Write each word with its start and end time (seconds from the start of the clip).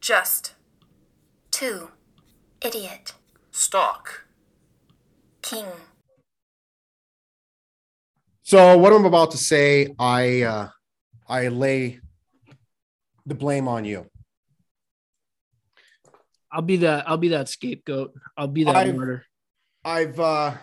Just. 0.00 0.54
2. 1.50 1.90
Idiot. 2.62 3.14
Stock. 3.50 4.24
King. 5.42 5.66
So 8.42 8.76
what 8.78 8.92
I'm 8.92 9.04
about 9.04 9.30
to 9.32 9.36
say, 9.38 9.94
I 9.98 10.42
uh, 10.42 10.68
I 11.28 11.48
lay 11.48 12.00
the 13.26 13.34
blame 13.34 13.68
on 13.68 13.84
you. 13.84 14.06
I'll 16.50 16.62
be 16.62 16.78
that. 16.78 17.08
I'll 17.08 17.16
be 17.16 17.28
that 17.28 17.48
scapegoat. 17.48 18.12
I'll 18.36 18.48
be 18.48 18.64
that 18.64 18.74
I've- 18.76 18.92
martyr. 18.92 19.24
I've 19.84 20.20
uh 20.20 20.54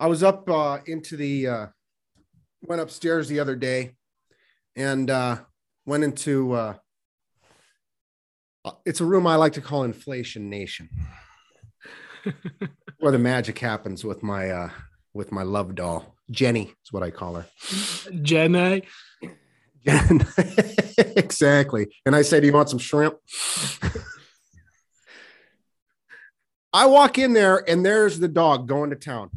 I 0.00 0.06
was 0.08 0.22
up 0.24 0.48
uh 0.50 0.78
into 0.86 1.16
the 1.16 1.46
uh 1.46 1.66
went 2.62 2.80
upstairs 2.82 3.28
the 3.28 3.38
other 3.38 3.54
day 3.54 3.92
and 4.74 5.08
uh 5.08 5.36
went 5.86 6.02
into 6.02 6.52
uh 6.52 6.74
it's 8.84 9.00
a 9.00 9.04
room 9.04 9.26
I 9.26 9.36
like 9.36 9.54
to 9.54 9.60
call 9.60 9.84
inflation 9.84 10.50
nation 10.50 10.88
where 12.98 13.12
the 13.12 13.18
magic 13.18 13.58
happens 13.58 14.04
with 14.04 14.22
my 14.22 14.50
uh 14.50 14.70
with 15.14 15.32
my 15.32 15.42
love 15.42 15.74
doll 15.74 16.14
Jenny 16.30 16.74
is 16.84 16.92
what 16.92 17.02
I 17.02 17.10
call 17.10 17.34
her 17.34 17.46
Jenny. 18.22 18.84
Jen. 19.86 20.26
exactly. 21.16 21.88
And 22.04 22.14
I 22.14 22.22
say, 22.22 22.40
Do 22.40 22.46
you 22.46 22.52
want 22.52 22.68
some 22.68 22.78
shrimp? 22.78 23.16
I 26.72 26.86
walk 26.86 27.18
in 27.18 27.32
there 27.32 27.68
and 27.68 27.84
there's 27.84 28.18
the 28.20 28.28
dog 28.28 28.68
going 28.68 28.90
to 28.90 28.96
town. 28.96 29.30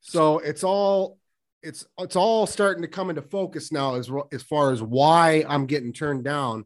So 0.00 0.38
it's 0.38 0.64
all 0.64 1.18
it's 1.62 1.84
it's 1.98 2.16
all 2.16 2.46
starting 2.46 2.82
to 2.82 2.88
come 2.88 3.10
into 3.10 3.22
focus 3.22 3.70
now 3.70 3.96
as 3.96 4.10
as 4.32 4.42
far 4.42 4.72
as 4.72 4.82
why 4.82 5.44
I'm 5.46 5.66
getting 5.66 5.92
turned 5.92 6.24
down. 6.24 6.64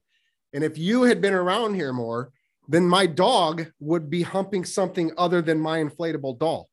And 0.52 0.62
if 0.62 0.76
you 0.76 1.04
had 1.04 1.20
been 1.20 1.32
around 1.32 1.74
here 1.74 1.92
more, 1.92 2.32
then 2.68 2.88
my 2.88 3.06
dog 3.06 3.66
would 3.80 4.10
be 4.10 4.22
humping 4.22 4.64
something 4.64 5.12
other 5.18 5.42
than 5.42 5.58
my 5.58 5.78
inflatable 5.82 6.38
doll. 6.38 6.68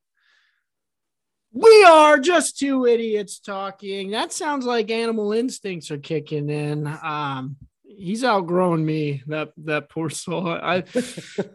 We 1.52 1.84
are 1.84 2.20
just 2.20 2.60
two 2.60 2.86
idiots 2.86 3.40
talking. 3.40 4.12
That 4.12 4.32
sounds 4.32 4.66
like 4.66 4.92
animal 4.92 5.34
instincts 5.34 5.90
are 5.90 5.98
kicking 5.98 6.50
in. 6.50 6.86
Um, 7.04 7.58
he's 7.98 8.24
outgrown 8.24 8.86
me. 8.86 9.24
That 9.28 9.52
that 9.66 9.90
poor 9.90 10.10
soul. 10.10 10.48
I 10.48 10.82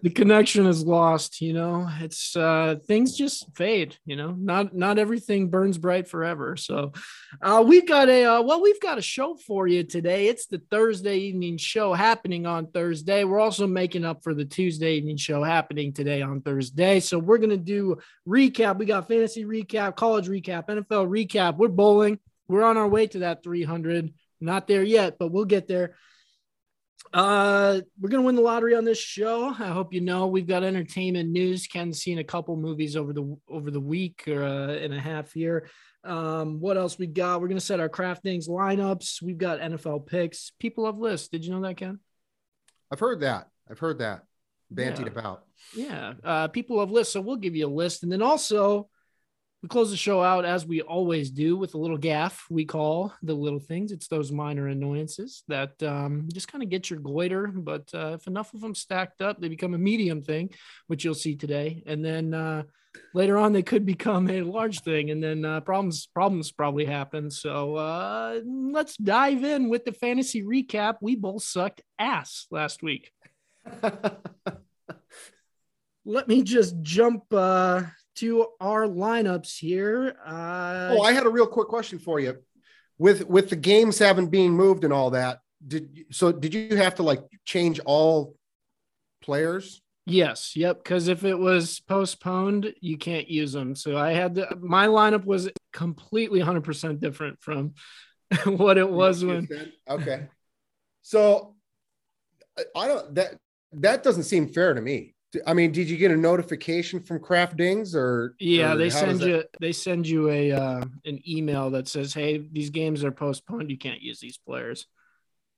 the 0.03 0.13
connection 0.15 0.67
is 0.67 0.85
lost. 0.85 1.41
You 1.41 1.53
know, 1.53 1.89
it's 2.01 2.37
uh, 2.37 2.77
things 2.87 3.17
just 3.17 3.47
fade. 3.57 3.97
You 4.05 4.17
know, 4.17 4.33
not 4.33 4.75
not 4.75 4.99
everything 4.99 5.49
burns 5.49 5.79
bright 5.79 6.09
forever. 6.09 6.57
So, 6.57 6.93
uh, 7.41 7.65
we've 7.67 7.87
got 7.87 8.09
a 8.09 8.25
uh, 8.25 8.43
well, 8.43 8.63
we've 8.63 8.81
got 8.81 8.99
a 8.99 9.03
show 9.03 9.37
for 9.37 9.67
you 9.67 9.85
today. 9.85 10.29
It's 10.29 10.47
the 10.47 10.61
Thursday 10.71 11.19
evening 11.19 11.57
show 11.57 11.93
happening 11.93 12.47
on 12.47 12.67
Thursday. 12.67 13.25
We're 13.25 13.41
also 13.41 13.67
making 13.67 14.05
up 14.05 14.23
for 14.23 14.35
the 14.35 14.45
Tuesday 14.45 14.97
evening 14.97 15.17
show 15.17 15.43
happening 15.43 15.93
today 15.93 16.23
on 16.23 16.41
Thursday. 16.41 17.01
So 17.01 17.19
we're 17.19 17.39
gonna 17.39 17.57
do 17.57 17.99
recap. 18.29 18.79
We 18.79 18.87
got 18.87 19.09
fantasy 19.09 19.45
recap, 19.45 19.97
college 19.97 20.29
recap, 20.29 20.69
NFL 20.69 21.09
recap. 21.09 21.57
We're 21.57 21.69
bowling. 21.69 22.19
We're 22.49 22.65
on 22.65 22.77
our 22.77 22.89
way 22.89 23.07
to 23.07 23.21
that 23.21 23.43
300. 23.43 24.13
Not 24.41 24.67
there 24.67 24.83
yet, 24.83 25.17
but 25.19 25.33
we'll 25.33 25.47
get 25.47 25.67
there. 25.67 25.97
Uh, 27.15 27.81
we're 28.01 28.09
gonna 28.09 28.25
win 28.25 28.35
the 28.35 28.43
lottery 28.43 28.75
on 28.75 28.85
this 28.85 28.99
show. 28.99 29.47
I 29.47 29.69
hope 29.69 29.95
you 29.95 30.01
know 30.01 30.27
we've 30.27 30.49
got 30.49 30.65
entertainment 30.65 31.31
news. 31.31 31.69
Ken's 31.69 32.03
seen 32.03 32.19
a 32.19 32.25
couple 32.25 32.57
movies 32.57 32.97
over 32.97 33.13
the 33.13 33.37
over 33.49 33.71
the 33.71 33.81
week 33.81 34.25
or 34.27 34.43
uh, 34.43 34.73
and 34.73 34.93
a 34.93 34.99
half 34.99 35.33
here. 35.33 35.69
Um, 36.03 36.59
what 36.61 36.77
else 36.77 36.99
we 36.99 37.07
got? 37.07 37.41
We're 37.41 37.47
gonna 37.47 37.61
set 37.61 37.79
our 37.79 37.89
DraftKings 37.89 38.49
lineups. 38.49 39.23
We've 39.23 39.39
got 39.39 39.61
NFL 39.61 40.07
picks. 40.09 40.51
People 40.59 40.87
have 40.87 40.99
lists. 40.99 41.29
Did 41.29 41.45
you 41.45 41.53
know 41.53 41.63
that, 41.63 41.77
Ken? 41.77 42.01
I've 42.91 42.99
heard 43.01 43.21
that. 43.21 43.49
I've 43.71 43.79
heard 43.79 44.01
that 44.01 44.25
bantied 44.75 45.03
Yeah. 45.03 45.07
about. 45.07 45.45
Yeah, 45.77 46.15
uh, 46.25 46.49
people 46.49 46.81
have 46.81 46.91
lists, 46.91 47.13
so 47.13 47.21
we'll 47.21 47.37
give 47.37 47.55
you 47.55 47.69
a 47.69 47.69
list, 47.69 48.03
and 48.03 48.11
then 48.11 48.23
also 48.23 48.89
we 49.65 49.69
close 49.69 49.91
the 49.91 49.97
show 49.97 50.23
out 50.23 50.45
as 50.45 50.67
we 50.67 50.83
always 50.83 51.31
do 51.31 51.57
with 51.57 51.73
a 51.73 51.79
little 51.79 51.97
gaff 51.97 52.45
we 52.51 52.67
call 52.67 53.15
the 53.23 53.33
little 53.33 53.59
things. 53.59 53.93
It's 53.93 54.09
those 54.09 54.31
minor 54.31 54.69
annoyances 54.69 55.43
that 55.49 55.83
um, 55.83 56.29
just 56.35 56.49
kind 56.49 56.63
of 56.63 56.69
get 56.69 56.91
your 56.91 56.99
goiter, 56.99 57.47
but 57.47 57.89
uh, 57.95 58.13
if 58.21 58.27
enough 58.27 58.53
of 58.53 58.61
them 58.61 58.75
stacked 58.75 59.23
up, 59.23 59.41
they 59.41 59.49
become 59.49 59.73
a 59.73 59.79
medium 59.79 60.21
thing, 60.21 60.51
which 60.89 61.03
you'll 61.03 61.15
see 61.15 61.35
today, 61.35 61.83
and 61.87 62.05
then 62.05 62.35
uh, 62.35 62.65
later 63.15 63.39
on 63.39 63.55
they 63.55 63.63
could 63.63 63.87
become 63.87 64.29
a 64.29 64.43
large 64.43 64.81
thing, 64.81 65.11
and 65.11 65.25
then 65.25 65.47
uh, 65.47 65.61
problems 65.61 66.09
problems 66.09 66.53
probably 66.53 66.85
happen. 66.85 67.31
So 67.31 67.77
uh, 67.77 68.41
let's 68.45 68.99
dive 68.99 69.45
in 69.45 69.71
with 69.71 69.87
the 69.87 69.93
fantasy 69.93 70.43
recap. 70.43 70.97
We 71.01 71.17
both 71.17 71.43
sucked 71.43 71.81
ass 71.99 72.47
last 72.51 72.83
week 72.83 73.13
let 76.05 76.29
me 76.29 76.43
just 76.43 76.81
jump 76.83 77.25
uh, 77.33 77.85
to 78.17 78.47
our 78.61 78.87
lineups 78.87 79.59
here. 79.59 80.15
Uh, 80.25 80.95
Oh, 80.97 81.03
I 81.03 81.13
had 81.13 81.27
a 81.27 81.31
real 81.31 81.47
quick 81.47 81.69
question 81.69 81.99
for 81.99 82.21
you. 82.21 82.37
With 82.99 83.27
with 83.29 83.51
the 83.51 83.57
games 83.57 83.99
having 83.99 84.29
being 84.29 84.53
moved 84.53 84.85
and 84.85 84.93
all 84.93 85.11
that, 85.11 85.41
did 85.67 86.05
so 86.13 86.31
did 86.31 86.55
you 86.55 86.77
have 86.77 86.95
to 86.97 87.03
like 87.03 87.21
change 87.45 87.81
all 87.85 88.37
players? 89.23 89.81
yes, 90.07 90.55
yep. 90.55 90.85
Because 90.85 91.09
if 91.09 91.25
it 91.25 91.35
was 91.35 91.81
postponed, 91.81 92.75
you 92.81 92.99
can't 92.99 93.29
use 93.29 93.53
them. 93.53 93.75
So 93.75 93.97
I 93.97 94.13
had 94.13 94.35
to. 94.37 94.57
My 94.61 94.87
lineup 94.87 95.25
was 95.25 95.49
completely 95.73 96.39
100 96.41 96.63
percent 96.63 97.01
different 97.01 97.41
from 97.43 97.75
what 98.45 98.79
it 98.79 98.89
was 98.89 99.25
when. 99.25 99.49
Okay. 99.89 100.29
So 101.03 101.57
I- 102.59 102.65
I 102.77 102.87
don't 102.89 103.15
that 103.17 103.39
that 103.73 104.03
doesn't 104.05 104.25
seem 104.25 104.49
fair 104.53 104.73
to 104.75 104.81
me. 104.81 105.14
I 105.47 105.55
mean, 105.55 105.73
did 105.73 105.89
you 105.91 105.97
get 105.97 106.11
a 106.11 106.17
notification 106.17 107.01
from 107.01 107.19
DraftKings 107.21 107.95
or 107.95 108.35
Yeah, 108.39 108.73
or 108.73 108.77
they 108.77 108.91
send 108.91 109.21
that- 109.21 109.29
you 109.29 109.45
they 109.61 109.73
send 109.73 110.07
you 110.07 110.31
a 110.31 110.53
uh, 110.53 110.85
an 111.05 111.21
email 111.29 111.71
that 111.71 111.89
says, 111.89 112.13
"Hey, 112.15 112.39
these 112.53 112.71
games 112.71 113.05
are 113.05 113.13
postponed. 113.13 113.71
You 113.71 113.79
can't 113.79 114.01
use 114.03 114.21
these 114.21 114.39
players." 114.39 114.87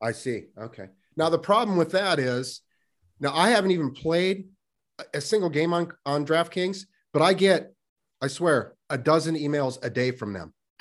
I 0.03 0.13
see. 0.13 0.45
Okay. 0.59 0.89
Now 1.17 1.29
the 1.31 1.39
problem 1.39 1.77
with 1.79 1.93
that 1.93 2.19
is, 2.19 2.61
now 3.21 3.35
I 3.35 3.51
haven't 3.51 3.71
even 3.71 3.93
played 3.93 4.49
a- 4.99 5.19
a 5.19 5.21
single 5.21 5.51
game 5.51 5.73
on 5.73 5.93
on 6.05 6.27
DraftKings, 6.27 6.87
but 7.13 7.23
I 7.23 7.33
get, 7.35 7.73
I 8.21 8.29
swear, 8.29 8.75
a 8.91 8.99
dozen 8.99 9.35
emails 9.37 9.79
a 9.83 9.91
day 9.91 10.11
from 10.11 10.33
them. 10.33 10.53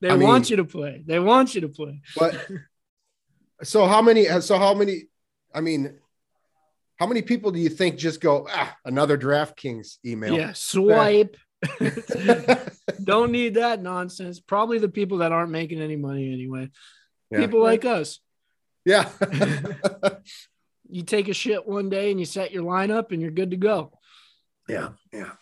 they 0.00 0.08
I 0.10 0.16
want 0.16 0.44
mean- 0.44 0.50
you 0.50 0.56
to 0.56 0.64
play. 0.64 1.02
They 1.06 1.18
want 1.18 1.54
you 1.54 1.62
to 1.62 1.68
play. 1.68 2.00
But 2.16 2.48
so 3.62 3.86
how 3.86 4.02
many? 4.02 4.24
So 4.40 4.58
how 4.58 4.74
many? 4.74 5.04
I 5.54 5.60
mean, 5.60 5.98
how 6.98 7.06
many 7.06 7.22
people 7.22 7.50
do 7.50 7.60
you 7.60 7.68
think 7.68 7.96
just 7.96 8.20
go 8.20 8.46
ah 8.50 8.74
another 8.84 9.16
DraftKings 9.18 9.98
email? 10.04 10.34
Yeah, 10.34 10.52
swipe. 10.54 11.36
Don't 13.04 13.32
need 13.32 13.54
that 13.54 13.82
nonsense. 13.82 14.40
Probably 14.40 14.78
the 14.78 14.88
people 14.88 15.18
that 15.18 15.32
aren't 15.32 15.50
making 15.50 15.80
any 15.80 15.96
money 15.96 16.32
anyway. 16.32 16.70
Yeah. 17.30 17.40
People 17.40 17.62
like 17.62 17.84
us. 17.84 18.20
Yeah. 18.84 19.08
You 20.90 21.02
take 21.02 21.28
a 21.28 21.34
shit 21.34 21.68
one 21.68 21.90
day 21.90 22.10
and 22.10 22.18
you 22.18 22.24
set 22.24 22.50
your 22.50 22.62
lineup 22.62 23.12
and 23.12 23.20
you're 23.20 23.30
good 23.30 23.50
to 23.50 23.58
go. 23.58 23.92
yeah. 24.70 24.92
Yeah. 25.12 25.32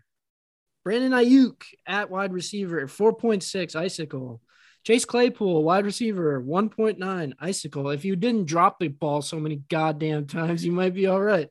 Brandon 0.85 1.13
Aiyuk 1.13 1.63
at 1.87 2.11
wide 2.11 2.33
receiver, 2.33 2.87
4.6, 2.87 3.75
Icicle. 3.75 4.41
Chase 4.85 5.05
Claypool, 5.05 5.65
wide 5.65 5.85
receiver, 5.85 6.41
1.9, 6.41 7.33
Icicle. 7.41 7.91
If 7.91 8.05
you 8.05 8.15
didn't 8.15 8.45
drop 8.47 8.79
the 8.79 8.87
ball 8.87 9.21
so 9.21 9.41
many 9.41 9.57
goddamn 9.69 10.27
times, 10.27 10.65
you 10.65 10.71
might 10.71 10.95
be 10.95 11.07
all 11.09 11.21
right. 11.21 11.49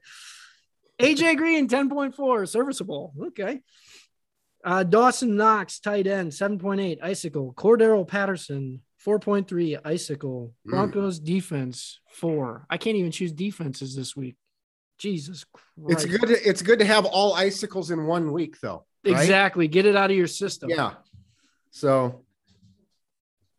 AJ 0.99 1.37
Green, 1.37 1.67
10.4, 1.67 2.47
serviceable. 2.47 3.13
Okay. 3.27 3.59
Uh, 4.63 4.83
Dawson 4.83 5.35
Knox, 5.35 5.79
tight 5.79 6.07
end, 6.07 6.31
7.8, 6.31 6.97
Icicle. 7.03 7.53
Cordarrelle 7.53 8.07
Patterson, 8.07 8.81
4.3, 9.05 9.79
Icicle. 9.85 10.53
Mm. 10.65 10.69
Broncos 10.69 11.19
defense, 11.19 11.99
four. 12.09 12.65
I 12.69 12.77
can't 12.77 12.95
even 12.95 13.11
choose 13.11 13.31
defenses 13.31 13.95
this 13.95 14.15
week. 14.15 14.35
Jesus 14.97 15.45
Christ. 15.53 16.05
It's 16.05 16.05
good. 16.05 16.27
To, 16.29 16.49
it's 16.49 16.61
good 16.61 16.79
to 16.79 16.85
have 16.85 17.05
all 17.05 17.33
icicles 17.33 17.91
in 17.91 18.05
one 18.05 18.31
week, 18.31 18.59
though. 18.61 18.85
right? 19.05 19.11
Exactly. 19.11 19.67
Get 19.67 19.85
it 19.85 19.95
out 19.95 20.09
of 20.09 20.17
your 20.17 20.27
system. 20.27 20.69
Yeah. 20.69 20.93
So 21.71 22.24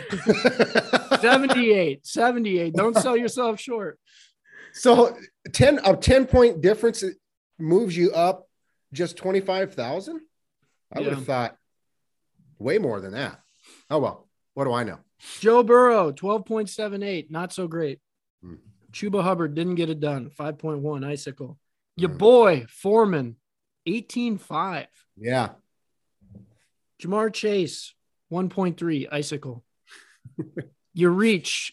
78. 1.21 2.07
78. 2.07 2.75
Don't 2.75 2.97
sell 2.97 3.17
yourself 3.17 3.59
short. 3.59 3.99
so 4.73 5.17
10 5.53 5.81
a 5.85 5.97
10 5.97 6.27
point 6.27 6.61
difference 6.61 7.03
moves 7.59 7.97
you 7.97 8.13
up 8.13 8.49
just 8.93 9.17
25,000. 9.17 10.21
I 10.93 11.01
would 11.01 11.13
have 11.13 11.25
thought 11.25 11.57
way 12.59 12.79
more 12.79 13.01
than 13.01 13.13
that. 13.13 13.41
Oh 13.91 13.99
well, 13.99 14.29
what 14.55 14.65
do 14.65 14.73
I 14.73 14.85
know? 14.85 14.99
Joe 15.41 15.63
Burrow, 15.63 16.13
12.78. 16.13 17.31
Not 17.31 17.53
so 17.53 17.67
great. 17.69 17.99
Chuba 18.93 19.23
Hubbard 19.23 19.55
didn't 19.55 19.77
get 19.77 19.91
it 19.91 20.01
done. 20.01 20.31
5.1 20.31 21.05
icicle. 21.05 21.59
Your 21.97 22.11
Hmm. 22.11 22.17
boy, 22.19 22.67
Foreman, 22.69 23.37
18.5. 23.87 24.87
Yeah. 25.17 25.51
Ja'Marr 27.03 27.33
Chase, 27.33 27.95
1.3 28.33 29.07
icicle. 29.11 29.65
Your 30.95 31.11
reach, 31.13 31.73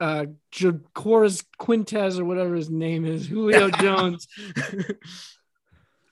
uh, 0.00 0.26
Jacoraz 0.52 1.44
Quintez 1.60 2.18
or 2.18 2.24
whatever 2.24 2.54
his 2.54 2.68
name 2.70 3.04
is, 3.04 3.26
Julio 3.26 3.70
Jones, 3.80 4.26
I 4.66 4.84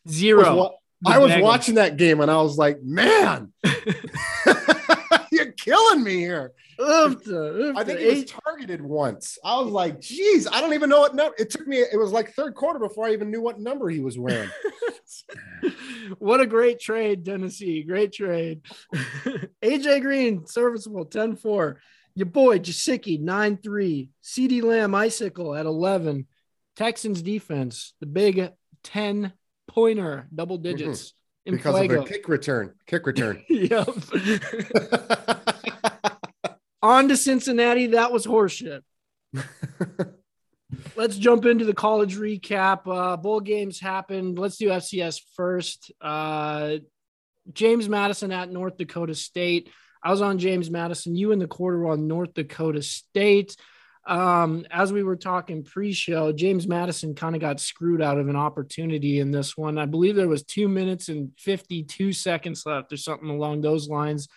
zero. 0.08 0.54
was, 0.54 0.56
wa- 0.56 1.12
I 1.12 1.18
was 1.18 1.32
watching 1.42 1.74
that 1.74 1.96
game 1.96 2.20
and 2.20 2.30
I 2.30 2.40
was 2.40 2.56
like, 2.56 2.82
man, 2.82 3.52
you're 5.32 5.52
killing 5.52 6.02
me 6.04 6.16
here. 6.18 6.52
Oof 6.80 7.24
the- 7.24 7.54
oof 7.54 7.76
I 7.76 7.84
think 7.84 8.00
he 8.00 8.06
was 8.06 8.24
targeted 8.24 8.80
once. 8.80 9.38
I 9.44 9.60
was 9.60 9.70
like, 9.70 10.00
geez, 10.00 10.46
I 10.46 10.60
don't 10.60 10.72
even 10.74 10.88
know 10.88 11.00
what 11.00 11.14
number. 11.14 11.34
It 11.38 11.50
took 11.50 11.66
me, 11.66 11.78
it 11.78 11.98
was 11.98 12.12
like 12.12 12.32
third 12.32 12.54
quarter 12.54 12.78
before 12.78 13.06
I 13.06 13.12
even 13.12 13.30
knew 13.30 13.42
what 13.42 13.60
number 13.60 13.88
he 13.88 14.00
was 14.00 14.18
wearing. 14.18 14.50
what 16.18 16.40
a 16.40 16.46
great 16.46 16.80
trade, 16.80 17.24
Tennessee. 17.24 17.82
Great 17.82 18.12
trade. 18.12 18.62
AJ 19.62 20.02
Green, 20.02 20.46
serviceable, 20.46 21.04
10 21.04 21.36
4. 21.36 21.80
Your 22.14 22.26
boy, 22.26 22.58
Gesicki, 22.58 23.20
9 23.20 23.58
3. 23.58 24.10
CeeDee 24.22 24.62
Lamb, 24.62 24.94
Icicle 24.94 25.54
at 25.54 25.66
11. 25.66 26.26
Texans 26.76 27.22
defense, 27.22 27.94
the 28.00 28.06
big 28.06 28.50
10 28.84 29.32
pointer, 29.68 30.28
double 30.34 30.58
digits. 30.58 31.12
Mm-hmm. 31.46 31.56
because 31.56 31.80
of 31.80 31.90
a 31.90 32.04
kick 32.04 32.28
return. 32.28 32.74
Kick 32.86 33.06
return. 33.06 33.42
yep. 33.48 33.88
On 36.82 37.08
to 37.08 37.16
Cincinnati. 37.16 37.88
That 37.88 38.12
was 38.12 38.26
horseshit. 38.26 38.82
Let's 40.96 41.16
jump 41.16 41.44
into 41.46 41.64
the 41.64 41.74
college 41.74 42.16
recap. 42.16 42.80
Uh, 42.86 43.16
bowl 43.16 43.40
games 43.40 43.80
happened. 43.80 44.38
Let's 44.38 44.56
do 44.56 44.68
FCS 44.68 45.20
first. 45.34 45.90
Uh, 46.00 46.76
James 47.52 47.88
Madison 47.88 48.32
at 48.32 48.50
North 48.50 48.76
Dakota 48.76 49.14
State. 49.14 49.70
I 50.02 50.10
was 50.10 50.22
on 50.22 50.38
James 50.38 50.70
Madison. 50.70 51.16
You 51.16 51.32
in 51.32 51.38
the 51.38 51.46
quarter 51.46 51.88
on 51.88 52.06
North 52.06 52.34
Dakota 52.34 52.82
State. 52.82 53.56
Um, 54.06 54.64
as 54.70 54.92
we 54.92 55.02
were 55.02 55.16
talking 55.16 55.62
pre-show, 55.62 56.32
James 56.32 56.66
Madison 56.66 57.14
kind 57.14 57.34
of 57.34 57.40
got 57.40 57.60
screwed 57.60 58.00
out 58.00 58.18
of 58.18 58.28
an 58.28 58.36
opportunity 58.36 59.20
in 59.20 59.30
this 59.30 59.56
one. 59.56 59.76
I 59.76 59.86
believe 59.86 60.16
there 60.16 60.28
was 60.28 60.42
two 60.42 60.68
minutes 60.68 61.08
and 61.08 61.32
52 61.38 62.12
seconds 62.12 62.64
left 62.64 62.92
or 62.92 62.96
something 62.96 63.28
along 63.28 63.60
those 63.60 63.88
lines. 63.88 64.28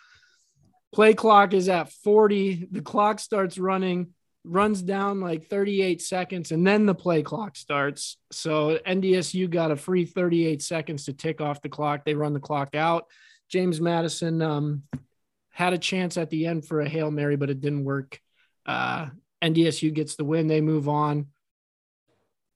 Play 0.93 1.15
clock 1.15 1.53
is 1.53 1.69
at 1.69 1.91
40. 1.91 2.67
The 2.71 2.81
clock 2.81 3.19
starts 3.19 3.57
running, 3.57 4.13
runs 4.43 4.81
down 4.81 5.21
like 5.21 5.47
38 5.47 6.01
seconds, 6.01 6.51
and 6.51 6.65
then 6.65 6.85
the 6.85 6.93
play 6.93 7.23
clock 7.23 7.55
starts. 7.55 8.17
So 8.31 8.77
NDSU 8.85 9.49
got 9.49 9.71
a 9.71 9.75
free 9.75 10.05
38 10.05 10.61
seconds 10.61 11.05
to 11.05 11.13
tick 11.13 11.41
off 11.41 11.61
the 11.61 11.69
clock. 11.69 12.05
They 12.05 12.13
run 12.13 12.33
the 12.33 12.39
clock 12.39 12.75
out. 12.75 13.07
James 13.49 13.81
Madison 13.81 14.41
um, 14.41 14.83
had 15.49 15.73
a 15.73 15.79
chance 15.79 16.15
at 16.17 16.29
the 16.29 16.45
end 16.45 16.67
for 16.67 16.81
a 16.81 16.87
Hail 16.87 17.09
Mary, 17.09 17.37
but 17.37 17.49
it 17.49 17.59
didn't 17.59 17.85
work. 17.85 18.19
Uh, 18.65 19.07
NDSU 19.41 19.93
gets 19.93 20.15
the 20.15 20.23
win. 20.23 20.47
They 20.47 20.61
move 20.61 20.87
on. 20.87 21.27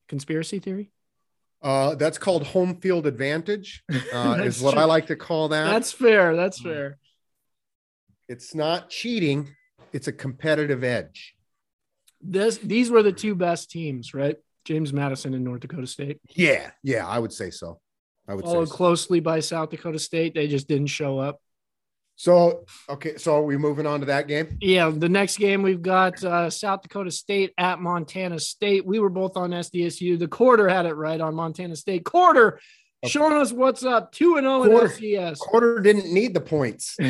Conspiracy 0.08 0.60
theory? 0.60 0.92
Uh, 1.62 1.96
that's 1.96 2.20
called 2.20 2.46
home 2.46 2.80
field 2.80 3.08
advantage, 3.08 3.84
uh, 4.14 4.38
is 4.44 4.62
what 4.62 4.74
true. 4.74 4.82
I 4.82 4.86
like 4.86 5.08
to 5.08 5.16
call 5.16 5.50
that. 5.50 5.72
That's 5.72 5.92
fair. 5.92 6.36
That's 6.36 6.62
fair. 6.62 7.00
It's 8.28 8.54
not 8.54 8.90
cheating, 8.90 9.50
it's 9.94 10.08
a 10.08 10.14
competitive 10.14 10.84
edge. 10.84 11.36
This 12.22 12.58
these 12.58 12.90
were 12.90 13.04
the 13.04 13.12
two 13.12 13.36
best 13.36 13.70
teams, 13.70 14.14
right? 14.14 14.38
James 14.66 14.92
Madison 14.92 15.34
and 15.34 15.44
North 15.44 15.62
Dakota 15.62 15.88
State. 15.88 16.20
Yeah, 16.36 16.72
yeah, 16.84 17.08
I 17.08 17.20
would 17.20 17.32
say 17.32 17.52
so. 17.52 17.80
I 18.28 18.34
would 18.34 18.44
Followed 18.44 18.66
say 18.66 18.70
so. 18.72 18.76
closely 18.76 19.20
by 19.20 19.40
South 19.40 19.70
Dakota 19.70 20.00
State. 20.00 20.36
They 20.36 20.48
just 20.48 20.68
didn't 20.68 20.88
show 20.88 21.20
up. 21.20 21.40
So, 22.20 22.66
okay, 22.90 23.16
so 23.18 23.36
are 23.36 23.44
we 23.44 23.58
moving 23.58 23.86
on 23.86 24.00
to 24.00 24.08
that 24.08 24.28
game? 24.28 24.58
Yeah, 24.60 24.90
the 24.90 25.08
next 25.08 25.38
game 25.38 25.62
we've 25.62 25.84
got 25.84 26.22
uh, 26.24 26.50
South 26.50 26.82
Dakota 26.82 27.12
State 27.12 27.54
at 27.60 27.80
Montana 27.80 28.40
State. 28.40 28.86
We 28.86 29.00
were 29.00 29.12
both 29.12 29.38
on 29.38 29.52
SDSU. 29.52 30.18
The 30.18 30.28
quarter 30.28 30.68
had 30.68 30.88
it 30.88 30.96
right 30.96 31.22
on 31.22 31.36
Montana 31.36 31.76
State. 31.76 32.04
Quarter. 32.06 32.60
Showing 33.06 33.34
us 33.34 33.52
what's 33.52 33.84
up. 33.84 34.12
2 34.12 34.38
and 34.38 34.46
0 34.46 34.64
in. 34.64 34.72
FCS. 34.72 35.40
Quarter 35.40 35.80
didn't 35.80 36.12
need 36.12 36.34
the 36.34 36.42
points. 36.42 36.98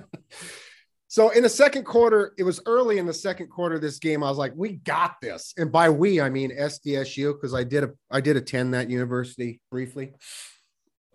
so 1.08 1.30
in 1.30 1.42
the 1.42 1.48
second 1.48 1.84
quarter, 1.84 2.32
it 2.38 2.44
was 2.44 2.60
early 2.66 2.98
in 2.98 3.06
the 3.06 3.12
second 3.12 3.48
quarter 3.48 3.76
of 3.76 3.80
this 3.80 3.98
game. 3.98 4.22
I 4.22 4.28
was 4.28 4.38
like, 4.38 4.52
we 4.56 4.72
got 4.72 5.16
this. 5.20 5.52
And 5.56 5.70
by 5.70 5.90
we, 5.90 6.20
I 6.20 6.30
mean 6.30 6.56
SDSU, 6.56 7.34
because 7.34 7.54
I 7.54 7.64
did 7.64 7.84
a 7.84 7.90
I 8.10 8.20
did 8.20 8.36
attend 8.36 8.74
that 8.74 8.88
university 8.88 9.60
briefly 9.70 10.12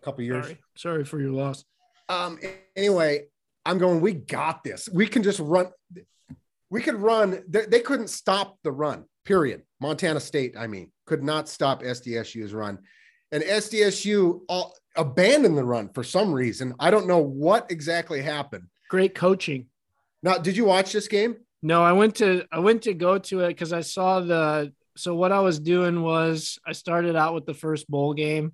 a 0.02 0.06
couple 0.06 0.24
years. 0.24 0.46
Sorry. 0.46 0.60
Sorry 0.76 1.06
for 1.06 1.20
your 1.20 1.32
loss. 1.32 1.64
Um, 2.10 2.40
anyway, 2.76 3.24
I'm 3.66 3.80
going, 3.80 4.02
we 4.02 4.14
got 4.14 4.64
this. 4.64 4.88
We 4.92 5.08
can 5.08 5.24
just 5.24 5.40
run. 5.40 5.68
We 6.70 6.82
could 6.82 6.96
run. 6.96 7.44
They, 7.48 7.66
they 7.66 7.80
couldn't 7.80 8.10
stop 8.10 8.58
the 8.64 8.72
run, 8.72 9.06
period. 9.26 9.64
Montana 9.82 10.20
State, 10.20 10.56
I 10.58 10.68
mean, 10.68 10.92
could 11.06 11.24
not 11.24 11.50
stop 11.50 11.84
SDSU's 11.84 12.54
run. 12.54 12.80
And 13.32 13.44
SDSU 13.44 14.42
all, 14.48 14.76
uh, 14.96 15.02
abandoned 15.02 15.58
the 15.58 15.64
run 15.64 15.90
for 15.90 16.04
some 16.04 16.32
reason. 16.32 16.74
I 16.80 16.90
don't 16.90 17.08
know 17.08 17.20
what 17.20 17.70
exactly 17.70 18.22
happened. 18.22 18.68
Great 18.90 19.14
coaching. 19.14 19.66
Now, 20.24 20.38
did 20.38 20.56
you 20.56 20.66
watch 20.66 20.94
this 20.94 21.08
game? 21.08 21.36
No, 21.62 21.84
I 21.84 21.92
went 21.92 22.16
to 22.16 22.46
I 22.52 22.60
went 22.60 22.84
to 22.84 22.94
go 22.94 23.18
to 23.18 23.42
it 23.42 23.50
because 23.50 23.74
I 23.74 23.82
saw 23.82 24.20
the 24.20 24.72
so 24.96 25.16
what 25.16 25.32
I 25.32 25.40
was 25.40 25.60
doing 25.60 26.02
was 26.02 26.60
I 26.66 26.72
started 26.72 27.16
out 27.16 27.34
with 27.34 27.46
the 27.46 27.54
first 27.54 27.90
bowl 27.90 28.14
game. 28.14 28.54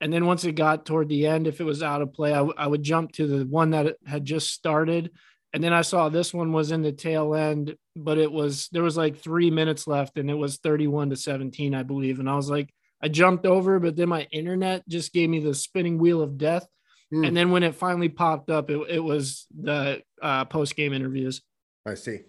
And 0.00 0.12
then 0.12 0.26
once 0.26 0.44
it 0.44 0.52
got 0.52 0.86
toward 0.86 1.08
the 1.08 1.26
end, 1.26 1.46
if 1.46 1.60
it 1.60 1.64
was 1.64 1.82
out 1.82 2.02
of 2.02 2.12
play, 2.12 2.32
I, 2.32 2.36
w- 2.36 2.54
I 2.56 2.66
would 2.66 2.82
jump 2.82 3.12
to 3.12 3.26
the 3.26 3.44
one 3.44 3.70
that 3.70 3.96
had 4.06 4.24
just 4.24 4.50
started. 4.50 5.10
And 5.54 5.64
then 5.64 5.72
I 5.72 5.82
saw 5.82 6.08
this 6.08 6.34
one 6.34 6.52
was 6.52 6.72
in 6.72 6.82
the 6.82 6.92
tail 6.92 7.34
end, 7.34 7.76
but 7.96 8.18
it 8.18 8.30
was 8.30 8.68
there 8.70 8.82
was 8.82 8.96
like 8.96 9.18
three 9.18 9.50
minutes 9.50 9.86
left 9.86 10.18
and 10.18 10.30
it 10.30 10.34
was 10.34 10.58
31 10.58 11.10
to 11.10 11.16
17, 11.16 11.74
I 11.74 11.82
believe. 11.82 12.20
And 12.20 12.28
I 12.28 12.36
was 12.36 12.50
like, 12.50 12.72
I 13.02 13.08
jumped 13.08 13.46
over, 13.46 13.78
but 13.78 13.96
then 13.96 14.08
my 14.08 14.26
internet 14.30 14.86
just 14.88 15.12
gave 15.12 15.30
me 15.30 15.40
the 15.40 15.54
spinning 15.54 15.98
wheel 15.98 16.20
of 16.20 16.36
death. 16.36 16.66
Hmm. 17.10 17.24
And 17.24 17.36
then 17.36 17.50
when 17.50 17.62
it 17.62 17.74
finally 17.74 18.08
popped 18.08 18.50
up, 18.50 18.70
it, 18.70 18.78
it 18.90 19.00
was 19.00 19.46
the 19.58 20.02
uh, 20.20 20.44
post 20.44 20.76
game 20.76 20.92
interviews. 20.92 21.40
I 21.86 21.94
see. 21.94 22.20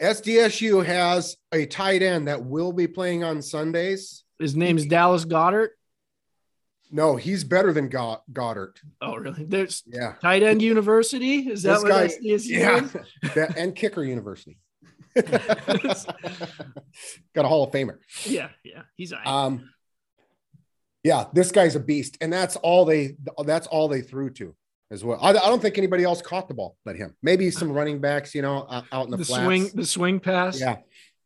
SDSU 0.00 0.84
has 0.84 1.36
a 1.52 1.66
tight 1.66 2.02
end 2.02 2.28
that 2.28 2.44
will 2.44 2.72
be 2.72 2.86
playing 2.86 3.24
on 3.24 3.42
Sundays. 3.42 4.24
His 4.38 4.54
name's 4.54 4.86
Dallas 4.86 5.24
Goedert. 5.24 5.70
No, 6.90 7.16
he's 7.16 7.44
better 7.44 7.72
than 7.72 7.88
Go- 7.88 8.22
Goedert. 8.32 8.76
Oh, 9.02 9.16
really? 9.16 9.44
There's 9.44 9.82
Yeah. 9.86 10.14
tight 10.22 10.42
end 10.42 10.62
university. 10.62 11.48
Is 11.50 11.62
that 11.64 11.74
This 11.74 11.82
what 11.82 11.90
guy- 11.90 12.10
Yeah. 12.22 12.88
That- 13.34 13.56
and 13.58 13.74
Kicker 13.76 14.02
University. 14.04 14.58
Got 17.34 17.44
a 17.44 17.48
Hall 17.48 17.64
of 17.64 17.72
Famer. 17.72 17.98
Yeah, 18.24 18.48
yeah. 18.64 18.82
He's 18.96 19.12
right. 19.12 19.26
Um, 19.26 19.70
yeah, 21.02 21.24
this 21.32 21.50
guy's 21.52 21.76
a 21.76 21.80
beast, 21.80 22.18
and 22.20 22.32
that's 22.32 22.56
all 22.56 22.84
they 22.84 23.16
that's 23.44 23.66
all 23.66 23.88
they 23.88 24.00
threw 24.00 24.30
to 24.30 24.54
as 24.90 25.04
well. 25.04 25.18
I, 25.20 25.30
I 25.30 25.32
don't 25.32 25.60
think 25.62 25.78
anybody 25.78 26.04
else 26.04 26.22
caught 26.22 26.48
the 26.48 26.54
ball 26.54 26.76
but 26.84 26.96
him. 26.96 27.14
Maybe 27.22 27.50
some 27.50 27.72
running 27.72 28.00
backs, 28.00 28.34
you 28.34 28.42
know, 28.42 28.66
out, 28.70 28.84
out 28.92 29.04
in 29.06 29.10
the, 29.10 29.16
the 29.18 29.24
flats. 29.24 29.44
swing, 29.44 29.70
the 29.74 29.86
swing 29.86 30.20
pass. 30.20 30.60
Yeah, 30.60 30.76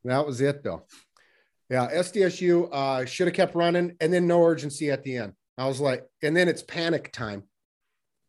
that 0.05 0.27
was 0.27 0.41
it 0.41 0.63
though. 0.63 0.87
Yeah, 1.71 1.89
SDSU 1.91 2.69
uh, 2.71 3.05
should 3.07 3.27
have 3.29 3.35
kept 3.37 3.55
running, 3.55 3.97
and 4.01 4.13
then 4.13 4.27
no 4.27 4.43
urgency 4.45 4.91
at 4.91 5.03
the 5.05 5.17
end. 5.17 5.33
I 5.59 5.67
was 5.67 5.81
like, 5.81 6.07
and 6.23 6.37
then 6.37 6.49
it's 6.49 6.63
panic 6.63 7.13
time. 7.13 7.45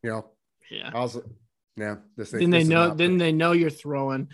You 0.03 0.11
know, 0.11 0.25
yeah. 0.69 0.91
I 0.93 0.99
was, 0.99 1.19
yeah. 1.77 1.95
This 2.17 2.31
thing. 2.31 2.41
Then 2.41 2.49
they 2.49 2.63
know. 2.63 2.93
Then 2.93 3.17
they 3.17 3.31
know 3.31 3.53
you're 3.53 3.69
throwing. 3.69 4.29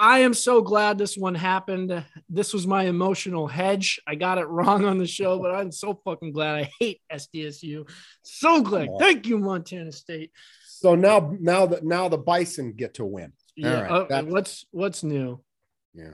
I 0.00 0.20
am 0.20 0.32
so 0.32 0.62
glad 0.62 0.96
this 0.96 1.16
one 1.16 1.34
happened. 1.34 2.04
This 2.28 2.54
was 2.54 2.68
my 2.68 2.84
emotional 2.84 3.48
hedge. 3.48 4.00
I 4.06 4.14
got 4.14 4.38
it 4.38 4.46
wrong 4.48 4.84
on 4.84 4.98
the 4.98 5.06
show, 5.06 5.40
but 5.40 5.54
I'm 5.54 5.72
so 5.72 6.00
fucking 6.04 6.32
glad. 6.32 6.54
I 6.56 6.70
hate 6.78 7.00
SDSU. 7.12 7.88
So 8.22 8.62
glad. 8.62 8.88
Thank 9.00 9.26
you, 9.26 9.38
Montana 9.38 9.90
State. 9.90 10.30
So 10.64 10.94
now, 10.94 11.34
now 11.40 11.66
that 11.66 11.84
now 11.84 12.08
the 12.08 12.18
Bison 12.18 12.72
get 12.72 12.94
to 12.94 13.04
win. 13.04 13.32
Yeah. 13.56 13.80
right, 13.80 14.10
uh, 14.12 14.22
what's 14.22 14.64
what's 14.70 15.02
new? 15.02 15.42
Yeah. 15.92 16.12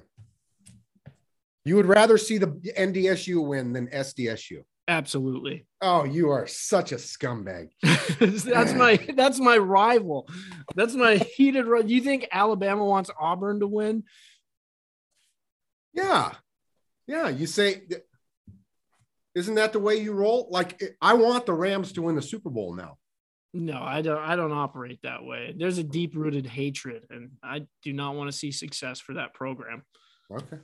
You 1.66 1.76
would 1.76 1.87
rather 1.87 2.16
see 2.16 2.38
the 2.38 2.47
NDSU 2.47 3.47
win 3.47 3.75
than 3.75 3.88
SDSU. 3.88 4.64
Absolutely. 4.86 5.66
Oh, 5.80 6.04
you 6.04 6.30
are 6.30 6.46
such 6.46 6.92
a 6.92 6.96
scumbag. 6.96 7.70
that's 7.82 8.74
my 8.74 8.96
that's 9.16 9.40
my 9.40 9.56
rival. 9.56 10.28
That's 10.74 10.94
my 10.94 11.16
heated. 11.16 11.64
Do 11.64 11.82
you 11.86 12.02
think 12.02 12.28
Alabama 12.30 12.84
wants 12.84 13.10
Auburn 13.18 13.60
to 13.60 13.66
win? 13.66 14.04
Yeah, 15.94 16.32
yeah. 17.06 17.28
You 17.28 17.46
say, 17.46 17.82
isn't 19.34 19.54
that 19.54 19.72
the 19.72 19.78
way 19.78 19.96
you 19.96 20.12
roll? 20.12 20.48
Like, 20.50 20.82
I 21.00 21.14
want 21.14 21.46
the 21.46 21.54
Rams 21.54 21.92
to 21.92 22.02
win 22.02 22.16
the 22.16 22.22
Super 22.22 22.50
Bowl 22.50 22.74
now. 22.74 22.98
No, 23.54 23.80
I 23.80 24.02
don't. 24.02 24.18
I 24.18 24.36
don't 24.36 24.52
operate 24.52 24.98
that 25.04 25.24
way. 25.24 25.54
There's 25.56 25.78
a 25.78 25.84
deep 25.84 26.14
rooted 26.14 26.44
hatred, 26.44 27.06
and 27.08 27.30
I 27.42 27.66
do 27.82 27.92
not 27.92 28.16
want 28.16 28.30
to 28.30 28.36
see 28.36 28.50
success 28.50 29.00
for 29.00 29.14
that 29.14 29.32
program. 29.32 29.82
Okay. 30.30 30.58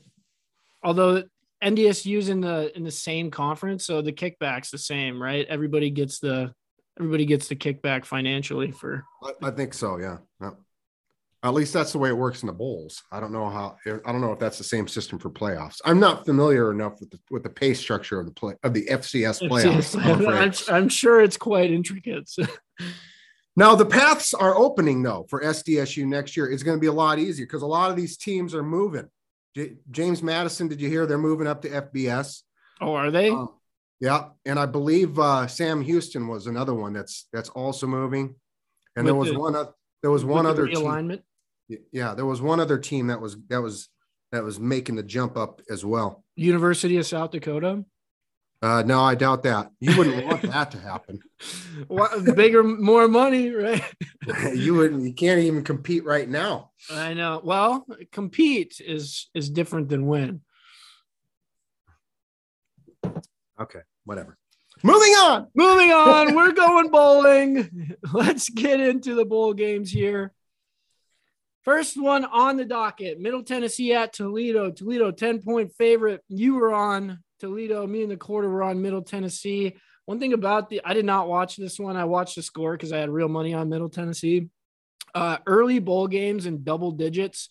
Although 0.82 1.22
NDSU's 1.62 2.29
in 2.29 2.40
the 2.40 2.75
in 2.76 2.85
the 2.85 2.90
same 2.90 3.31
conference, 3.31 3.85
so 3.85 4.02
the 4.02 4.12
kickback's 4.12 4.71
the 4.71 4.79
same, 4.79 5.23
right? 5.23 5.47
Everybody 5.49 5.90
gets 5.90 6.19
the 6.19 6.55
everybody 6.99 7.26
gets 7.26 7.49
the 7.49 7.57
kickback 7.57 8.05
financially 8.05 8.71
for. 8.71 9.05
I, 9.23 9.49
I 9.49 9.50
think 9.50 9.75
so. 9.75 9.99
Yeah. 9.99 10.19
yeah. 10.40 10.50
At 11.43 11.55
least 11.55 11.73
that's 11.73 11.93
the 11.93 11.99
way 11.99 12.11
it 12.11 12.17
works 12.17 12.43
in 12.43 12.49
the 12.49 12.52
bowls. 12.52 13.02
I 13.11 13.19
don't 13.19 13.33
know 13.33 13.49
how. 13.49 13.76
I 13.87 14.12
don't 14.12 14.21
know 14.21 14.33
if 14.33 14.38
that's 14.38 14.59
the 14.59 14.64
same 14.64 14.87
system 14.87 15.19
for 15.19 15.31
playoffs. 15.31 15.81
I'm 15.85 15.99
not 15.99 16.26
familiar 16.26 16.71
enough 16.71 17.00
with 17.00 17.11
the 17.11 17.19
with 17.31 17.43
the 17.43 17.50
pay 17.50 17.73
structure 17.73 18.21
of 18.21 18.26
the 18.26 18.33
play 18.33 18.55
of 18.62 18.75
the 18.75 18.87
FCS 18.87 19.49
playoffs. 19.49 20.69
I'm, 20.69 20.75
I'm, 20.75 20.88
sure 20.90 21.23
it's 21.23 21.38
quite 21.38 21.71
intricate. 21.71 22.31
now 23.57 23.75
the 23.75 23.87
paths 23.87 24.35
are 24.35 24.55
opening 24.55 25.02
though 25.02 25.26
for 25.31 25.43
SDSU 25.43 26.07
next 26.07 26.37
year. 26.37 26.50
It's 26.50 26.62
going 26.62 26.76
to 26.76 26.81
be 26.81 26.88
a 26.88 26.93
lot 26.93 27.19
easier 27.19 27.47
because 27.47 27.62
a 27.62 27.67
lot 27.67 27.90
of 27.90 27.97
these 27.97 28.19
teams 28.19 28.55
are 28.55 28.62
moving. 28.62 29.09
J- 29.54 29.76
James 29.90 30.23
Madison, 30.23 30.69
did 30.69 30.80
you 30.80 30.88
hear 30.88 31.07
they're 31.07 31.19
moving 31.19 31.47
up 31.47 31.62
to 31.62 31.69
FBS? 31.69 32.42
Oh, 32.80 32.95
are 32.95 33.11
they? 33.11 33.30
Um, 33.30 33.50
yeah, 34.00 34.28
and 34.47 34.59
I 34.59 34.66
believe 34.66 35.19
uh, 35.19 35.47
Sam 35.47 35.83
Houston 35.83 36.26
was 36.26 36.47
another 36.47 36.73
one 36.73 36.92
that's 36.95 37.28
that's 37.33 37.50
also 37.50 37.87
moving. 37.87 38.35
And 38.97 39.04
with 39.04 39.07
there 39.07 39.14
was 39.14 39.30
the, 39.30 39.38
one 39.38 39.66
there 40.02 40.11
was 40.11 40.25
one 40.25 40.47
other 40.47 40.66
alignment. 40.66 41.23
Yeah, 41.92 42.14
there 42.14 42.26
was 42.26 42.40
one 42.40 42.61
other 42.61 42.78
team 42.78 43.09
that 43.09 43.21
was 43.21 43.37
that 43.49 43.61
was 43.61 43.88
that 44.33 44.42
was 44.42 44.59
making 44.59 44.97
the 44.97 45.02
jump 45.02 45.37
up 45.37 45.61
as 45.71 45.85
well. 45.85 46.25
University 46.37 46.97
of 46.97 47.07
South 47.07 47.30
Dakota. 47.33 47.85
Uh, 48.62 48.83
no, 48.83 49.00
I 49.00 49.14
doubt 49.14 49.45
that. 49.45 49.71
You 49.81 49.97
wouldn't 49.97 50.26
want 50.26 50.43
that 50.43 50.71
to 50.73 50.79
happen. 50.79 51.21
Bigger, 52.35 52.62
more 52.62 53.09
money, 53.09 53.50
right? 53.50 53.83
you 54.55 54.75
wouldn't. 54.75 55.02
You 55.02 55.14
can't 55.14 55.40
even 55.40 55.64
compete 55.64 56.05
right 56.05 56.29
now. 56.29 56.71
I 56.90 57.14
know. 57.14 57.40
Well, 57.43 57.87
compete 58.12 58.81
is 58.85 59.31
is 59.35 59.49
different 59.49 59.88
than 59.88 60.07
win. 60.07 60.43
Okay, 63.59 63.81
whatever. 64.05 64.37
Moving 64.83 65.12
on. 65.12 65.49
Moving 65.55 65.93
on. 65.93 66.35
We're 66.35 66.52
going 66.52 66.90
bowling. 66.90 67.97
Let's 68.12 68.49
get 68.49 68.81
into 68.81 69.14
the 69.14 69.26
bowl 69.26 69.52
games 69.52 69.90
here. 69.90 70.33
First 71.62 72.00
one 72.00 72.25
on 72.25 72.57
the 72.57 72.64
docket 72.64 73.21
Middle 73.21 73.43
Tennessee 73.43 73.93
at 73.93 74.14
Toledo. 74.14 74.71
Toledo, 74.71 75.11
10 75.11 75.43
point 75.43 75.75
favorite. 75.75 76.23
You 76.29 76.55
were 76.55 76.73
on 76.73 77.23
Toledo. 77.40 77.87
Me 77.87 78.02
and 78.02 78.11
the 78.11 78.16
quarter 78.16 78.49
were 78.49 78.62
on 78.62 78.82
Middle 78.82 79.02
Tennessee. 79.02 79.76
One 80.04 80.18
thing 80.18 80.32
about 80.32 80.68
the, 80.70 80.80
I 80.85 80.94
did 80.94 81.04
not 81.04 81.28
watch 81.28 81.56
this 81.56 81.78
one. 81.78 81.97
I 81.97 82.04
watched 82.04 82.37
the 82.37 82.42
score 82.42 82.73
because 82.73 82.92
I 82.92 82.99
had 82.99 83.11
real 83.11 83.28
money 83.28 83.54
on 83.54 83.68
Middle 83.68 83.88
Tennessee. 83.88 84.49
Uh, 85.14 85.38
early 85.47 85.78
bowl 85.78 86.06
games 86.06 86.47
in 86.47 86.62
double 86.62 86.92
digits. 86.92 87.50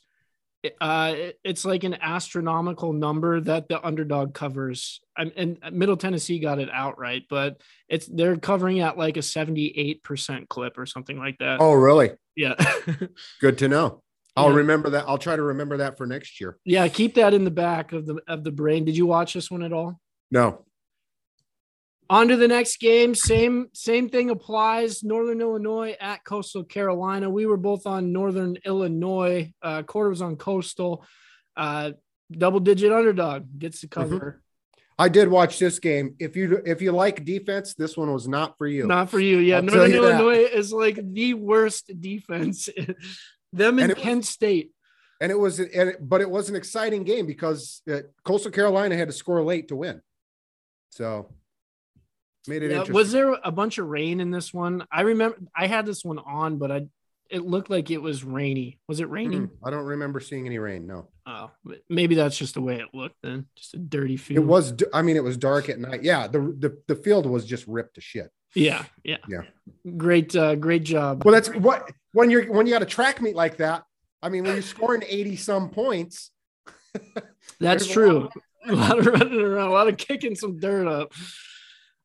Uh, 0.81 1.15
it's 1.43 1.63
like 1.63 1.85
an 1.85 1.97
astronomical 2.01 2.91
number 2.91 3.39
that 3.39 3.69
the 3.69 3.85
underdog 3.85 4.33
covers. 4.33 4.99
and 5.15 5.57
Middle 5.71 5.95
Tennessee 5.95 6.39
got 6.39 6.59
it 6.59 6.69
outright, 6.71 7.23
but 7.29 7.61
it's 7.87 8.07
they're 8.07 8.35
covering 8.35 8.81
at 8.81 8.97
like 8.97 9.15
a 9.15 9.21
78% 9.21 10.49
clip 10.49 10.77
or 10.77 10.85
something 10.85 11.17
like 11.17 11.37
that. 11.39 11.59
Oh, 11.61 11.73
really? 11.73 12.11
Yeah. 12.35 12.55
Good 13.41 13.57
to 13.59 13.69
know. 13.69 14.03
I'll 14.39 14.51
yeah. 14.51 14.57
remember 14.57 14.89
that. 14.91 15.05
I'll 15.07 15.17
try 15.17 15.35
to 15.35 15.41
remember 15.41 15.77
that 15.77 15.97
for 15.97 16.07
next 16.07 16.39
year. 16.39 16.57
Yeah, 16.63 16.87
keep 16.87 17.15
that 17.15 17.33
in 17.33 17.43
the 17.43 17.51
back 17.51 17.91
of 17.91 18.05
the 18.05 18.21
of 18.27 18.43
the 18.45 18.51
brain. 18.51 18.85
Did 18.85 18.95
you 18.95 19.05
watch 19.05 19.33
this 19.33 19.51
one 19.51 19.63
at 19.63 19.73
all? 19.73 19.99
No. 20.31 20.65
On 22.09 22.27
to 22.29 22.37
the 22.37 22.47
next 22.47 22.79
game. 22.79 23.13
Same 23.13 23.67
same 23.73 24.09
thing 24.09 24.29
applies. 24.29 25.03
Northern 25.03 25.41
Illinois 25.41 25.95
at 25.99 26.23
Coastal 26.23 26.63
Carolina. 26.63 27.29
We 27.29 27.45
were 27.45 27.57
both 27.57 27.85
on 27.85 28.13
Northern 28.13 28.57
Illinois. 28.65 29.51
Uh, 29.61 29.83
quarter 29.83 30.09
was 30.09 30.21
on 30.21 30.37
Coastal. 30.37 31.05
Uh, 31.57 31.91
double 32.31 32.61
digit 32.61 32.93
underdog 32.93 33.45
gets 33.59 33.81
the 33.81 33.87
mm-hmm. 33.87 34.01
cover. 34.01 34.19
Mm-hmm. 34.19 34.37
I 34.97 35.07
did 35.07 35.29
watch 35.29 35.59
this 35.59 35.79
game. 35.79 36.15
If 36.19 36.35
you 36.35 36.61
if 36.65 36.81
you 36.81 36.93
like 36.93 37.25
defense, 37.25 37.73
this 37.73 37.97
one 37.97 38.11
was 38.11 38.27
not 38.27 38.57
for 38.57 38.67
you. 38.67 38.87
Not 38.87 39.09
for 39.09 39.19
you. 39.19 39.37
Yeah, 39.37 39.57
I'll 39.57 39.63
Northern 39.63 39.93
Illinois 39.93 40.43
that. 40.43 40.57
is 40.57 40.71
like 40.71 40.99
the 41.13 41.33
worst 41.33 41.91
defense. 41.99 42.69
Them 43.53 43.79
in 43.79 43.93
Penn 43.95 44.17
was, 44.17 44.29
State. 44.29 44.71
And 45.21 45.31
it 45.31 45.39
was, 45.39 45.59
and 45.59 45.89
it, 45.89 45.97
but 45.99 46.21
it 46.21 46.29
was 46.29 46.49
an 46.49 46.55
exciting 46.55 47.03
game 47.03 47.25
because 47.25 47.81
uh, 47.91 48.01
Coastal 48.23 48.51
Carolina 48.51 48.95
had 48.95 49.09
to 49.09 49.13
score 49.13 49.41
late 49.43 49.67
to 49.69 49.75
win. 49.75 50.01
So 50.91 51.29
made 52.47 52.63
it 52.63 52.71
yeah, 52.71 52.83
Was 52.91 53.11
there 53.11 53.33
a 53.43 53.51
bunch 53.51 53.77
of 53.77 53.87
rain 53.87 54.21
in 54.21 54.31
this 54.31 54.53
one? 54.53 54.85
I 54.91 55.01
remember 55.01 55.37
I 55.55 55.67
had 55.67 55.85
this 55.85 56.03
one 56.03 56.19
on, 56.19 56.57
but 56.57 56.71
I 56.71 56.87
it 57.29 57.45
looked 57.45 57.69
like 57.69 57.91
it 57.91 58.01
was 58.01 58.23
rainy. 58.23 58.79
Was 58.87 58.99
it 58.99 59.09
raining? 59.09 59.47
Mm, 59.47 59.51
I 59.63 59.69
don't 59.69 59.85
remember 59.85 60.19
seeing 60.19 60.45
any 60.47 60.57
rain. 60.57 60.87
No. 60.87 61.09
Oh, 61.27 61.51
maybe 61.87 62.15
that's 62.15 62.37
just 62.37 62.55
the 62.55 62.61
way 62.61 62.77
it 62.77 62.87
looked 62.93 63.17
then. 63.21 63.45
Just 63.55 63.75
a 63.75 63.77
dirty 63.77 64.17
field. 64.17 64.43
It 64.43 64.47
was. 64.47 64.73
I 64.93 65.03
mean, 65.03 65.15
it 65.15 65.23
was 65.23 65.37
dark 65.37 65.69
at 65.69 65.79
night. 65.79 66.03
Yeah. 66.03 66.27
The 66.27 66.39
the, 66.39 66.77
the 66.87 66.95
field 66.95 67.25
was 67.25 67.45
just 67.45 67.67
ripped 67.67 67.95
to 67.95 68.01
shit. 68.01 68.31
Yeah. 68.55 68.83
Yeah. 69.03 69.17
Yeah. 69.27 69.41
Great. 69.97 70.35
Uh, 70.35 70.55
great 70.55 70.83
job. 70.83 71.23
Well, 71.23 71.33
that's 71.33 71.49
what 71.49 71.91
when 72.13 72.29
you're 72.29 72.51
when 72.51 72.65
you 72.65 72.73
got 72.73 72.81
a 72.81 72.87
track 72.87 73.21
meet 73.21 73.35
like 73.35 73.57
that. 73.57 73.83
I 74.21 74.29
mean, 74.29 74.43
when 74.43 74.53
you're 74.53 74.61
scoring 74.61 75.03
eighty 75.07 75.35
some 75.35 75.69
points. 75.69 76.31
that's 77.59 77.85
true. 77.85 78.29
A 78.67 78.73
lot, 78.73 78.97
of, 78.99 79.05
a 79.07 79.07
lot 79.07 79.07
of 79.07 79.21
running 79.21 79.41
around, 79.41 79.67
a 79.67 79.71
lot 79.71 79.87
of 79.87 79.97
kicking 79.97 80.35
some 80.35 80.59
dirt 80.59 80.87
up. 80.87 81.13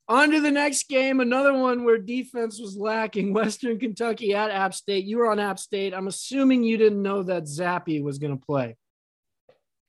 On 0.07 0.29
to 0.29 0.39
the 0.39 0.51
next 0.51 0.87
game, 0.87 1.19
another 1.19 1.53
one 1.53 1.83
where 1.83 1.97
defense 1.97 2.59
was 2.59 2.77
lacking. 2.77 3.33
Western 3.33 3.79
Kentucky 3.79 4.35
at 4.35 4.51
App 4.51 4.75
State. 4.75 5.05
You 5.05 5.17
were 5.17 5.31
on 5.31 5.39
App 5.39 5.57
State. 5.57 5.95
I'm 5.95 6.07
assuming 6.07 6.63
you 6.63 6.77
didn't 6.77 7.01
know 7.01 7.23
that 7.23 7.45
Zappe 7.45 8.03
was 8.03 8.19
going 8.19 8.37
to 8.37 8.45
play. 8.45 8.77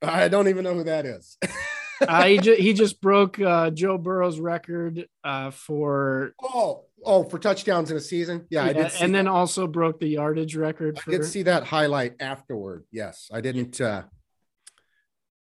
I 0.01 0.29
don't 0.29 0.49
even 0.49 0.65
know 0.65 0.73
who 0.75 0.85
that 0.85 1.05
is. 1.05 1.37
uh, 2.09 2.25
he, 2.25 2.39
ju- 2.39 2.57
he 2.59 2.73
just 2.73 3.01
broke 3.01 3.41
uh, 3.41 3.71
Joe 3.71 3.99
Burrow's 3.99 4.39
record 4.39 5.07
uh, 5.25 5.51
for 5.51 6.35
oh 6.43 6.85
oh 7.05 7.25
for 7.25 7.39
touchdowns 7.39 7.91
in 7.91 7.97
a 7.97 8.01
season. 8.01 8.47
Yeah, 8.51 8.65
yeah 8.65 8.71
I 8.71 8.73
did. 8.73 8.85
and 8.85 8.93
that. 8.93 9.19
then 9.19 9.29
also 9.29 9.67
broke 9.67 10.01
the 10.01 10.09
yardage 10.09 10.57
record. 10.57 10.99
For... 10.99 11.11
I 11.11 11.17
did 11.19 11.25
see 11.25 11.43
that 11.45 11.65
highlight 11.65 12.17
afterward. 12.21 12.85
Yes, 12.91 13.31
I 13.33 13.41
didn't. 13.41 13.81
Uh, 13.81 14.03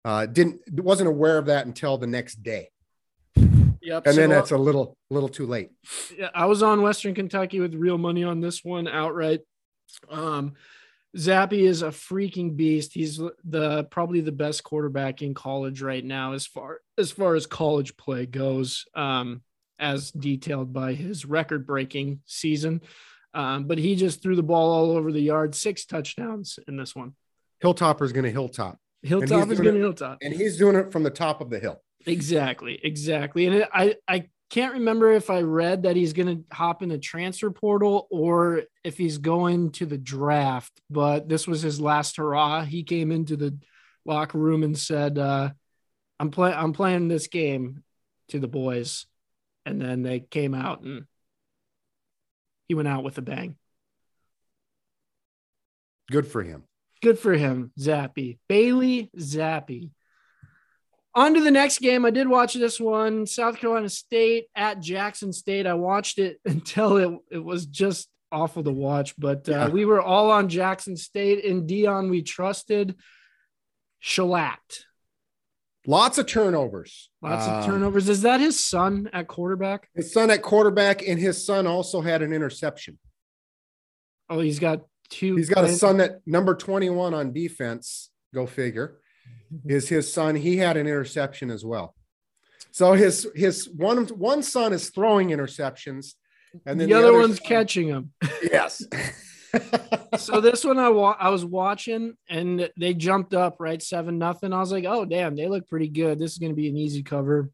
uh, 0.05 0.27
didn't 0.27 0.61
wasn't 0.73 1.09
aware 1.09 1.39
of 1.39 1.47
that 1.47 1.67
until 1.67 1.99
the 1.99 2.07
next 2.07 2.43
day. 2.43 2.71
Yep. 3.37 4.07
And 4.07 4.15
so, 4.15 4.21
then 4.21 4.31
that's 4.31 4.51
a 4.51 4.59
little 4.59 4.97
little 5.11 5.29
too 5.29 5.47
late. 5.47 5.71
Yeah, 6.17 6.31
I 6.35 6.47
was 6.47 6.63
on 6.63 6.83
Western 6.83 7.15
Kentucky 7.15 7.61
with 7.61 7.75
real 7.75 7.99
money 7.99 8.25
on 8.25 8.41
this 8.41 8.65
one 8.65 8.89
outright. 8.89 9.41
Um, 10.11 10.55
Zappe 11.19 11.53
is 11.53 11.83
a 11.83 11.89
freaking 11.89 12.57
beast. 12.57 12.95
He's 12.95 13.21
the 13.45 13.85
probably 13.91 14.21
the 14.21 14.33
best 14.33 14.63
quarterback 14.63 15.21
in 15.21 15.35
college 15.35 15.83
right 15.83 16.05
now 16.05 16.33
as 16.33 16.47
far 16.47 16.81
as 16.97 17.11
far 17.11 17.35
as 17.35 17.47
college 17.47 17.97
play 17.97 18.25
goes, 18.25 18.85
um, 18.95 19.43
as 19.79 20.13
detailed 20.13 20.73
by 20.73 20.95
his 20.95 21.25
record-breaking 21.25 22.21
season. 22.25 22.83
Um, 23.35 23.65
but 23.65 23.79
he 23.79 23.97
just 23.97 24.23
threw 24.23 24.37
the 24.37 24.43
ball 24.43 24.71
all 24.71 24.97
over 24.97 25.13
the 25.13 25.21
yard, 25.21 25.55
six 25.55 25.85
touchdowns 25.85 26.59
in 26.69 26.77
this 26.77 26.95
one. 26.95 27.15
Hilltopper 27.63 28.03
is 28.03 28.13
going 28.13 28.25
to 28.25 28.31
hilltop. 28.31 28.79
Hilltop 29.03 29.51
is 29.51 29.61
going 29.61 29.75
to 29.75 29.81
hilltop, 29.81 30.19
and 30.23 30.33
he's 30.33 30.57
doing 30.57 30.77
it 30.77 30.93
from 30.93 31.03
the 31.03 31.11
top 31.11 31.41
of 31.41 31.51
the 31.51 31.59
hill. 31.59 31.83
Exactly, 32.07 32.79
exactly. 32.83 33.47
And 33.47 33.69
I 33.73 33.97
I 34.07 34.29
can't 34.51 34.75
remember 34.75 35.13
if 35.13 35.31
I 35.31 35.43
read 35.43 35.83
that 35.83 35.97
he's 35.97 36.13
going 36.13 36.39
to 36.39 36.55
hop 36.55 36.83
in 36.83 36.89
the 36.89 36.99
transfer 36.99 37.51
portal 37.51 38.07
or 38.11 38.63
if 38.83 38.97
he's 38.97 39.19
going 39.19 39.73
to 39.73 39.87
the 39.87 39.99
draft, 39.99 40.73
but 40.89 41.29
this 41.29 41.47
was 41.47 41.61
his 41.61 41.81
last 41.81 42.17
hurrah. 42.17 42.65
He 42.65 42.83
came 42.83 43.13
into 43.13 43.37
the 43.37 43.59
locker 44.05 44.39
room 44.39 44.63
and 44.63 44.79
said, 44.79 45.19
uh, 45.19 45.51
"I'm 46.19 46.31
playing. 46.31 46.57
I'm 46.57 46.73
playing 46.73 47.09
this 47.09 47.27
game 47.27 47.83
to 48.29 48.39
the 48.39 48.49
boys," 48.49 49.07
and 49.67 49.81
then 49.81 50.03
they 50.03 50.21
came 50.21 50.55
out 50.55 50.81
and 50.83 51.05
he 52.69 52.75
went 52.75 52.89
out 52.89 53.05
with 53.05 53.19
a 53.19 53.23
bang. 53.23 53.57
Good 56.11 56.27
for 56.27 56.43
him. 56.43 56.65
Good 57.03 57.19
for 57.19 57.35
him, 57.35 57.71
Zappe. 57.79 58.39
Bailey 58.49 59.11
Zappe. 59.17 59.91
On 61.15 61.35
to 61.35 61.41
the 61.41 61.51
next 61.51 61.81
game. 61.81 62.05
I 62.05 62.11
did 62.11 62.29
watch 62.29 62.55
this 62.55 62.79
one, 62.79 63.27
South 63.27 63.59
Carolina 63.59 63.89
State 63.89 64.47
at 64.55 64.81
Jackson 64.81 65.33
State. 65.33 65.67
I 65.67 65.75
watched 65.75 66.19
it 66.19 66.39
until 66.45 66.97
it, 66.97 67.19
it 67.31 67.45
was 67.45 67.67
just 67.67 68.09
awful 68.31 68.63
to 68.63 68.71
watch, 68.71 69.15
but 69.19 69.49
uh, 69.49 69.53
yeah. 69.53 69.69
we 69.69 69.85
were 69.85 70.03
all 70.03 70.31
on 70.31 70.49
Jackson 70.49 70.97
State. 70.97 71.45
and 71.45 71.69
Deion 71.69 72.11
we 72.11 72.23
trusted. 72.23 72.95
Shellacked. 74.01 74.85
Lots 75.87 76.19
of 76.19 76.27
turnovers. 76.27 77.09
Lots 77.23 77.47
of 77.47 77.65
Um, 77.65 77.71
turnovers. 77.71 78.09
Is 78.09 78.23
that 78.23 78.41
his 78.41 78.61
son 78.63 79.09
at 79.13 79.27
quarterback? 79.27 79.89
His 79.95 80.13
son 80.13 80.31
at 80.31 80.43
quarterback, 80.43 81.07
and 81.07 81.19
his 81.19 81.45
son 81.45 81.67
also 81.67 82.03
had 82.03 82.21
an 82.23 82.33
interception. 82.33 82.99
Oh, 84.29 84.41
he's 84.41 84.59
got 84.59 84.83
two. 85.09 85.37
He's 85.37 85.49
got 85.49 85.65
a 85.65 85.73
son 85.73 85.97
that 85.97 86.21
number 86.27 86.55
21 86.55 87.15
on 87.15 87.33
defense. 87.33 88.11
Go 88.35 88.47
figure. 88.47 88.99
Is 89.65 89.89
his 89.89 90.13
son? 90.13 90.35
He 90.35 90.57
had 90.57 90.77
an 90.77 90.87
interception 90.87 91.51
as 91.51 91.65
well. 91.65 91.95
So 92.71 92.93
his 92.93 93.27
his 93.35 93.69
one 93.69 94.07
one 94.09 94.43
son 94.43 94.73
is 94.73 94.91
throwing 94.91 95.29
interceptions, 95.29 96.15
and 96.67 96.81
then 96.81 96.89
the, 96.89 96.95
other, 96.95 97.13
one's 97.13 97.39
son- 97.39 97.47
catching 97.47 97.89
them. 97.89 98.13
Yes. 98.43 98.87
so 100.19 100.41
this 100.41 100.65
one 100.65 100.79
I 100.79 100.91
wa- 100.91 101.17
I 101.19 101.31
was 101.31 101.45
watching 101.45 102.15
and 102.29 102.71
they 102.79 102.95
jumped 102.95 103.35
up 103.35 103.57
right 103.59 103.83
seven 103.83 104.19
nothing. 104.19 104.53
I 104.53 104.61
was 104.61 104.73
like, 104.73 104.85
oh 104.85 105.05
damn, 105.05 105.37
they 105.37 105.49
look 105.49 105.69
pretty 105.69 105.89
good. 105.89 106.19
This 106.19 106.33
is 106.33 106.39
gonna 106.39 106.55
be 106.55 106.69
an 106.69 106.77
easy 106.77 107.03
cover. 107.03 107.51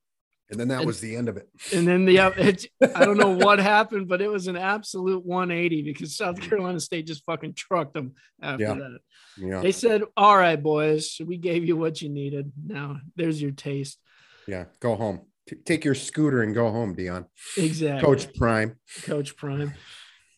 And 0.55 0.61
then 0.71 0.77
that 0.77 0.87
was 0.87 1.01
the 1.01 1.17
end 1.17 1.29
of 1.29 1.37
it. 1.37 1.49
And 1.73 1.87
then 1.87 2.05
the 2.05 2.17
it, 2.37 2.67
I 2.95 3.05
don't 3.05 3.17
know 3.19 3.31
what 3.37 3.59
happened, 3.75 4.09
but 4.09 4.21
it 4.23 4.29
was 4.31 4.47
an 4.47 4.57
absolute 4.57 5.25
180 5.25 5.83
because 5.83 6.17
South 6.17 6.41
Carolina 6.41 6.79
State 6.81 7.07
just 7.07 7.25
fucking 7.25 7.55
trucked 7.55 7.95
them 7.95 8.15
after 8.41 8.63
Yeah. 8.65 8.75
that. 8.75 8.99
Yeah. 9.37 9.61
They 9.61 9.73
said, 9.73 10.03
"All 10.17 10.37
right, 10.37 10.63
boys, 10.63 11.21
we 11.27 11.39
gave 11.39 11.65
you 11.65 11.77
what 11.77 12.01
you 12.01 12.09
needed. 12.09 12.53
Now 12.67 12.99
there's 13.17 13.43
your 13.43 13.51
taste." 13.51 13.99
Yeah. 14.47 14.67
Go 14.81 14.95
home. 14.95 15.23
T- 15.49 15.57
take 15.57 15.85
your 15.85 15.95
scooter 15.97 16.43
and 16.43 16.55
go 16.55 16.71
home, 16.71 16.95
Deion. 16.95 17.27
Exactly, 17.57 18.07
Coach 18.07 18.33
Prime. 18.35 18.77
Coach 19.03 19.37
Prime. 19.37 19.75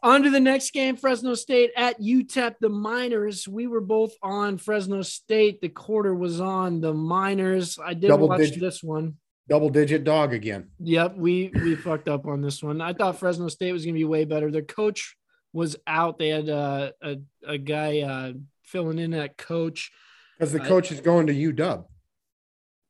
On 0.02 0.22
to 0.22 0.30
the 0.30 0.40
next 0.40 0.72
game, 0.72 0.96
Fresno 0.96 1.34
State 1.34 1.70
at 1.76 2.00
UTEP. 2.00 2.54
The 2.60 2.68
Miners. 2.68 3.48
We 3.48 3.66
were 3.66 3.80
both 3.80 4.12
on 4.22 4.56
Fresno 4.58 5.02
State. 5.02 5.60
The 5.60 5.68
quarter 5.68 6.14
was 6.14 6.40
on 6.40 6.80
the 6.80 6.94
Miners. 6.94 7.78
I 7.84 7.94
did 7.94 8.10
watch 8.12 8.38
digit. 8.40 8.60
this 8.60 8.82
one. 8.82 9.14
Double 9.48 9.68
digit 9.68 10.02
dog 10.02 10.34
again. 10.34 10.68
Yep, 10.80 11.16
we 11.16 11.52
we 11.54 11.76
fucked 11.76 12.08
up 12.08 12.26
on 12.26 12.42
this 12.42 12.62
one. 12.62 12.80
I 12.80 12.92
thought 12.92 13.18
Fresno 13.18 13.48
State 13.48 13.72
was 13.72 13.84
going 13.84 13.94
to 13.94 13.98
be 13.98 14.04
way 14.04 14.24
better. 14.24 14.50
Their 14.50 14.62
coach 14.62 15.16
was 15.52 15.76
out. 15.86 16.18
They 16.18 16.28
had 16.28 16.48
uh, 16.48 16.90
a 17.00 17.16
a 17.46 17.58
guy 17.58 18.00
uh, 18.00 18.32
filling 18.64 18.98
in 18.98 19.12
that 19.12 19.36
coach. 19.36 19.92
Because 20.38 20.52
the 20.52 20.62
I- 20.62 20.66
coach 20.66 20.90
is 20.90 21.00
going 21.00 21.28
to 21.28 21.32
UW. 21.32 21.84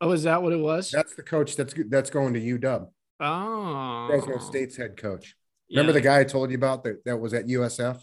Oh, 0.01 0.13
is 0.13 0.25
that 0.25 0.43
what 0.43 0.53
it 0.53 0.61
was? 0.61 0.91
That's 0.91 1.15
the 1.15 1.23
coach 1.23 1.57
that's 1.57 1.75
that's 1.89 2.11
going 2.11 2.35
to 2.35 2.41
UW. 2.41 2.89
Oh, 3.21 4.07
Fresno 4.09 4.39
State's 4.39 4.77
head 4.77 4.97
coach. 4.97 5.35
Remember 5.71 5.93
the 5.93 6.01
guy 6.01 6.21
I 6.21 6.25
told 6.25 6.51
you 6.51 6.57
about 6.57 6.85
that, 6.85 7.05
that 7.05 7.17
was 7.17 7.35
at 7.35 7.47
USF? 7.47 8.01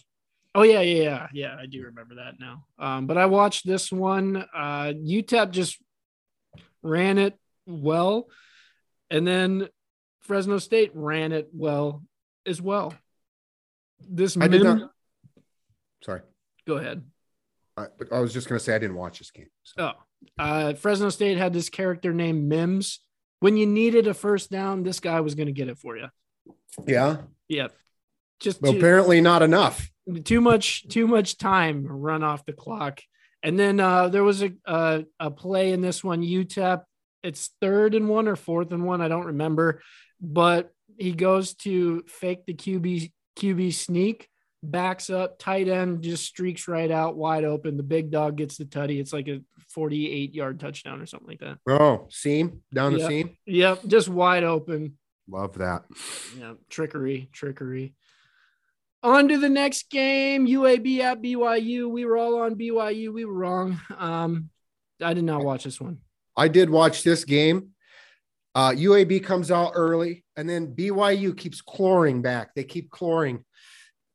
Oh 0.55 0.63
yeah, 0.63 0.81
yeah, 0.81 1.03
yeah, 1.03 1.27
yeah. 1.33 1.55
I 1.60 1.65
do 1.65 1.83
remember 1.83 2.15
that 2.15 2.39
now. 2.39 2.65
Um, 2.77 3.07
but 3.07 3.17
I 3.17 3.25
watched 3.25 3.65
this 3.65 3.91
one. 3.91 4.38
Uh, 4.38 4.93
UTEP 4.93 5.51
just 5.51 5.79
ran 6.83 7.17
it 7.17 7.38
well, 7.65 8.27
and 9.13 9.25
then 9.25 9.70
Fresno 10.22 10.58
State 10.58 10.91
ran 10.93 11.32
it 11.32 11.50
well 11.53 12.03
as 12.46 12.62
well. 12.62 12.93
This 14.01 14.36
I 14.36 14.48
did 14.48 14.63
not. 14.63 14.91
Sorry. 16.03 16.22
go 16.67 16.75
ahead. 16.77 17.03
I, 17.77 17.86
I 18.12 18.20
was 18.20 18.34
just 18.34 18.50
going 18.50 18.60
to 18.60 18.63
say 18.63 18.75
I 18.75 18.79
didn't 18.79 18.98
watch 18.98 19.20
this 19.20 19.32
game. 19.32 19.48
So. 19.63 19.93
Oh, 19.93 20.43
uh, 20.43 20.74
Fresno 20.74 21.10
State 21.10 21.38
had 21.38 21.53
this 21.53 21.70
character 21.70 22.12
named 22.12 22.50
Mims. 22.50 23.00
When 23.39 23.55
you 23.55 23.65
needed 23.65 24.08
a 24.08 24.13
first 24.13 24.51
down, 24.51 24.84
this 24.84 25.00
guy 25.00 25.20
was 25.22 25.36
going 25.36 25.48
to 25.48 25.53
get 25.53 25.70
it 25.70 25.77
for 25.77 25.96
you. 25.96 26.08
Yeah. 26.86 27.17
Yep. 27.50 27.74
Just 28.39 28.62
Well, 28.62 28.74
too, 28.74 28.77
apparently 28.79 29.22
not 29.22 29.41
enough. 29.41 29.89
too 30.24 30.41
much, 30.41 30.88
too 30.88 31.08
much 31.08 31.38
time 31.38 31.86
run 31.88 32.24
off 32.24 32.46
the 32.46 32.53
clock. 32.53 33.01
And 33.41 33.60
then 33.60 33.79
uh, 33.79 34.08
there 34.08 34.24
was 34.24 34.41
a, 34.41 34.53
a 34.65 35.03
a 35.20 35.29
play 35.32 35.72
in 35.72 35.82
this 35.82 36.03
one. 36.03 36.22
UTEP. 36.22 36.84
It's 37.24 37.51
third 37.62 37.96
and 37.96 38.10
one 38.10 38.27
or 38.27 38.36
fourth 38.36 38.72
and 38.72 38.86
one. 38.86 39.01
I 39.01 39.08
don't 39.08 39.27
remember, 39.27 39.82
but 40.20 40.72
he 40.98 41.13
goes 41.13 41.53
to 41.56 42.03
fake 42.08 42.46
the 42.46 42.53
QB 42.53 43.12
QB 43.38 43.74
sneak, 43.74 44.30
backs 44.62 45.10
up, 45.10 45.39
tight 45.39 45.67
end 45.67 46.04
just 46.04 46.26
streaks 46.26 46.67
right 46.67 46.91
out, 46.91 47.15
wide 47.15 47.43
open. 47.43 47.78
The 47.78 47.84
big 47.84 48.12
dog 48.12 48.38
gets 48.38 48.58
the 48.58 48.65
tutty. 48.65 49.00
It's 49.00 49.13
like 49.13 49.28
a 49.28 49.41
48 49.69 50.36
yard 50.36 50.60
touchdown 50.60 51.02
or 51.02 51.06
something 51.06 51.28
like 51.28 51.39
that. 51.39 51.58
Oh, 51.67 52.08
seam 52.10 52.62
down 52.74 52.93
the 52.93 53.08
seam. 53.08 53.38
Yep, 53.45 53.86
just 53.88 54.10
wide 54.10 54.43
open. 54.43 54.97
Love 55.28 55.58
that. 55.58 55.84
Yeah, 56.38 56.54
trickery, 56.69 57.30
trickery. 57.32 57.95
On 59.02 59.28
to 59.28 59.38
the 59.38 59.50
next 59.50 59.89
game, 59.89 60.47
UAB 60.47 61.00
at 61.00 61.21
BYU. 61.21 61.89
We 61.89 62.06
were 62.06 62.17
all 62.17 62.41
on 62.41 62.56
BYU. 62.56 63.13
We 63.13 63.26
were 63.26 63.34
wrong. 63.34 63.80
Um, 63.97 64.50
I 65.02 65.13
did 65.13 65.26
not 65.26 65.43
watch 65.43 65.65
this 65.65 65.82
one. 65.82 66.00
I 66.36 66.48
did 66.48 66.69
watch 66.69 67.04
this 67.04 67.26
game. 67.26 67.69
Uh, 68.56 68.69
UAB 68.72 69.24
comes 69.24 69.50
out 69.52 69.72
early, 69.76 70.24
and 70.36 70.48
then 70.48 70.76
BYU 70.76 71.36
keeps 71.36 71.62
clawing 71.62 72.22
back. 72.22 72.54
They 72.56 72.63
keep 72.63 72.91
clawing, 72.91 73.43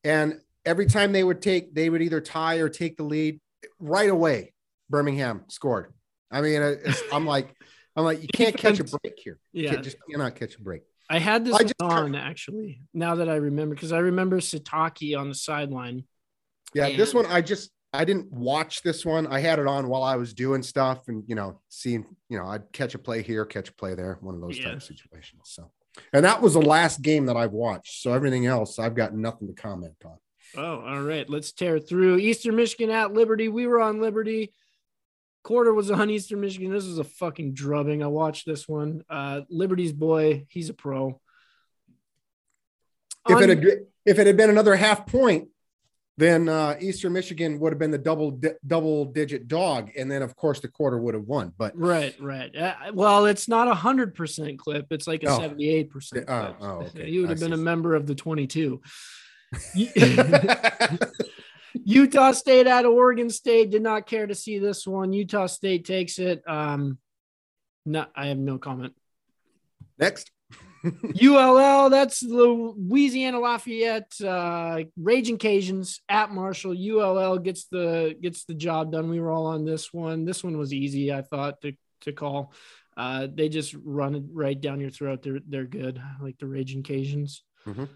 and 0.05 0.41
every 0.65 0.87
time 0.87 1.13
they 1.13 1.25
would 1.25 1.43
take, 1.43 1.75
they 1.75 1.91
would 1.91 2.03
either 2.03 2.21
tie 2.21 2.57
or 2.57 2.69
take 2.69 2.97
the 2.97 3.03
lead 3.05 3.41
right 3.81 4.09
away. 4.11 4.53
Birmingham 4.91 5.45
scored. 5.49 5.93
I 6.31 6.41
mean, 6.41 6.63
I'm 7.13 7.27
like, 7.35 7.55
I'm 7.97 8.05
like, 8.05 8.23
you 8.23 8.29
can't 8.33 8.57
catch 8.57 8.79
a 8.79 8.85
break 8.85 9.15
here. 9.19 9.39
Yeah, 9.53 9.73
You 9.73 9.79
just 9.79 9.97
cannot 10.11 10.37
catch 10.37 10.55
a 10.57 10.61
break. 10.61 10.83
I 11.11 11.19
had 11.19 11.45
this 11.45 11.55
I 11.55 11.63
just- 11.63 11.75
on 11.81 12.15
actually. 12.15 12.83
Now 12.95 13.17
that 13.17 13.29
I 13.29 13.37
remember, 13.37 13.75
because 13.75 13.93
I 13.93 13.99
remember 13.99 14.39
Sitake 14.41 15.19
on 15.19 15.29
the 15.29 15.35
sideline. 15.35 16.05
Yeah, 16.75 16.97
this 16.97 17.15
one 17.15 17.27
I 17.27 17.41
just 17.41 17.71
I 17.93 18.05
didn't 18.05 18.31
watch 18.31 18.83
this 18.83 19.05
one. 19.05 19.27
I 19.27 19.41
had 19.41 19.59
it 19.59 19.67
on 19.67 19.89
while 19.89 20.03
I 20.03 20.17
was 20.17 20.35
doing 20.35 20.63
stuff 20.63 21.09
and 21.09 21.25
you 21.27 21.35
know, 21.35 21.61
seeing, 21.69 22.05
you 22.29 22.39
know, 22.39 22.47
I'd 22.47 22.71
catch 22.73 22.95
a 22.95 22.99
play 22.99 23.23
here, 23.23 23.45
catch 23.47 23.71
a 23.71 23.73
play 23.73 23.95
there, 23.95 24.19
one 24.21 24.35
of 24.35 24.41
those 24.41 24.59
Yeah. 24.59 24.67
type 24.67 24.77
of 24.77 24.83
situations. 24.83 25.43
So 25.45 25.71
and 26.13 26.25
that 26.25 26.43
was 26.43 26.55
the 26.55 26.61
last 26.63 27.03
game 27.03 27.27
that 27.27 27.37
I've 27.37 27.53
watched. 27.53 28.03
So 28.03 28.13
everything 28.13 28.47
else 28.47 28.79
I've 28.79 28.95
got 28.95 29.15
nothing 29.15 29.49
to 29.49 29.55
comment 29.55 29.95
on. 30.05 30.19
Oh, 30.57 30.81
all 30.81 31.03
right. 31.03 31.29
Let's 31.29 31.53
tear 31.53 31.79
through 31.79 32.19
Eastern 32.19 32.57
Michigan 32.57 32.91
at 32.91 33.13
Liberty. 33.13 33.49
We 33.49 33.67
were 33.67 33.81
on 33.81 34.01
Liberty. 34.01 34.53
Quarter 35.45 35.73
was 35.73 35.91
on 35.91 36.11
Eastern 36.11 36.41
Michigan. 36.41 36.71
This 36.73 36.85
was 36.87 36.99
a 36.99 37.05
fucking 37.05 37.55
drubbing. 37.55 38.03
I 38.03 38.07
watched 38.07 38.45
this 38.47 38.69
one. 38.69 39.03
Uh, 39.09 39.43
Liberty's 39.49 39.93
boy, 39.93 40.47
he's 40.51 40.69
a 40.69 40.75
pro. 40.75 41.21
If 43.29 43.37
On- 43.37 43.43
it 43.43 43.49
had 43.49 43.65
if 44.07 44.19
it 44.19 44.27
had 44.27 44.37
been 44.37 44.51
another 44.51 44.75
half 44.75 45.07
point, 45.07 45.49
then 46.19 46.49
uh, 46.49 46.77
Eastern 46.81 47.13
Michigan 47.15 47.59
would 47.61 47.73
have 47.73 47.79
been 47.79 47.93
the 47.93 47.97
double 47.99 48.33
di- 48.33 48.51
double 48.67 49.07
digit 49.07 49.49
dog, 49.49 49.91
and 49.97 50.11
then 50.11 50.21
of 50.21 50.35
course 50.37 50.61
the 50.61 50.69
quarter 50.69 50.99
would 50.99 51.15
have 51.15 51.25
won. 51.25 51.53
But 51.57 51.79
Right, 51.79 52.15
right. 52.21 52.55
Uh, 52.55 52.75
well, 52.93 53.25
it's 53.27 53.49
not 53.49 53.69
a 53.69 53.75
hundred 53.75 54.15
percent 54.15 54.59
clip. 54.59 54.87
It's 54.91 55.07
like 55.07 55.23
a 55.23 55.29
Oh. 55.29 55.39
seventy-eight 55.41 55.91
percent. 55.91 56.25
Oh, 56.29 56.55
oh, 56.61 56.67
okay. 56.95 57.09
You 57.09 57.23
would 57.23 57.31
I 57.31 57.33
have 57.35 57.41
been 57.41 57.51
see. 57.51 57.55
a 57.55 57.57
member 57.57 57.95
of 57.95 58.07
the 58.07 58.15
twenty-two. 58.17 58.83
Utah 61.85 62.33
State 62.33 62.67
at 62.67 62.85
Oregon 62.85 63.31
State 63.31 63.71
did 63.71 63.83
not 63.83 64.07
care 64.07 64.27
to 64.27 64.35
see 64.35 64.59
this 64.59 64.87
one. 64.87 65.13
Utah 65.13 65.47
State 65.47 65.85
takes 65.85 66.19
it. 66.19 66.43
Um, 66.47 66.99
no, 67.87 68.07
I 68.15 68.27
have 68.27 68.39
no 68.39 68.59
comment. 68.59 68.95
next. 69.99 70.31
ULL, 70.85 71.91
that's 71.91 72.21
the 72.21 72.75
Louisiana 72.77 73.41
Lafayette 73.41 74.13
uh, 74.21 74.83
Raging 74.97 75.39
Cajuns 75.39 76.01
at 76.09 76.31
Marshall. 76.31 76.73
ULL 76.73 77.39
gets 77.39 77.65
the 77.65 78.17
gets 78.21 78.45
the 78.45 78.55
job 78.55 78.93
done. 78.93 79.11
We 79.11 79.21
were 79.21 79.31
all 79.31 79.47
on 79.47 79.65
this 79.65 79.93
one. 79.93 80.25
This 80.25 80.45
one 80.45 80.57
was 80.57 80.73
easy, 80.73 81.13
I 81.13 81.23
thought 81.23 81.61
to 81.63 81.73
to 82.03 82.13
call. 82.13 82.53
Uh, 82.97 83.29
they 83.33 83.49
just 83.49 83.75
run 83.85 84.15
it 84.15 84.25
right 84.33 84.61
down 84.61 84.81
your 84.81 84.91
throat. 84.91 85.23
They're 85.23 85.41
they're 85.47 85.65
good, 85.65 86.01
like 86.21 86.39
the 86.39 86.47
Raging 86.47 86.83
Cajuns. 86.83 87.41
Mhm. 87.67 87.89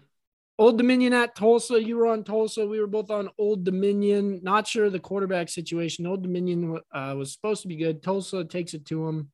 Old 0.59 0.77
Dominion 0.77 1.13
at 1.13 1.35
Tulsa. 1.35 1.81
You 1.81 1.97
were 1.97 2.07
on 2.07 2.23
Tulsa. 2.23 2.67
We 2.67 2.79
were 2.79 2.87
both 2.87 3.09
on 3.09 3.29
Old 3.39 3.63
Dominion. 3.63 4.39
Not 4.43 4.67
sure 4.67 4.89
the 4.89 4.99
quarterback 4.99 5.49
situation. 5.49 6.05
Old 6.05 6.21
Dominion 6.21 6.79
uh, 6.91 7.15
was 7.17 7.33
supposed 7.33 7.63
to 7.63 7.67
be 7.67 7.75
good. 7.75 8.03
Tulsa 8.03 8.45
takes 8.45 8.73
it 8.73 8.85
to 8.85 9.05
them. 9.05 9.31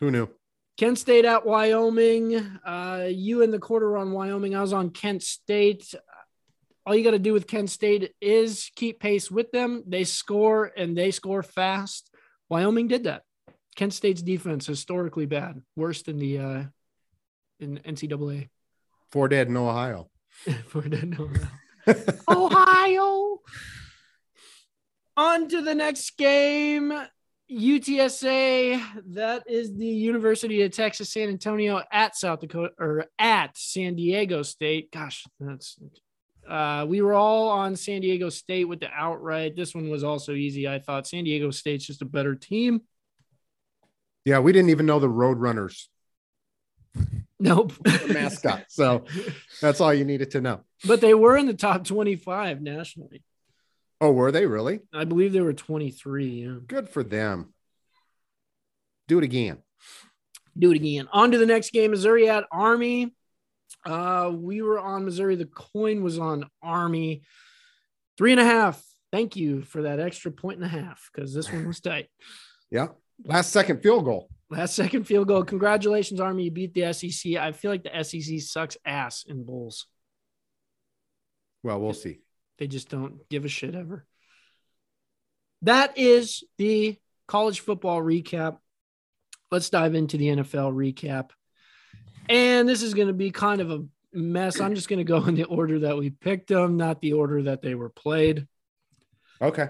Who 0.00 0.10
knew? 0.10 0.28
Kent 0.76 0.98
State 0.98 1.24
at 1.24 1.46
Wyoming. 1.46 2.36
Uh, 2.64 3.06
you 3.08 3.42
in 3.42 3.50
the 3.50 3.58
quarter 3.58 3.96
on 3.96 4.12
Wyoming. 4.12 4.54
I 4.54 4.60
was 4.60 4.72
on 4.72 4.90
Kent 4.90 5.22
State. 5.22 5.94
All 6.84 6.94
you 6.94 7.02
got 7.02 7.12
to 7.12 7.18
do 7.18 7.32
with 7.32 7.46
Kent 7.46 7.70
State 7.70 8.14
is 8.20 8.70
keep 8.76 9.00
pace 9.00 9.30
with 9.30 9.50
them. 9.52 9.82
They 9.86 10.04
score 10.04 10.70
and 10.76 10.96
they 10.96 11.10
score 11.10 11.42
fast. 11.42 12.10
Wyoming 12.48 12.88
did 12.88 13.04
that. 13.04 13.22
Kent 13.74 13.94
State's 13.94 14.22
defense 14.22 14.66
historically 14.66 15.26
bad, 15.26 15.62
worse 15.74 16.02
than 16.02 16.18
the 16.18 16.38
uh, 16.38 16.62
in 17.58 17.78
NCAA. 17.78 18.48
Four 19.10 19.28
dead 19.28 19.48
in 19.48 19.56
Ohio. 19.56 20.10
For 20.68 20.82
the- 20.82 21.00
in 21.00 21.10
no. 21.10 21.30
Ohio. 22.28 23.40
On 25.16 25.48
to 25.48 25.62
the 25.62 25.74
next 25.74 26.16
game. 26.18 26.92
UTSA, 27.50 28.82
that 29.14 29.44
is 29.48 29.76
the 29.76 29.86
University 29.86 30.62
of 30.62 30.72
Texas 30.72 31.12
San 31.12 31.28
Antonio 31.28 31.80
at 31.92 32.16
South 32.16 32.40
Dakota 32.40 32.72
or 32.78 33.06
at 33.18 33.56
San 33.56 33.94
Diego 33.94 34.42
State. 34.42 34.90
Gosh, 34.90 35.24
that's 35.38 35.78
uh, 36.48 36.84
we 36.88 37.02
were 37.02 37.14
all 37.14 37.48
on 37.48 37.76
San 37.76 38.00
Diego 38.00 38.28
State 38.30 38.64
with 38.64 38.80
the 38.80 38.88
outright. 38.92 39.56
This 39.56 39.74
one 39.74 39.90
was 39.90 40.04
also 40.04 40.32
easy. 40.32 40.68
I 40.68 40.78
thought 40.78 41.06
San 41.06 41.24
Diego 41.24 41.50
State's 41.50 41.86
just 41.86 42.02
a 42.02 42.06
better 42.06 42.34
team. 42.34 42.82
Yeah, 44.24 44.40
we 44.40 44.52
didn't 44.52 44.70
even 44.70 44.86
know 44.86 44.98
the 44.98 45.08
Roadrunners 45.08 45.86
Nope. 47.38 47.72
mascot. 48.08 48.64
So 48.68 49.04
that's 49.60 49.80
all 49.80 49.92
you 49.92 50.04
needed 50.04 50.32
to 50.32 50.40
know. 50.40 50.60
but 50.86 51.00
they 51.00 51.14
were 51.14 51.36
in 51.36 51.46
the 51.46 51.54
top 51.54 51.84
25 51.84 52.60
nationally. 52.62 53.22
Oh, 54.00 54.12
were 54.12 54.30
they 54.30 54.46
really? 54.46 54.80
I 54.92 55.04
believe 55.04 55.32
they 55.32 55.40
were 55.40 55.52
23. 55.52 56.26
Yeah. 56.26 56.54
Good 56.66 56.88
for 56.88 57.02
them. 57.02 57.54
Do 59.08 59.18
it 59.18 59.24
again. 59.24 59.58
Do 60.58 60.70
it 60.72 60.76
again. 60.76 61.08
On 61.12 61.30
to 61.30 61.38
the 61.38 61.46
next 61.46 61.72
game. 61.72 61.92
Missouri 61.92 62.28
at 62.28 62.44
Army. 62.50 63.14
Uh, 63.84 64.32
we 64.34 64.62
were 64.62 64.78
on 64.78 65.04
Missouri. 65.04 65.36
The 65.36 65.46
coin 65.46 66.02
was 66.02 66.18
on 66.18 66.48
Army. 66.62 67.22
Three 68.18 68.32
and 68.32 68.40
a 68.40 68.44
half. 68.44 68.82
Thank 69.12 69.36
you 69.36 69.62
for 69.62 69.82
that 69.82 70.00
extra 70.00 70.30
point 70.30 70.56
and 70.56 70.64
a 70.64 70.68
half 70.68 71.10
because 71.12 71.32
this 71.32 71.50
one 71.52 71.66
was 71.66 71.80
tight. 71.80 72.08
Yeah. 72.68 72.88
Last 73.24 73.52
second 73.52 73.80
field 73.80 74.04
goal. 74.04 74.28
Last 74.50 74.74
second 74.74 75.04
field 75.04 75.28
goal. 75.28 75.44
Congratulations, 75.44 76.18
Army. 76.18 76.42
You 76.42 76.50
beat 76.50 76.74
the 76.74 76.92
SEC. 76.92 77.34
I 77.34 77.52
feel 77.52 77.70
like 77.70 77.84
the 77.84 78.02
SEC 78.02 78.40
sucks 78.40 78.76
ass 78.84 79.24
in 79.26 79.44
bowls. 79.44 79.86
Well, 81.62 81.80
we'll 81.80 81.94
see. 81.94 82.18
They 82.58 82.66
just 82.66 82.88
don't 82.88 83.28
give 83.28 83.44
a 83.44 83.48
shit 83.48 83.74
ever. 83.74 84.04
That 85.62 85.98
is 85.98 86.44
the 86.58 86.96
college 87.26 87.60
football 87.60 88.00
recap. 88.00 88.58
Let's 89.50 89.70
dive 89.70 89.94
into 89.94 90.16
the 90.16 90.28
NFL 90.28 90.72
recap. 90.74 91.30
And 92.28 92.68
this 92.68 92.82
is 92.82 92.94
going 92.94 93.08
to 93.08 93.14
be 93.14 93.30
kind 93.30 93.60
of 93.60 93.70
a 93.70 93.84
mess. 94.12 94.60
I'm 94.60 94.74
just 94.74 94.88
going 94.88 94.98
to 94.98 95.04
go 95.04 95.24
in 95.24 95.34
the 95.34 95.44
order 95.44 95.80
that 95.80 95.96
we 95.96 96.10
picked 96.10 96.48
them, 96.48 96.76
not 96.76 97.00
the 97.00 97.12
order 97.12 97.42
that 97.44 97.62
they 97.62 97.74
were 97.74 97.90
played. 97.90 98.46
Okay. 99.40 99.68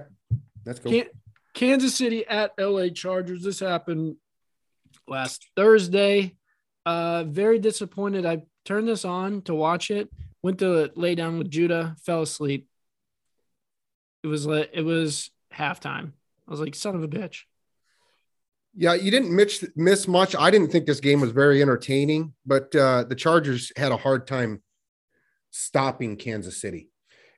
Let's 0.65 0.79
go. 0.79 0.91
Can- 0.91 1.11
Kansas 1.55 1.95
City 1.95 2.27
at 2.27 2.53
LA 2.59 2.89
Chargers. 2.89 3.43
This 3.43 3.61
happened 3.61 4.17
last 5.09 5.47
Thursday. 5.57 6.37
Uh, 6.85 7.25
very 7.25 7.59
disappointed. 7.59 8.27
I 8.27 8.43
turned 8.65 8.87
this 8.87 9.05
on 9.05 9.43
to 9.43 9.55
watch 9.55 9.91
it. 9.91 10.11
Went 10.43 10.59
to 10.59 10.91
lay 10.95 11.15
down 11.15 11.39
with 11.39 11.51
Judah. 11.51 11.97
Fell 12.05 12.23
asleep. 12.23 12.69
It 14.27 14.29
was 14.29 14.45
like 14.45 14.71
it 14.73 14.83
was 14.83 15.31
halftime. 15.55 16.11
I 16.49 16.51
was 16.51 16.59
like, 16.59 16.75
son 16.75 16.97
of 16.97 17.03
a 17.05 17.09
bitch. 17.09 17.43
Yeah, 18.75 18.95
you 18.95 19.13
didn't 19.13 19.35
miss, 19.35 19.65
miss 19.77 20.09
much. 20.09 20.35
I 20.35 20.51
didn't 20.51 20.73
think 20.73 20.85
this 20.85 20.99
game 20.99 21.21
was 21.21 21.31
very 21.31 21.63
entertaining, 21.63 22.35
but 22.45 22.75
uh, 22.75 23.05
the 23.05 23.15
Chargers 23.15 23.73
had 23.77 23.93
a 23.93 23.97
hard 23.97 24.27
time 24.27 24.63
stopping 25.53 26.17
Kansas 26.17 26.61
City, 26.61 26.91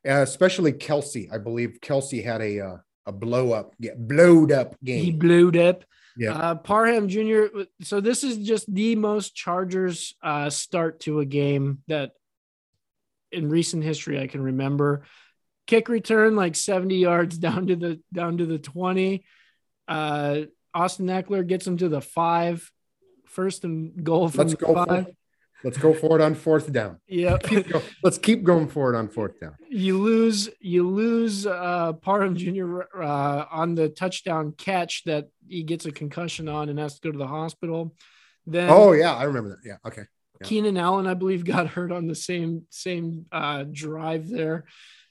uh, 0.09 0.23
especially 0.23 0.73
Kelce. 0.73 1.31
I 1.31 1.37
believe 1.37 1.79
Kelce 1.83 2.25
had 2.25 2.41
a 2.41 2.61
uh, 2.61 2.77
a 3.05 3.13
blow 3.13 3.53
up, 3.53 3.75
yeah, 3.79 3.93
blowed 3.95 4.51
up 4.51 4.75
game. 4.83 5.05
He 5.05 5.13
blew 5.13 5.51
up. 5.61 5.85
Yeah. 6.17 6.33
Uh, 6.33 6.55
Parham 6.55 7.07
Jr. 7.07 7.45
So 7.83 8.01
this 8.01 8.25
is 8.25 8.39
just 8.39 8.75
the 8.75 8.97
most 8.97 9.35
Chargers 9.35 10.17
uh, 10.23 10.49
start 10.49 11.01
to 11.01 11.21
a 11.21 11.27
game 11.27 11.83
that 11.87 12.13
in 13.31 13.51
recent 13.51 13.85
history 13.85 14.19
I 14.19 14.27
can 14.27 14.41
remember. 14.41 15.05
Kick 15.69 15.89
return 15.89 16.35
like 16.35 16.57
70 16.57 16.97
yards 16.97 17.39
down 17.39 17.69
to 17.69 17.77
the 17.77 18.01
down 18.13 18.39
to 18.39 18.47
the 18.47 18.59
20. 18.59 19.23
Uh, 19.87 20.41
Austin 20.75 21.07
Ekeler 21.07 21.47
gets 21.47 21.67
him 21.67 21.77
to 21.77 21.89
the 21.89 22.01
five, 22.01 22.69
first 23.27 23.65
and 23.65 24.03
goal 24.03 24.29
from 24.29 24.39
Let's 24.49 24.53
the 24.53 24.57
go. 24.57 24.67
For 24.75 24.87
five. 24.87 25.07
it. 25.09 25.17
Let's 25.65 25.77
go 25.79 25.93
for 25.93 26.19
it 26.19 26.23
on 26.23 26.35
fourth 26.37 26.73
down. 26.73 27.01
Yeah, 27.09 27.37
Let's 28.03 28.17
keep 28.19 28.45
going 28.45 28.69
for 28.69 28.95
it 28.95 28.97
on 28.97 29.09
fourth 29.09 29.41
down. 29.41 29.57
you 29.69 29.99
lose 29.99 30.49
you 30.61 30.89
lose 30.89 31.47
uh 31.47 31.93
Parham 31.95 32.37
Jr. 32.37 32.83
Uh, 32.95 33.45
on 33.51 33.75
the 33.75 33.89
touchdown 33.89 34.55
catch 34.57 35.03
that 35.05 35.29
he 35.49 35.65
gets 35.65 35.85
a 35.85 35.91
concussion 35.93 36.49
on 36.49 36.69
and 36.69 36.79
has 36.79 36.95
to 36.95 37.01
go 37.01 37.11
to 37.13 37.19
the 37.19 37.27
hospital. 37.27 37.95
Then 38.47 38.71
Oh 38.71 38.93
yeah, 38.93 39.15
I 39.15 39.25
remember 39.25 39.51
that. 39.51 39.59
Yeah. 39.65 39.77
Okay. 39.85 40.05
yeah. 40.41 40.47
Keenan 40.47 40.79
Allen, 40.79 41.07
I 41.09 41.15
believe, 41.15 41.45
got 41.45 41.67
hurt 41.67 41.91
on 41.93 42.07
the 42.07 42.15
same 42.15 42.63
same 42.71 43.27
uh, 43.33 43.65
drive 43.71 44.29
there. 44.29 44.65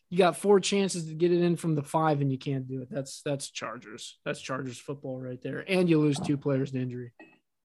You 0.10 0.18
got 0.18 0.38
four 0.38 0.60
chances 0.60 1.06
to 1.08 1.14
get 1.14 1.32
it 1.32 1.42
in 1.42 1.58
from 1.58 1.76
the 1.76 1.84
five, 1.84 2.22
and 2.22 2.32
you 2.32 2.38
can't 2.38 2.68
do 2.68 2.82
it. 2.82 2.88
That's 2.90 3.22
that's 3.26 3.50
Chargers. 3.52 4.18
That's 4.24 4.40
Chargers 4.40 4.78
football 4.78 5.20
right 5.20 5.42
there. 5.42 5.66
And 5.68 5.90
you 5.90 6.00
lose 6.00 6.20
two 6.20 6.38
players 6.38 6.72
to 6.72 6.82
injury. 6.82 7.12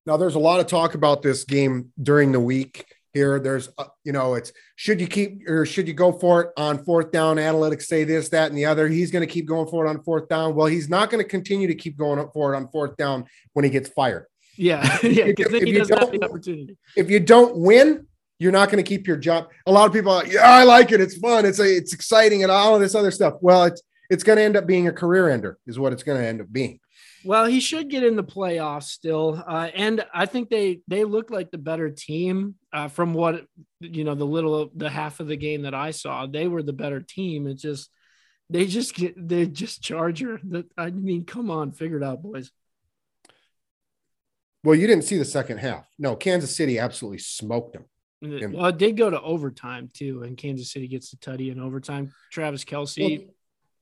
Now, 0.07 0.17
there's 0.17 0.35
a 0.35 0.41
lot 0.41 0.59
of 0.59 0.67
talk 0.67 0.95
about 0.95 1.23
this 1.23 1.45
game 1.45 1.93
during 2.03 2.33
the 2.33 2.41
week 2.41 2.87
here. 3.13 3.39
There's, 3.39 3.69
uh, 3.79 3.85
you 4.05 4.13
know, 4.13 4.35
it's 4.35 4.53
should 4.75 5.01
you 5.01 5.07
keep 5.07 5.49
or 5.49 5.65
should 5.65 5.87
you 5.87 5.95
go 5.95 6.13
for 6.13 6.43
it 6.43 6.51
on 6.57 6.85
fourth 6.85 7.13
down? 7.13 7.37
Analytics 7.37 7.83
say 7.83 8.05
this, 8.05 8.29
that, 8.31 8.49
and 8.49 8.59
the 8.59 8.65
other. 8.65 8.89
He's 8.89 9.11
going 9.13 9.27
to 9.27 9.33
keep 9.33 9.47
going 9.47 9.69
for 9.69 9.87
it 9.87 9.89
on 9.89 10.03
fourth 10.03 10.29
down. 10.29 10.55
Well, 10.55 10.67
he's 10.67 10.89
not 10.89 11.11
going 11.11 11.23
to 11.23 11.29
continue 11.29 11.69
to 11.69 11.75
keep 11.75 11.97
going 11.97 12.19
up 12.19 12.33
for 12.33 12.53
it 12.53 12.57
on 12.57 12.69
fourth 12.69 12.97
down 12.97 13.27
when 13.53 13.65
he 13.65 13.71
gets 13.71 13.89
fired. 13.89 14.27
Yeah, 14.57 14.83
yeah, 15.03 15.27
because 15.27 15.53
then 15.53 15.63
If 15.63 15.65
he 15.65 15.71
you 15.71 15.79
doesn't 15.79 15.99
have 15.99 16.11
the 16.11 16.25
opportunity. 16.25 16.77
If 16.97 17.11
you 17.11 17.21
don't 17.21 17.57
win, 17.57 18.07
you're 18.43 18.51
not 18.51 18.71
going 18.71 18.83
to 18.83 18.89
keep 18.89 19.07
your 19.07 19.17
job. 19.17 19.49
A 19.67 19.73
lot 19.73 19.87
of 19.87 19.93
people, 19.93 20.11
are 20.11 20.25
like, 20.25 20.33
yeah, 20.33 20.43
I 20.43 20.65
like 20.65 20.91
it. 20.91 21.01
It's 21.01 21.17
fun. 21.17 21.47
It's 21.47 21.61
a, 21.61 21.77
it's 21.77 21.95
exciting, 21.95 22.43
and 22.43 22.51
all 22.51 22.75
of 22.75 22.81
this 22.81 22.97
other 22.97 23.13
stuff. 23.13 23.35
Well, 23.41 23.65
it's 23.65 23.83
it's 24.11 24.25
going 24.25 24.37
to 24.37 24.43
end 24.43 24.57
up 24.57 24.67
being 24.67 24.89
a 24.89 24.93
career 24.93 25.31
ender, 25.31 25.59
is 25.67 25.79
what 25.79 25.93
it's 25.93 26.03
going 26.03 26.21
to 26.21 26.27
end 26.27 26.41
up 26.41 26.53
being. 26.53 26.81
Well, 27.25 27.47
he 27.47 27.61
should 27.61 27.89
get 27.89 28.03
in 28.03 28.17
the 28.17 28.25
playoffs 28.25 28.89
still, 28.89 29.43
uh, 29.47 29.71
and 29.75 30.05
I 30.13 30.27
think 30.27 30.51
they 30.51 30.81
they 30.89 31.05
look 31.05 31.31
like 31.31 31.53
the 31.53 31.59
better 31.59 31.89
team 31.89 32.57
uh, 32.73 32.89
from 32.89 33.15
what 33.15 33.47
you 33.79 34.03
know 34.03 34.17
the 34.17 34.25
little 34.27 34.71
the 34.75 34.91
half 34.91 35.21
of 35.21 35.29
the 35.29 35.37
game 35.37 35.63
that 35.63 35.75
I 35.75 35.93
saw. 35.93 36.27
They 36.27 36.49
were 36.49 36.65
the 36.65 36.73
better 36.73 37.01
team. 37.01 37.47
It's 37.47 37.63
just 37.63 37.91
they 38.51 38.67
just 38.67 38.97
get 38.97 39.15
they 39.17 39.47
just 39.47 39.83
Charger. 39.83 40.41
That 40.49 40.67
I 40.77 40.91
mean, 40.91 41.25
come 41.25 41.49
on, 41.49 41.71
figure 41.71 41.99
it 41.99 42.03
out, 42.03 42.23
boys. 42.23 42.51
Well, 44.65 44.75
you 44.75 44.89
didn't 44.89 45.05
see 45.05 45.19
the 45.19 45.25
second 45.25 45.59
half. 45.59 45.87
No, 45.97 46.17
Kansas 46.17 46.57
City 46.57 46.81
absolutely 46.81 47.19
smoked 47.19 47.75
them. 47.75 47.85
Uh, 48.23 48.49
Well, 48.51 48.67
it 48.67 48.79
did 48.79 48.97
go 48.97 49.11
to 49.11 49.21
overtime 49.21 49.91
too, 49.93 50.23
and 50.23 50.37
Kansas 50.37 50.71
City 50.71 50.89
gets 50.89 51.11
the 51.11 51.17
tutty 51.17 51.51
in 51.51 51.59
overtime. 51.59 52.13
Travis 52.31 52.65
Kelce 52.65 53.29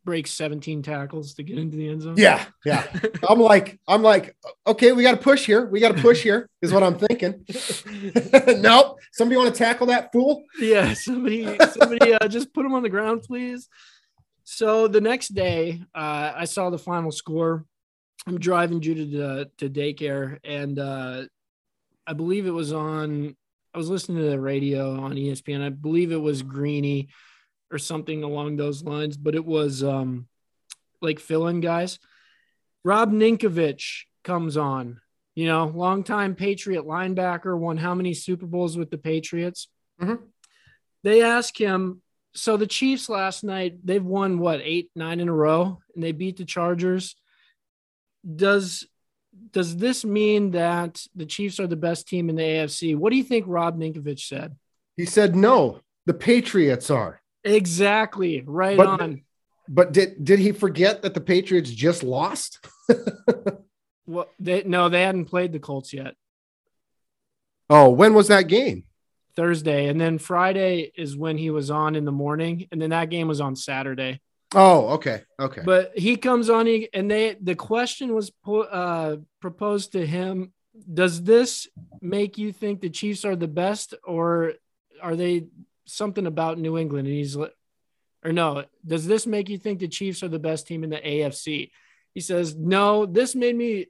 breaks 0.04 0.30
17 0.30 0.82
tackles 0.82 1.34
to 1.34 1.42
get 1.42 1.58
into 1.58 1.76
the 1.76 1.88
end 1.88 2.02
zone. 2.02 2.14
Yeah, 2.16 2.44
yeah. 2.64 2.86
I'm 3.28 3.38
like, 3.38 3.78
I'm 3.86 4.02
like, 4.02 4.34
okay, 4.66 4.92
we 4.92 5.02
got 5.02 5.12
to 5.12 5.16
push 5.18 5.44
here. 5.44 5.66
We 5.66 5.78
got 5.78 5.94
to 5.94 6.00
push 6.00 6.22
here, 6.22 6.48
is 6.62 6.72
what 6.72 6.82
I'm 6.82 6.98
thinking. 6.98 7.44
nope. 8.62 8.98
Somebody 9.12 9.36
want 9.36 9.54
to 9.54 9.58
tackle 9.58 9.88
that 9.88 10.10
fool? 10.10 10.44
yeah. 10.58 10.94
Somebody, 10.94 11.58
somebody, 11.72 12.14
uh, 12.14 12.28
just 12.28 12.54
put 12.54 12.64
him 12.64 12.74
on 12.74 12.82
the 12.82 12.88
ground, 12.88 13.22
please. 13.22 13.68
So 14.44 14.88
the 14.88 15.00
next 15.00 15.28
day, 15.28 15.82
uh, 15.94 16.32
I 16.34 16.44
saw 16.46 16.70
the 16.70 16.78
final 16.78 17.12
score. 17.12 17.64
I'm 18.26 18.38
driving 18.38 18.80
Judah 18.80 19.06
to, 19.06 19.50
to 19.58 19.70
daycare, 19.70 20.38
and 20.44 20.78
uh, 20.78 21.24
I 22.06 22.12
believe 22.14 22.46
it 22.46 22.50
was 22.50 22.72
on. 22.72 23.36
I 23.74 23.78
was 23.78 23.88
listening 23.88 24.18
to 24.18 24.30
the 24.30 24.40
radio 24.40 25.00
on 25.00 25.14
ESPN. 25.14 25.62
I 25.62 25.68
believe 25.68 26.10
it 26.10 26.16
was 26.16 26.42
Greeny 26.42 27.08
or 27.70 27.78
something 27.78 28.22
along 28.24 28.56
those 28.56 28.82
lines, 28.82 29.16
but 29.16 29.34
it 29.34 29.44
was 29.44 29.84
um, 29.84 30.26
like 31.00 31.20
fill-in 31.20 31.60
guys. 31.60 31.98
Rob 32.84 33.12
Ninkovich 33.12 34.02
comes 34.24 34.56
on. 34.56 35.00
You 35.36 35.46
know, 35.46 35.66
longtime 35.66 36.34
Patriot 36.34 36.82
linebacker, 36.82 37.56
won 37.56 37.76
how 37.76 37.94
many 37.94 38.12
Super 38.12 38.46
Bowls 38.46 38.76
with 38.76 38.90
the 38.90 38.98
Patriots? 38.98 39.68
Mhm. 40.00 40.18
They 41.04 41.22
ask 41.22 41.56
him. 41.56 42.02
So 42.34 42.56
the 42.56 42.66
Chiefs 42.66 43.08
last 43.08 43.44
night, 43.44 43.78
they've 43.84 44.04
won 44.04 44.38
what 44.38 44.60
eight, 44.62 44.90
nine 44.94 45.20
in 45.20 45.28
a 45.28 45.32
row, 45.32 45.80
and 45.94 46.02
they 46.02 46.12
beat 46.12 46.36
the 46.36 46.44
Chargers. 46.44 47.14
Does 48.36 48.86
does 49.52 49.76
this 49.76 50.04
mean 50.04 50.52
that 50.52 51.04
the 51.14 51.26
Chiefs 51.26 51.58
are 51.60 51.66
the 51.66 51.76
best 51.76 52.08
team 52.08 52.28
in 52.28 52.36
the 52.36 52.42
AFC? 52.42 52.96
What 52.96 53.10
do 53.10 53.16
you 53.16 53.24
think 53.24 53.44
Rob 53.48 53.78
Ninkovich 53.78 54.26
said? 54.26 54.56
He 54.96 55.04
said, 55.06 55.34
no, 55.34 55.80
the 56.06 56.14
Patriots 56.14 56.90
are. 56.90 57.20
Exactly, 57.44 58.42
right 58.46 58.76
But- 58.76 59.00
on. 59.00 59.22
But 59.72 59.92
did 59.92 60.24
did 60.24 60.40
he 60.40 60.50
forget 60.50 61.02
that 61.02 61.14
the 61.14 61.20
Patriots 61.20 61.70
just 61.70 62.02
lost? 62.02 62.58
Well, 64.06 64.26
they 64.40 64.64
no, 64.64 64.88
they 64.88 65.02
hadn't 65.02 65.26
played 65.26 65.52
the 65.52 65.60
Colts 65.60 65.92
yet. 65.92 66.16
Oh, 67.68 67.90
when 67.90 68.12
was 68.12 68.26
that 68.26 68.48
game? 68.48 68.82
Thursday, 69.36 69.86
and 69.86 70.00
then 70.00 70.18
Friday 70.18 70.90
is 70.96 71.16
when 71.16 71.38
he 71.38 71.50
was 71.50 71.70
on 71.70 71.94
in 71.94 72.04
the 72.04 72.10
morning, 72.10 72.66
and 72.72 72.82
then 72.82 72.90
that 72.90 73.10
game 73.10 73.28
was 73.28 73.40
on 73.40 73.54
Saturday. 73.54 74.20
Oh, 74.54 74.88
okay, 74.94 75.22
okay. 75.38 75.62
But 75.64 75.96
he 75.96 76.16
comes 76.16 76.50
on, 76.50 76.66
and 76.92 77.10
they 77.10 77.36
the 77.40 77.54
question 77.54 78.14
was 78.14 78.32
uh, 78.46 79.16
proposed 79.40 79.92
to 79.92 80.04
him: 80.04 80.52
Does 80.92 81.22
this 81.22 81.68
make 82.00 82.36
you 82.36 82.52
think 82.52 82.80
the 82.80 82.90
Chiefs 82.90 83.24
are 83.24 83.36
the 83.36 83.48
best, 83.48 83.94
or 84.04 84.54
are 85.00 85.16
they 85.16 85.46
something 85.86 86.26
about 86.26 86.58
New 86.58 86.78
England? 86.78 87.06
And 87.06 87.16
he's 87.16 87.36
like, 87.36 87.54
or 88.24 88.32
no, 88.32 88.64
does 88.86 89.06
this 89.06 89.26
make 89.26 89.48
you 89.48 89.58
think 89.58 89.78
the 89.78 89.88
Chiefs 89.88 90.22
are 90.22 90.28
the 90.28 90.38
best 90.38 90.66
team 90.66 90.84
in 90.84 90.90
the 90.90 90.98
AFC? 90.98 91.70
He 92.14 92.20
says, 92.20 92.56
No, 92.56 93.06
this 93.06 93.34
made 93.34 93.56
me 93.56 93.86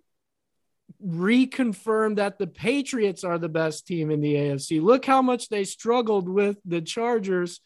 reconfirm 1.04 2.16
that 2.16 2.38
the 2.38 2.46
Patriots 2.46 3.24
are 3.24 3.38
the 3.38 3.48
best 3.48 3.86
team 3.86 4.10
in 4.10 4.20
the 4.20 4.34
AFC. 4.34 4.82
Look 4.82 5.04
how 5.04 5.22
much 5.22 5.48
they 5.48 5.64
struggled 5.64 6.28
with 6.28 6.58
the 6.64 6.80
Chargers. 6.80 7.60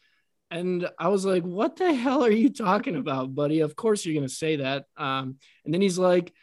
And 0.51 0.89
I 0.99 1.07
was 1.07 1.25
like, 1.25 1.43
what 1.43 1.75
the 1.75 1.93
hell 1.93 2.23
are 2.23 2.31
you 2.31 2.49
talking 2.49 2.95
about, 2.95 3.33
buddy? 3.33 3.61
Of 3.61 3.75
course 3.75 4.05
you're 4.05 4.13
going 4.15 4.27
to 4.27 4.33
say 4.33 4.57
that. 4.57 4.85
Um, 4.95 5.37
and 5.65 5.73
then 5.73 5.81
he's 5.81 5.97
like, 5.97 6.33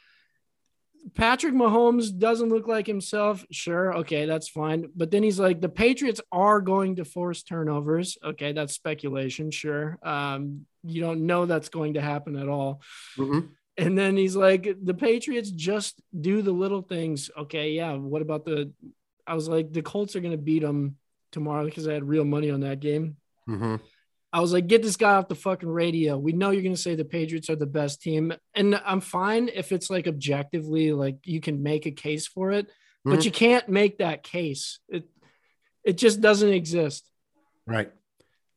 Patrick 1.14 1.54
Mahomes 1.54 2.16
doesn't 2.16 2.50
look 2.50 2.68
like 2.68 2.86
himself. 2.86 3.44
Sure. 3.50 3.96
Okay. 3.98 4.26
That's 4.26 4.48
fine. 4.48 4.86
But 4.94 5.10
then 5.10 5.22
he's 5.22 5.38
like, 5.40 5.60
the 5.60 5.68
Patriots 5.68 6.20
are 6.30 6.60
going 6.60 6.96
to 6.96 7.04
force 7.04 7.42
turnovers. 7.42 8.16
Okay. 8.22 8.52
That's 8.52 8.74
speculation. 8.74 9.50
Sure. 9.50 9.98
Um, 10.02 10.66
you 10.84 11.00
don't 11.00 11.26
know 11.26 11.46
that's 11.46 11.70
going 11.70 11.94
to 11.94 12.00
happen 12.00 12.36
at 12.36 12.48
all. 12.48 12.82
Mhm. 13.16 13.48
And 13.76 13.96
then 13.98 14.16
he's 14.16 14.36
like, 14.36 14.76
the 14.82 14.94
Patriots 14.94 15.50
just 15.50 16.00
do 16.18 16.42
the 16.42 16.52
little 16.52 16.82
things. 16.82 17.30
Okay. 17.36 17.72
Yeah. 17.72 17.94
What 17.94 18.22
about 18.22 18.44
the, 18.44 18.72
I 19.26 19.34
was 19.34 19.48
like, 19.48 19.72
the 19.72 19.82
Colts 19.82 20.14
are 20.14 20.20
going 20.20 20.32
to 20.32 20.38
beat 20.38 20.62
them 20.62 20.96
tomorrow 21.32 21.64
because 21.64 21.88
I 21.88 21.94
had 21.94 22.04
real 22.04 22.24
money 22.24 22.50
on 22.50 22.60
that 22.60 22.80
game. 22.80 23.16
Mhm. 23.48 23.80
I 24.32 24.40
was 24.40 24.52
like, 24.52 24.66
get 24.66 24.82
this 24.82 24.96
guy 24.96 25.12
off 25.16 25.28
the 25.28 25.34
fucking 25.34 25.68
radio. 25.68 26.16
We 26.16 26.32
know 26.32 26.50
you're 26.50 26.62
going 26.62 26.74
to 26.74 26.80
say 26.80 26.94
the 26.94 27.04
Patriots 27.04 27.50
are 27.50 27.56
the 27.56 27.66
best 27.66 28.00
team. 28.00 28.32
And 28.54 28.80
I'm 28.84 29.02
fine 29.02 29.50
if 29.52 29.72
it's 29.72 29.90
like 29.90 30.06
objectively, 30.08 30.92
like 30.92 31.18
you 31.24 31.40
can 31.40 31.62
make 31.62 31.84
a 31.84 31.90
case 31.90 32.26
for 32.26 32.50
it, 32.50 32.68
but 33.04 33.18
Mhm. 33.18 33.24
you 33.26 33.30
can't 33.30 33.68
make 33.68 33.98
that 33.98 34.22
case. 34.22 34.78
It, 34.88 35.04
it 35.84 35.98
just 35.98 36.20
doesn't 36.22 36.52
exist. 36.52 37.04
Right. 37.66 37.92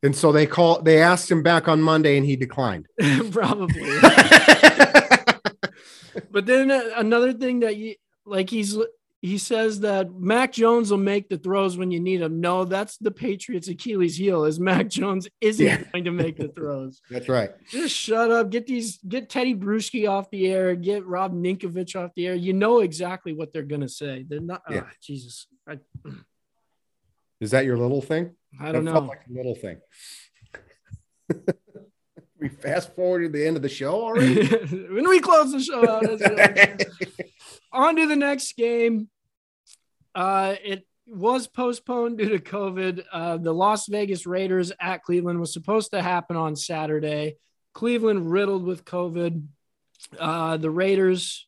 And 0.01 0.15
so 0.15 0.31
they 0.31 0.45
call 0.45 0.81
they 0.81 1.01
asked 1.01 1.29
him 1.31 1.41
back 1.43 1.67
on 1.67 1.81
Monday 1.81 2.15
and 2.15 2.25
he 2.25 2.35
declined. 2.35 2.87
Probably. 3.31 3.99
but 6.31 6.45
then 6.45 6.71
uh, 6.71 6.81
another 6.95 7.33
thing 7.33 7.59
that 7.61 7.75
you 7.75 7.95
like, 8.25 8.49
he's, 8.49 8.77
he 9.25 9.37
says 9.37 9.79
that 9.79 10.13
Mac 10.13 10.51
Jones 10.53 10.91
will 10.91 10.97
make 10.99 11.29
the 11.29 11.37
throws 11.37 11.77
when 11.77 11.89
you 11.89 11.99
need 11.99 12.21
him. 12.21 12.39
No, 12.39 12.63
that's 12.65 12.97
the 12.97 13.11
Patriots' 13.11 13.67
Achilles 13.67 14.15
heel 14.17 14.43
is 14.45 14.59
Mac 14.59 14.87
Jones 14.87 15.27
isn't 15.41 15.65
Yeah. 15.65 15.81
going 15.91 16.03
to 16.05 16.11
make 16.11 16.37
the 16.37 16.49
throws. 16.49 17.01
That's 17.09 17.27
right. 17.27 17.49
Just 17.69 17.95
shut 17.95 18.29
up. 18.31 18.49
Get 18.51 18.67
these, 18.67 18.99
get 19.07 19.29
Tedy 19.29 19.57
Bruschi 19.59 20.07
off 20.09 20.29
the 20.29 20.47
air. 20.47 20.75
Get 20.75 21.05
Rob 21.05 21.33
Ninkovich 21.33 21.95
off 21.95 22.11
the 22.15 22.27
air. 22.27 22.35
You 22.35 22.53
know 22.53 22.81
exactly 22.81 23.33
what 23.33 23.51
they're 23.51 23.63
gonna 23.63 23.89
say. 23.89 24.25
They're 24.27 24.39
not. 24.39 24.61
Yeah. 24.69 24.81
ah, 24.85 24.91
Jesus, 25.01 25.47
I, 25.67 25.79
Is 27.41 27.51
that 27.51 27.65
your 27.65 27.77
little 27.77 28.01
thing? 28.01 28.35
I 28.59 28.71
don't 28.71 28.85
That 28.85 28.91
felt 28.91 29.03
know. 29.05 29.09
like 29.09 29.21
a 29.29 29.33
little 29.33 29.55
thing. 29.55 29.77
we 32.39 32.49
fast 32.49 32.95
forward 32.95 33.21
to 33.23 33.29
the 33.29 33.45
end 33.47 33.55
of 33.55 33.63
the 33.63 33.69
show 33.69 33.93
already. 34.03 34.45
when 34.93 35.09
we 35.09 35.19
close 35.19 35.51
the 35.51 35.59
show 35.61 35.81
out, 35.89 36.03
on 37.71 37.95
to 37.95 38.07
the 38.07 38.15
next 38.15 38.55
game. 38.55 39.09
Uh, 40.15 40.55
it 40.63 40.87
was 41.05 41.47
postponed 41.47 42.17
due 42.17 42.29
to 42.29 42.39
COVID. 42.39 43.03
Uh, 43.11 43.37
the 43.37 43.53
Las 43.53 43.87
Vegas 43.87 44.25
Raiders 44.25 44.71
at 44.79 45.03
Cleveland 45.03 45.39
was 45.39 45.53
supposed 45.53 45.91
to 45.91 46.01
happen 46.01 46.35
on 46.35 46.55
Saturday. 46.55 47.35
Cleveland 47.73 48.31
riddled 48.31 48.63
with 48.63 48.85
COVID. 48.85 49.45
Uh, 50.17 50.57
the 50.57 50.71
Raiders, 50.71 51.47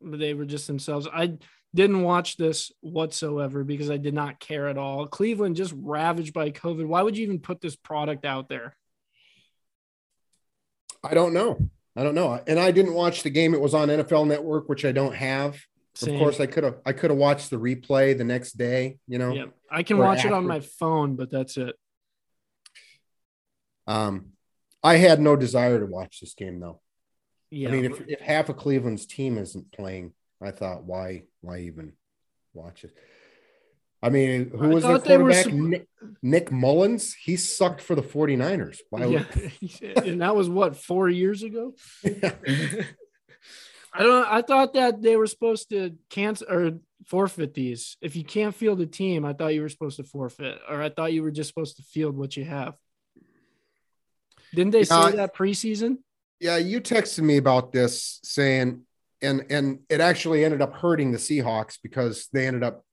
they 0.00 0.34
were 0.34 0.44
just 0.44 0.66
themselves. 0.66 1.08
I 1.12 1.38
didn't 1.74 2.02
watch 2.02 2.36
this 2.36 2.70
whatsoever 2.80 3.64
because 3.64 3.90
I 3.90 3.96
did 3.96 4.14
not 4.14 4.38
care 4.38 4.68
at 4.68 4.78
all. 4.78 5.06
Cleveland 5.06 5.56
just 5.56 5.74
ravaged 5.76 6.32
by 6.32 6.50
COVID. 6.50 6.86
Why 6.86 7.02
would 7.02 7.16
you 7.16 7.24
even 7.24 7.40
put 7.40 7.60
this 7.60 7.74
product 7.74 8.24
out 8.24 8.48
there? 8.48 8.76
I 11.02 11.14
don't 11.14 11.34
know. 11.34 11.58
I 11.96 12.02
don't 12.02 12.14
know. 12.14 12.40
And 12.46 12.58
I 12.58 12.70
didn't 12.70 12.94
watch 12.94 13.22
the 13.22 13.30
game. 13.30 13.54
It 13.54 13.60
was 13.60 13.74
on 13.74 13.88
NFL 13.88 14.26
Network, 14.26 14.68
which 14.68 14.84
I 14.84 14.92
don't 14.92 15.14
have. 15.14 15.58
Same. 15.94 16.14
Of 16.14 16.20
course, 16.20 16.40
I 16.40 16.46
could 16.46 16.64
have. 16.64 16.76
I 16.84 16.92
could 16.92 17.10
have 17.10 17.18
watched 17.18 17.50
the 17.50 17.56
replay 17.56 18.16
the 18.16 18.24
next 18.24 18.52
day. 18.52 18.98
You 19.06 19.18
know. 19.18 19.32
Yeah, 19.32 19.46
I 19.70 19.82
can 19.82 19.98
watch 19.98 20.24
it 20.24 20.32
on 20.32 20.46
my 20.46 20.60
phone, 20.60 21.16
but 21.16 21.30
that's 21.30 21.56
it. 21.56 21.76
Um, 23.86 24.32
I 24.82 24.96
had 24.96 25.20
no 25.20 25.36
desire 25.36 25.78
to 25.78 25.86
watch 25.86 26.20
this 26.20 26.34
game 26.34 26.60
though. 26.60 26.80
Yeah, 27.50 27.68
I 27.68 27.72
mean, 27.72 27.84
if, 27.84 28.00
if 28.08 28.20
half 28.20 28.48
of 28.48 28.56
Cleveland's 28.56 29.06
team 29.06 29.38
isn't 29.38 29.70
playing, 29.72 30.12
I 30.42 30.50
thought, 30.50 30.84
why, 30.84 31.24
why 31.40 31.60
even 31.60 31.92
watch 32.52 32.84
it? 32.84 32.94
I 34.02 34.10
mean, 34.10 34.50
who 34.50 34.68
was 34.68 34.82
their 34.82 34.92
were 34.92 35.00
quarterback? 35.00 35.46
Nick, 35.54 35.88
Nick 36.20 36.52
Mullens. 36.52 37.14
He 37.14 37.36
sucked 37.36 37.80
for 37.80 37.94
the 37.94 38.02
49ers. 38.02 38.80
Why 38.90 39.06
yeah, 39.06 39.24
would, 39.34 40.04
and 40.04 40.20
that 40.20 40.36
was 40.36 40.48
what 40.50 40.76
four 40.76 41.08
years 41.08 41.42
ago. 41.42 41.74
I 43.94 44.02
don't. 44.02 44.26
I 44.26 44.42
thought 44.42 44.74
that 44.74 45.00
they 45.00 45.16
were 45.16 45.26
supposed 45.26 45.70
to 45.70 45.92
cancel 46.10 46.50
or 46.50 46.72
forfeit 47.06 47.54
these. 47.54 47.96
If 48.00 48.16
you 48.16 48.24
can't 48.24 48.54
field 48.54 48.80
a 48.80 48.86
team, 48.86 49.24
I 49.24 49.32
thought 49.32 49.54
you 49.54 49.62
were 49.62 49.68
supposed 49.68 49.96
to 49.98 50.04
forfeit, 50.04 50.58
or 50.68 50.82
I 50.82 50.88
thought 50.88 51.12
you 51.12 51.22
were 51.22 51.30
just 51.30 51.48
supposed 51.48 51.76
to 51.76 51.82
field 51.82 52.16
what 52.16 52.36
you 52.36 52.44
have. 52.44 52.74
Didn't 54.52 54.72
they 54.72 54.84
say 54.84 55.12
that 55.12 55.34
preseason? 55.34 55.98
yeah, 56.40 56.56
you 56.56 56.80
texted 56.80 57.22
me 57.22 57.38
about 57.38 57.72
this 57.72 58.20
saying, 58.22 58.82
and 59.22 59.46
and 59.50 59.78
it 59.88 60.00
actually 60.00 60.44
ended 60.44 60.60
up 60.60 60.74
hurting 60.74 61.10
the 61.10 61.18
Seahawks 61.18 61.78
because 61.82 62.28
they 62.34 62.46
ended 62.46 62.62
up 62.62 62.84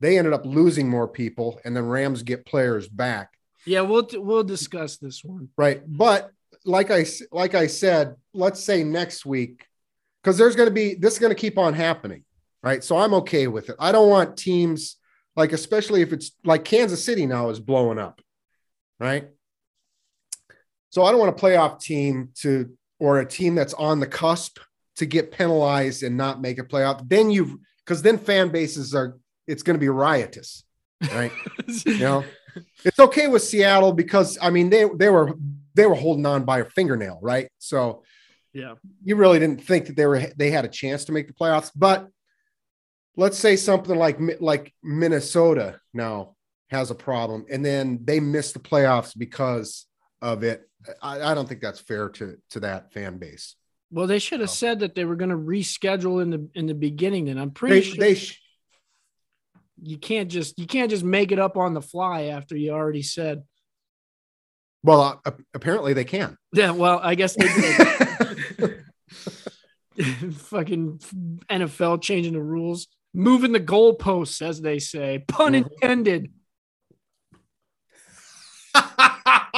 they 0.00 0.18
ended 0.18 0.32
up 0.32 0.44
losing 0.44 0.88
more 0.88 1.08
people, 1.08 1.60
and 1.64 1.76
then 1.76 1.86
Rams 1.86 2.22
get 2.22 2.46
players 2.46 2.88
back. 2.88 3.30
Yeah, 3.66 3.80
we'll 3.80 4.08
we'll 4.12 4.44
discuss 4.44 4.98
this 4.98 5.24
one. 5.24 5.48
Right. 5.56 5.82
But 5.84 6.30
like 6.64 6.92
I 6.92 7.06
like 7.32 7.54
I 7.54 7.66
said, 7.66 8.14
let's 8.32 8.62
say 8.62 8.84
next 8.84 9.26
week, 9.26 9.66
because 10.24 10.38
there's 10.38 10.56
going 10.56 10.68
to 10.68 10.74
be 10.74 10.94
this 10.94 11.12
is 11.12 11.18
going 11.18 11.30
to 11.30 11.40
keep 11.40 11.58
on 11.58 11.74
happening. 11.74 12.24
Right. 12.62 12.82
So 12.82 12.96
I'm 12.96 13.12
okay 13.14 13.46
with 13.46 13.68
it. 13.68 13.76
I 13.78 13.92
don't 13.92 14.08
want 14.08 14.38
teams 14.38 14.96
like, 15.36 15.52
especially 15.52 16.00
if 16.00 16.14
it's 16.14 16.32
like 16.44 16.64
Kansas 16.64 17.04
City 17.04 17.26
now 17.26 17.50
is 17.50 17.60
blowing 17.60 17.98
up. 17.98 18.22
Right. 18.98 19.28
So 20.88 21.04
I 21.04 21.10
don't 21.10 21.20
want 21.20 21.38
a 21.38 21.40
playoff 21.40 21.80
team 21.80 22.30
to 22.36 22.70
or 22.98 23.20
a 23.20 23.26
team 23.26 23.54
that's 23.54 23.74
on 23.74 24.00
the 24.00 24.06
cusp 24.06 24.58
to 24.96 25.04
get 25.04 25.32
penalized 25.32 26.02
and 26.02 26.16
not 26.16 26.40
make 26.40 26.58
a 26.58 26.64
playoff. 26.64 27.06
Then 27.06 27.30
you've 27.30 27.54
because 27.84 28.00
then 28.00 28.16
fan 28.16 28.48
bases 28.48 28.94
are 28.94 29.18
it's 29.46 29.62
going 29.62 29.74
to 29.74 29.80
be 29.80 29.90
riotous. 29.90 30.64
Right. 31.12 31.32
you 31.84 31.98
know 31.98 32.24
it's 32.84 33.00
okay 33.00 33.26
with 33.26 33.42
Seattle 33.42 33.92
because 33.92 34.38
I 34.40 34.50
mean 34.50 34.70
they 34.70 34.88
they 34.96 35.10
were 35.10 35.34
they 35.74 35.86
were 35.86 35.94
holding 35.94 36.24
on 36.24 36.44
by 36.44 36.60
a 36.60 36.64
fingernail, 36.64 37.18
right? 37.20 37.48
So 37.58 38.04
yeah, 38.54 38.74
you 39.04 39.16
really 39.16 39.38
didn't 39.38 39.62
think 39.62 39.86
that 39.86 39.96
they 39.96 40.06
were 40.06 40.20
they 40.36 40.50
had 40.50 40.64
a 40.64 40.68
chance 40.68 41.04
to 41.06 41.12
make 41.12 41.26
the 41.26 41.34
playoffs. 41.34 41.70
But 41.76 42.08
let's 43.16 43.36
say 43.38 43.56
something 43.56 43.96
like 43.96 44.18
like 44.40 44.72
Minnesota 44.82 45.80
now 45.92 46.36
has 46.70 46.90
a 46.90 46.94
problem, 46.94 47.44
and 47.50 47.64
then 47.64 48.00
they 48.04 48.20
miss 48.20 48.52
the 48.52 48.58
playoffs 48.60 49.12
because 49.16 49.86
of 50.22 50.42
it. 50.44 50.68
I, 51.02 51.20
I 51.32 51.34
don't 51.34 51.48
think 51.48 51.60
that's 51.60 51.80
fair 51.80 52.08
to 52.10 52.36
to 52.50 52.60
that 52.60 52.92
fan 52.92 53.18
base. 53.18 53.56
Well, 53.90 54.06
they 54.06 54.18
should 54.18 54.40
have 54.40 54.48
Oh. 54.50 54.52
said 54.52 54.80
that 54.80 54.94
they 54.94 55.04
were 55.04 55.16
going 55.16 55.30
to 55.30 55.36
reschedule 55.36 56.22
in 56.22 56.30
the 56.30 56.48
in 56.54 56.66
the 56.66 56.74
beginning. 56.74 57.26
Then 57.26 57.38
I'm 57.38 57.50
pretty 57.50 57.74
They 57.76 57.82
sure 57.82 57.96
they 57.98 58.14
sh- 58.14 58.40
you 59.82 59.98
can't 59.98 60.30
just 60.30 60.58
you 60.58 60.66
can't 60.66 60.90
just 60.90 61.04
make 61.04 61.32
it 61.32 61.38
up 61.38 61.56
on 61.56 61.74
the 61.74 61.82
fly 61.82 62.24
after 62.26 62.56
you 62.56 62.70
already 62.72 63.02
said. 63.02 63.42
well 64.82 65.20
uh, 65.24 65.30
apparently 65.54 65.92
they 65.94 66.04
can. 66.04 66.36
Yeah, 66.52 66.70
well, 66.72 67.00
I 67.02 67.14
guess 67.14 67.34
they 67.34 67.46
did. 67.48 67.76
Fucking 70.32 70.98
NFL 71.50 72.02
changing 72.02 72.32
the 72.34 72.42
rules, 72.42 72.88
moving 73.12 73.52
the 73.52 73.60
goalposts, 73.60 74.42
as 74.42 74.60
they 74.60 74.78
say. 74.78 75.24
Pun 75.28 75.52
Mhm. 75.52 75.70
intended. 75.72 76.32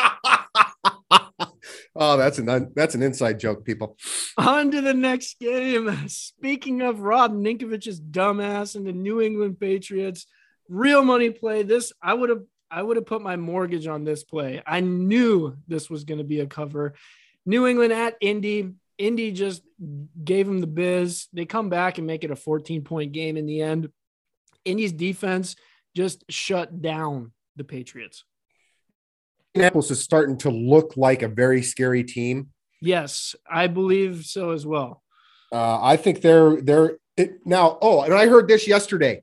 oh, 1.96 2.16
that's 2.16 2.38
an 2.38 2.72
that's 2.74 2.94
an 2.94 3.02
inside 3.02 3.38
joke, 3.40 3.64
people. 3.64 3.96
On 4.36 4.70
to 4.70 4.80
the 4.80 4.94
next 4.94 5.38
game. 5.40 6.08
Speaking 6.08 6.82
of 6.82 7.00
Rob 7.00 7.32
Ninkovich's 7.32 8.00
dumbass 8.00 8.76
and 8.76 8.86
the 8.86 8.92
New 8.92 9.20
England 9.20 9.58
Patriots, 9.58 10.26
real 10.68 11.02
money 11.02 11.30
play. 11.30 11.62
This 11.62 11.92
I 12.02 12.14
would 12.14 12.30
have 12.30 12.42
I 12.70 12.82
would 12.82 12.96
have 12.96 13.06
put 13.06 13.22
my 13.22 13.36
mortgage 13.36 13.86
on 13.86 14.04
this 14.04 14.24
play. 14.24 14.62
I 14.66 14.80
knew 14.80 15.56
this 15.68 15.88
was 15.88 16.04
going 16.04 16.18
to 16.18 16.24
be 16.24 16.40
a 16.40 16.46
cover. 16.46 16.94
New 17.44 17.66
England 17.66 17.92
at 17.92 18.16
Indy. 18.20 18.74
Indy 18.98 19.32
just 19.32 19.62
gave 20.22 20.46
them 20.46 20.60
the 20.60 20.66
biz. 20.66 21.28
They 21.32 21.44
come 21.44 21.68
back 21.68 21.98
and 21.98 22.06
make 22.06 22.24
it 22.24 22.30
a 22.30 22.36
14 22.36 22.82
point 22.82 23.12
game 23.12 23.36
in 23.36 23.46
the 23.46 23.60
end. 23.60 23.90
Indy's 24.64 24.92
defense 24.92 25.56
just 25.94 26.24
shut 26.28 26.82
down 26.82 27.32
the 27.56 27.64
Patriots. 27.64 28.24
Indianapolis 29.54 29.90
is 29.90 30.02
starting 30.02 30.36
to 30.38 30.50
look 30.50 30.96
like 30.96 31.22
a 31.22 31.28
very 31.28 31.62
scary 31.62 32.04
team. 32.04 32.48
Yes, 32.82 33.34
I 33.50 33.68
believe 33.68 34.26
so 34.26 34.50
as 34.50 34.66
well. 34.66 35.02
Uh, 35.50 35.80
I 35.80 35.96
think 35.96 36.20
they're 36.20 36.60
they're 36.60 36.98
it, 37.16 37.38
now. 37.46 37.78
Oh, 37.80 38.02
and 38.02 38.12
I 38.12 38.26
heard 38.26 38.48
this 38.48 38.68
yesterday. 38.68 39.22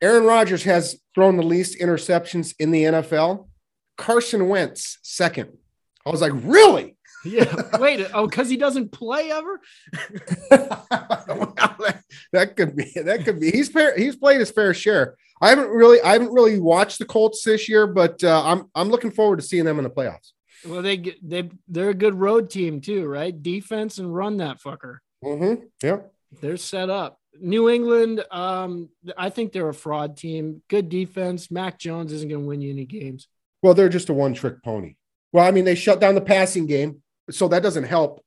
Aaron 0.00 0.24
Rodgers 0.24 0.64
has 0.64 0.98
thrown 1.14 1.36
the 1.36 1.42
least 1.42 1.80
interceptions 1.80 2.54
in 2.58 2.70
the 2.70 2.84
NFL. 2.84 3.48
Carson 3.96 4.48
Wentz 4.48 4.98
second. 5.02 5.50
I 6.06 6.10
was 6.10 6.20
like, 6.20 6.32
really? 6.34 6.96
Yeah. 7.24 7.52
Wait. 7.78 8.06
Oh, 8.14 8.26
because 8.26 8.48
he 8.48 8.56
doesn't 8.56 8.92
play 8.92 9.30
ever. 9.30 9.60
Well, 11.28 11.54
that, 11.56 12.02
that 12.32 12.56
could 12.56 12.74
be. 12.74 12.90
That 12.96 13.24
could 13.24 13.38
be. 13.38 13.50
He's 13.50 13.68
fair, 13.68 13.96
he's 13.96 14.16
played 14.16 14.40
his 14.40 14.50
fair 14.50 14.72
share. 14.72 15.16
I 15.40 15.50
haven't 15.50 15.68
really 15.68 16.00
I 16.00 16.12
haven't 16.14 16.32
really 16.32 16.58
watched 16.58 16.98
the 16.98 17.04
Colts 17.04 17.42
this 17.44 17.68
year, 17.68 17.86
but 17.86 18.24
uh, 18.24 18.42
I'm 18.44 18.64
I'm 18.74 18.88
looking 18.88 19.10
forward 19.10 19.36
to 19.36 19.42
seeing 19.44 19.64
them 19.64 19.78
in 19.78 19.84
the 19.84 19.90
playoffs. 19.90 20.32
Well, 20.66 20.82
they 20.82 20.96
get- 20.96 21.28
they 21.28 21.50
they're 21.68 21.90
a 21.90 21.94
good 21.94 22.14
road 22.14 22.50
team 22.50 22.80
too, 22.80 23.06
right? 23.06 23.40
Defense 23.42 23.98
and 23.98 24.12
run 24.14 24.38
that 24.38 24.58
fucker. 24.60 24.98
Mm-hmm. 25.22 25.64
Yep. 25.82 26.12
They're 26.40 26.56
set 26.56 26.88
up. 26.90 27.18
New 27.40 27.68
England, 27.68 28.24
um, 28.30 28.88
I 29.16 29.30
think 29.30 29.52
they're 29.52 29.68
a 29.68 29.74
fraud 29.74 30.16
team. 30.16 30.62
Good 30.68 30.88
defense. 30.88 31.50
Mac 31.50 31.78
Jones 31.78 32.12
isn't 32.12 32.28
going 32.28 32.42
to 32.42 32.48
win 32.48 32.60
you 32.60 32.72
any 32.72 32.84
games. 32.84 33.28
Well, 33.62 33.74
they're 33.74 33.88
just 33.88 34.08
a 34.08 34.12
one-trick 34.12 34.62
pony. 34.64 34.94
Well, 35.32 35.46
I 35.46 35.52
mean, 35.52 35.64
they 35.64 35.74
shut 35.76 36.00
down 36.00 36.16
the 36.16 36.20
passing 36.20 36.66
game, 36.66 37.02
so 37.30 37.48
that 37.48 37.62
doesn't 37.62 37.84
help 37.84 38.24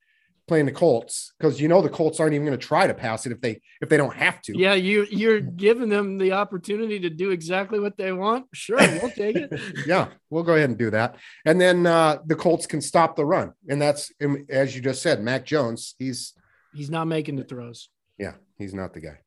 playing 0.47 0.65
the 0.65 0.71
Colts 0.71 1.33
because 1.39 1.61
you 1.61 1.67
know 1.67 1.81
the 1.81 1.89
Colts 1.89 2.19
aren't 2.19 2.33
even 2.33 2.45
going 2.45 2.59
to 2.59 2.65
try 2.65 2.85
to 2.85 2.93
pass 2.93 3.25
it 3.25 3.31
if 3.31 3.39
they 3.39 3.61
if 3.79 3.89
they 3.89 3.97
don't 3.97 4.15
have 4.15 4.41
to. 4.43 4.57
Yeah, 4.57 4.73
you 4.73 5.07
you're 5.09 5.39
giving 5.39 5.87
them 5.89 6.17
the 6.17 6.33
opportunity 6.33 6.99
to 6.99 7.09
do 7.09 7.31
exactly 7.31 7.79
what 7.79 7.97
they 7.97 8.11
want. 8.11 8.47
Sure, 8.53 8.77
we'll 8.77 9.11
take 9.11 9.35
it. 9.37 9.51
yeah, 9.87 10.09
we'll 10.29 10.43
go 10.43 10.55
ahead 10.55 10.69
and 10.69 10.77
do 10.77 10.89
that. 10.91 11.15
And 11.45 11.61
then 11.61 11.85
uh, 11.85 12.17
the 12.25 12.35
Colts 12.35 12.65
can 12.65 12.81
stop 12.81 13.15
the 13.15 13.25
run, 13.25 13.53
and 13.69 13.81
that's 13.81 14.11
as 14.49 14.75
you 14.75 14.81
just 14.81 15.01
said, 15.01 15.21
Mac 15.21 15.45
Jones. 15.45 15.95
He's 15.99 16.33
He's 16.73 16.89
not 16.89 17.05
making 17.05 17.35
the 17.35 17.43
throws. 17.43 17.89
yeah, 18.17 18.33
he's 18.57 18.73
not 18.73 18.93
the 18.93 19.01
guy. 19.01 19.19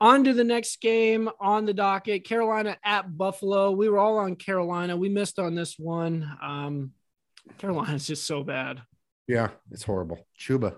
On 0.00 0.22
to 0.22 0.32
the 0.32 0.44
next 0.44 0.80
game 0.80 1.28
on 1.40 1.64
the 1.66 1.74
docket 1.74 2.24
Carolina 2.24 2.76
at 2.84 3.16
Buffalo. 3.18 3.72
We 3.72 3.88
were 3.88 3.98
all 3.98 4.18
on 4.18 4.36
Carolina. 4.36 4.96
We 4.96 5.08
missed 5.08 5.40
on 5.40 5.56
this 5.56 5.76
one. 5.76 6.28
Um, 6.40 6.92
Carolina's 7.58 8.06
just 8.06 8.26
so 8.26 8.42
bad. 8.44 8.82
Yeah, 9.26 9.48
it's 9.70 9.82
horrible. 9.84 10.18
Chuba 10.38 10.76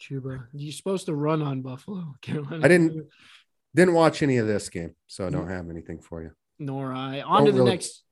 Chuba, 0.00 0.46
you're 0.52 0.72
supposed 0.72 1.06
to 1.06 1.14
run 1.14 1.42
on 1.42 1.62
Buffalo. 1.62 2.14
Carolina. 2.22 2.64
I 2.64 2.68
didn't- 2.68 3.06
didn't 3.74 3.94
watch 3.94 4.22
any 4.22 4.38
of 4.38 4.46
this 4.46 4.70
game, 4.70 4.94
so 5.06 5.26
I 5.26 5.30
don't 5.30 5.48
have 5.48 5.68
anything 5.68 6.00
for 6.00 6.22
you. 6.22 6.30
Nor 6.58 6.92
I. 6.94 7.20
On 7.20 7.44
to 7.44 7.50
Don't 7.50 7.56
the 7.56 7.60
really- 7.62 7.70
next. 7.72 8.02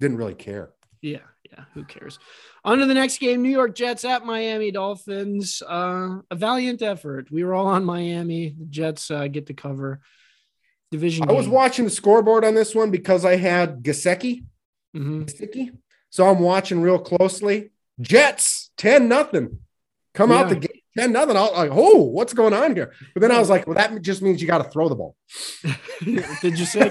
Didn't 0.00 0.18
really 0.18 0.34
care. 0.34 0.72
Yeah, 1.00 1.20
yeah. 1.50 1.64
Who 1.72 1.84
cares? 1.84 2.18
On 2.64 2.76
to 2.78 2.84
the 2.86 2.92
next 2.92 3.18
game. 3.18 3.40
New 3.42 3.48
York 3.50 3.74
Jets 3.74 4.04
at 4.04 4.26
Miami 4.26 4.70
Dolphins. 4.70 5.62
Uh, 5.66 6.18
a 6.30 6.34
valiant 6.34 6.82
effort. 6.82 7.30
We 7.30 7.42
were 7.44 7.54
all 7.54 7.68
on 7.68 7.84
Miami. 7.84 8.54
The 8.58 8.66
Jets 8.66 9.10
uh, 9.10 9.26
get 9.28 9.46
the 9.46 9.54
cover. 9.54 10.00
Division. 10.90 11.28
I 11.28 11.32
was 11.32 11.48
watching 11.48 11.84
the 11.86 11.90
scoreboard 11.90 12.44
on 12.44 12.54
this 12.54 12.74
one 12.74 12.90
because 12.90 13.24
I 13.24 13.36
had 13.36 13.82
Gesicki, 13.82 14.44
Mhm. 14.94 15.24
Gesicki. 15.24 15.70
So 16.16 16.26
I'm 16.26 16.38
watching 16.38 16.80
real 16.80 16.98
closely. 16.98 17.72
Jets 18.00 18.70
10 18.78 19.06
nothing. 19.06 19.58
Come 20.14 20.32
out 20.32 20.48
the 20.48 20.56
gate 20.56 20.82
10 20.96 21.12
nothing. 21.12 21.36
I 21.36 21.42
was 21.42 21.52
like, 21.52 21.70
oh, 21.70 22.04
what's 22.04 22.32
going 22.32 22.54
on 22.54 22.74
here? 22.74 22.94
But 23.12 23.20
then 23.20 23.30
I 23.30 23.38
was 23.38 23.50
like, 23.50 23.66
well, 23.66 23.76
that 23.76 24.00
just 24.00 24.22
means 24.22 24.40
you 24.40 24.48
got 24.48 24.64
to 24.64 24.70
throw 24.70 24.88
the 24.88 24.94
ball. 24.94 25.14
Did 26.40 26.58
you 26.58 26.64
say? 26.64 26.90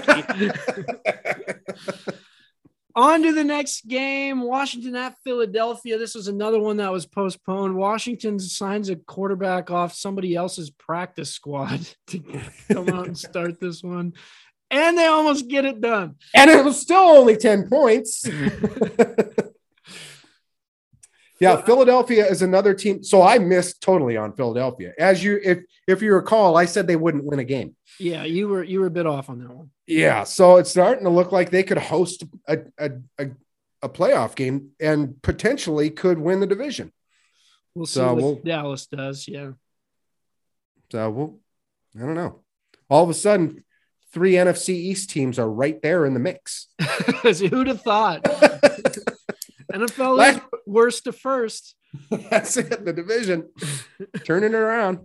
On 2.94 3.22
to 3.24 3.32
the 3.32 3.44
next 3.44 3.88
game, 3.88 4.42
Washington 4.42 4.94
at 4.94 5.18
Philadelphia. 5.22 5.98
This 5.98 6.14
was 6.14 6.28
another 6.28 6.60
one 6.60 6.78
that 6.78 6.90
was 6.90 7.04
postponed. 7.04 7.74
Washington 7.74 8.38
signs 8.38 8.88
a 8.88 8.96
quarterback 8.96 9.70
off 9.72 9.92
somebody 9.92 10.34
else's 10.34 10.70
practice 10.70 11.30
squad 11.30 11.86
to 12.06 12.20
come 12.72 12.88
out 12.88 13.08
and 13.08 13.18
start 13.18 13.60
this 13.60 13.82
one. 13.82 14.14
And 14.70 14.98
they 14.98 15.06
almost 15.06 15.48
get 15.48 15.64
it 15.64 15.80
done. 15.80 16.16
and 16.34 16.50
it 16.50 16.64
was 16.64 16.80
still 16.80 16.96
only 16.98 17.36
10 17.36 17.68
points. 17.68 18.24
yeah, 21.40 21.60
Philadelphia 21.62 22.26
is 22.26 22.42
another 22.42 22.74
team. 22.74 23.02
So 23.04 23.22
I 23.22 23.38
missed 23.38 23.80
totally 23.82 24.16
on 24.16 24.32
Philadelphia. 24.34 24.92
As 24.98 25.22
you 25.22 25.38
if 25.42 25.58
if 25.86 26.02
you 26.02 26.14
recall, 26.14 26.56
I 26.56 26.64
said 26.64 26.86
they 26.86 26.96
wouldn't 26.96 27.24
win 27.24 27.38
a 27.38 27.44
game. 27.44 27.76
Yeah, 28.00 28.24
you 28.24 28.48
were 28.48 28.64
you 28.64 28.80
were 28.80 28.86
a 28.86 28.90
bit 28.90 29.06
off 29.06 29.28
on 29.30 29.38
that 29.40 29.50
one. 29.54 29.70
Yeah, 29.86 30.24
so 30.24 30.56
it's 30.56 30.70
starting 30.70 31.04
to 31.04 31.10
look 31.10 31.30
like 31.32 31.50
they 31.50 31.62
could 31.62 31.78
host 31.78 32.24
a 32.48 32.58
a, 32.78 32.90
a, 33.18 33.26
a 33.82 33.88
playoff 33.88 34.34
game 34.34 34.70
and 34.80 35.20
potentially 35.22 35.90
could 35.90 36.18
win 36.18 36.40
the 36.40 36.46
division. 36.46 36.92
We'll 37.74 37.86
see 37.86 38.00
So 38.00 38.14
what 38.14 38.22
we'll- 38.22 38.40
Dallas 38.44 38.86
does. 38.86 39.28
Yeah. 39.28 39.52
So 40.90 41.10
we'll, 41.10 41.38
I 41.96 42.00
don't 42.06 42.14
know. 42.14 42.40
All 42.88 43.02
of 43.04 43.10
a 43.10 43.14
sudden, 43.14 43.64
three 44.16 44.32
NFC 44.32 44.70
East 44.70 45.10
teams 45.10 45.38
are 45.38 45.46
right 45.46 45.82
there 45.82 46.06
in 46.06 46.14
the 46.14 46.20
mix. 46.20 46.68
Who'd 47.22 47.66
have 47.66 47.82
thought? 47.82 48.22
NFL 49.74 50.12
is 50.14 50.18
Last- 50.18 50.40
worst 50.64 51.04
to 51.04 51.12
first. 51.12 51.76
That's 52.30 52.56
it. 52.56 52.82
The 52.82 52.94
division 52.94 53.50
turning 54.24 54.54
it 54.54 54.56
around. 54.56 55.00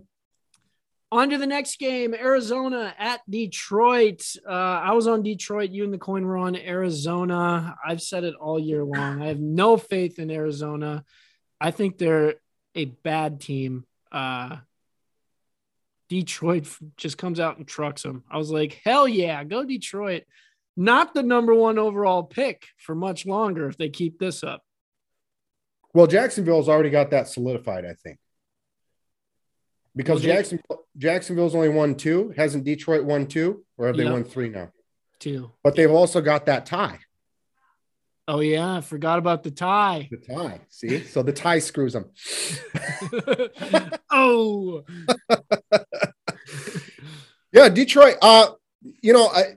On 1.10 1.28
to 1.28 1.36
the 1.36 1.46
next 1.46 1.78
game, 1.78 2.14
Arizona 2.14 2.94
at 2.98 3.20
Detroit. 3.28 4.26
Uh, 4.48 4.50
I 4.50 4.92
was 4.92 5.06
on 5.06 5.22
Detroit. 5.22 5.72
You 5.72 5.84
and 5.84 5.92
the 5.92 5.98
coin 5.98 6.24
were 6.24 6.38
on 6.38 6.56
Arizona. 6.56 7.76
I've 7.86 8.00
said 8.00 8.24
it 8.24 8.34
all 8.34 8.58
year 8.58 8.82
long. 8.82 9.20
I 9.20 9.26
have 9.26 9.40
no 9.40 9.76
faith 9.76 10.18
in 10.18 10.30
Arizona. 10.30 11.04
I 11.60 11.70
think 11.70 11.98
they're 11.98 12.36
a 12.74 12.86
bad 12.86 13.42
team. 13.42 13.84
Uh, 14.10 14.56
Detroit 16.12 16.68
just 16.98 17.16
comes 17.16 17.40
out 17.40 17.56
and 17.56 17.66
trucks 17.66 18.02
them. 18.02 18.22
I 18.30 18.36
was 18.36 18.50
like, 18.50 18.78
hell 18.84 19.08
yeah, 19.08 19.42
go 19.44 19.64
Detroit. 19.64 20.24
Not 20.76 21.14
the 21.14 21.22
number 21.22 21.54
one 21.54 21.78
overall 21.78 22.22
pick 22.22 22.66
for 22.76 22.94
much 22.94 23.24
longer 23.24 23.66
if 23.66 23.78
they 23.78 23.88
keep 23.88 24.18
this 24.18 24.44
up. 24.44 24.62
Well, 25.94 26.06
Jacksonville's 26.06 26.68
already 26.68 26.90
got 26.90 27.12
that 27.12 27.28
solidified, 27.28 27.86
I 27.86 27.94
think. 27.94 28.18
Because 29.96 30.22
Well, 30.22 30.34
Jacksonville, 30.36 30.84
Jacksonville's 30.98 31.54
only 31.54 31.70
won 31.70 31.94
two. 31.94 32.34
Hasn't 32.36 32.64
Detroit 32.64 33.04
won 33.04 33.26
two? 33.26 33.64
Or 33.78 33.86
have 33.86 33.96
they 33.96 34.04
Yeah. 34.04 34.12
won 34.12 34.24
three 34.24 34.50
now? 34.50 34.70
Two. 35.18 35.50
But 35.64 35.76
they've 35.76 35.90
also 35.90 36.20
got 36.20 36.44
that 36.44 36.66
tie. 36.66 36.98
Oh 38.28 38.38
yeah, 38.38 38.76
I 38.76 38.80
forgot 38.82 39.18
about 39.18 39.42
the 39.42 39.50
tie. 39.50 40.08
The 40.10 40.16
tie. 40.34 40.60
See? 40.68 41.02
So 41.04 41.22
the 41.24 41.32
tie 41.32 41.58
screws 41.58 41.94
them. 41.94 42.08
oh, 44.10 44.84
Yeah, 47.52 47.68
Detroit. 47.68 48.16
Uh, 48.22 48.48
you 49.00 49.12
know, 49.12 49.26
I 49.28 49.56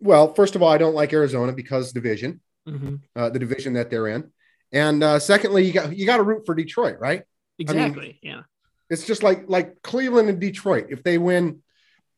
well, 0.00 0.34
first 0.34 0.54
of 0.54 0.62
all, 0.62 0.68
I 0.68 0.78
don't 0.78 0.94
like 0.94 1.12
Arizona 1.12 1.52
because 1.52 1.92
division, 1.92 2.40
Mhm. 2.68 3.00
uh, 3.16 3.30
the 3.30 3.38
division 3.38 3.72
that 3.74 3.90
they're 3.90 4.08
in. 4.08 4.30
And 4.72 5.02
uh, 5.02 5.18
secondly, 5.18 5.64
you 5.64 5.72
got 5.72 5.96
you 5.96 6.06
got 6.06 6.18
to 6.18 6.22
root 6.22 6.44
for 6.46 6.54
Detroit, 6.54 6.98
right? 7.00 7.22
exactly. 7.58 8.18
yeah. 8.22 8.42
It's 8.90 9.06
just 9.06 9.22
like 9.22 9.44
like 9.48 9.82
Cleveland 9.82 10.28
and 10.28 10.40
Detroit. 10.40 10.86
If 10.90 11.02
they 11.02 11.18
win, 11.18 11.62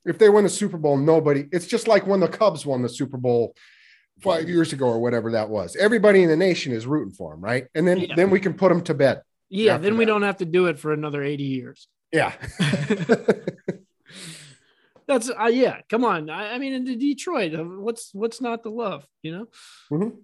if 0.04 0.18
they 0.18 0.28
win 0.28 0.44
the 0.44 0.50
Super 0.50 0.76
Bowl, 0.76 0.96
nobody. 0.96 1.46
It's 1.52 1.66
just 1.66 1.88
like 1.88 2.06
when 2.06 2.20
the 2.20 2.28
Cubs 2.28 2.66
won 2.66 2.82
the 2.82 2.88
Super 2.88 3.16
Bowl 3.16 3.54
five 4.20 4.48
years 4.48 4.72
ago 4.72 4.86
or 4.86 4.98
whatever 4.98 5.32
that 5.32 5.48
was. 5.48 5.76
Everybody 5.76 6.22
in 6.24 6.28
the 6.28 6.36
nation 6.36 6.72
is 6.72 6.86
rooting 6.86 7.14
for 7.14 7.32
them, 7.32 7.40
right? 7.40 7.66
And 7.74 7.86
then 7.86 8.00
Yeah. 8.00 8.14
then 8.16 8.30
we 8.30 8.40
can 8.40 8.54
put 8.54 8.68
them 8.70 8.82
to 8.82 8.94
bed. 8.94 9.22
Yeah, 9.48 9.78
then 9.78 9.96
we 9.96 10.04
that. 10.04 10.10
don't 10.10 10.22
have 10.22 10.38
to 10.38 10.44
do 10.44 10.66
it 10.66 10.78
for 10.78 10.92
another 10.92 11.22
80 11.22 11.44
years. 11.44 11.88
Yeah. 12.12 12.32
That's 15.08 15.30
uh, 15.30 15.46
yeah, 15.46 15.80
come 15.88 16.04
on. 16.04 16.28
I, 16.30 16.52
I 16.54 16.58
mean, 16.58 16.74
in 16.74 16.84
Detroit, 16.84 17.54
uh, 17.54 17.64
what's 17.64 18.10
what's 18.12 18.40
not 18.40 18.62
to 18.64 18.70
love, 18.70 19.06
you 19.22 19.32
know? 19.32 19.48
Mhm. 19.90 20.18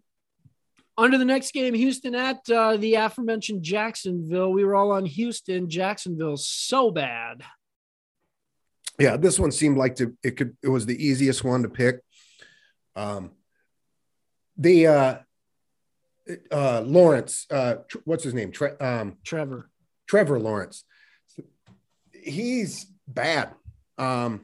On 0.97 1.11
to 1.11 1.19
the 1.19 1.25
next 1.25 1.53
game, 1.53 1.75
Houston 1.75 2.15
at 2.15 2.49
uh, 2.49 2.77
the 2.77 2.95
aforementioned 2.95 3.63
Jacksonville. 3.65 4.53
We 4.53 4.65
were 4.65 4.77
all 4.77 4.93
on 4.93 5.07
Houston. 5.07 5.69
Jacksonville, 5.69 6.37
so 6.37 6.91
bad. 6.93 7.43
yeah, 9.01 9.17
this 9.17 9.39
one 9.41 9.51
seemed 9.51 9.77
like 9.77 9.97
to 9.97 10.17
it 10.23 10.37
could 10.37 10.57
it 10.63 10.69
was 10.69 10.87
the 10.87 11.05
easiest 11.05 11.43
one 11.43 11.63
to 11.63 11.69
pick. 11.69 12.01
Um, 12.95 13.33
the 14.57 14.87
uh, 14.87 15.15
uh, 16.53 16.81
Lawrence, 16.83 17.47
uh, 17.51 17.77
tr- 17.89 17.99
what's 18.05 18.23
his 18.23 18.35
name? 18.35 18.53
Tre- 18.53 18.77
um, 18.79 19.17
Trevor. 19.25 19.69
Trevor 20.07 20.39
Lawrence. 20.39 20.85
He's 22.13 22.87
bad. 23.09 23.51
Um, 23.99 24.43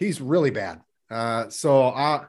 he's 0.00 0.20
really 0.20 0.50
bad. 0.50 0.80
Uh, 1.08 1.48
so 1.48 1.84
uh, 1.84 2.24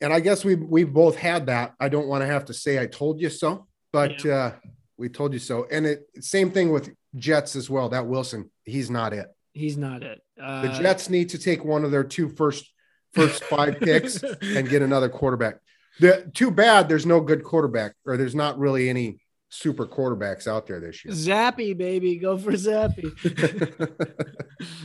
and 0.00 0.12
I 0.12 0.20
guess 0.20 0.44
we 0.44 0.56
we've 0.56 0.92
both 0.92 1.16
had 1.16 1.46
that. 1.46 1.74
I 1.80 1.88
don't 1.88 2.08
want 2.08 2.22
to 2.22 2.26
have 2.26 2.46
to 2.46 2.54
say 2.54 2.78
I 2.78 2.86
told 2.86 3.20
you 3.20 3.30
so, 3.30 3.66
but 3.92 4.24
uh, 4.26 4.52
we 4.98 5.08
told 5.08 5.32
you 5.32 5.38
so. 5.38 5.66
And 5.70 5.86
it 5.86 6.06
same 6.20 6.50
thing 6.50 6.70
with 6.70 6.90
Jets 7.14 7.56
as 7.56 7.70
well. 7.70 7.88
That 7.88 8.06
Wilson, 8.06 8.50
he's 8.64 8.90
not 8.90 9.14
it. 9.14 9.26
He's 9.54 9.78
not 9.78 10.02
it. 10.02 10.20
Uh, 10.40 10.62
The 10.62 10.68
Jets 10.68 11.08
need 11.08 11.30
to 11.30 11.38
take 11.38 11.64
one 11.64 11.84
of 11.84 11.90
their 11.90 12.04
two 12.04 12.28
first 12.28 12.70
first 13.14 13.42
five 13.44 13.80
picks 13.80 14.22
and 14.22 14.68
get 14.68 14.82
another 14.82 15.08
quarterback. 15.08 15.56
The 15.98 16.30
too 16.34 16.50
bad 16.50 16.90
there's 16.90 17.06
no 17.06 17.20
good 17.20 17.42
quarterback, 17.42 17.94
or 18.04 18.18
there's 18.18 18.34
not 18.34 18.58
really 18.58 18.90
any 18.90 19.20
super 19.56 19.86
quarterbacks 19.86 20.46
out 20.46 20.66
there 20.66 20.80
this 20.80 21.04
year. 21.04 21.12
Zappe, 21.14 21.76
baby. 21.76 22.16
Go 22.16 22.36
for 22.36 22.52
Zappe. 22.52 23.04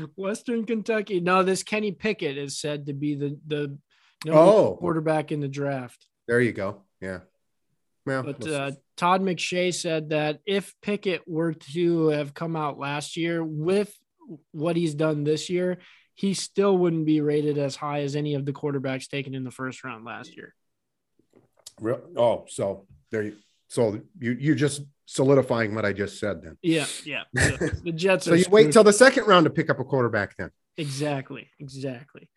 Western 0.16 0.66
Kentucky. 0.66 1.20
No, 1.20 1.44
this 1.44 1.64
Kenny 1.64 1.92
Pickett 1.92 2.38
is 2.38 2.60
said 2.60 2.86
to 2.88 2.94
be 2.94 3.16
the 3.16 3.40
the 3.48 3.78
Oh. 4.32 4.78
quarterback 4.80 5.32
in 5.32 5.40
the 5.40 5.48
draft. 5.48 6.06
there 6.28 6.40
you 6.42 6.52
go. 6.52 6.84
Yeah. 7.02 7.20
Well, 8.06 8.24
But 8.24 8.48
uh. 8.48 8.72
Todd 8.98 9.22
McShay 9.22 9.74
said 9.74 10.10
that 10.10 10.40
if 10.46 10.74
Pickett 10.82 11.28
were 11.28 11.54
to 11.74 12.10
have 12.10 12.34
come 12.34 12.56
out 12.56 12.78
last 12.78 13.18
year 13.18 13.44
with 13.44 13.92
what 14.52 14.76
he's 14.76 14.94
done 14.94 15.24
this 15.24 15.50
year, 15.50 15.80
he 16.14 16.34
still 16.36 16.78
wouldn't 16.78 17.06
be 17.08 17.20
rated 17.22 17.58
as 17.58 17.76
high 17.76 18.02
as 18.02 18.16
any 18.16 18.36
of 18.36 18.46
the 18.46 18.54
quarterbacks 18.54 19.08
taken 19.08 19.34
in 19.34 19.44
the 19.44 19.50
first 19.52 19.84
round 19.84 20.06
last 20.06 20.36
year. 20.38 20.54
Real, 21.80 22.02
oh, 22.16 22.46
so 22.48 22.86
there 23.12 23.24
you 23.24 23.36
so 23.72 24.02
you 24.20 24.36
you're 24.38 24.56
just 24.56 24.82
solidifying 25.06 25.74
what 25.74 25.86
I 25.86 25.94
just 25.94 26.20
said 26.20 26.44
then. 26.44 26.58
Yeah, 26.62 26.86
yeah. 27.06 27.24
The, 27.34 27.82
the 27.86 27.92
Jets 27.94 28.26
So 28.26 28.34
you 28.34 28.44
wait 28.50 28.74
till 28.74 28.84
the 28.84 28.92
second 28.92 29.28
round 29.28 29.46
to 29.46 29.50
pick 29.50 29.70
up 29.70 29.80
a 29.80 29.86
quarterback 29.86 30.36
then. 30.36 30.52
Exactly, 30.76 31.50
exactly. 31.58 32.30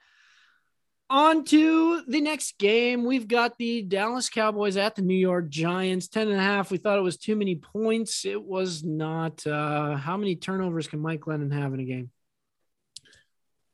On 1.11 1.45
to 1.45 2.03
the 2.07 2.21
next 2.21 2.57
game. 2.59 3.05
We've 3.05 3.27
got 3.27 3.59
the 3.59 3.83
Dallas 3.83 4.31
Cowboys 4.31 4.77
at 4.77 4.95
the 4.95 5.03
New 5.03 5.17
York 5.17 5.49
Giants. 5.49 6.09
10 6.09 6.29
and 6.29 6.39
a 6.39 6.43
half. 6.43 6.71
We 6.71 6.79
thought 6.79 6.99
it 6.99 7.03
was 7.03 7.17
too 7.17 7.35
many 7.35 7.57
points. 7.57 8.25
It 8.25 8.43
was 8.43 8.85
not. 8.85 9.45
Uh, 9.45 9.97
how 9.97 10.17
many 10.17 10.37
turnovers 10.37 10.87
can 10.87 11.01
Mike 11.01 11.21
Glennon 11.21 11.53
have 11.53 11.75
in 11.75 11.81
a 11.81 11.85
game? 11.85 12.11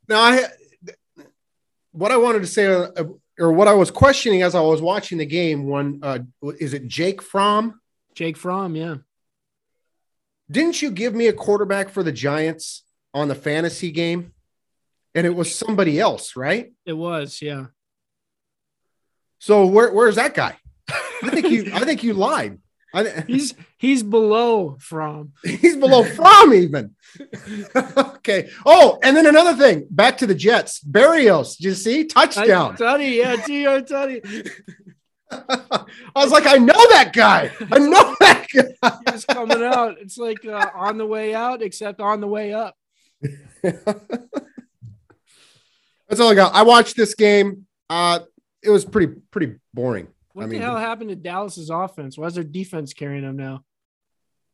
Now 0.09 0.21
I 0.23 0.47
what 1.93 2.11
I 2.11 2.17
wanted 2.17 2.41
to 2.41 2.47
say 2.47 2.67
uh, 2.67 3.05
or 3.41 3.53
what 3.53 3.69
I 3.69 3.73
was 3.73 3.91
questioning 3.91 4.43
as 4.43 4.55
I 4.55 4.61
was 4.61 4.83
watching 4.83 5.19
the 5.19 5.27
game 5.27 5.67
when 5.67 6.01
uh 6.03 6.21
is 6.59 6.75
it 6.75 6.87
Jake 6.87 7.23
Fromm? 7.23 7.81
Jake 8.15 8.37
Fromm, 8.37 8.77
yeah. 8.77 8.97
Didn't 10.51 10.83
you 10.83 10.91
give 10.91 11.15
me 11.15 11.29
a 11.29 11.33
quarterback 11.33 11.89
for 11.89 12.03
the 12.03 12.13
Giants 12.13 12.85
on 13.15 13.29
the 13.29 13.35
fantasy 13.35 13.91
game? 13.91 14.33
And 15.15 15.27
it 15.27 15.35
was 15.35 15.55
somebody 15.55 15.99
else, 15.99 16.37
right? 16.37 16.73
It 16.85 16.93
was, 16.93 17.41
yeah. 17.41 17.67
So 19.39 19.67
where, 19.67 19.93
where's 19.93 20.17
that 20.17 20.35
guy? 20.35 20.57
I 21.23 21.31
think 21.31 21.51
you 21.51 21.71
I 21.73 21.85
think 21.85 22.03
you 22.03 22.15
lied. 22.15 22.59
I, 22.93 23.21
He's 23.27 23.55
he's 23.79 24.03
below 24.03 24.77
Fromm. 24.81 25.33
he's 25.45 25.77
below 25.77 26.05
Fromm 26.05 26.55
even. 26.55 26.95
okay. 27.77 28.51
Oh, 28.67 28.99
and 29.03 29.17
then 29.17 29.27
another 29.27 29.55
thing. 29.55 29.87
Back 29.91 30.19
to 30.19 30.27
the 30.27 30.35
Jets. 30.35 30.81
Berrios. 30.81 31.57
Did 31.57 31.65
you 31.65 31.75
see 31.75 32.05
touchdown? 32.05 32.77
Tutty, 32.77 33.19
yeah, 33.19 33.37
T.O. 33.37 33.83
Tutty. 33.83 34.51
I 35.31 35.85
was 36.17 36.33
like, 36.33 36.47
I 36.47 36.57
know 36.57 36.75
that 36.75 37.13
guy. 37.13 37.53
I 37.71 37.79
know 37.79 38.17
that 38.19 38.47
guy. 38.53 38.99
He 39.07 39.13
was 39.13 39.25
coming 39.25 39.63
out. 39.63 39.99
It's 40.01 40.19
like 40.19 40.45
uh, 40.45 40.71
on 40.75 40.99
the 40.99 41.07
way 41.07 41.35
out, 41.35 41.63
except 41.63 42.01
on 42.01 42.21
the 42.21 42.27
way 42.27 42.53
up. 42.53 42.75
That's 46.11 46.19
all 46.19 46.33
I 46.33 46.35
got. 46.35 46.55
I 46.55 46.63
watched 46.63 46.97
this 46.97 47.15
game. 47.15 47.67
Uh, 47.89 48.19
it 48.63 48.71
was 48.71 48.85
pretty 48.85 49.15
pretty 49.31 49.55
boring. 49.73 50.09
What 50.33 50.45
I 50.45 50.47
the 50.47 50.53
mean- 50.53 50.63
hell 50.63 50.77
happened 50.77 51.11
to 51.11 51.17
Dallas's 51.17 51.71
offense? 51.71 52.17
Why 52.17 52.27
is 52.27 52.35
their 52.35 52.45
defense 52.45 52.93
carrying 52.93 53.23
them 53.25 53.37
now? 53.37 53.65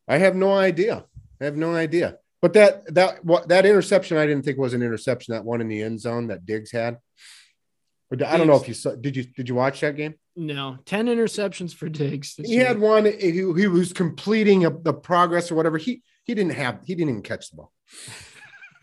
I 0.08 0.18
have 0.18 0.36
no 0.36 0.54
idea. 0.54 1.04
I 1.40 1.44
have 1.44 1.56
no 1.56 1.74
idea. 1.74 2.18
But 2.42 2.52
that 2.52 2.94
that 2.94 3.24
what 3.24 3.48
that 3.48 3.66
interception, 3.66 4.16
I 4.18 4.26
didn't 4.26 4.44
think 4.44 4.58
was 4.58 4.74
an 4.74 4.82
interception. 4.82 5.34
That 5.34 5.44
one 5.44 5.60
in 5.60 5.68
the 5.68 5.82
end 5.82 6.00
zone 6.00 6.28
that 6.28 6.46
Diggs 6.46 6.70
had. 6.70 6.98
But 8.08 8.22
I 8.22 8.36
don't 8.36 8.46
know 8.46 8.54
if 8.56 8.68
you 8.68 8.74
saw. 8.74 8.94
Did 8.94 9.16
you 9.16 9.24
did 9.24 9.48
you 9.48 9.54
watch 9.56 9.80
that 9.80 9.96
game? 9.96 10.14
No, 10.36 10.76
ten 10.84 11.06
interceptions 11.06 11.74
for 11.74 11.88
Diggs. 11.88 12.34
He 12.36 12.54
year. 12.54 12.66
had 12.66 12.78
one. 12.78 13.04
He, 13.06 13.32
he 13.32 13.66
was 13.66 13.92
completing 13.92 14.64
a, 14.64 14.70
the 14.70 14.92
progress 14.92 15.50
or 15.50 15.56
whatever. 15.56 15.76
He 15.78 16.02
he 16.24 16.34
didn't 16.34 16.52
have. 16.52 16.80
He 16.84 16.94
didn't 16.94 17.10
even 17.10 17.22
catch 17.22 17.50
the 17.50 17.56
ball. 17.56 17.72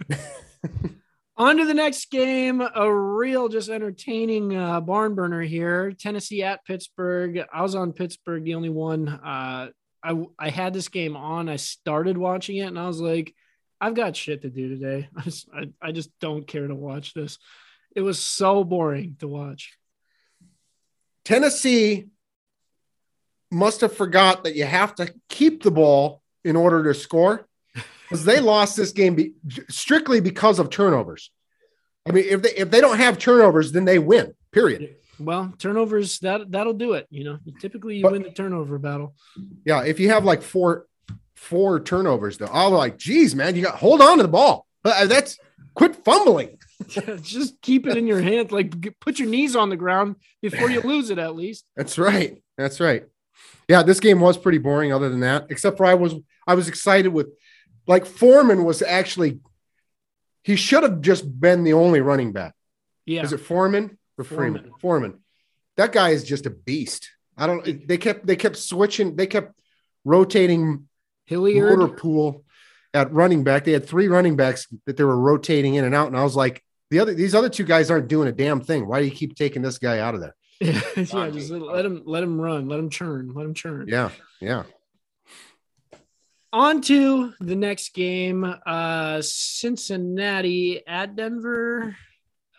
On 1.35 1.57
to 1.57 1.65
the 1.65 1.73
next 1.73 2.11
game, 2.11 2.61
a 2.61 2.93
real 2.93 3.49
just 3.49 3.69
entertaining 3.69 4.55
uh, 4.55 4.79
barn 4.81 5.15
burner 5.15 5.41
here. 5.41 5.91
Tennessee 5.91 6.43
at 6.43 6.63
Pittsburgh. 6.63 7.43
I 7.51 7.63
was 7.63 7.73
on 7.73 7.91
Pittsburgh, 7.91 8.43
the 8.43 8.53
only 8.53 8.69
one. 8.69 9.07
Uh, 9.07 9.69
I 10.03 10.25
I 10.37 10.49
had 10.49 10.73
this 10.73 10.89
game 10.89 11.15
on. 11.15 11.49
I 11.49 11.55
started 11.55 12.17
watching 12.17 12.57
it, 12.57 12.67
and 12.67 12.77
I 12.77 12.85
was 12.85 13.01
like, 13.01 13.33
I've 13.81 13.95
got 13.95 14.15
shit 14.15 14.43
to 14.43 14.49
do 14.51 14.69
today. 14.69 15.09
I 15.17 15.21
just 15.21 15.49
I, 15.51 15.69
I 15.81 15.91
just 15.91 16.11
don't 16.19 16.45
care 16.45 16.67
to 16.67 16.75
watch 16.75 17.15
this. 17.15 17.39
It 17.95 18.01
was 18.01 18.19
so 18.19 18.63
boring 18.63 19.15
to 19.19 19.27
watch. 19.27 19.75
Tennessee 21.25 22.09
must 23.49 23.81
have 23.81 23.95
forgot 23.95 24.43
that 24.43 24.55
you 24.55 24.65
have 24.65 24.93
to 24.95 25.11
keep 25.29 25.63
the 25.63 25.71
ball 25.71 26.21
in 26.43 26.55
order 26.55 26.83
to 26.83 26.93
score 26.93 27.47
because 28.13 28.25
they 28.25 28.39
lost 28.39 28.77
this 28.77 28.91
game 28.91 29.15
be, 29.15 29.33
strictly 29.69 30.21
because 30.21 30.59
of 30.59 30.69
turnovers. 30.69 31.31
I 32.07 32.11
mean, 32.11 32.25
if 32.27 32.43
they 32.43 32.49
if 32.51 32.69
they 32.69 32.79
don't 32.79 32.97
have 32.97 33.17
turnovers, 33.17 33.71
then 33.71 33.85
they 33.85 33.97
win. 33.97 34.35
Period. 34.51 34.97
Well, 35.19 35.51
turnovers 35.57 36.19
that 36.19 36.51
that'll 36.51 36.73
do 36.73 36.93
it. 36.93 37.07
You 37.09 37.23
know, 37.23 37.39
typically 37.59 37.97
you 37.97 38.03
But- 38.03 38.11
win 38.11 38.21
the 38.23 38.29
turnover 38.29 38.77
battle. 38.77 39.15
Yeah, 39.65 39.83
if 39.83 39.99
you 39.99 40.09
have 40.09 40.25
like 40.25 40.43
four 40.43 40.85
four 41.35 41.79
turnovers, 41.79 42.37
though, 42.37 42.49
I'll 42.51 42.69
like, 42.69 42.97
geez, 42.97 43.35
man, 43.35 43.55
you 43.55 43.63
got 43.63 43.75
hold 43.75 43.99
on 43.99 44.17
to 44.17 44.23
the 44.23 44.29
ball. 44.29 44.67
Uh, 44.85 45.07
That's 45.07 45.39
quit 45.73 45.95
fumbling. 45.95 46.59
just 47.21 47.61
keep 47.61 47.87
it 47.87 47.97
in 47.97 48.05
your 48.05 48.21
hand. 48.21 48.51
Like 48.51 48.99
put 48.99 49.17
your 49.17 49.27
knees 49.29 49.55
on 49.55 49.69
the 49.69 49.77
ground 49.77 50.17
before 50.41 50.69
you 50.69 50.81
lose 50.81 51.09
it. 51.09 51.17
At 51.17 51.35
least. 51.35 51.65
That's 51.75 51.97
right. 51.97 52.43
That's 52.57 52.79
right. 52.79 53.05
Yeah, 53.67 53.81
this 53.81 53.99
game 53.99 54.19
was 54.19 54.37
pretty 54.37 54.57
boring. 54.59 54.91
Other 54.93 55.09
than 55.09 55.21
that, 55.21 55.47
except 55.49 55.77
for 55.77 55.85
I 55.85 55.95
was 55.95 56.13
I 56.45 56.53
was 56.53 56.67
excited 56.67 57.09
with 57.09 57.27
like 57.87 58.05
Foreman 58.05 58.63
was 58.63 58.81
actually 58.81 59.39
he 60.43 60.55
should 60.55 60.83
have 60.83 61.01
just 61.01 61.39
been 61.39 61.63
the 61.63 61.73
only 61.73 62.01
running 62.01 62.33
back. 62.33 62.53
Yeah. 63.05 63.23
Is 63.23 63.33
it 63.33 63.39
Foreman 63.39 63.97
or 64.17 64.23
Freeman? 64.23 64.61
Foreman. 64.61 64.79
Foreman. 64.79 65.19
That 65.77 65.91
guy 65.91 66.09
is 66.09 66.23
just 66.23 66.45
a 66.45 66.49
beast. 66.49 67.09
I 67.37 67.47
don't. 67.47 67.87
They 67.87 67.97
kept 67.97 68.27
they 68.27 68.35
kept 68.35 68.57
switching. 68.57 69.15
They 69.15 69.25
kept 69.25 69.53
rotating 70.05 70.87
Hilliard. 71.25 71.79
motor 71.79 71.93
pool 71.93 72.43
at 72.93 73.11
running 73.11 73.43
back. 73.43 73.63
They 73.63 73.71
had 73.71 73.87
three 73.87 74.07
running 74.07 74.35
backs 74.35 74.67
that 74.85 74.97
they 74.97 75.03
were 75.03 75.17
rotating 75.17 75.75
in 75.75 75.85
and 75.85 75.95
out, 75.95 76.07
and 76.07 76.17
I 76.17 76.23
was 76.23 76.35
like, 76.35 76.63
the 76.91 76.99
other 76.99 77.13
these 77.13 77.33
other 77.33 77.49
two 77.49 77.63
guys 77.63 77.89
aren't 77.89 78.07
doing 78.07 78.27
a 78.27 78.31
damn 78.31 78.61
thing. 78.61 78.87
Why 78.87 78.99
do 78.99 79.05
you 79.05 79.11
keep 79.11 79.35
taking 79.35 79.63
this 79.63 79.79
guy 79.79 79.97
out 79.99 80.13
of 80.13 80.21
there? 80.21 80.35
yeah, 80.59 80.79
just 81.31 81.49
let, 81.49 81.61
let 81.61 81.85
him 81.85 82.03
let 82.05 82.21
him 82.21 82.39
run, 82.39 82.67
let 82.69 82.77
him 82.77 82.91
churn, 82.91 83.33
let 83.33 83.45
him 83.45 83.55
churn. 83.55 83.87
Yeah, 83.87 84.11
yeah. 84.39 84.63
On 86.53 86.81
to 86.81 87.33
the 87.39 87.55
next 87.55 87.93
game. 87.93 88.43
Uh 88.65 89.21
Cincinnati 89.21 90.85
at 90.87 91.15
Denver. 91.15 91.95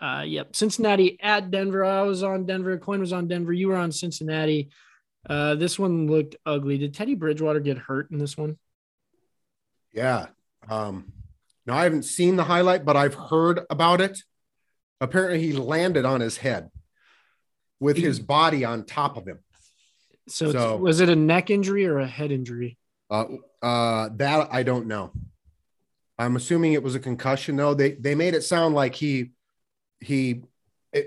Uh 0.01 0.25
yep, 0.27 0.57
Cincinnati 0.57 1.17
at 1.23 1.51
Denver. 1.51 1.85
I 1.85 2.03
was 2.03 2.23
on 2.23 2.45
Denver. 2.45 2.77
Coin 2.79 2.99
was 3.01 3.13
on 3.13 3.29
Denver. 3.29 3.53
You 3.53 3.69
were 3.69 3.77
on 3.77 3.93
Cincinnati. 3.93 4.71
Uh 5.29 5.55
this 5.55 5.79
one 5.79 6.09
looked 6.09 6.35
ugly. 6.45 6.77
Did 6.79 6.93
Teddy 6.93 7.15
Bridgewater 7.15 7.61
get 7.61 7.79
hurt 7.79 8.11
in 8.11 8.19
this 8.19 8.37
one? 8.37 8.59
Yeah. 9.93 10.27
Um, 10.69 11.13
now 11.67 11.77
I 11.77 11.85
haven't 11.85 12.03
seen 12.05 12.35
the 12.37 12.45
highlight, 12.45 12.85
but 12.85 12.97
I've 12.97 13.15
heard 13.15 13.61
about 13.71 14.01
it. 14.01 14.19
Apparently, 15.01 15.41
he 15.41 15.53
landed 15.53 16.05
on 16.05 16.21
his 16.21 16.39
head 16.39 16.71
with 17.79 17.97
his 17.97 18.19
body 18.19 18.65
on 18.65 18.85
top 18.87 19.17
of 19.17 19.27
him. 19.29 19.39
So, 20.29 20.51
So- 20.51 20.77
was 20.79 21.01
it 21.01 21.09
a 21.09 21.17
neck 21.17 21.49
injury 21.51 21.87
or 21.87 21.99
a 21.99 22.07
head 22.07 22.33
injury? 22.33 22.77
Uh, 23.11 23.25
uh, 23.63 24.09
that 24.17 24.49
I 24.53 24.63
don't 24.63 24.87
know. 24.87 25.13
I'm 26.19 26.37
assuming 26.37 26.73
it 26.75 26.83
was 26.83 26.95
a 26.95 27.01
concussion, 27.01 27.57
though. 27.57 27.75
They 27.75 27.93
they 27.93 28.15
made 28.15 28.35
it 28.35 28.43
sound 28.43 28.75
like 28.75 28.95
he 28.95 29.33
he 30.01 30.43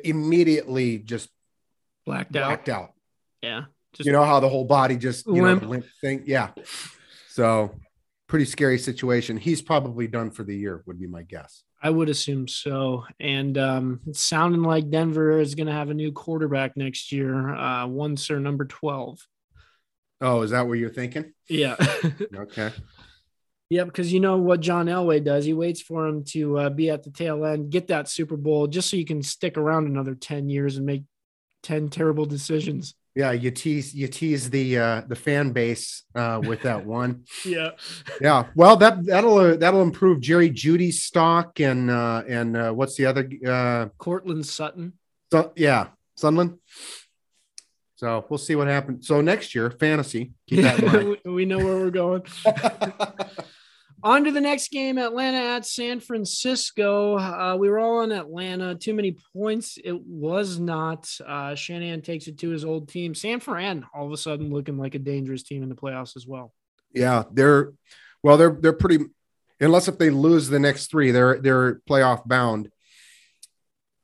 immediately 0.03 0.97
just 0.99 1.29
Blacked 2.05 2.35
out. 2.35 2.47
blacked 2.47 2.69
out. 2.69 2.93
Yeah. 3.41 3.65
Just 3.93 4.05
You 4.05 4.11
know 4.13 4.23
how 4.23 4.39
the 4.39 4.49
whole 4.49 4.65
body 4.65 4.97
just 4.97 5.25
you 5.27 5.41
Limp. 5.43 5.63
know 5.63 5.69
limp 5.69 5.85
thing. 6.01 6.23
Yeah. 6.25 6.51
So 7.29 7.75
pretty 8.27 8.45
scary 8.45 8.77
situation. 8.79 9.37
He's 9.37 9.61
probably 9.61 10.07
done 10.07 10.31
for 10.31 10.43
the 10.43 10.55
year, 10.55 10.83
would 10.85 10.99
be 10.99 11.07
my 11.07 11.23
guess. 11.23 11.63
I 11.81 11.89
would 11.89 12.09
assume 12.09 12.47
so. 12.47 13.05
And 13.19 13.57
um, 13.57 14.01
it's 14.07 14.21
sounding 14.23 14.63
like 14.63 14.89
Denver 14.89 15.39
is 15.39 15.55
going 15.55 15.67
to 15.67 15.73
have 15.73 15.89
a 15.89 15.93
new 15.93 16.11
quarterback 16.11 16.75
next 16.75 17.11
year. 17.11 17.53
Uh, 17.55 17.87
one 17.87 18.17
sir, 18.17 18.39
number 18.39 18.65
12. 18.65 19.19
Oh, 20.21 20.41
is 20.41 20.51
that 20.51 20.67
what 20.67 20.79
you're 20.79 20.89
thinking? 20.89 21.33
Yeah. 21.49 21.75
Okay. 22.35 22.71
yeah. 23.69 23.83
Because 23.83 24.11
you 24.11 24.19
know 24.19 24.37
what 24.37 24.59
John 24.61 24.87
Elway 24.87 25.23
does? 25.23 25.45
He 25.45 25.53
waits 25.53 25.81
for 25.81 26.07
him 26.07 26.23
to 26.25 26.57
uh, 26.59 26.69
be 26.69 26.89
at 26.89 27.03
the 27.03 27.11
tail 27.11 27.45
end, 27.45 27.69
get 27.69 27.87
that 27.87 28.09
Super 28.09 28.37
Bowl, 28.37 28.67
just 28.67 28.89
so 28.89 28.97
you 28.97 29.05
can 29.05 29.21
stick 29.21 29.57
around 29.57 29.87
another 29.87 30.15
10 30.15 30.49
years 30.49 30.77
and 30.77 30.85
make 30.85 31.03
10 31.63 31.89
terrible 31.89 32.25
decisions. 32.25 32.95
Yeah, 33.15 33.31
you 33.31 33.49
tease 33.49 33.95
you 33.95 34.07
tease 34.07 34.47
the 34.51 34.77
uh 34.77 35.01
the 35.07 35.15
fan 35.15 35.51
base 35.51 36.03
uh 36.13 36.39
with 36.45 36.61
that 36.61 36.85
one. 36.99 37.23
Yeah. 37.43 37.71
Yeah. 38.21 38.45
Well, 38.53 38.77
that 38.77 39.03
that'll 39.07 39.37
uh, 39.39 39.55
that'll 39.55 39.81
improve 39.81 40.21
Jerry 40.21 40.51
Jeudy's 40.51 41.01
stock 41.01 41.59
and 41.59 41.89
uh 41.89 42.21
and 42.27 42.55
uh 42.55 42.71
what's 42.73 42.95
the 42.95 43.07
other 43.07 43.27
uh 43.45 43.87
Courtland 43.97 44.45
Sutton. 44.45 44.93
so, 45.31 45.51
yeah, 45.55 45.87
Sunland. 46.15 46.59
So 47.97 48.25
we'll 48.29 48.37
see 48.37 48.55
what 48.55 48.67
happens. 48.67 49.07
So 49.07 49.21
next 49.21 49.53
year, 49.55 49.69
fantasy. 49.71 50.31
Keep 50.47 50.61
that 50.61 50.79
in 50.79 50.85
mind. 50.93 51.17
we 51.25 51.45
know 51.45 51.57
where 51.57 51.77
we're 51.77 51.89
going. 51.91 52.21
On 54.03 54.23
to 54.23 54.31
the 54.31 54.39
next 54.39 54.69
game, 54.69 54.99
Atlanta 54.99 55.55
at 55.55 55.65
San 55.65 55.99
Francisco. 55.99 57.17
Uh, 57.17 57.57
we 57.59 57.67
were 57.67 57.79
all 57.79 58.01
in 58.03 58.11
Atlanta. 58.11 58.75
Too 58.75 58.93
many 58.93 59.17
points. 59.33 59.79
It 59.83 59.99
was 60.05 60.59
not. 60.59 61.09
Uh, 61.25 61.55
Shanahan 61.55 62.03
takes 62.03 62.27
it 62.27 62.37
to 62.37 62.49
his 62.51 62.63
old 62.63 62.89
team. 62.89 63.15
San 63.15 63.39
Fran, 63.39 63.85
all 63.95 64.05
of 64.05 64.11
a 64.11 64.17
sudden, 64.17 64.51
looking 64.53 64.77
like 64.77 64.93
a 64.93 64.99
dangerous 64.99 65.41
team 65.41 65.63
in 65.63 65.69
the 65.69 65.75
playoffs 65.75 66.15
as 66.15 66.27
well. 66.27 66.53
yeah, 66.93 67.23
they're 67.31 67.73
well, 68.21 68.37
they're 68.37 68.51
they're 68.61 68.71
pretty 68.71 69.05
unless 69.59 69.87
if 69.87 69.97
they 69.97 70.11
lose 70.11 70.47
the 70.47 70.59
next 70.59 70.91
three, 70.91 71.09
they're 71.09 71.39
they're 71.39 71.81
playoff 71.89 72.23
bound. 72.27 72.69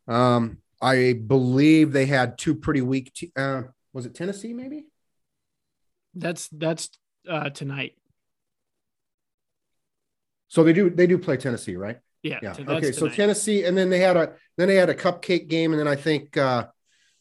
Um, 0.08 0.58
I 0.82 1.14
believe 1.14 1.92
they 1.92 2.08
had 2.08 2.40
two 2.40 2.56
pretty 2.56 2.82
weak. 2.82 3.14
Te- 3.14 3.32
uh, 3.36 3.62
Was 3.94 4.06
it 4.06 4.16
Tennessee? 4.16 4.54
Maybe. 4.54 4.88
That's 6.16 6.48
that's 6.50 6.90
uh, 7.30 7.50
tonight. 7.50 7.94
So 10.48 10.64
they 10.64 10.74
do 10.74 10.90
they 10.90 11.08
do 11.08 11.18
play 11.18 11.38
Tennessee, 11.38 11.76
right? 11.76 12.00
Yeah. 12.22 12.40
Yeah. 12.42 12.56
Okay. 12.68 12.92
So. 12.92 13.10
Tennessee, 13.10 13.66
and 13.66 13.78
then 13.78 13.90
they 13.90 14.00
had 14.00 14.18
a 14.18 14.34
then 14.58 14.68
they 14.68 14.76
had 14.76 14.90
a 14.90 14.96
cupcake 14.96 15.48
game, 15.48 15.72
and 15.72 15.80
then 15.80 15.88
I 15.88 15.96
think 15.96 16.38
uh, 16.38 16.68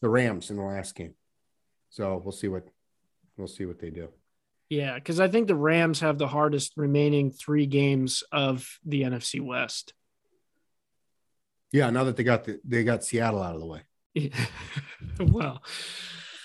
the 0.01 0.09
Rams 0.09 0.49
in 0.49 0.57
the 0.57 0.63
last 0.63 0.95
game. 0.95 1.13
So 1.89 2.21
we'll 2.23 2.31
see 2.31 2.47
what 2.47 2.67
we'll 3.37 3.47
see 3.47 3.65
what 3.65 3.79
they 3.79 3.89
do. 3.89 4.09
Yeah, 4.69 4.95
because 4.95 5.19
I 5.19 5.27
think 5.27 5.47
the 5.47 5.55
Rams 5.55 5.99
have 5.99 6.17
the 6.17 6.27
hardest 6.27 6.73
remaining 6.77 7.31
three 7.31 7.65
games 7.65 8.23
of 8.31 8.79
the 8.85 9.03
NFC 9.03 9.41
West. 9.41 9.93
Yeah. 11.71 11.89
Now 11.89 12.05
that 12.05 12.15
they 12.15 12.23
got 12.23 12.45
the 12.45 12.59
they 12.63 12.83
got 12.83 13.03
Seattle 13.03 13.43
out 13.43 13.55
of 13.55 13.61
the 13.61 13.67
way. 13.67 13.81
well, 15.19 15.63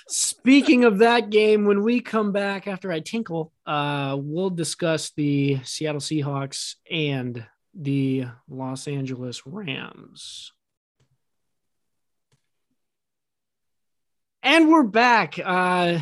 speaking 0.08 0.84
of 0.84 0.98
that 0.98 1.30
game, 1.30 1.64
when 1.64 1.82
we 1.82 2.00
come 2.00 2.32
back 2.32 2.66
after 2.66 2.90
I 2.90 3.00
tinkle, 3.00 3.52
uh, 3.66 4.16
we'll 4.18 4.50
discuss 4.50 5.10
the 5.10 5.60
Seattle 5.64 6.00
Seahawks 6.00 6.74
and 6.90 7.44
the 7.74 8.26
Los 8.48 8.88
Angeles 8.88 9.46
Rams. 9.46 10.52
And 14.42 14.70
we're 14.70 14.84
back. 14.84 15.38
Uh, 15.44 15.98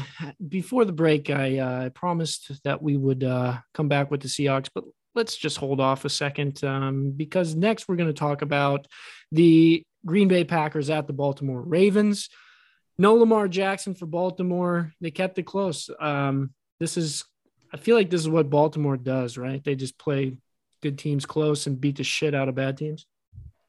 before 0.47 0.85
the 0.85 0.93
break, 0.93 1.31
I 1.31 1.59
uh, 1.59 1.91
promised 1.91 2.63
that 2.65 2.83
we 2.83 2.97
would 2.97 3.25
uh, 3.25 3.59
come 3.75 3.89
back 3.89 4.11
with 4.11 4.21
the 4.21 4.29
Seahawks, 4.29 4.69
but 4.73 4.85
let's 5.15 5.37
just 5.37 5.57
hold 5.57 5.81
off 5.81 6.05
a 6.05 6.11
second 6.11 6.63
um, 6.63 7.13
because 7.17 7.55
next 7.55 7.89
we're 7.89 7.97
going 7.97 8.09
to 8.09 8.13
talk 8.13 8.43
about 8.43 8.87
the 9.33 9.83
Green 10.05 10.29
Bay 10.29 10.45
Packers 10.45 10.91
at 10.91 11.07
the 11.07 11.13
Baltimore 11.13 11.63
Ravens. 11.63 12.29
No 12.99 13.15
Lamar 13.15 13.49
Jackson 13.49 13.95
for 13.95 14.07
Baltimore. 14.07 14.93
They 15.01 15.11
kept 15.11 15.39
it 15.39 15.45
close. 15.45 15.91
Um, 16.01 16.51
this 16.81 16.97
is, 16.97 17.25
I 17.73 17.77
feel 17.77 17.97
like 17.97 18.11
this 18.11 18.21
is 18.21 18.29
what 18.29 18.51
Baltimore 18.51 18.97
does, 18.97 19.37
right? 19.37 19.63
They 19.63 19.75
just 19.75 19.99
play 19.99 20.37
good 20.83 20.99
teams 20.99 21.27
close 21.27 21.67
and 21.67 21.81
beat 21.81 21.97
the 21.97 22.05
shit 22.05 22.35
out 22.35 22.49
of 22.49 22.55
bad 22.55 22.79
teams. 22.79 23.07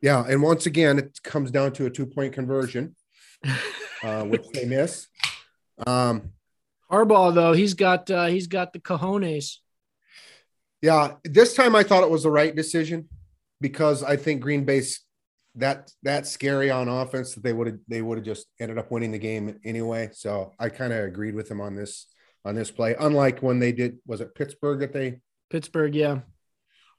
Yeah. 0.02 0.24
And 0.28 0.42
once 0.42 0.66
again, 0.66 1.00
it 1.00 1.22
comes 1.24 1.52
down 1.52 1.74
to 1.74 1.86
a 1.86 1.90
two 1.90 2.06
point 2.06 2.34
conversion, 2.34 2.96
uh, 4.04 4.24
which 4.24 4.48
they 4.54 4.66
miss. 4.66 5.08
Um, 5.86 6.32
Harbaugh, 6.92 7.34
though, 7.34 7.54
he's 7.54 7.74
got 7.74 8.10
uh, 8.10 8.28
he's 8.28 8.48
got 8.48 8.72
the 8.72 8.80
cojones. 8.80 9.58
Yeah, 10.82 11.16
this 11.24 11.54
time 11.54 11.76
I 11.76 11.84
thought 11.84 12.04
it 12.04 12.10
was 12.10 12.24
the 12.24 12.32
right 12.32 12.56
decision 12.56 13.10
because 13.60 14.04
I 14.04 14.16
think 14.16 14.42
Green 14.42 14.64
Bay's 14.64 15.02
that 15.58 15.92
that 16.04 16.28
scary 16.28 16.70
on 16.70 16.88
offense 16.88 17.34
that 17.36 17.44
they 17.44 17.54
would 17.54 17.68
have 17.68 17.80
they 17.88 18.02
would 18.02 18.18
have 18.18 18.26
just 18.26 18.48
ended 18.60 18.78
up 18.78 18.92
winning 18.92 19.12
the 19.12 19.20
game 19.20 19.60
anyway. 19.66 20.10
So 20.14 20.54
I 20.60 20.70
kind 20.70 20.94
of 20.94 21.04
agreed 21.04 21.36
with 21.36 21.50
him 21.50 21.62
on 21.62 21.76
this 21.76 22.08
on 22.46 22.56
this 22.56 22.72
play. 22.72 22.96
Unlike 23.00 23.42
when 23.42 23.60
they 23.60 23.72
did 23.72 23.98
was 24.06 24.22
it 24.22 24.36
Pittsburgh 24.36 24.80
that 24.80 24.94
they 24.94 25.20
Pittsburgh, 25.50 25.96
yeah. 25.96 26.20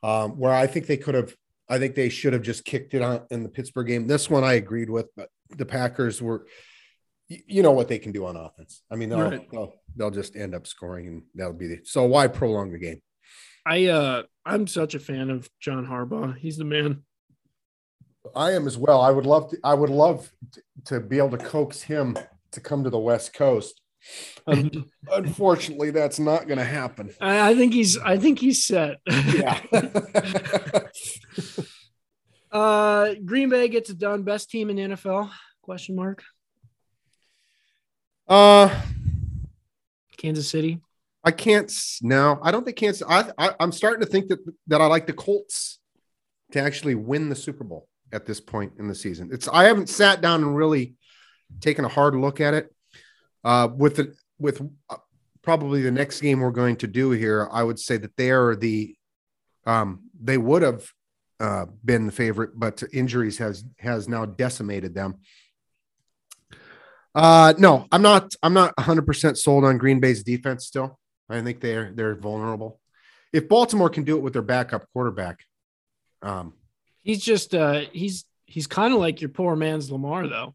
um, 0.03 0.33
where 0.39 0.53
I 0.53 0.67
think 0.67 0.87
they 0.87 0.97
could 0.97 1.15
have 1.15 1.35
I 1.69 1.79
think 1.79 1.95
they 1.95 2.09
should 2.09 2.33
have 2.33 2.43
just 2.43 2.65
kicked 2.65 2.95
it 2.95 3.03
on 3.03 3.23
in 3.31 3.43
the 3.43 3.49
Pittsburgh 3.49 3.87
game. 3.87 4.07
This 4.07 4.31
one 4.31 4.43
I 4.45 4.55
agreed 4.55 4.91
with, 4.91 5.07
but 5.17 5.29
the 5.51 5.67
Packers 5.67 6.21
were 6.21 6.47
you 7.29 7.63
know 7.63 7.73
what 7.73 7.89
they 7.89 7.99
can 7.99 8.11
do 8.13 8.25
on 8.25 8.37
offense. 8.37 8.83
I 8.91 8.97
mean, 8.97 9.11
they'll, 9.11 9.31
Right. 9.31 9.51
they'll, 9.51 9.75
they'll 9.97 10.11
just 10.11 10.35
end 10.35 10.55
up 10.55 10.67
scoring 10.67 11.07
and 11.07 11.23
that'll 11.35 11.53
be 11.53 11.67
the 11.67 11.81
so 11.85 12.05
why 12.05 12.27
prolong 12.27 12.73
the 12.73 12.79
game? 12.79 13.03
I 13.67 13.87
uh 13.87 14.23
I'm 14.47 14.67
such 14.67 14.95
a 14.95 14.99
fan 14.99 15.29
of 15.31 15.49
John 15.61 15.87
Harbaugh. 15.87 16.37
He's 16.37 16.57
the 16.57 16.65
man. 16.65 17.03
I 18.37 18.53
am 18.53 18.67
as 18.67 18.77
well. 18.77 19.01
I 19.01 19.11
would 19.11 19.27
love 19.27 19.51
to. 19.51 19.59
I 19.65 19.75
would 19.75 19.91
love 19.91 20.31
to, 20.53 20.63
to 20.87 21.01
be 21.01 21.19
able 21.19 21.31
to 21.31 21.39
coax 21.39 21.81
him 21.83 22.17
to 22.53 22.61
come 22.61 22.85
to 22.85 22.91
the 22.91 22.99
West 22.99 23.33
Coast. 23.35 23.81
Un- 24.47 24.85
Unfortunately, 25.13 25.91
that's 25.91 26.19
not 26.19 26.47
going 26.47 26.59
to 26.59 26.65
happen. 26.65 27.11
I, 27.21 27.51
I 27.51 27.55
think 27.55 27.73
he's 27.75 27.99
I 27.99 28.17
think 28.19 28.39
he's 28.39 28.65
set. 28.65 28.97
Yeah. 29.07 29.61
uh 32.53 33.15
Green 33.25 33.49
Bay 33.49 33.69
gets 33.69 33.91
it 33.91 33.99
done. 33.99 34.23
Best 34.23 34.51
team 34.51 34.71
in 34.71 34.77
the 34.77 34.83
NFL? 34.97 35.31
Question 35.63 35.97
mark. 35.97 36.23
uh, 38.29 38.69
Kansas 40.17 40.49
City. 40.49 40.81
I 41.25 41.31
can't. 41.31 41.69
s- 41.71 41.99
No, 42.03 42.39
I 42.43 42.51
don't 42.51 42.65
think 42.65 42.77
Kansas. 42.77 43.07
I, 43.09 43.31
I 43.39 43.55
I'm 43.61 43.73
starting 43.73 44.01
to 44.05 44.11
think 44.11 44.29
that 44.29 44.39
that 44.69 44.81
I 44.81 44.87
like 44.87 45.07
the 45.07 45.13
Colts 45.13 45.79
to 46.53 46.61
actually 46.61 46.95
win 46.95 47.29
the 47.29 47.35
Super 47.37 47.65
Bowl 47.65 47.87
at 48.13 48.27
this 48.27 48.41
point 48.41 48.73
in 48.79 48.89
the 48.89 48.95
season. 48.95 49.31
It's. 49.33 49.49
I 49.49 49.65
haven't 49.65 49.89
sat 49.89 50.21
down 50.21 50.43
and 50.43 50.57
really 50.57 50.95
taken 51.61 51.85
a 51.85 51.89
hard 51.89 52.15
look 52.15 52.41
at 52.41 52.55
it. 52.55 52.75
Uh, 53.45 53.69
with 53.75 53.97
the 53.97 54.15
with 54.39 54.61
uh, 54.91 54.97
probably 55.43 55.83
the 55.83 55.91
next 55.91 56.21
game 56.21 56.41
we're 56.41 56.51
going 56.51 56.77
to 56.77 56.87
do 56.87 57.11
here, 57.11 57.49
I 57.53 57.63
would 57.63 57.79
say 57.79 57.97
that 57.99 58.17
they 58.17 58.31
are 58.31 58.55
the. 58.55 58.95
Um, 59.67 60.05
they 60.21 60.39
would 60.39 60.63
have 60.63 60.91
uh, 61.41 61.67
been 61.85 62.07
the 62.07 62.13
favorite, 62.13 62.51
but 62.55 62.83
injuries 62.93 63.39
has 63.39 63.65
has 63.79 64.09
now 64.09 64.25
decimated 64.25 64.95
them. 64.95 65.17
Uh, 67.15 67.55
no, 67.59 67.87
I'm 67.91 68.03
not. 68.03 68.35
I'm 68.43 68.55
not 68.55 68.77
100 68.77 69.07
percent 69.07 69.39
sold 69.39 69.65
on 69.65 69.79
Green 69.79 70.01
Bay's 70.01 70.23
defense. 70.23 70.67
Still, 70.67 70.99
I 71.29 71.41
think 71.41 71.61
they're 71.61 71.93
they're 71.95 72.17
vulnerable. 72.17 72.81
If 73.33 73.49
Baltimore 73.49 73.91
can 73.91 74.05
do 74.05 74.17
it 74.17 74.23
with 74.23 74.33
their 74.33 74.43
backup 74.43 74.87
quarterback, 74.93 75.41
um, 76.23 76.55
He's 77.09 77.25
just 77.25 77.55
uh 77.55 77.81
he's 77.91 78.27
he's 78.45 78.67
kind 78.67 78.93
of 78.93 79.01
like 79.01 79.23
your 79.23 79.31
poor 79.31 79.57
man's 79.57 79.91
Lamar 79.91 80.29
though. 80.29 80.55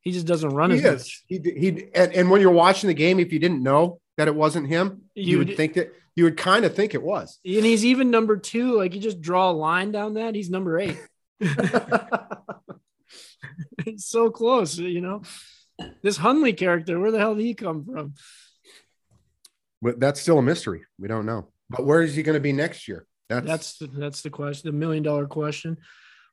He 0.00 0.10
just 0.10 0.26
doesn't 0.26 0.48
run 0.48 0.70
he 0.70 0.78
as 0.78 0.84
is. 0.84 0.90
much. 0.90 1.24
He 1.26 1.38
he 1.60 1.68
and, 1.94 2.14
and 2.14 2.30
when 2.30 2.40
you're 2.40 2.50
watching 2.50 2.88
the 2.88 2.94
game, 2.94 3.20
if 3.20 3.30
you 3.30 3.38
didn't 3.38 3.62
know 3.62 4.00
that 4.16 4.26
it 4.26 4.34
wasn't 4.34 4.68
him, 4.68 5.02
you, 5.14 5.36
would 5.36 5.48
You'd- 5.48 5.56
think 5.58 5.74
that 5.74 5.92
you 6.16 6.24
would 6.24 6.38
kind 6.38 6.64
of 6.64 6.74
think 6.74 6.94
it 6.94 7.02
was. 7.02 7.38
And 7.44 7.62
he's 7.66 7.84
even 7.84 8.10
number 8.10 8.38
two. 8.38 8.74
Like 8.78 8.94
you 8.94 9.02
just 9.02 9.20
draw 9.20 9.50
a 9.50 9.52
line 9.52 9.92
down 9.92 10.14
that, 10.14 10.34
he's 10.34 10.48
number 10.48 10.78
eight. 10.78 10.98
it's 13.86 14.06
so 14.06 14.30
close, 14.30 14.78
you 14.78 15.02
know. 15.02 15.20
This 16.00 16.16
Huntley 16.16 16.54
character, 16.54 16.98
where 16.98 17.10
the 17.10 17.18
hell 17.18 17.34
did 17.34 17.44
he 17.44 17.52
come 17.52 17.84
from? 17.84 18.14
But 19.82 20.00
that's 20.00 20.22
still 20.22 20.38
a 20.38 20.42
mystery. 20.42 20.84
We 20.98 21.08
don't 21.08 21.26
know. 21.26 21.48
But 21.68 21.84
where 21.84 22.00
is 22.00 22.14
he 22.14 22.22
going 22.22 22.34
to 22.34 22.40
be 22.40 22.52
next 22.52 22.88
year? 22.88 23.06
That's, 23.40 23.46
That's 23.46 23.78
the, 23.78 23.86
that's 24.00 24.22
the 24.22 24.30
question, 24.30 24.70
the 24.70 24.76
million 24.76 25.02
dollar 25.02 25.26
question. 25.26 25.78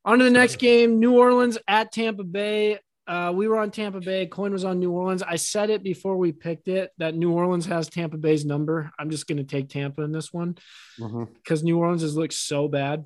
On 0.05 0.17
to 0.17 0.23
the 0.23 0.29
next 0.29 0.57
game, 0.57 0.99
New 0.99 1.17
Orleans 1.17 1.57
at 1.67 1.91
Tampa 1.91 2.23
Bay. 2.23 2.79
Uh, 3.05 3.31
we 3.33 3.47
were 3.47 3.57
on 3.57 3.71
Tampa 3.71 3.99
Bay. 3.99 4.27
Coin 4.27 4.51
was 4.51 4.63
on 4.63 4.79
New 4.79 4.91
Orleans. 4.91 5.23
I 5.23 5.35
said 5.35 5.69
it 5.69 5.83
before 5.83 6.15
we 6.17 6.31
picked 6.31 6.67
it 6.67 6.91
that 6.99 7.15
New 7.15 7.31
Orleans 7.31 7.65
has 7.65 7.89
Tampa 7.89 8.17
Bay's 8.17 8.45
number. 8.45 8.91
I'm 8.99 9.09
just 9.09 9.27
going 9.27 9.39
to 9.39 9.43
take 9.43 9.67
Tampa 9.67 10.03
in 10.03 10.11
this 10.11 10.31
one 10.31 10.57
because 10.97 11.63
New 11.63 11.79
Orleans 11.79 12.03
has 12.03 12.15
looked 12.15 12.33
so 12.33 12.67
bad. 12.67 13.05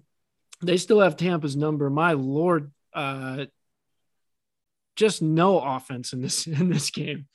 They 0.62 0.78
still 0.78 1.00
have 1.00 1.16
Tampa's 1.16 1.56
number. 1.56 1.90
My 1.90 2.14
lord, 2.14 2.72
uh, 2.94 3.46
just 4.96 5.22
no 5.22 5.60
offense 5.60 6.14
in 6.14 6.22
this 6.22 6.48
in 6.48 6.70
this 6.70 6.92
game. 6.92 7.28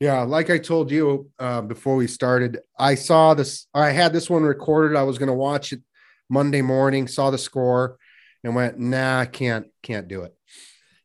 Yeah, 0.00 0.22
like 0.22 0.50
I 0.50 0.58
told 0.58 0.90
you 0.90 1.30
uh, 1.38 1.60
before 1.60 1.94
we 1.94 2.06
started, 2.08 2.58
I 2.78 2.96
saw 2.96 3.34
this. 3.34 3.66
I 3.74 3.90
had 3.90 4.12
this 4.12 4.28
one 4.28 4.42
recorded. 4.42 4.96
I 4.96 5.04
was 5.04 5.18
going 5.18 5.28
to 5.28 5.34
watch 5.34 5.72
it 5.72 5.80
Monday 6.32 6.62
morning. 6.62 7.06
Saw 7.06 7.30
the 7.30 7.36
score 7.38 7.98
and 8.42 8.54
went, 8.54 8.78
"Nah, 8.78 9.20
I 9.20 9.26
can't, 9.26 9.66
can't 9.82 10.08
do 10.08 10.22
it." 10.22 10.34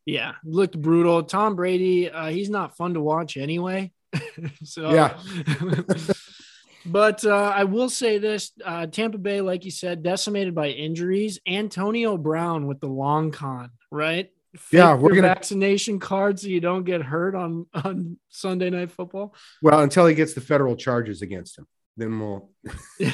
Yeah, 0.06 0.36
looked 0.46 0.82
brutal. 0.82 1.22
Tom 1.24 1.56
Brady, 1.58 2.10
uh, 2.10 2.28
he's 2.28 2.50
not 2.50 2.78
fun 2.78 2.94
to 2.94 3.02
watch 3.02 3.36
anyway. 3.36 3.92
so 4.64 4.90
Yeah. 4.94 5.20
but 6.86 7.26
uh, 7.26 7.52
I 7.54 7.66
will 7.66 7.90
say 7.90 8.18
this: 8.18 8.54
uh, 8.64 8.88
Tampa 8.88 9.18
Bay, 9.18 9.42
like 9.42 9.66
you 9.66 9.72
said, 9.72 10.02
decimated 10.02 10.56
by 10.56 10.70
injuries. 10.70 11.40
Antonio 11.46 12.18
Brown 12.18 12.68
with 12.68 12.80
the 12.80 12.88
long 12.88 13.32
con, 13.32 13.72
right? 13.92 14.30
Yeah, 14.72 14.96
we're 14.96 15.10
gonna- 15.14 15.28
vaccination 15.28 16.00
card 16.00 16.40
so 16.40 16.48
you 16.48 16.62
don't 16.62 16.86
get 16.86 17.02
hurt 17.02 17.36
on 17.36 17.66
on 17.74 18.18
Sunday 18.30 18.70
Night 18.70 18.92
Football. 18.92 19.36
Well, 19.62 19.82
until 19.82 20.06
he 20.08 20.16
gets 20.16 20.34
the 20.34 20.42
federal 20.42 20.78
charges 20.78 21.22
against 21.22 21.60
him, 21.60 21.68
then 21.98 22.20
we'll. 22.20 22.50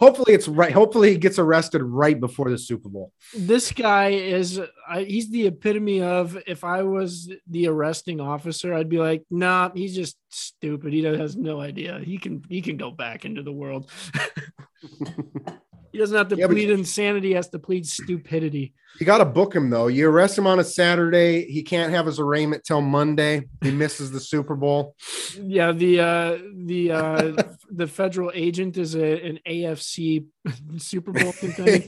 hopefully, 0.00 0.34
it's 0.34 0.48
right. 0.48 0.72
Hopefully, 0.72 1.12
he 1.12 1.18
gets 1.18 1.38
arrested 1.38 1.82
right 1.82 2.18
before 2.18 2.50
the 2.50 2.58
Super 2.58 2.88
Bowl. 2.88 3.12
this 3.36 3.72
guy 3.72 4.08
is 4.08 4.60
I, 4.88 5.02
he's 5.02 5.30
the 5.30 5.46
epitome 5.46 6.02
of 6.02 6.36
if 6.46 6.64
I 6.64 6.82
was 6.82 7.32
the 7.48 7.68
arresting 7.68 8.20
officer, 8.20 8.74
I'd 8.74 8.88
be 8.88 8.98
like, 8.98 9.24
nah, 9.30 9.70
he's 9.74 9.94
just 9.94 10.16
stupid. 10.30 10.92
He 10.92 11.02
has 11.04 11.36
no 11.36 11.60
idea. 11.60 12.00
He 12.00 12.18
can 12.18 12.42
he 12.48 12.62
can 12.62 12.76
go 12.76 12.90
back 12.90 13.24
into 13.24 13.42
the 13.42 13.52
world. 13.52 13.90
he 15.92 15.98
doesn't 15.98 16.16
have 16.16 16.28
to 16.28 16.36
Yeah, 16.36 16.46
plead 16.46 16.70
insanity, 16.70 17.28
he 17.28 17.34
has 17.34 17.48
to 17.50 17.58
plead 17.58 17.86
stupidity. 17.86 18.74
You 18.98 19.04
got 19.04 19.18
to 19.18 19.24
book 19.26 19.54
him 19.54 19.68
though. 19.68 19.88
You 19.88 20.08
arrest 20.08 20.38
him 20.38 20.46
on 20.46 20.58
a 20.58 20.64
Saturday. 20.64 21.44
He 21.46 21.62
can't 21.62 21.92
have 21.92 22.06
his 22.06 22.18
arraignment 22.18 22.64
till 22.64 22.80
Monday. 22.80 23.42
He 23.62 23.70
misses 23.70 24.10
the 24.10 24.20
Super 24.20 24.54
Bowl. 24.56 24.94
Yeah, 25.38 25.72
the 25.72 26.00
uh 26.00 26.38
the 26.54 26.92
uh 26.92 27.32
the 27.70 27.86
federal 27.86 28.30
agent 28.34 28.78
is 28.78 28.94
a, 28.94 29.20
an 29.26 29.38
AFC 29.46 30.24
Super 30.78 31.12
Bowl 31.12 31.32
contender. 31.40 31.82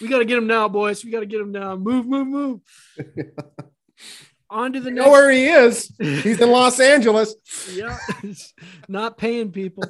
We 0.00 0.08
got 0.08 0.18
to 0.18 0.24
get 0.24 0.36
him 0.38 0.46
now, 0.48 0.68
boys. 0.68 1.04
We 1.04 1.10
got 1.10 1.20
to 1.20 1.26
get 1.26 1.40
him 1.40 1.52
now. 1.52 1.76
Move, 1.76 2.04
move, 2.06 2.26
move. 2.26 2.60
On 4.50 4.72
to 4.72 4.80
the 4.80 4.88
You 4.90 4.94
next. 4.96 5.06
know 5.06 5.12
where 5.12 5.30
he 5.30 5.46
is? 5.46 5.90
He's 5.98 6.40
in 6.40 6.50
Los 6.50 6.80
Angeles. 6.80 7.34
yeah, 7.72 7.96
not 8.88 9.16
paying 9.16 9.52
people. 9.52 9.84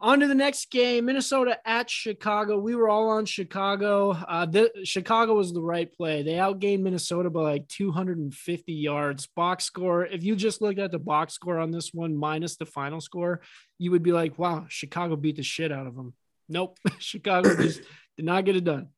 On 0.00 0.20
to 0.20 0.28
the 0.28 0.34
next 0.34 0.70
game 0.70 1.06
Minnesota 1.06 1.58
at 1.64 1.90
Chicago. 1.90 2.58
We 2.58 2.74
were 2.74 2.88
all 2.88 3.08
on 3.08 3.26
Chicago. 3.26 4.10
Uh, 4.10 4.46
the, 4.46 4.70
Chicago 4.84 5.34
was 5.34 5.52
the 5.52 5.60
right 5.60 5.92
play. 5.92 6.22
They 6.22 6.34
outgained 6.34 6.80
Minnesota 6.80 7.30
by 7.30 7.40
like 7.40 7.68
250 7.68 8.72
yards. 8.72 9.26
Box 9.26 9.64
score, 9.64 10.06
if 10.06 10.22
you 10.22 10.36
just 10.36 10.62
looked 10.62 10.78
at 10.78 10.92
the 10.92 10.98
box 10.98 11.34
score 11.34 11.58
on 11.58 11.70
this 11.70 11.92
one 11.92 12.16
minus 12.16 12.56
the 12.56 12.66
final 12.66 13.00
score, 13.00 13.40
you 13.78 13.90
would 13.90 14.02
be 14.02 14.12
like, 14.12 14.38
wow, 14.38 14.66
Chicago 14.68 15.16
beat 15.16 15.36
the 15.36 15.42
shit 15.42 15.72
out 15.72 15.86
of 15.86 15.96
them. 15.96 16.14
Nope. 16.48 16.78
Chicago 16.98 17.56
just 17.56 17.80
did 18.16 18.26
not 18.26 18.44
get 18.44 18.56
it 18.56 18.64
done. 18.64 18.88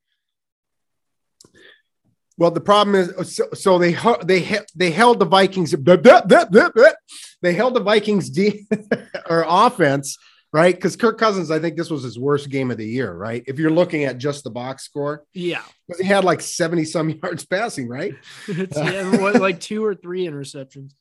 Well, 2.37 2.51
the 2.51 2.61
problem 2.61 2.95
is, 2.95 3.35
so, 3.37 3.49
so 3.53 3.79
they 3.79 3.95
they 4.25 4.59
they 4.75 4.91
held 4.91 5.19
the 5.19 5.27
Vikings. 5.27 5.73
They 5.73 7.53
held 7.53 7.75
the 7.75 7.83
Vikings 7.85 8.31
D 8.31 8.67
or 9.29 9.45
offense, 9.47 10.17
right? 10.53 10.75
Because 10.75 10.97
Kirk 10.97 11.19
Cousins, 11.19 11.51
I 11.51 11.59
think 11.59 11.77
this 11.77 11.91
was 11.91 12.03
his 12.03 12.19
worst 12.19 12.51
game 12.51 12.71
of 12.71 12.77
the 12.77 12.87
year, 12.87 13.13
right? 13.13 13.43
If 13.47 13.59
you're 13.59 13.71
looking 13.71 14.05
at 14.05 14.19
just 14.19 14.45
the 14.45 14.51
box 14.51 14.85
score, 14.85 15.25
Yeah. 15.33 15.63
because 15.87 16.01
he 16.01 16.07
had 16.09 16.25
like 16.25 16.41
seventy 16.41 16.85
some 16.85 17.11
yards 17.23 17.45
passing, 17.45 17.89
right? 17.89 18.15
It's 18.49 18.77
yeah, 18.77 19.21
what, 19.21 19.41
like 19.41 19.61
two 19.61 19.85
or 19.85 19.95
three 19.95 20.27
interceptions. 20.27 20.93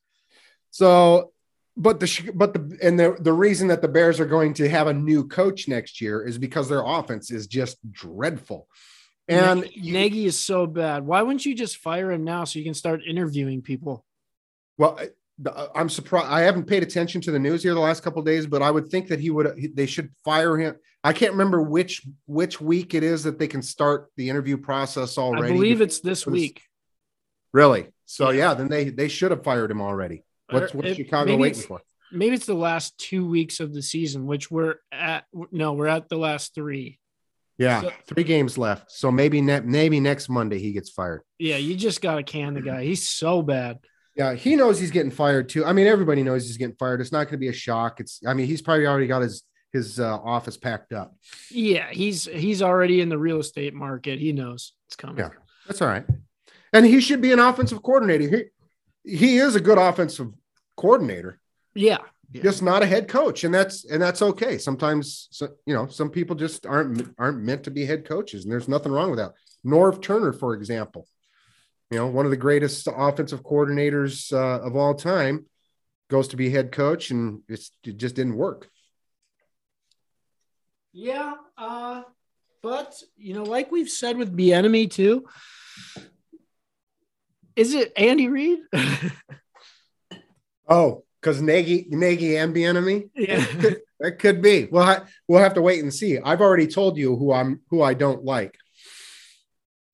So, 0.72 1.32
but 1.76 2.00
the 2.00 2.32
but 2.36 2.54
the 2.54 2.78
and 2.82 3.00
the 3.00 3.16
the 3.20 3.34
reason 3.34 3.70
that 3.70 3.82
the 3.82 3.88
Bears 3.88 4.20
are 4.20 4.26
going 4.26 4.54
to 4.56 4.70
have 4.70 4.88
a 4.88 4.93
new 4.93 5.28
coach 5.28 5.68
next 5.68 6.02
year 6.02 6.26
is 6.28 6.38
because 6.38 6.70
their 6.70 6.84
offense 6.86 7.32
is 7.32 7.47
just 7.47 7.78
dreadful, 7.91 8.68
and 9.28 9.62
Nagy, 9.62 9.91
Nagy 9.91 10.26
is 10.26 10.38
so 10.38 10.68
bad. 10.68 11.06
Why 11.06 11.22
wouldn't 11.22 11.45
you 11.45 11.56
just 11.56 11.78
fire 11.78 12.12
him 12.12 12.24
now 12.24 12.43
so 12.43 12.60
you 12.60 12.66
can 12.66 12.74
start 12.74 13.02
interviewing 13.08 13.62
people? 13.62 14.06
Well, 14.78 15.00
Uh, 15.46 15.68
I'm 15.76 15.90
surprised. 15.90 16.28
I 16.28 16.42
haven't 16.42 16.66
paid 16.66 16.84
attention 16.84 17.22
to 17.22 17.32
the 17.32 17.40
news 17.40 17.64
here 17.64 17.74
the 17.74 17.80
last 17.80 18.04
couple 18.04 18.20
of 18.20 18.26
days, 18.26 18.46
but 18.46 18.62
I 18.62 18.72
would 18.72 18.90
think 18.90 19.08
that 19.08 19.20
he 19.20 19.30
would. 19.30 19.72
They 19.76 19.86
should 19.86 20.10
fire 20.26 20.58
him. 20.58 20.76
I 21.04 21.14
can't 21.14 21.32
remember 21.32 21.62
which 21.62 22.06
which 22.26 22.60
week 22.60 22.94
it 22.94 23.04
is 23.04 23.24
that 23.24 23.40
they 23.40 23.48
can 23.48 23.62
start 23.62 24.10
the 24.18 24.30
interview 24.30 24.58
process 24.58 25.18
already. 25.18 25.54
I 25.54 25.56
believe 25.56 25.82
it's 25.82 26.00
this 26.02 26.28
week. 26.28 26.64
really. 27.54 27.88
So 28.06 28.32
Yeah. 28.32 28.54
then 28.54 28.68
they 28.68 28.90
they 28.90 29.08
should 29.08 29.32
have 29.32 29.44
fired 29.44 29.72
him 29.72 29.82
already. 29.82 30.24
What's 30.50 30.74
what's 30.74 30.90
it- 30.90 30.96
Chicago 30.96 31.38
waiting 31.38 31.62
for? 31.62 31.82
Maybe 32.12 32.36
it's 32.36 32.48
the 32.48 32.56
last 32.56 32.98
two 32.98 33.28
weeks 33.28 33.60
of 33.60 33.72
the 33.74 33.84
season, 33.84 34.26
which 34.26 34.50
we're 34.50 34.76
at. 34.92 35.26
No, 35.52 35.74
we're 35.74 35.88
at 35.88 36.10
the 36.10 36.18
last 36.18 36.56
three. 36.56 37.00
Yeah, 37.58 37.82
so- 37.82 37.92
three 38.08 38.24
games 38.24 38.58
left. 38.58 38.92
So 38.92 39.12
maybe 39.12 39.42
ne- 39.42 39.60
maybe 39.62 40.00
next 40.00 40.28
Monday 40.28 40.60
he 40.60 40.72
gets 40.72 40.90
fired. 40.90 41.22
Yeah, 41.38 41.58
you 41.58 41.76
just 41.76 42.02
got 42.02 42.16
to 42.16 42.24
can 42.24 42.56
the 42.56 42.62
guy. 42.62 42.84
He's 42.84 43.08
so 43.08 43.42
bad. 43.42 43.80
Yeah, 44.20 44.34
he 44.34 44.57
knows 44.57 44.78
he's 44.78 44.91
getting 44.91 45.11
fired 45.11 45.47
too. 45.47 45.63
I 45.63 45.72
mean, 45.72 45.88
everybody 45.88 46.24
knows 46.24 46.45
he's 46.45 46.57
getting 46.57 46.76
fired. 46.76 46.99
It's 46.99 47.13
not 47.13 47.24
going 47.24 47.32
to 47.32 47.38
be 47.38 47.47
a 47.47 47.53
shock. 47.53 48.01
It's. 48.01 48.20
I 48.28 48.34
mean, 48.34 48.47
he's 48.47 48.61
probably 48.61 48.86
already 48.86 49.07
got 49.07 49.22
his 49.22 49.43
his 49.72 49.97
uh, 49.97 50.17
office 50.17 50.57
packed 50.57 50.91
up. 50.91 51.15
Yeah, 51.49 51.89
he's 51.89 52.26
he's 52.26 52.61
already 52.61 52.99
in 52.99 53.07
the 53.07 53.17
real 53.17 53.39
estate 53.39 53.74
market. 53.74 54.20
He 54.20 54.34
knows 54.34 54.74
it's 54.88 54.97
coming. 54.97 55.20
Yeah. 55.20 55.30
That's 55.67 55.82
all 55.82 55.88
right. 55.88 56.05
And 56.74 56.86
he 56.86 56.99
should 56.99 57.22
be 57.22 57.32
an 57.32 57.39
offensive 57.39 57.82
coordinator. 57.82 58.28
He 59.05 59.17
he 59.17 59.38
is 59.38 59.55
a 59.55 59.61
good 59.61 59.78
offensive 59.78 60.28
coordinator, 60.76 61.39
Yeah. 61.74 61.99
Yeah. 62.34 62.41
just 62.41 62.61
not 62.61 62.84
a 62.84 62.88
head 62.88 63.07
coach, 63.07 63.45
and 63.45 63.53
that's 63.53 63.86
and 63.86 64.01
that's 64.01 64.22
okay. 64.22 64.57
Sometimes 64.57 65.30
so, 65.32 65.47
you 65.65 65.74
know 65.74 65.88
some 65.88 66.09
people 66.09 66.36
just 66.36 66.65
aren't 66.65 67.15
aren't 67.17 67.39
meant 67.41 67.63
to 67.63 67.72
be 67.72 67.86
head 67.86 68.05
coaches, 68.05 68.43
and 68.43 68.51
there's 68.51 68.67
nothing 68.67 68.91
wrong 68.91 69.11
with 69.11 69.20
that. 69.20 69.32
Norv 69.65 70.01
Turner, 70.01 70.34
for 70.34 70.55
example, 70.55 71.07
you 71.92 71.98
know 71.98 72.08
one 72.08 72.26
of 72.26 72.32
the 72.32 72.38
greatest 72.38 72.88
offensive 72.94 73.44
coordinators 73.44 74.32
uh, 74.34 74.66
of 74.66 74.76
all 74.76 74.94
time, 74.94 75.46
goes 76.10 76.30
to 76.30 76.38
be 76.38 76.50
head 76.50 76.72
coach, 76.72 77.12
and 77.12 77.42
it's, 77.48 77.72
it 77.84 77.98
just 77.98 78.16
didn't 78.16 78.36
work. 78.36 78.70
Yeah, 80.92 81.36
uh, 81.58 82.04
but 82.62 82.96
you 83.16 83.34
know, 83.34 83.44
like 83.44 83.72
we've 83.72 83.90
said 83.90 84.18
with 84.18 84.36
Bieniemy 84.36 84.90
too, 84.92 85.26
is 87.56 87.74
it 87.74 87.94
Andy 87.96 88.28
Reid? 88.28 88.60
Oh, 90.70 91.04
because 91.20 91.42
Nagy 91.42 91.88
Nagy 91.90 92.38
and 92.38 92.56
Bieniemy. 92.56 93.10
yeah, 93.16 93.44
That 94.00 94.20
could 94.20 94.42
be. 94.42 94.68
Well, 94.72 94.88
I, 94.88 95.02
we'll 95.28 95.42
have 95.42 95.56
to 95.56 95.62
wait 95.62 95.82
and 95.82 95.94
see. 95.94 96.20
I've 96.20 96.42
already 96.42 96.68
told 96.68 96.96
you 96.96 97.16
who 97.18 97.34
I'm 97.34 97.62
who 97.70 97.82
I 97.82 97.96
don't 97.96 98.24
like, 98.24 98.56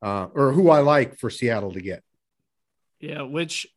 uh, 0.02 0.28
or 0.34 0.52
who 0.52 0.70
I 0.70 0.80
like 0.80 1.18
for 1.18 1.30
Seattle 1.30 1.72
to 1.74 1.82
get. 1.82 2.04
yeah. 3.00 3.22
Which 3.24 3.68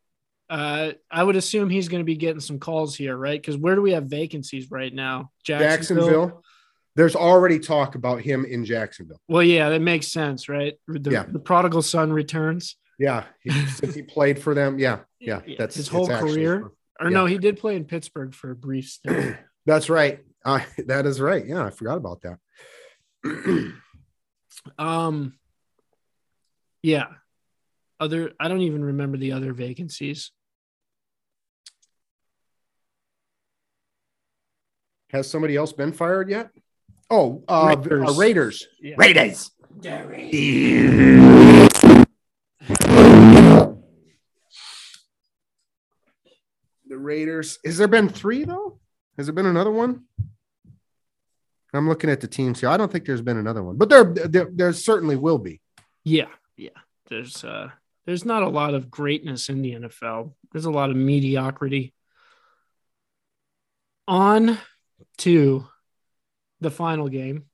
uh, 0.49 0.93
I 1.11 1.23
would 1.23 1.35
assume 1.35 1.69
he's 1.69 1.87
going 1.89 1.99
to 2.01 2.05
be 2.05 2.15
getting 2.15 2.39
some 2.39 2.59
calls 2.59 2.95
here, 2.95 3.15
right? 3.15 3.39
Because 3.39 3.55
where 3.57 3.75
do 3.75 3.81
we 3.81 3.91
have 3.91 4.05
vacancies 4.05 4.71
right 4.71 4.93
now? 4.93 5.31
Jacksonville. 5.43 6.43
There's 6.95 7.15
already 7.15 7.59
talk 7.59 7.95
about 7.95 8.21
him 8.21 8.45
in 8.45 8.65
Jacksonville. 8.65 9.21
Well, 9.27 9.43
yeah, 9.43 9.69
that 9.69 9.79
makes 9.81 10.07
sense, 10.07 10.49
right? 10.49 10.73
The, 10.87 11.11
Yeah. 11.11 11.25
the 11.29 11.39
prodigal 11.39 11.81
son 11.83 12.11
returns. 12.11 12.75
Yeah, 12.97 13.25
he, 13.41 13.51
since 13.67 13.93
he 13.95 14.01
played 14.01 14.41
for 14.41 14.53
them. 14.55 14.79
Yeah, 14.79 14.99
yeah. 15.19 15.41
Yeah, 15.45 15.55
That's 15.59 15.75
his 15.75 15.87
whole 15.87 16.11
actually- 16.11 16.33
career. 16.35 16.71
Or 16.99 17.09
no, 17.09 17.25
he 17.25 17.37
did 17.37 17.57
play 17.59 17.77
in 17.77 17.85
Pittsburgh 17.85 18.33
for 18.35 18.51
a 18.51 18.55
brief 18.55 18.89
stint. 18.89 19.37
That's 19.65 19.89
right. 19.89 20.19
Uh, 20.43 20.59
that 20.87 21.05
is 21.05 21.21
right. 21.21 21.45
Yeah, 21.45 21.63
I 21.65 21.69
forgot 21.69 21.95
about 21.97 22.21
that. 22.23 22.39
Um, 24.77 25.33
yeah. 26.81 27.07
Other, 27.99 28.31
I 28.39 28.47
don't 28.47 28.61
even 28.61 28.83
remember 28.83 29.17
the 29.17 29.33
other 29.33 29.53
vacancies. 29.53 30.31
Has 35.09 35.29
somebody 35.29 35.55
else 35.55 35.73
been 35.73 35.91
fired 35.91 36.29
yet? 36.29 36.51
Oh, 37.09 37.43
uh, 37.47 37.75
Raiders. 37.77 38.17
Raiders. 38.17 38.67
Uh, 38.85 38.89
Raiders. 38.97 39.51
Yeah. 39.81 40.03
Raiders. 40.03 41.39
The 46.87 46.97
Raiders. 46.97 47.59
Has 47.65 47.77
there 47.77 47.87
been 47.87 48.09
three 48.09 48.43
though? 48.43 48.79
Has 49.17 49.25
there 49.25 49.33
been 49.33 49.47
another 49.47 49.71
one? 49.71 50.03
I'm 51.73 51.87
looking 51.87 52.09
at 52.09 52.21
the 52.21 52.27
teams 52.27 52.59
here. 52.59 52.69
I 52.69 52.77
don't 52.77 52.91
think 52.91 53.05
there's 53.05 53.21
been 53.21 53.37
another 53.37 53.63
one, 53.63 53.77
but 53.77 53.89
there, 53.89 54.03
there, 54.03 54.49
there 54.51 54.73
certainly 54.73 55.15
will 55.15 55.37
be. 55.37 55.61
Yeah, 56.03 56.29
yeah. 56.59 56.69
There's 57.09 57.43
uh 57.43 57.69
there's 58.05 58.25
not 58.25 58.43
a 58.43 58.49
lot 58.49 58.73
of 58.73 58.91
greatness 58.91 59.49
in 59.49 59.61
the 59.61 59.73
NFL. 59.73 60.33
There's 60.51 60.65
a 60.65 60.71
lot 60.71 60.89
of 60.89 60.95
mediocrity. 60.95 61.93
On 64.07 64.57
to 65.19 65.67
the 66.61 66.71
final 66.71 67.07
game. 67.07 67.45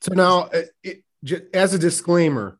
So 0.00 0.14
now, 0.14 0.42
uh, 0.44 0.62
it, 0.82 1.02
j- 1.24 1.42
as 1.52 1.74
a 1.74 1.78
disclaimer, 1.78 2.58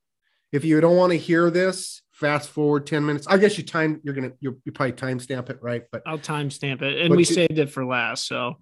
if 0.51 0.65
you 0.65 0.81
don't 0.81 0.97
want 0.97 1.13
to 1.13 1.19
hear 1.19 1.51
this, 1.51 2.03
fast 2.13 2.51
forward 2.51 2.87
ten 2.87 3.07
minutes. 3.07 3.27
I 3.29 3.39
guess 3.39 3.57
you 3.57 3.65
time. 3.65 4.01
You're 4.03 4.15
gonna. 4.15 4.33
You're, 4.41 4.57
you 4.65 4.73
probably 4.73 4.93
timestamp 4.95 5.51
it, 5.51 5.59
right? 5.63 5.85
But 5.93 6.03
I'll 6.07 6.19
timestamp 6.19 6.83
it, 6.83 7.03
and 7.03 7.13
we 7.13 7.19
you- 7.19 7.25
saved 7.25 7.59
it 7.59 7.71
for 7.71 7.85
last. 7.85 8.27
So 8.27 8.57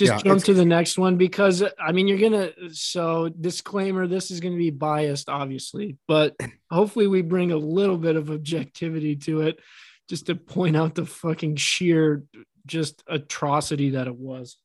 just 0.00 0.24
Yeah, 0.24 0.30
jump 0.30 0.42
to 0.44 0.54
the 0.54 0.64
next 0.64 0.96
one 0.98 1.16
because 1.16 1.62
I 1.78 1.92
mean 1.92 2.08
you're 2.08 2.18
gonna. 2.18 2.50
So 2.72 3.28
disclaimer: 3.28 4.06
this 4.06 4.30
is 4.30 4.40
gonna 4.40 4.56
be 4.56 4.70
biased, 4.70 5.28
obviously, 5.28 5.98
but 6.08 6.34
hopefully 6.70 7.06
we 7.06 7.20
bring 7.22 7.52
a 7.52 7.56
little 7.56 7.98
bit 7.98 8.16
of 8.16 8.30
objectivity 8.30 9.16
to 9.16 9.42
it, 9.42 9.60
just 10.08 10.26
to 10.26 10.34
point 10.34 10.76
out 10.76 10.94
the 10.94 11.04
fucking 11.04 11.56
sheer 11.56 12.24
just 12.66 13.04
atrocity 13.06 13.90
that 13.90 14.06
it 14.06 14.16
was. 14.16 14.56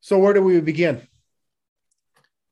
so 0.00 0.18
where 0.18 0.32
do 0.32 0.42
we 0.42 0.60
begin? 0.60 1.06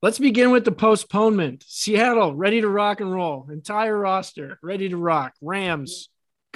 Let's 0.01 0.19
begin 0.19 0.51
with 0.51 0.65
the 0.65 0.71
postponement. 0.71 1.63
Seattle 1.65 2.35
ready 2.35 2.61
to 2.61 2.69
rock 2.69 3.01
and 3.01 3.11
roll. 3.11 3.47
Entire 3.49 3.97
roster 3.97 4.59
ready 4.61 4.89
to 4.89 4.97
rock. 4.97 5.33
Rams, 5.41 6.09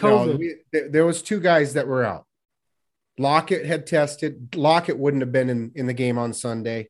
No, 0.04 0.36
we- 0.38 0.56
there, 0.72 0.90
there 0.90 1.06
was 1.06 1.22
two 1.22 1.40
guys 1.40 1.74
that 1.74 1.88
were 1.88 2.04
out. 2.04 2.26
Lockett 3.18 3.66
had 3.66 3.86
tested. 3.86 4.56
Lockett 4.56 4.98
wouldn't 4.98 5.22
have 5.22 5.32
been 5.32 5.50
in, 5.50 5.72
in 5.76 5.88
the 5.88 5.94
game 5.94 6.18
on 6.18 6.34
Sunday, 6.34 6.90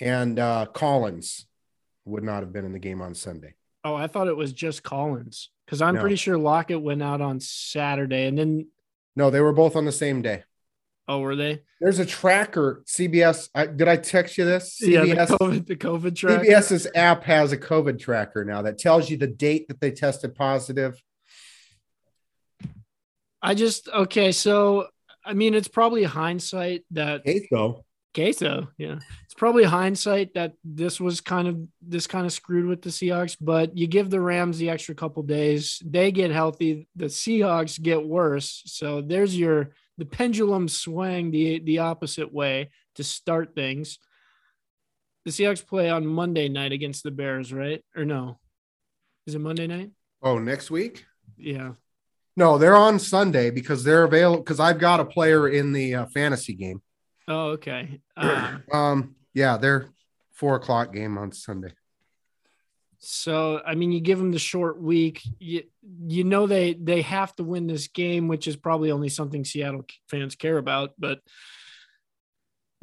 and 0.00 0.38
uh, 0.38 0.66
Collins 0.66 1.46
would 2.04 2.24
not 2.24 2.42
have 2.42 2.52
been 2.52 2.64
in 2.64 2.72
the 2.72 2.78
game 2.80 3.00
on 3.00 3.14
Sunday. 3.14 3.54
oh, 3.84 3.94
I 3.94 4.06
thought 4.08 4.28
it 4.28 4.36
was 4.36 4.52
just 4.52 4.82
Collins 4.82 5.50
because 5.66 5.80
I'm 5.80 5.94
No. 5.94 6.00
pretty 6.00 6.16
sure 6.16 6.36
Lockett 6.36 6.80
went 6.82 7.02
out 7.02 7.20
on 7.20 7.38
Saturday, 7.40 8.26
and 8.26 8.36
then 8.38 8.66
No, 9.14 9.30
they 9.30 9.40
were 9.40 9.52
both 9.52 9.76
on 9.76 9.84
the 9.84 9.92
same 9.92 10.20
day. 10.22 10.42
oh, 11.08 11.20
were 11.20 11.36
they? 11.36 11.62
There's 11.80 11.98
a 12.00 12.06
tracker. 12.06 12.82
CBS. 12.86 13.48
I, 13.54 13.66
did 13.66 13.86
I 13.88 13.96
text 13.96 14.38
you 14.38 14.44
this? 14.44 14.78
Yeah, 14.80 15.00
the 15.04 15.14
CBS. 15.14 15.28
COVID, 15.28 15.66
the 15.66 15.76
COVID 15.76 16.16
track. 16.16 16.40
CBS's 16.42 16.88
app 16.94 17.22
has 17.24 17.52
a 17.52 17.56
COVID 17.58 17.98
tracker 18.00 18.44
now 18.44 18.62
that 18.62 18.78
tells 18.78 19.08
you 19.10 19.16
the 19.16 19.26
date 19.28 19.66
that 19.68 19.80
they 19.80 19.90
tested 19.92 20.34
positive. 20.34 21.00
I 23.42 23.54
just 23.54 23.88
okay. 23.88 24.32
So 24.32 24.86
I 25.24 25.34
mean, 25.34 25.54
it's 25.54 25.68
probably 25.68 26.04
hindsight 26.04 26.84
that 26.92 27.22
Eight 27.26 27.48
though. 27.50 27.84
Queso, 28.14 28.68
yeah. 28.76 28.98
It's 29.24 29.34
probably 29.34 29.64
hindsight 29.64 30.34
that 30.34 30.52
this 30.62 31.00
was 31.00 31.22
kind 31.22 31.48
of 31.48 31.56
this 31.80 32.06
kind 32.06 32.26
of 32.26 32.32
screwed 32.32 32.66
with 32.66 32.82
the 32.82 32.90
Seahawks, 32.90 33.36
but 33.40 33.76
you 33.76 33.86
give 33.86 34.10
the 34.10 34.20
Rams 34.20 34.58
the 34.58 34.68
extra 34.68 34.94
couple 34.94 35.22
days, 35.22 35.80
they 35.84 36.12
get 36.12 36.30
healthy, 36.30 36.88
the 36.94 37.06
Seahawks 37.06 37.80
get 37.80 38.04
worse. 38.04 38.62
So 38.66 39.00
there's 39.00 39.36
your 39.36 39.70
the 39.96 40.04
pendulum 40.04 40.68
swang 40.68 41.30
the 41.30 41.60
the 41.60 41.78
opposite 41.78 42.32
way 42.32 42.70
to 42.96 43.04
start 43.04 43.54
things. 43.54 43.98
The 45.24 45.30
Seahawks 45.30 45.66
play 45.66 45.88
on 45.88 46.06
Monday 46.06 46.48
night 46.48 46.72
against 46.72 47.04
the 47.04 47.10
Bears, 47.10 47.52
right? 47.52 47.82
Or 47.96 48.04
no? 48.04 48.38
Is 49.26 49.34
it 49.34 49.40
Monday 49.40 49.66
night? 49.66 49.90
Oh, 50.20 50.38
next 50.38 50.70
week? 50.70 51.06
Yeah. 51.38 51.72
No, 52.36 52.56
they're 52.58 52.76
on 52.76 52.98
Sunday 52.98 53.50
because 53.50 53.84
they're 53.84 54.04
available. 54.04 54.42
Because 54.42 54.60
I've 54.60 54.78
got 54.78 55.00
a 55.00 55.04
player 55.04 55.48
in 55.48 55.72
the 55.72 55.94
uh, 55.94 56.06
fantasy 56.06 56.54
game. 56.54 56.80
Oh, 57.28 57.50
okay. 57.50 58.00
Uh, 58.16 58.58
Um, 58.72 59.16
yeah, 59.34 59.56
they're 59.56 59.86
four 60.32 60.56
o'clock 60.56 60.92
game 60.92 61.16
on 61.18 61.32
Sunday. 61.32 61.72
so 62.98 63.60
I 63.66 63.74
mean, 63.74 63.92
you 63.92 64.00
give 64.00 64.18
them 64.18 64.32
the 64.32 64.38
short 64.38 64.80
week. 64.80 65.22
You 65.38 65.62
you 66.06 66.24
know 66.24 66.46
they 66.46 66.74
they 66.74 67.02
have 67.02 67.34
to 67.36 67.44
win 67.44 67.66
this 67.66 67.88
game, 67.88 68.28
which 68.28 68.46
is 68.46 68.56
probably 68.56 68.90
only 68.90 69.08
something 69.08 69.44
Seattle 69.44 69.84
fans 70.08 70.34
care 70.34 70.58
about. 70.58 70.92
But 70.98 71.20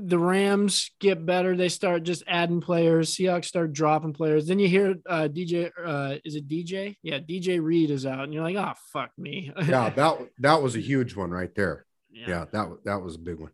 the 0.02 0.18
Rams 0.18 0.92
get 1.00 1.26
better. 1.26 1.56
They 1.58 1.68
start 1.70 2.04
just 2.04 2.24
adding 2.28 2.62
players. 2.62 3.16
Seahawks 3.16 3.46
start 3.46 3.74
dropping 3.74 4.14
players. 4.14 4.48
Then 4.48 4.58
you 4.58 4.68
hear 4.68 4.96
uh, 5.08 5.28
DJ. 5.32 5.72
Uh, 5.84 6.16
is 6.24 6.36
it 6.36 6.48
DJ? 6.48 6.96
Yeah, 7.04 7.20
DJ 7.20 7.62
Reed 7.62 7.92
is 7.92 8.06
out, 8.06 8.24
and 8.24 8.34
you're 8.34 8.44
like, 8.44 8.56
oh 8.56 8.74
fuck 8.94 9.12
me. 9.18 9.52
Yeah, 9.58 9.90
that 9.96 10.18
that 10.40 10.62
was 10.62 10.76
a 10.76 10.80
huge 10.80 11.16
one 11.16 11.32
right 11.32 11.54
there. 11.54 11.86
Yeah, 12.12 12.46
that 12.52 12.70
that 12.86 13.02
was 13.02 13.16
a 13.16 13.20
big 13.20 13.40
one. 13.40 13.52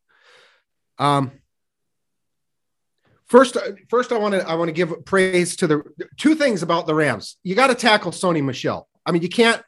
Um, 1.00 1.32
first, 3.26 3.58
first 3.90 4.12
I 4.12 4.18
want 4.18 4.36
to 4.36 4.48
I 4.48 4.56
want 4.56 4.70
to 4.70 4.74
give 4.74 5.04
praise 5.06 5.56
to 5.58 5.68
the 5.68 5.84
two 6.18 6.36
things 6.36 6.62
about 6.64 6.86
the 6.86 6.96
Rams. 6.96 7.38
You 7.44 7.56
got 7.56 7.68
to 7.68 7.76
tackle 7.76 8.12
Sony 8.12 8.44
Michel. 8.44 8.88
I 9.06 9.12
mean, 9.12 9.22
you 9.22 9.30
can't. 9.30 9.62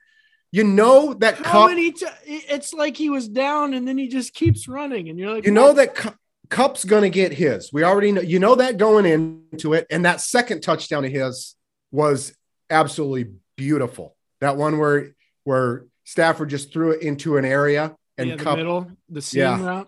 You 0.51 0.63
know 0.63 1.13
that 1.15 1.35
How 1.37 1.61
Kupp. 1.63 1.69
many? 1.71 1.91
T- 1.91 2.05
it's 2.25 2.73
like 2.73 2.95
he 2.95 3.09
was 3.09 3.27
down, 3.27 3.73
and 3.73 3.85
then 3.87 3.97
he 3.97 4.07
just 4.07 4.33
keeps 4.33 4.67
running, 4.67 5.09
and 5.09 5.19
you're 5.19 5.33
like, 5.33 5.45
You 5.45 5.51
know 5.51 5.73
that 5.73 5.95
Cu- 5.95 6.13
Kupp's 6.49 6.85
going 6.85 7.03
to 7.03 7.09
get 7.09 7.33
his. 7.33 7.71
We 7.73 7.83
already 7.83 8.11
know. 8.11 8.21
You 8.21 8.39
know 8.39 8.55
that 8.55 8.77
going 8.77 9.05
into 9.05 9.73
it, 9.73 9.85
and 9.89 10.05
that 10.05 10.21
second 10.21 10.61
touchdown 10.61 11.05
of 11.05 11.11
his 11.11 11.55
was 11.91 12.33
absolutely 12.69 13.33
beautiful. 13.55 14.15
That 14.41 14.57
one 14.57 14.77
where 14.77 15.15
where 15.43 15.85
Stafford 16.03 16.49
just 16.49 16.71
threw 16.71 16.91
it 16.91 17.01
into 17.01 17.37
an 17.37 17.45
area 17.45 17.95
and 18.17 18.29
yeah, 18.29 18.35
the 18.35 18.43
Kupp 18.43 18.57
middle, 18.57 18.91
the 19.09 19.21
seam 19.21 19.41
Yeah. 19.41 19.65
route. 19.65 19.87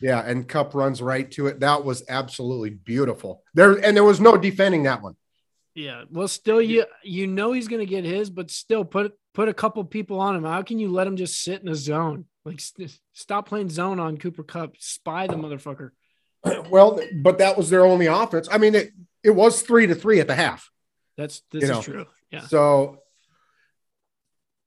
Yeah, 0.00 0.20
and 0.24 0.46
Kupp 0.48 0.74
runs 0.74 1.02
right 1.02 1.28
to 1.32 1.48
it. 1.48 1.60
That 1.60 1.84
was 1.84 2.04
absolutely 2.08 2.70
beautiful. 2.70 3.42
There 3.54 3.72
and 3.72 3.96
there 3.96 4.04
was 4.04 4.20
no 4.20 4.36
defending 4.36 4.84
that 4.84 5.02
one. 5.02 5.16
Yeah. 5.74 6.04
Well, 6.10 6.28
still, 6.28 6.62
you 6.62 6.84
you 7.02 7.26
know 7.26 7.52
he's 7.52 7.68
gonna 7.68 7.84
get 7.84 8.04
his, 8.04 8.30
but 8.30 8.50
still 8.50 8.84
put 8.84 9.14
put 9.34 9.48
a 9.48 9.54
couple 9.54 9.82
people 9.84 10.20
on 10.20 10.36
him. 10.36 10.44
How 10.44 10.62
can 10.62 10.78
you 10.78 10.88
let 10.90 11.06
him 11.06 11.16
just 11.16 11.42
sit 11.42 11.62
in 11.62 11.68
a 11.68 11.74
zone? 11.74 12.26
Like 12.44 12.60
st- 12.60 12.98
stop 13.12 13.48
playing 13.48 13.70
zone 13.70 14.00
on 14.00 14.16
Cooper 14.18 14.42
Kupp. 14.42 14.74
Spy 14.78 15.26
the 15.26 15.34
motherfucker. 15.34 15.90
Well, 16.70 17.00
but 17.22 17.38
that 17.38 17.56
was 17.56 17.70
their 17.70 17.84
only 17.84 18.06
offense. 18.06 18.48
I 18.50 18.58
mean, 18.58 18.74
it 18.74 18.92
it 19.22 19.30
was 19.30 19.62
three 19.62 19.86
to 19.86 19.94
three 19.94 20.20
at 20.20 20.26
the 20.26 20.34
half. 20.34 20.70
That's 21.16 21.42
this 21.50 21.62
You 21.62 21.68
is 21.68 21.70
know. 21.76 21.82
true. 21.82 22.06
Yeah. 22.30 22.42
So, 22.46 22.98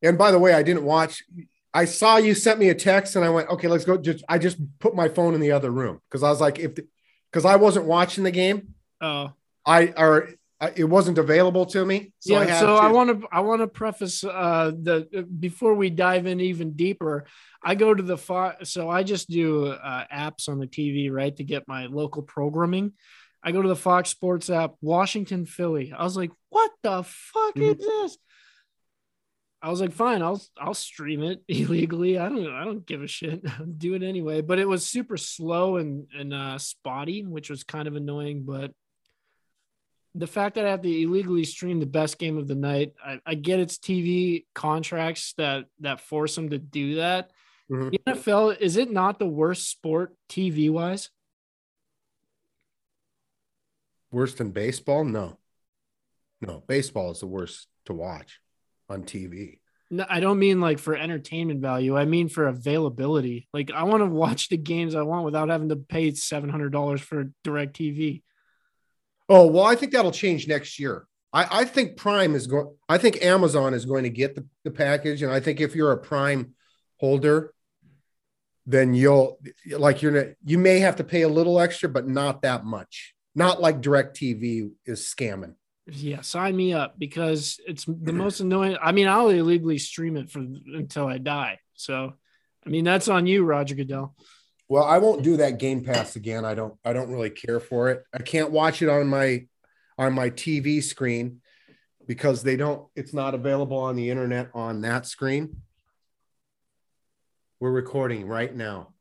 and 0.01 0.17
by 0.17 0.32
the 0.32 0.39
way, 0.39 0.53
I 0.53 0.63
didn't 0.63 0.84
watch. 0.84 1.24
I 1.74 1.86
saw 1.86 2.17
you 2.17 2.34
sent 2.36 2.59
me 2.59 2.69
a 2.69 2.76
text, 2.76 3.15
and 3.15 3.24
I 3.24 3.30
went, 3.30 3.49
okay, 3.49 3.67
let's 3.67 3.86
go. 3.86 3.97
Just 3.97 4.24
I 4.28 4.38
just 4.38 4.57
put 4.80 4.95
my 4.95 5.07
phone 5.07 5.34
in 5.36 5.39
the 5.41 5.51
other 5.53 5.72
room 5.72 6.01
because 6.09 6.24
I 6.24 6.30
was 6.30 6.41
like, 6.41 6.59
if 6.59 6.76
because 7.32 7.45
I 7.45 7.55
wasn't 7.55 7.86
watching 7.86 8.24
the 8.24 8.32
game, 8.32 8.76
Oh. 8.99 9.32
I 9.65 9.93
or 9.95 10.30
I, 10.62 10.72
it 10.76 10.84
wasn't 10.84 11.18
available 11.18 11.66
to 11.66 11.84
me. 11.84 12.14
So 12.20 12.34
yeah, 12.34 12.55
I 12.55 12.59
so 12.59 12.68
to, 12.68 12.74
I 12.74 12.91
want 12.91 13.22
to 13.22 13.28
I 13.32 13.39
want 13.39 13.62
to 13.62 13.68
preface 13.68 14.24
uh 14.24 14.72
the 14.80 15.28
before 15.39 15.74
we 15.74 15.89
dive 15.89 16.28
in 16.28 16.39
even 16.39 16.74
deeper. 16.74 17.26
I 17.64 17.74
go 17.74 17.93
to 17.93 18.03
the 18.03 18.55
so 18.64 18.89
I 18.89 19.01
just 19.01 19.30
do 19.30 19.68
uh, 19.68 20.05
apps 20.14 20.47
on 20.47 20.59
the 20.59 20.68
TV 20.68 21.12
right 21.12 21.36
to 21.36 21.43
get 21.43 21.68
my 21.68 21.88
local 21.88 22.22
programming. 22.22 22.93
I 23.43 23.51
go 23.51 23.62
to 23.62 23.68
the 23.68 23.76
Fox 23.76 24.09
Sports 24.09 24.51
app, 24.51 24.76
Washington 24.82 25.47
Philly. 25.47 25.91
I 25.97 26.03
was 26.03 26.16
like, 26.16 26.32
what 26.49 26.72
the 26.84 27.03
fuck 27.03 27.57
is 27.57 27.78
this? 27.78 28.18
I 29.64 29.70
was 29.70 29.82
like, 29.82 29.93
fine, 29.93 30.22
I'll 30.22 30.41
I'll 30.59 30.76
stream 30.76 31.24
it 31.24 31.43
illegally. 31.47 32.20
I 32.20 32.30
don't 32.30 32.53
I 32.53 32.66
don't 32.66 32.86
give 32.86 33.01
a 33.01 33.07
shit. 33.07 33.43
do 33.80 33.95
it 33.95 34.03
anyway. 34.03 34.41
But 34.41 34.59
it 34.59 34.68
was 34.68 34.88
super 34.88 35.18
slow 35.18 35.78
and 35.78 36.05
and 36.16 36.34
uh, 36.36 36.59
spotty, 36.59 37.24
which 37.24 37.49
was 37.49 37.64
kind 37.64 37.88
of 37.88 37.95
annoying. 37.95 38.43
But 38.45 38.72
the 40.14 40.28
fact 40.28 40.55
that 40.55 40.66
I 40.66 40.72
have 40.72 40.82
to 40.82 41.01
illegally 41.01 41.45
stream 41.45 41.80
the 41.80 41.86
best 41.86 42.20
game 42.20 42.38
of 42.38 42.47
the 42.47 42.55
night, 42.55 42.93
I, 43.03 43.20
I 43.26 43.36
get 43.36 43.59
it's 43.59 43.78
TV 43.78 44.45
contracts 44.53 45.34
that 45.38 45.66
that 45.80 46.01
force 46.01 46.36
them 46.36 46.49
to 46.49 46.57
do 46.57 46.95
that. 46.95 47.32
Mhm. 47.70 47.91
The 47.91 47.99
NFL 48.14 48.57
is 48.59 48.78
it 48.78 48.91
not 48.91 49.20
the 49.20 49.28
worst 49.28 49.70
sport 49.70 50.16
TV 50.30 50.70
wise? 50.70 51.09
worse 54.12 54.34
than 54.34 54.51
baseball. 54.51 55.03
No, 55.05 55.38
no, 56.41 56.64
baseball 56.68 57.12
is 57.12 57.22
the 57.22 57.28
worst 57.28 57.68
to 57.86 57.93
watch 57.93 58.39
on 58.89 59.03
TV. 59.03 59.59
No, 59.89 60.05
I 60.09 60.20
don't 60.20 60.39
mean 60.39 60.62
like 60.62 60.80
for 60.80 60.95
entertainment 60.95 61.62
value. 61.62 61.97
I 61.97 62.05
mean 62.05 62.30
for 62.30 62.47
availability. 62.47 63.47
Like 63.53 63.72
I 63.72 63.84
want 63.84 64.01
to 64.01 64.07
watch 64.07 64.49
the 64.49 64.57
games 64.57 64.95
I 64.95 65.01
want 65.01 65.26
without 65.26 65.49
having 65.49 65.70
to 65.70 65.76
pay 65.76 66.14
seven 66.14 66.49
hundred 66.49 66.72
dollars 66.72 67.01
for 67.01 67.32
direct 67.43 67.78
TV. 67.78 68.22
Oh 69.34 69.47
well, 69.47 69.63
I 69.63 69.75
think 69.75 69.93
that'll 69.93 70.11
change 70.11 70.45
next 70.45 70.77
year. 70.77 71.07
I, 71.32 71.61
I 71.61 71.63
think 71.63 71.95
Prime 71.95 72.36
is 72.36 72.47
going. 72.47 72.75
I 72.89 72.97
think 72.97 73.23
Amazon 73.23 73.73
is 73.73 73.86
going 73.86 74.03
to 74.03 74.09
get 74.09 74.36
the, 74.36 74.45
the 74.65 74.71
package, 74.71 75.23
and 75.23 75.32
I 75.32 75.39
think 75.39 75.61
if 75.61 75.73
you're 75.73 75.93
a 75.93 75.97
Prime 75.97 76.53
holder, 76.97 77.53
then 78.65 78.93
you'll 78.93 79.39
like 79.69 80.01
you're 80.01 80.11
not, 80.11 80.25
you 80.43 80.57
may 80.57 80.79
have 80.79 80.97
to 80.97 81.05
pay 81.05 81.21
a 81.21 81.29
little 81.29 81.61
extra, 81.61 81.88
but 81.88 82.09
not 82.09 82.41
that 82.41 82.65
much. 82.65 83.15
Not 83.34 83.61
like 83.61 83.79
Direct 83.79 84.17
TV 84.17 84.71
is 84.86 84.99
scamming. 84.99 85.55
Yeah, 85.88 86.19
sign 86.19 86.57
me 86.57 86.73
up 86.73 86.99
because 86.99 87.57
it's 87.65 87.86
the 87.86 88.11
most 88.13 88.41
annoying. 88.41 88.75
I 88.82 88.91
mean, 88.91 89.07
I'll 89.07 89.29
illegally 89.29 89.77
stream 89.77 90.17
it 90.17 90.29
for 90.29 90.39
until 90.39 91.07
I 91.07 91.19
die. 91.19 91.59
So, 91.75 92.15
I 92.65 92.69
mean, 92.69 92.84
that's 92.84 93.07
on 93.07 93.27
you, 93.27 93.45
Roger 93.45 93.75
Goodell. 93.75 94.13
Well, 94.72 94.86
I 94.86 94.99
won't 94.99 95.22
do 95.22 95.36
that 95.36 95.57
Game 95.59 95.84
Pass 95.84 96.15
again. 96.15 96.45
I 96.45 96.55
don't. 96.55 96.76
I 96.86 96.93
don't 96.93 97.11
really 97.11 97.30
care 97.30 97.59
for 97.59 97.89
it. 97.89 98.05
I 98.13 98.19
can't 98.19 98.51
watch 98.51 98.82
it 98.82 98.88
on 98.88 99.05
my 99.07 99.45
on 99.97 100.13
my 100.13 100.30
TV 100.30 100.82
screen 100.82 101.41
because 102.07 102.41
they 102.41 102.55
don't. 102.55 102.88
It's 102.95 103.13
not 103.13 103.36
available 103.36 103.76
on 103.80 103.97
the 103.97 104.09
internet 104.09 104.49
on 104.53 104.80
that 104.84 105.05
screen. 105.05 105.57
We're 107.59 107.72
recording 107.72 108.26
right 108.26 108.55
now. 108.55 108.93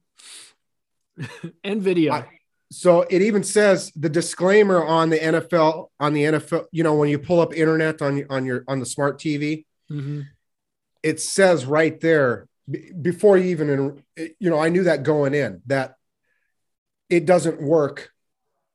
and 1.62 1.80
video. 1.80 2.14
I- 2.14 2.28
So 2.72 3.02
it 3.02 3.22
even 3.22 3.44
says 3.44 3.92
the 3.94 4.08
disclaimer 4.08 4.84
on 4.84 5.08
the 5.10 5.18
NFL 5.20 5.86
on 6.00 6.14
the 6.14 6.24
NFL. 6.24 6.64
You 6.72 6.82
know, 6.82 6.96
when 6.96 7.10
you 7.10 7.20
pull 7.20 7.38
up 7.38 7.54
internet 7.54 8.02
on 8.02 8.16
your 8.16 8.26
on 8.28 8.44
your 8.44 8.64
on 8.66 8.80
the 8.80 8.86
smart 8.86 9.20
TV, 9.20 9.66
Mhm. 9.88 10.24
it 11.04 11.20
says 11.20 11.64
right 11.64 12.00
there 12.00 12.48
b- 12.70 12.92
before 13.00 13.36
you 13.36 13.46
even 13.50 14.02
you 14.38 14.50
know 14.50 14.58
i 14.58 14.68
knew 14.68 14.84
that 14.84 15.02
going 15.02 15.34
in 15.34 15.62
that 15.66 15.94
it 17.08 17.26
doesn't 17.26 17.60
work 17.60 18.10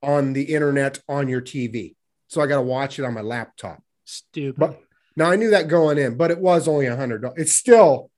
on 0.03 0.33
the 0.33 0.53
internet 0.53 0.99
on 1.07 1.27
your 1.27 1.41
tv 1.41 1.95
so 2.27 2.41
i 2.41 2.47
got 2.47 2.57
to 2.57 2.61
watch 2.61 2.99
it 2.99 3.05
on 3.05 3.13
my 3.13 3.21
laptop 3.21 3.81
Stupid. 4.05 4.59
but 4.59 4.79
now 5.15 5.29
i 5.31 5.35
knew 5.35 5.49
that 5.51 5.67
going 5.67 5.97
in 5.97 6.17
but 6.17 6.31
it 6.31 6.39
was 6.39 6.67
only 6.67 6.85
a 6.85 6.95
hundred 6.95 7.25
it's 7.35 7.53
still 7.53 8.11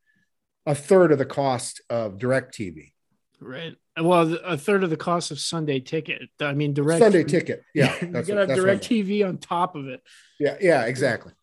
a 0.66 0.76
third 0.76 1.12
of 1.12 1.18
the 1.18 1.26
cost 1.26 1.82
of 1.90 2.18
direct 2.18 2.58
tv 2.58 2.92
right. 3.40 3.76
Well, 4.00 4.38
a 4.46 4.58
third 4.58 4.84
of 4.84 4.92
the 4.92 4.98
cost 4.98 5.32
of 5.32 5.40
Sunday 5.40 5.80
ticket. 5.80 6.30
I 6.40 6.54
mean, 6.54 6.76
direct 6.76 7.00
sunday 7.00 7.24
ticket 7.24 7.64
yeah 7.74 7.96
you 8.02 8.12
that's 8.12 8.28
gotta 8.28 8.42
have 8.42 8.48
that's 8.50 8.60
what 8.60 8.70
I 8.70 8.74
direct. 8.76 8.84
TV 8.84 9.28
on 9.28 9.40
top 9.40 9.76
of 9.76 9.88
it. 9.88 10.02
yeah 10.40 10.56
yeah 10.62 10.86
exactly 10.86 11.34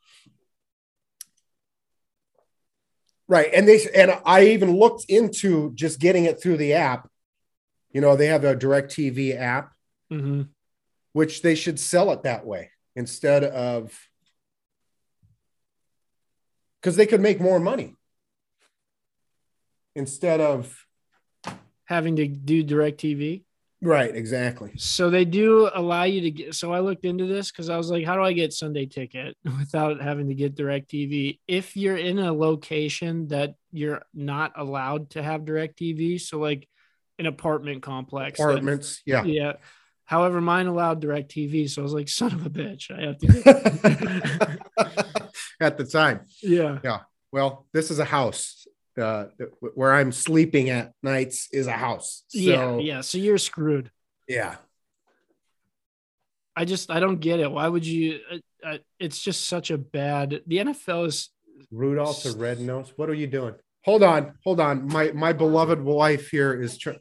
right. 3.29 3.49
And 3.53 3.66
they 3.68 3.81
and 3.95 4.18
i 4.25 4.47
even 4.47 4.77
looked 4.77 5.05
into 5.09 5.72
just 5.75 6.01
getting 6.01 6.25
it 6.25 6.41
through 6.41 6.57
the 6.59 6.75
app. 6.75 7.09
You 7.93 8.01
know 8.01 8.16
they 8.16 8.27
have 8.27 8.45
a 8.45 8.57
direct 8.57 8.93
tv 8.93 9.39
app 9.39 9.72
hmm 10.11 10.43
which 11.12 11.43
they 11.43 11.55
should 11.55 11.79
sell 11.79 12.11
it 12.11 12.25
that 12.25 12.45
way 12.45 12.70
instead 12.97 13.45
of 13.45 13.97
because 16.81 16.97
they 16.97 17.07
could 17.07 17.20
make 17.20 17.41
more 17.41 17.61
money. 17.61 17.95
Instead 19.95 20.41
of 20.41 20.85
Having 21.87 22.16
to 22.16 22.27
do 22.27 22.62
direct 22.62 23.01
TV. 23.01 23.45
Right 23.85 24.14
exactly 24.14 24.72
So 24.76 25.11
they 25.11 25.24
do 25.24 25.70
allow 25.74 26.05
you 26.05 26.22
to 26.22 26.30
get. 26.30 26.55
So 26.55 26.72
I 26.72 26.80
looked 26.80 27.05
into 27.05 27.26
this 27.26 27.51
because 27.51 27.68
I 27.70 27.76
was 27.76 27.91
like, 27.91 28.05
how 28.05 28.14
do 28.14 28.22
I 28.22 28.32
get 28.32 28.53
Sunday 28.53 28.87
ticket 28.87 29.37
without 29.45 30.01
having 30.01 30.28
to 30.28 30.35
get 30.35 30.55
direct 30.55 30.91
TV? 30.91 31.39
If 31.47 31.76
you're 31.76 31.97
in 31.97 32.18
a 32.18 32.32
location 32.32 33.28
that 33.28 33.55
you're 33.72 34.03
not 34.14 34.53
allowed 34.57 35.11
to 35.11 35.22
have 35.22 35.45
direct 35.45 35.78
TV, 35.78 36.20
so 36.20 36.39
like 36.39 36.68
an 37.18 37.26
apartment 37.26 37.82
complex. 37.82 38.39
that- 38.39 38.45
apartments. 38.45 39.03
Yeah. 39.07 39.24
yeah. 39.24 39.53
However, 40.07 40.41
mine 40.41 40.66
allowed 40.66 41.01
direct 41.01 41.30
TV. 41.30 41.68
So 41.68 41.80
I 41.80 41.85
was 41.85 41.95
like, 41.95 42.09
son 42.09 42.32
of 42.35 42.45
a 42.45 42.51
bitch. 42.51 42.91
I 42.91 43.07
have 43.07 43.18
to. 43.18 44.59
At 45.61 45.78
the 45.78 45.85
time. 45.85 46.26
Yeah, 46.43 46.78
yeah. 46.85 47.01
Well, 47.32 47.66
this 47.72 47.91
is 47.91 47.99
a 47.99 48.05
house. 48.05 48.64
Uh, 48.97 49.26
where 49.74 49.92
I'm 49.92 50.12
sleeping 50.12 50.70
at 50.70 50.92
nights 51.03 51.49
is 51.53 51.66
a 51.66 51.72
house. 51.72 52.24
So, 52.28 52.38
yeah. 52.38 52.76
Yeah. 52.78 53.01
So 53.01 53.18
you're 53.18 53.38
screwed. 53.38 53.90
yeah. 54.28 54.57
I 56.57 56.64
just, 56.64 56.88
I 56.88 57.01
don't 57.01 57.20
get 57.20 57.40
it. 57.40 57.51
Why 57.51 57.66
would 57.66 57.84
you? 57.84 58.20
Uh, 58.30 58.36
uh, 58.64 58.78
it's 59.01 59.20
just 59.20 59.49
such 59.49 59.70
a 59.70 59.78
bad. 59.78 60.40
The 60.47 60.59
NFL 60.59 61.09
is. 61.09 61.30
Rudolph 61.70 62.22
the 62.22 62.32
red 62.32 62.61
nose. 62.61 62.92
What 62.97 63.11
are 63.11 63.14
you 63.14 63.26
doing? 63.26 63.55
Hold 63.84 64.03
on, 64.03 64.34
hold 64.45 64.61
on. 64.61 64.86
My 64.86 65.11
my 65.12 65.32
beloved 65.32 65.80
wife 65.80 66.30
here 66.30 66.55
is. 66.55 66.78
Tr- 66.78 66.92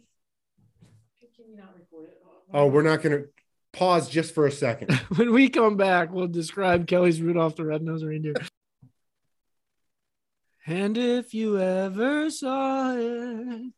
oh, 2.54 2.68
we're 2.68 2.82
not 2.82 3.02
going 3.02 3.22
to 3.22 3.28
pause 3.72 4.10
just 4.10 4.34
for 4.34 4.46
a 4.46 4.52
second. 4.52 4.92
when 5.16 5.32
we 5.32 5.50
come 5.50 5.78
back, 5.78 6.12
we'll 6.12 6.28
describe 6.28 6.88
Kelly's 6.88 7.22
Rudolph 7.22 7.56
the 7.56 7.66
Red-Nosed 7.66 8.06
Reindeer. 8.06 8.36
And 10.66 10.98
if 10.98 11.34
you 11.34 11.60
ever 11.60 12.30
saw 12.30 12.96
it, 12.96 13.74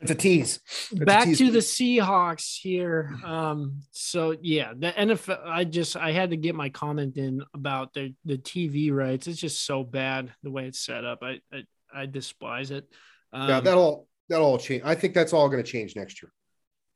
It's 0.00 0.10
a 0.10 0.14
tease. 0.14 0.60
It's 0.92 1.00
a 1.00 1.04
back 1.04 1.24
tease. 1.24 1.38
to 1.38 1.50
the 1.50 1.58
Seahawks 1.60 2.58
here. 2.60 3.16
Um, 3.24 3.80
so 3.90 4.36
yeah, 4.42 4.72
the 4.76 4.92
NFL. 4.92 5.40
I 5.44 5.64
just 5.64 5.96
I 5.96 6.12
had 6.12 6.30
to 6.30 6.36
get 6.36 6.54
my 6.54 6.68
comment 6.68 7.16
in 7.16 7.42
about 7.54 7.94
the 7.94 8.14
the 8.24 8.36
TV 8.38 8.92
rights. 8.92 9.26
It's 9.26 9.40
just 9.40 9.64
so 9.64 9.82
bad 9.82 10.32
the 10.42 10.50
way 10.50 10.66
it's 10.66 10.80
set 10.80 11.04
up. 11.04 11.20
I 11.22 11.40
I, 11.52 11.62
I 12.02 12.06
despise 12.06 12.70
it. 12.70 12.86
Um, 13.32 13.48
Yeah, 13.48 13.60
that'll 13.60 14.06
that'll 14.28 14.46
all 14.46 14.58
change. 14.58 14.82
I 14.84 14.94
think 14.94 15.14
that's 15.14 15.32
all 15.32 15.48
going 15.48 15.62
to 15.62 15.68
change 15.70 15.96
next 15.96 16.22
year. 16.22 16.30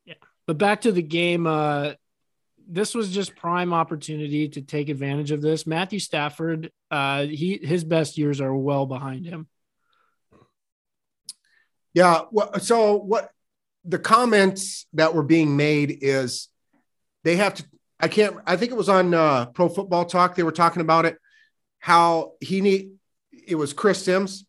Yeah, 0.04 0.14
but 0.46 0.58
back 0.58 0.82
to 0.82 0.92
the 0.92 1.02
game, 1.02 1.46
uh, 1.46 1.94
this 2.68 2.94
was 2.94 3.10
just 3.10 3.34
prime 3.34 3.72
opportunity 3.72 4.48
to 4.50 4.60
take 4.60 4.90
advantage 4.90 5.30
of 5.30 5.40
this. 5.40 5.66
Matthew 5.66 5.98
Stafford, 5.98 6.70
uh, 6.90 7.24
he 7.24 7.58
his 7.62 7.82
best 7.82 8.18
years 8.18 8.40
are 8.40 8.54
well 8.54 8.86
behind 8.86 9.24
him. 9.24 9.48
Yeah. 11.94 12.22
Well, 12.30 12.60
so 12.60 12.96
what 12.96 13.30
the 13.84 13.98
comments 13.98 14.86
that 14.92 15.14
were 15.14 15.22
being 15.22 15.56
made 15.56 15.98
is 16.02 16.48
they 17.24 17.36
have 17.36 17.54
to. 17.54 17.64
I 17.98 18.08
can't. 18.08 18.36
I 18.46 18.56
think 18.56 18.70
it 18.70 18.76
was 18.76 18.88
on 18.88 19.14
uh, 19.14 19.46
Pro 19.46 19.68
Football 19.68 20.04
Talk. 20.04 20.34
They 20.34 20.42
were 20.42 20.52
talking 20.52 20.82
about 20.82 21.06
it. 21.06 21.16
How 21.78 22.34
he 22.40 22.60
need. 22.60 22.90
It 23.32 23.54
was 23.54 23.72
Chris 23.72 24.04
Sims 24.04 24.44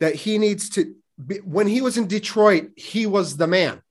that 0.00 0.14
he 0.14 0.38
needs 0.38 0.70
to. 0.70 0.94
Be, 1.24 1.36
when 1.36 1.66
he 1.66 1.82
was 1.82 1.98
in 1.98 2.06
Detroit, 2.06 2.70
he 2.76 3.06
was 3.06 3.36
the 3.36 3.46
man. 3.46 3.82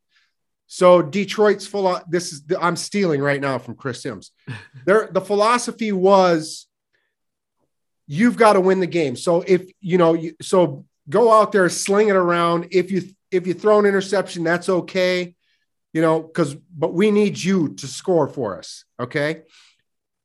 So 0.72 1.02
Detroit's 1.02 1.66
full 1.66 1.88
of 1.88 2.04
this 2.08 2.32
is 2.32 2.44
I'm 2.62 2.76
stealing 2.76 3.22
right 3.22 3.42
now 3.42 3.58
from 3.58 3.74
Chris 3.76 4.04
Sims. 4.04 4.32
There, 4.86 5.10
the 5.12 5.20
philosophy 5.20 5.92
was 5.92 6.68
you've 8.06 8.38
got 8.38 8.54
to 8.54 8.62
win 8.62 8.80
the 8.80 8.88
game. 8.88 9.16
So 9.16 9.42
if 9.42 9.70
you 9.82 9.98
know, 9.98 10.14
you, 10.14 10.36
so 10.42 10.86
go 11.10 11.32
out 11.32 11.52
there, 11.52 11.68
sling 11.70 12.10
it 12.10 12.16
around. 12.16 12.68
If 12.72 12.92
you 12.92 13.02
if 13.32 13.48
you 13.48 13.56
throw 13.56 13.80
an 13.80 13.88
interception, 13.88 14.44
that's 14.44 14.70
okay. 14.70 15.36
You 15.92 16.02
know, 16.04 16.22
because 16.22 16.56
but 16.56 16.94
we 16.94 17.10
need 17.10 17.42
you 17.42 17.70
to 17.76 17.88
score 17.88 18.28
for 18.28 18.58
us. 18.58 18.86
Okay. 19.00 19.42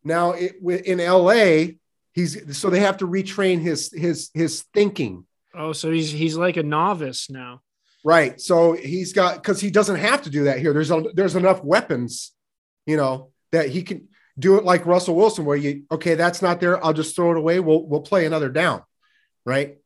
Now 0.05 0.33
it, 0.33 0.57
in 0.63 0.99
LA, 0.99 1.75
he's 2.13 2.59
so 2.59 2.69
they 2.69 2.81
have 2.81 2.99
to 2.99 3.07
retrain 3.07 3.61
his 3.63 3.91
his 3.93 4.31
his 4.35 4.63
thinking. 4.75 5.25
Oh, 5.55 5.73
so 5.73 5.91
he's 5.91 6.11
he's 6.11 6.37
like 6.37 6.59
a 6.59 6.63
novice 6.63 7.31
now. 7.31 7.63
Right. 8.05 8.39
So 8.39 8.73
he's 8.73 9.15
got 9.15 9.37
because 9.37 9.61
he 9.61 9.71
doesn't 9.71 9.97
have 9.97 10.23
to 10.23 10.31
do 10.31 10.45
that 10.45 10.59
here. 10.59 10.75
There's 10.75 10.91
a, 10.91 11.05
there's 11.15 11.37
enough 11.37 11.65
weapons, 11.65 12.33
you 12.87 12.99
know, 12.99 13.31
that 13.51 13.71
he 13.71 13.83
can 13.83 14.09
do 14.39 14.59
it 14.59 14.65
like 14.65 14.85
Russell 14.85 15.17
Wilson, 15.17 15.47
where 15.47 15.57
you 15.57 15.85
okay, 15.91 16.15
that's 16.15 16.43
not 16.43 16.61
there. 16.61 16.85
I'll 16.85 16.93
just 16.93 17.17
throw 17.17 17.31
it 17.31 17.39
away. 17.39 17.61
We'll 17.61 17.87
we'll 17.87 18.03
play 18.03 18.27
another 18.27 18.51
down, 18.51 18.83
right? 19.47 19.79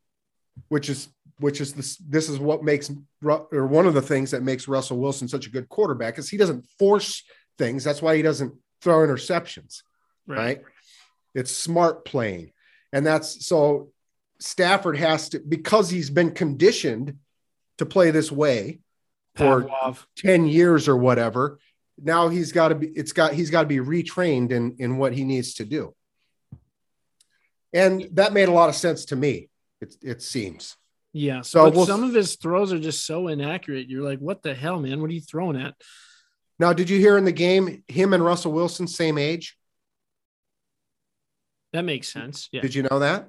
Which 0.68 0.88
is 0.88 1.08
which 1.38 1.60
is 1.60 1.74
this 1.74 1.96
this 1.98 2.28
is 2.28 2.40
what 2.40 2.64
makes 2.64 2.90
or 3.22 3.66
one 3.68 3.86
of 3.86 3.94
the 3.94 4.02
things 4.02 4.32
that 4.32 4.42
makes 4.42 4.66
Russell 4.66 4.98
Wilson 4.98 5.28
such 5.28 5.46
a 5.46 5.50
good 5.50 5.68
quarterback 5.68 6.18
is 6.18 6.28
he 6.28 6.36
doesn't 6.36 6.66
force 6.76 7.22
things. 7.56 7.84
That's 7.84 8.02
why 8.02 8.16
he 8.16 8.22
doesn't 8.22 8.52
throw 8.82 9.06
interceptions, 9.06 9.82
right? 10.26 10.38
right? 10.38 10.62
It's 11.34 11.52
smart 11.52 12.04
playing, 12.04 12.52
and 12.92 13.06
that's 13.06 13.46
so 13.46 13.92
Stafford 14.40 14.96
has 14.96 15.28
to 15.30 15.38
because 15.38 15.88
he's 15.88 16.10
been 16.10 16.32
conditioned 16.32 17.18
to 17.78 17.86
play 17.86 18.10
this 18.10 18.30
way 18.30 18.80
for 19.36 19.62
Pavlov. 19.64 20.04
10 20.18 20.46
years 20.46 20.88
or 20.88 20.96
whatever 20.96 21.58
now 22.00 22.28
he's 22.28 22.52
got 22.52 22.68
to 22.68 22.74
be 22.76 22.86
it's 22.88 23.12
got 23.12 23.32
he's 23.32 23.50
got 23.50 23.62
to 23.62 23.68
be 23.68 23.78
retrained 23.78 24.50
in 24.52 24.76
in 24.78 24.98
what 24.98 25.12
he 25.12 25.24
needs 25.24 25.54
to 25.54 25.64
do 25.64 25.94
and 27.72 28.08
that 28.12 28.32
made 28.32 28.48
a 28.48 28.52
lot 28.52 28.68
of 28.68 28.74
sense 28.74 29.06
to 29.06 29.16
me 29.16 29.48
it, 29.80 29.94
it 30.02 30.22
seems 30.22 30.76
Yeah. 31.12 31.42
So 31.42 31.68
we'll- 31.70 31.86
some 31.86 32.02
of 32.04 32.12
his 32.14 32.36
throws 32.36 32.72
are 32.72 32.78
just 32.80 33.06
so 33.06 33.28
inaccurate. 33.28 33.88
You're 33.88 34.02
like, 34.04 34.18
what 34.18 34.42
the 34.42 34.54
hell, 34.54 34.78
man? 34.80 35.00
What 35.00 35.08
are 35.10 35.14
you 35.14 35.20
throwing 35.20 35.56
at? 35.60 35.74
now 36.60 36.72
did 36.72 36.90
you 36.90 36.98
hear 36.98 37.16
in 37.16 37.24
the 37.24 37.32
game 37.32 37.82
him 37.88 38.12
and 38.12 38.24
russell 38.24 38.50
wilson 38.52 38.86
same 38.88 39.16
age 39.18 39.56
That 41.72 41.82
makes 41.84 42.08
sense. 42.12 42.48
Yeah. 42.52 42.62
did 42.62 42.74
you 42.74 42.82
know 42.90 42.98
that 43.00 43.28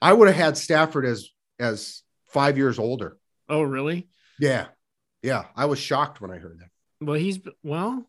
i 0.00 0.12
would 0.12 0.28
have 0.28 0.36
had 0.36 0.56
stafford 0.56 1.04
as 1.04 1.28
as 1.58 2.02
five 2.26 2.56
years 2.56 2.78
older 2.78 3.18
Oh, 3.52 3.62
really? 3.62 4.08
yeah 4.40 4.66
yeah 5.22 5.44
i 5.54 5.66
was 5.66 5.78
shocked 5.78 6.20
when 6.20 6.30
i 6.30 6.38
heard 6.38 6.58
that 6.60 6.70
Well, 7.06 7.16
he's 7.16 7.38
well. 7.62 8.08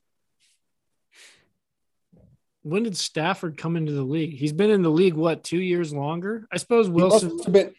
When 2.61 2.83
did 2.83 2.95
Stafford 2.95 3.57
come 3.57 3.75
into 3.75 3.91
the 3.91 4.03
league? 4.03 4.37
He's 4.37 4.53
been 4.53 4.69
in 4.69 4.83
the 4.83 4.89
league 4.89 5.15
what 5.15 5.43
two 5.43 5.59
years 5.59 5.91
longer? 5.93 6.47
I 6.49 6.55
suppose 6.55 6.87
Wilson. 6.89 7.37
been, 7.51 7.73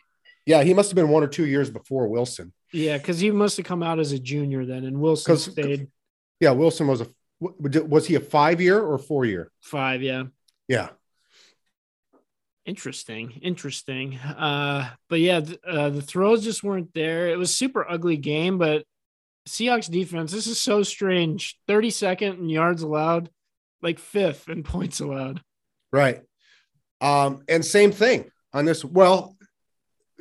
yeah 0.45 0.63
he 0.63 0.75
must 0.75 0.91
have 0.91 0.97
been 0.97 1.09
one 1.09 1.23
or 1.23 1.27
two 1.27 1.47
years 1.47 1.71
before 1.71 2.07
wilson 2.07 2.53
Yeah, 2.71 2.99
because 2.99 3.19
he 3.19 3.31
must 3.31 3.57
have 3.57 3.65
come 3.65 3.83
out 3.83 3.99
as 3.99 4.13
a 4.13 4.19
junior 4.19 4.67
then, 4.67 4.85
and 4.85 5.01
Wilson 5.01 5.39
stayed 5.39 5.89
yeah 6.41 6.51
wilson 6.51 6.87
was 6.87 7.01
a 7.01 7.09
was 7.41 8.07
he 8.07 8.15
a 8.17 8.21
five 8.21 8.61
year 8.61 8.79
or 8.81 8.99
four 8.99 9.25
year 9.25 9.51
five. 9.61 10.03
Yeah, 10.03 10.25
yeah 10.69 10.91
interesting, 12.67 13.31
interesting. 13.43 14.17
Uh, 14.19 14.91
but 15.09 15.21
yeah, 15.21 15.41
th- 15.41 15.59
uh, 15.67 15.91
the 15.91 16.03
throws 16.03 16.45
just 16.45 16.63
weren't 16.63 16.93
there. 16.95 17.29
It 17.29 17.39
was 17.39 17.55
super 17.55 17.89
ugly 17.89 18.17
game, 18.17 18.59
but 18.59 18.85
Seahawks 19.49 19.91
defense. 19.91 20.33
This 20.33 20.47
is 20.47 20.61
so 20.61 20.83
strange. 20.83 21.59
Thirty 21.69 21.91
second 21.91 22.39
in 22.39 22.49
yards 22.49 22.83
allowed, 22.83 23.31
like 23.83 23.99
fifth 23.99 24.49
in 24.49 24.63
points 24.75 25.01
allowed. 25.01 25.43
Right. 25.93 26.23
Um, 27.01 27.43
and 27.49 27.65
same 27.65 27.93
thing 27.93 28.31
on 28.53 28.65
this. 28.65 28.85
Well, 28.85 29.37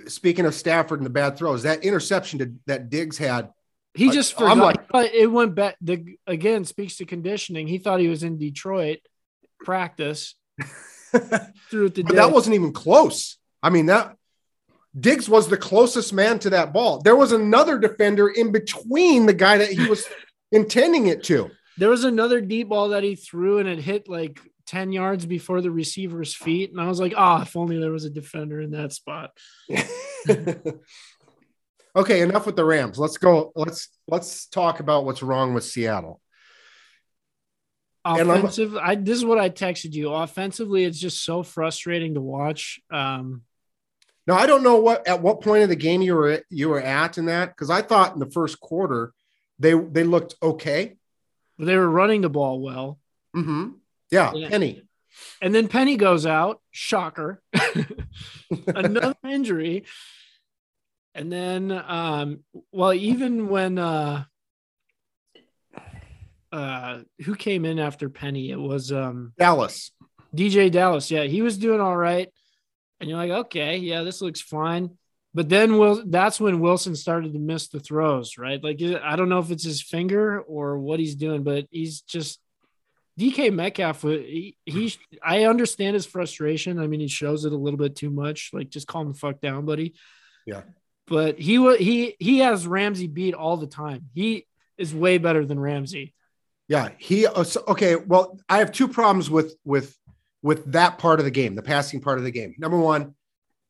speaking 0.08 0.46
of 0.46 0.54
Stafford 0.54 1.00
and 1.00 1.06
the 1.06 1.10
bad 1.12 1.38
throws, 1.38 1.64
that 1.64 1.84
interception 1.84 2.40
to, 2.40 2.54
that 2.66 2.90
Diggs 2.90 3.18
had, 3.18 3.50
He 3.94 4.10
I- 4.10 4.12
just 4.14 4.34
forgot. 4.34 4.58
like- 4.58 4.88
but 4.90 5.14
it 5.14 5.28
went 5.28 5.56
back. 5.56 5.78
The 5.82 6.18
again 6.28 6.66
speaks 6.66 6.98
to 6.98 7.06
conditioning. 7.06 7.68
He 7.68 7.78
thought 7.78 8.00
he 8.02 8.10
was 8.10 8.24
in 8.24 8.38
Detroit 8.38 9.00
practice. 9.64 10.36
but 11.14 11.52
Threw 11.70 11.86
it 11.86 11.96
to 11.96 12.04
that 12.04 12.32
wasn't 12.32 12.56
even 12.56 12.74
close. 12.74 13.38
I 13.62 13.70
mean, 13.70 13.86
that 13.86 14.18
Diggs 15.00 15.28
was 15.28 15.48
the 15.48 15.58
closest 15.58 16.14
man 16.14 16.40
to 16.40 16.50
that 16.52 16.74
ball. 16.74 17.02
There 17.02 17.16
was 17.16 17.32
another 17.32 17.80
defender 17.80 18.28
in 18.30 18.52
between 18.52 19.26
the 19.26 19.34
guy 19.34 19.58
that 19.58 19.72
he 19.72 19.88
was 19.88 20.06
intending 20.52 21.08
it 21.08 21.24
to. 21.26 21.50
There 21.78 21.90
was 21.90 22.04
another 22.04 22.42
deep 22.42 22.70
ball 22.70 22.90
that 22.90 23.04
he 23.04 23.16
threw 23.16 23.58
and 23.58 23.68
it 23.68 23.80
hit 23.80 24.08
like 24.08 24.40
10 24.68 24.92
yards 24.92 25.26
before 25.26 25.62
the 25.62 25.72
receiver's 25.72 26.36
feet. 26.36 26.72
And 26.72 26.80
I 26.80 26.88
was 26.88 27.00
like, 27.00 27.14
oh, 27.18 27.42
if 27.42 27.56
only 27.56 27.80
there 27.80 27.92
was 27.92 28.06
a 28.06 28.10
defender 28.10 28.62
in 28.62 28.72
that 28.72 28.94
spot. 28.94 29.32
okay, 31.96 32.22
enough 32.22 32.46
with 32.46 32.56
the 32.56 32.66
Rams. 32.66 33.00
Let's 33.00 33.18
go. 33.18 33.52
Let's 33.56 33.90
let's 34.08 34.46
talk 34.48 34.80
about 34.80 35.06
what's 35.06 35.24
wrong 35.24 35.54
with 35.54 35.64
Seattle. 35.64 36.22
Offensive, 38.06 38.76
I 38.76 38.96
this 38.96 39.18
is 39.18 39.26
what 39.26 39.40
I 39.40 39.50
texted 39.50 39.94
you. 39.94 40.12
Offensively, 40.14 40.84
it's 40.84 41.00
just 41.00 41.24
so 41.24 41.42
frustrating 41.44 42.16
to 42.16 42.22
watch. 42.22 42.82
Um, 42.92 43.44
Now 44.28 44.36
I 44.36 44.46
don't 44.46 44.64
know 44.64 44.78
what 44.78 45.08
at 45.08 45.22
what 45.22 45.42
point 45.42 45.64
of 45.64 45.70
the 45.70 45.76
game 45.76 46.02
you 46.02 46.16
were 46.16 46.44
you 46.50 46.70
were 46.70 46.82
at 46.82 47.18
in 47.18 47.26
that 47.26 47.50
because 47.50 47.70
I 47.70 47.82
thought 47.82 48.14
in 48.14 48.20
the 48.20 48.30
first 48.30 48.60
quarter 48.60 49.14
they 49.60 49.74
they 49.74 50.04
looked 50.04 50.36
okay. 50.42 50.98
they 51.58 51.78
were 51.78 51.90
running 51.90 52.22
the 52.22 52.30
ball 52.30 52.60
well. 52.60 53.00
Mm-hmm. 53.36 53.70
Yeah, 54.12 54.34
Yeah. 54.34 54.50
Penny. 54.50 54.84
And 55.42 55.54
then 55.54 55.68
Penny 55.68 55.96
goes 55.96 56.26
out, 56.26 56.62
shocker, 56.72 57.42
another 58.68 59.16
injury. 59.28 59.86
And 61.16 61.32
then, 61.32 61.72
um, 61.72 62.44
well, 62.72 62.94
even 62.94 63.48
when, 63.48 63.78
uh, 63.78 64.24
uh, 66.54 67.00
who 67.26 67.36
came 67.36 67.66
in 67.66 67.80
after 67.80 68.10
Penny? 68.10 68.52
It 68.52 68.60
was, 68.60 68.92
um, 68.92 69.34
Dallas. 69.38 69.92
DeeJay 70.36 70.72
Dallas. 70.72 71.12
Yeah, 71.12 71.24
he 71.24 71.42
was 71.42 71.58
doing 71.58 71.82
all 71.82 71.96
right. 71.96 72.30
And 73.00 73.10
you're 73.10 73.20
like, 73.20 73.32
okay, 73.32 73.78
yeah, 73.78 74.04
this 74.04 74.22
looks 74.22 74.42
fine. 74.42 74.98
But 75.34 75.50
then 75.50 75.78
Will 75.78 76.04
that's 76.06 76.40
when 76.40 76.60
Wilson 76.60 76.96
started 76.96 77.34
to 77.34 77.40
miss 77.40 77.68
the 77.68 77.80
throws, 77.80 78.38
right? 78.38 78.64
Like 78.64 78.80
I 78.82 79.16
don't 79.16 79.30
know 79.30 79.40
if 79.40 79.50
it's 79.50 79.64
his 79.64 79.82
finger 79.82 80.40
or 80.42 80.78
what 80.78 81.00
he's 81.00 81.16
doing, 81.16 81.44
but 81.44 81.66
he's 81.72 82.02
just 82.02 82.40
DK 83.20 83.52
Metcalf. 83.52 84.04
He, 84.04 84.58
he 84.66 84.96
I 85.24 85.46
understand 85.46 85.96
his 85.96 86.06
frustration. 86.06 86.80
I 86.80 86.86
mean, 86.86 87.00
he 87.00 87.08
shows 87.08 87.46
it 87.46 87.52
a 87.52 87.58
little 87.58 87.80
bit 87.80 87.96
too 87.96 88.12
much. 88.12 88.52
Like 88.54 88.70
just 88.70 88.88
calm 88.88 89.08
the 89.08 89.16
fuck 89.16 89.42
down, 89.42 89.66
buddy. 89.66 89.96
Yeah. 90.46 90.62
But 91.08 91.40
he 91.40 91.56
he 91.78 92.16
he 92.20 92.40
has 92.40 92.68
Ramsey 92.68 93.08
beat 93.08 93.34
all 93.34 93.58
the 93.58 93.68
time. 93.68 94.10
He 94.14 94.46
is 94.78 94.94
way 94.94 95.18
better 95.18 95.46
than 95.46 95.60
Ramsey. 95.60 96.14
Yeah, 96.74 96.90
he 96.98 97.28
uh, 97.28 97.46
okay. 97.68 97.96
Well, 97.98 98.40
I 98.50 98.58
have 98.58 98.72
two 98.72 98.88
problems 98.88 99.30
with 99.30 99.56
with 99.64 99.96
with 100.42 100.72
that 100.72 100.98
part 100.98 101.20
of 101.20 101.26
the 101.26 101.30
game, 101.30 101.54
the 101.54 101.62
passing 101.62 102.02
part 102.02 102.18
of 102.18 102.24
the 102.24 102.32
game. 102.32 102.56
Number 102.58 102.80
one, 102.80 103.14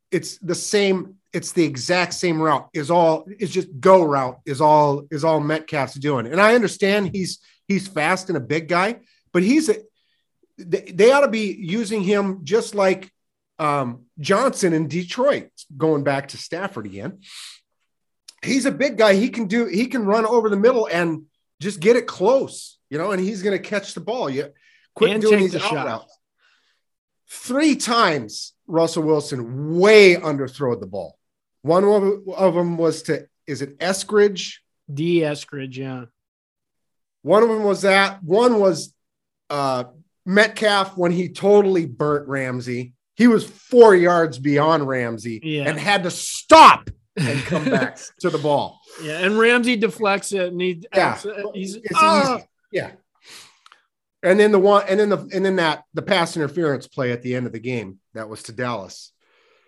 it's 0.09 0.37
the 0.37 0.55
same. 0.55 1.15
It's 1.33 1.51
the 1.51 1.65
exact 1.65 2.13
same 2.13 2.41
route. 2.41 2.69
Is 2.73 2.89
all 2.89 3.27
is 3.27 3.51
just 3.51 3.67
go 3.81 4.05
route 4.05 4.39
is 4.45 4.61
all 4.61 5.03
is 5.11 5.25
all 5.25 5.41
Metcalf's 5.41 5.95
doing. 5.95 6.27
And 6.27 6.39
I 6.39 6.55
understand 6.55 7.09
he's 7.13 7.39
he's 7.67 7.89
fast 7.89 8.29
and 8.29 8.37
a 8.37 8.39
big 8.39 8.69
guy, 8.69 9.01
but 9.33 9.43
he's 9.43 9.67
a, 9.67 9.75
they, 10.57 10.83
they 10.93 11.11
ought 11.11 11.25
to 11.25 11.27
be 11.27 11.53
using 11.59 12.03
him 12.03 12.45
just 12.45 12.73
like 12.73 13.11
um, 13.59 14.05
Johnson 14.17 14.71
in 14.71 14.87
Detroit. 14.87 15.49
Going 15.75 16.05
back 16.05 16.29
to 16.29 16.37
Stafford 16.37 16.85
again, 16.85 17.19
he's 18.41 18.65
a 18.65 18.71
big 18.71 18.97
guy. 18.97 19.15
He 19.15 19.27
can 19.27 19.47
do 19.47 19.65
he 19.65 19.87
can 19.87 20.05
run 20.05 20.25
over 20.25 20.47
the 20.47 20.55
middle 20.55 20.87
and 20.89 21.25
just 21.59 21.79
get 21.79 21.95
it 21.95 22.07
close, 22.07 22.72
you 22.93 22.99
know, 22.99 23.11
and 23.11 23.19
he's 23.19 23.41
going 23.41 23.57
to 23.57 23.69
catch 23.69 23.95
the 23.95 23.99
ball. 24.01 24.29
You 24.29 24.51
quit 24.93 25.09
And 25.13 25.21
doing 25.21 25.39
these 25.39 25.53
the 25.53 25.63
out 25.63 25.69
shot. 25.71 25.85
routes. 25.87 26.19
Three 27.27 27.75
times 27.75 28.53
Russell 28.67 29.01
Wilson 29.01 29.79
way 29.79 30.13
underthrowed 30.15 30.79
the 30.79 30.85
ball. 30.85 31.17
One 31.63 31.83
of, 31.83 32.53
them 32.53 32.77
was 32.77 33.01
to 33.03 33.27
is 33.47 33.63
it 33.63 33.79
Eskridge? 33.79 34.57
Dee 34.93 35.21
Eskridge, 35.21 35.75
yeah. 35.75 36.05
One 37.23 37.41
of 37.41 37.49
them 37.49 37.63
was 37.63 37.81
that. 37.81 38.21
One 38.23 38.59
was 38.59 38.93
uh, 39.49 39.85
Metcalf 40.27 40.95
when 40.95 41.11
he 41.11 41.29
totally 41.29 41.87
burnt 41.87 42.27
Ramsey. 42.27 42.93
He 43.15 43.25
was 43.27 43.43
four 43.49 43.95
yards 43.95 44.37
beyond 44.37 44.87
Ramsey 44.87 45.39
Yeah. 45.41 45.63
and 45.69 45.79
had 45.79 46.03
to 46.03 46.11
stop 46.11 46.91
and 47.17 47.39
come 47.45 47.65
back 47.71 47.97
to 48.19 48.29
the 48.29 48.37
ball. 48.37 48.79
Yeah, 49.01 49.19
and 49.19 49.39
Ramsey 49.39 49.77
deflects 49.77 50.31
it, 50.33 50.51
and 50.51 50.61
he 50.61 50.83
Yeah. 50.93 51.19
he's 51.55 51.79
ah! 51.95 52.39
Yeah. 52.73 52.91
And 54.23 54.39
then 54.39 54.51
the 54.51 54.59
one, 54.59 54.85
and 54.87 54.99
then 54.99 55.09
the, 55.09 55.17
and 55.33 55.45
then 55.45 55.57
that 55.57 55.83
the 55.93 56.01
pass 56.01 56.35
interference 56.35 56.87
play 56.87 57.11
at 57.11 57.21
the 57.21 57.35
end 57.35 57.45
of 57.45 57.51
the 57.51 57.59
game 57.59 57.99
that 58.13 58.29
was 58.29 58.43
to 58.43 58.51
Dallas. 58.51 59.11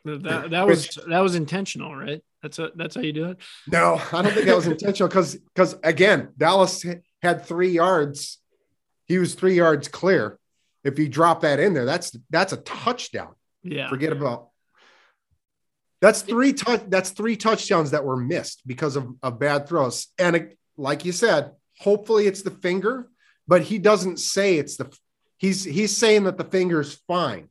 that, 0.06 0.50
that 0.52 0.66
was 0.66 0.98
that 1.08 1.20
was 1.20 1.36
intentional, 1.36 1.96
right? 1.96 2.24
That's 2.42 2.60
a, 2.60 2.72
that's 2.76 2.96
how 2.96 3.02
you 3.02 3.12
do 3.12 3.26
it. 3.26 3.38
No, 3.68 4.02
I 4.12 4.22
don't 4.22 4.34
think 4.34 4.46
that 4.46 4.56
was 4.56 4.68
intentional 4.76 5.10
because 5.10 5.36
because 5.36 5.76
again, 5.84 6.30
Dallas 6.38 6.86
had 7.22 7.46
three 7.46 7.70
yards. 7.70 8.40
He 9.06 9.20
was 9.20 9.36
three 9.36 9.56
yards 9.56 9.88
clear. 9.88 10.40
If 10.84 11.00
you 11.00 11.10
drop 11.10 11.42
that 11.42 11.60
in 11.60 11.74
there, 11.74 11.86
that's 11.86 12.16
that's 12.30 12.54
a 12.54 12.58
touchdown. 12.58 13.36
Yeah, 13.64 13.90
Forget 13.90 14.14
about. 14.14 14.50
That's 16.02 16.22
three 16.22 16.54
touch. 16.54 16.84
That's 16.88 17.10
three 17.10 17.36
touchdowns 17.36 17.92
that 17.92 18.06
were 18.06 18.18
missed 18.18 18.62
because 18.66 18.96
of, 18.96 19.16
of 19.22 19.40
bad 19.40 19.68
throws. 19.68 20.08
And 20.18 20.54
like 20.78 21.04
you 21.04 21.12
said, 21.12 21.52
hopefully 21.80 22.28
it's 22.28 22.42
the 22.42 22.52
finger, 22.52 23.08
but 23.48 23.62
he 23.62 23.78
doesn't 23.78 24.20
say 24.20 24.58
it's 24.58 24.78
the. 24.78 24.92
He's 25.38 25.64
he's 25.64 25.96
saying 25.96 26.24
that 26.24 26.38
the 26.38 26.46
finger's 26.46 26.94
fine. 27.08 27.50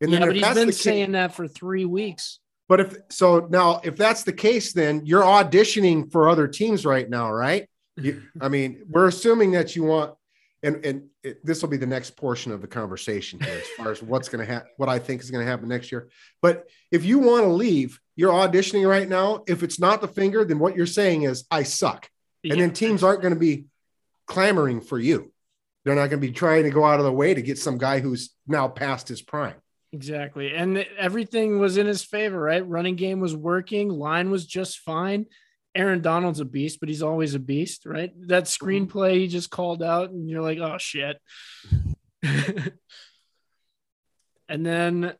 And 0.00 0.10
yeah, 0.10 0.20
then 0.20 0.28
but 0.28 0.36
he's 0.36 0.44
been 0.44 0.66
the 0.66 0.72
case, 0.72 0.80
saying 0.80 1.12
that 1.12 1.34
for 1.34 1.48
three 1.48 1.84
weeks. 1.84 2.38
but 2.68 2.80
if 2.80 2.96
so 3.10 3.48
now, 3.50 3.80
if 3.82 3.96
that's 3.96 4.22
the 4.22 4.32
case, 4.32 4.72
then 4.72 5.04
you're 5.04 5.22
auditioning 5.22 6.12
for 6.12 6.28
other 6.28 6.46
teams 6.46 6.86
right 6.86 7.08
now, 7.08 7.32
right? 7.32 7.68
You, 7.96 8.22
I 8.40 8.48
mean, 8.48 8.84
we're 8.88 9.08
assuming 9.08 9.52
that 9.52 9.74
you 9.74 9.82
want, 9.82 10.14
and 10.62 10.84
and 10.86 11.08
it, 11.24 11.44
this 11.44 11.60
will 11.62 11.68
be 11.68 11.76
the 11.76 11.86
next 11.86 12.16
portion 12.16 12.52
of 12.52 12.60
the 12.60 12.68
conversation 12.68 13.40
here, 13.40 13.58
as 13.58 13.66
far 13.76 13.90
as 13.90 14.00
what's 14.00 14.28
going 14.28 14.46
to 14.46 14.52
happen, 14.52 14.70
what 14.76 14.88
I 14.88 15.00
think 15.00 15.20
is 15.20 15.32
going 15.32 15.44
to 15.44 15.50
happen 15.50 15.68
next 15.68 15.90
year. 15.90 16.08
But 16.40 16.68
if 16.92 17.04
you 17.04 17.18
want 17.18 17.44
to 17.44 17.50
leave, 17.50 17.98
you're 18.14 18.32
auditioning 18.32 18.88
right 18.88 19.08
now. 19.08 19.42
If 19.48 19.64
it's 19.64 19.80
not 19.80 20.00
the 20.00 20.06
finger, 20.06 20.44
then 20.44 20.60
what 20.60 20.76
you're 20.76 20.86
saying 20.86 21.24
is 21.24 21.44
I 21.50 21.64
suck, 21.64 22.08
and 22.44 22.54
Yeah. 22.54 22.56
then 22.56 22.72
teams 22.72 23.02
aren't 23.02 23.22
going 23.22 23.34
to 23.34 23.40
be 23.40 23.66
clamoring 24.26 24.80
for 24.80 24.98
you. 24.98 25.32
They're 25.84 25.94
not 25.94 26.10
going 26.10 26.20
to 26.20 26.26
be 26.26 26.32
trying 26.32 26.64
to 26.64 26.70
go 26.70 26.84
out 26.84 27.00
of 27.00 27.04
the 27.04 27.12
way 27.12 27.34
to 27.34 27.42
get 27.42 27.58
some 27.58 27.78
guy 27.78 28.00
who's 28.00 28.30
now 28.46 28.68
past 28.68 29.08
his 29.08 29.22
prime. 29.22 29.56
Exactly. 29.92 30.54
And 30.54 30.84
everything 30.98 31.58
was 31.58 31.78
in 31.78 31.86
his 31.86 32.04
favor, 32.04 32.38
right? 32.38 32.66
Running 32.66 32.96
game 32.96 33.20
was 33.20 33.34
working, 33.34 33.88
line 33.88 34.30
was 34.30 34.46
just 34.46 34.80
fine. 34.80 35.26
Aaron 35.74 36.02
Donald's 36.02 36.40
a 36.40 36.44
beast, 36.44 36.80
but 36.80 36.88
he's 36.88 37.02
always 37.02 37.34
a 37.34 37.38
beast, 37.38 37.86
right? 37.86 38.12
That 38.28 38.44
screenplay 38.44 39.12
mm-hmm. 39.12 39.20
he 39.20 39.28
just 39.28 39.50
called 39.50 39.82
out, 39.82 40.10
and 40.10 40.28
you're 40.28 40.42
like, 40.42 40.58
oh 40.58 40.76
shit. 40.78 41.20
and 42.22 42.72
then, 44.66 45.14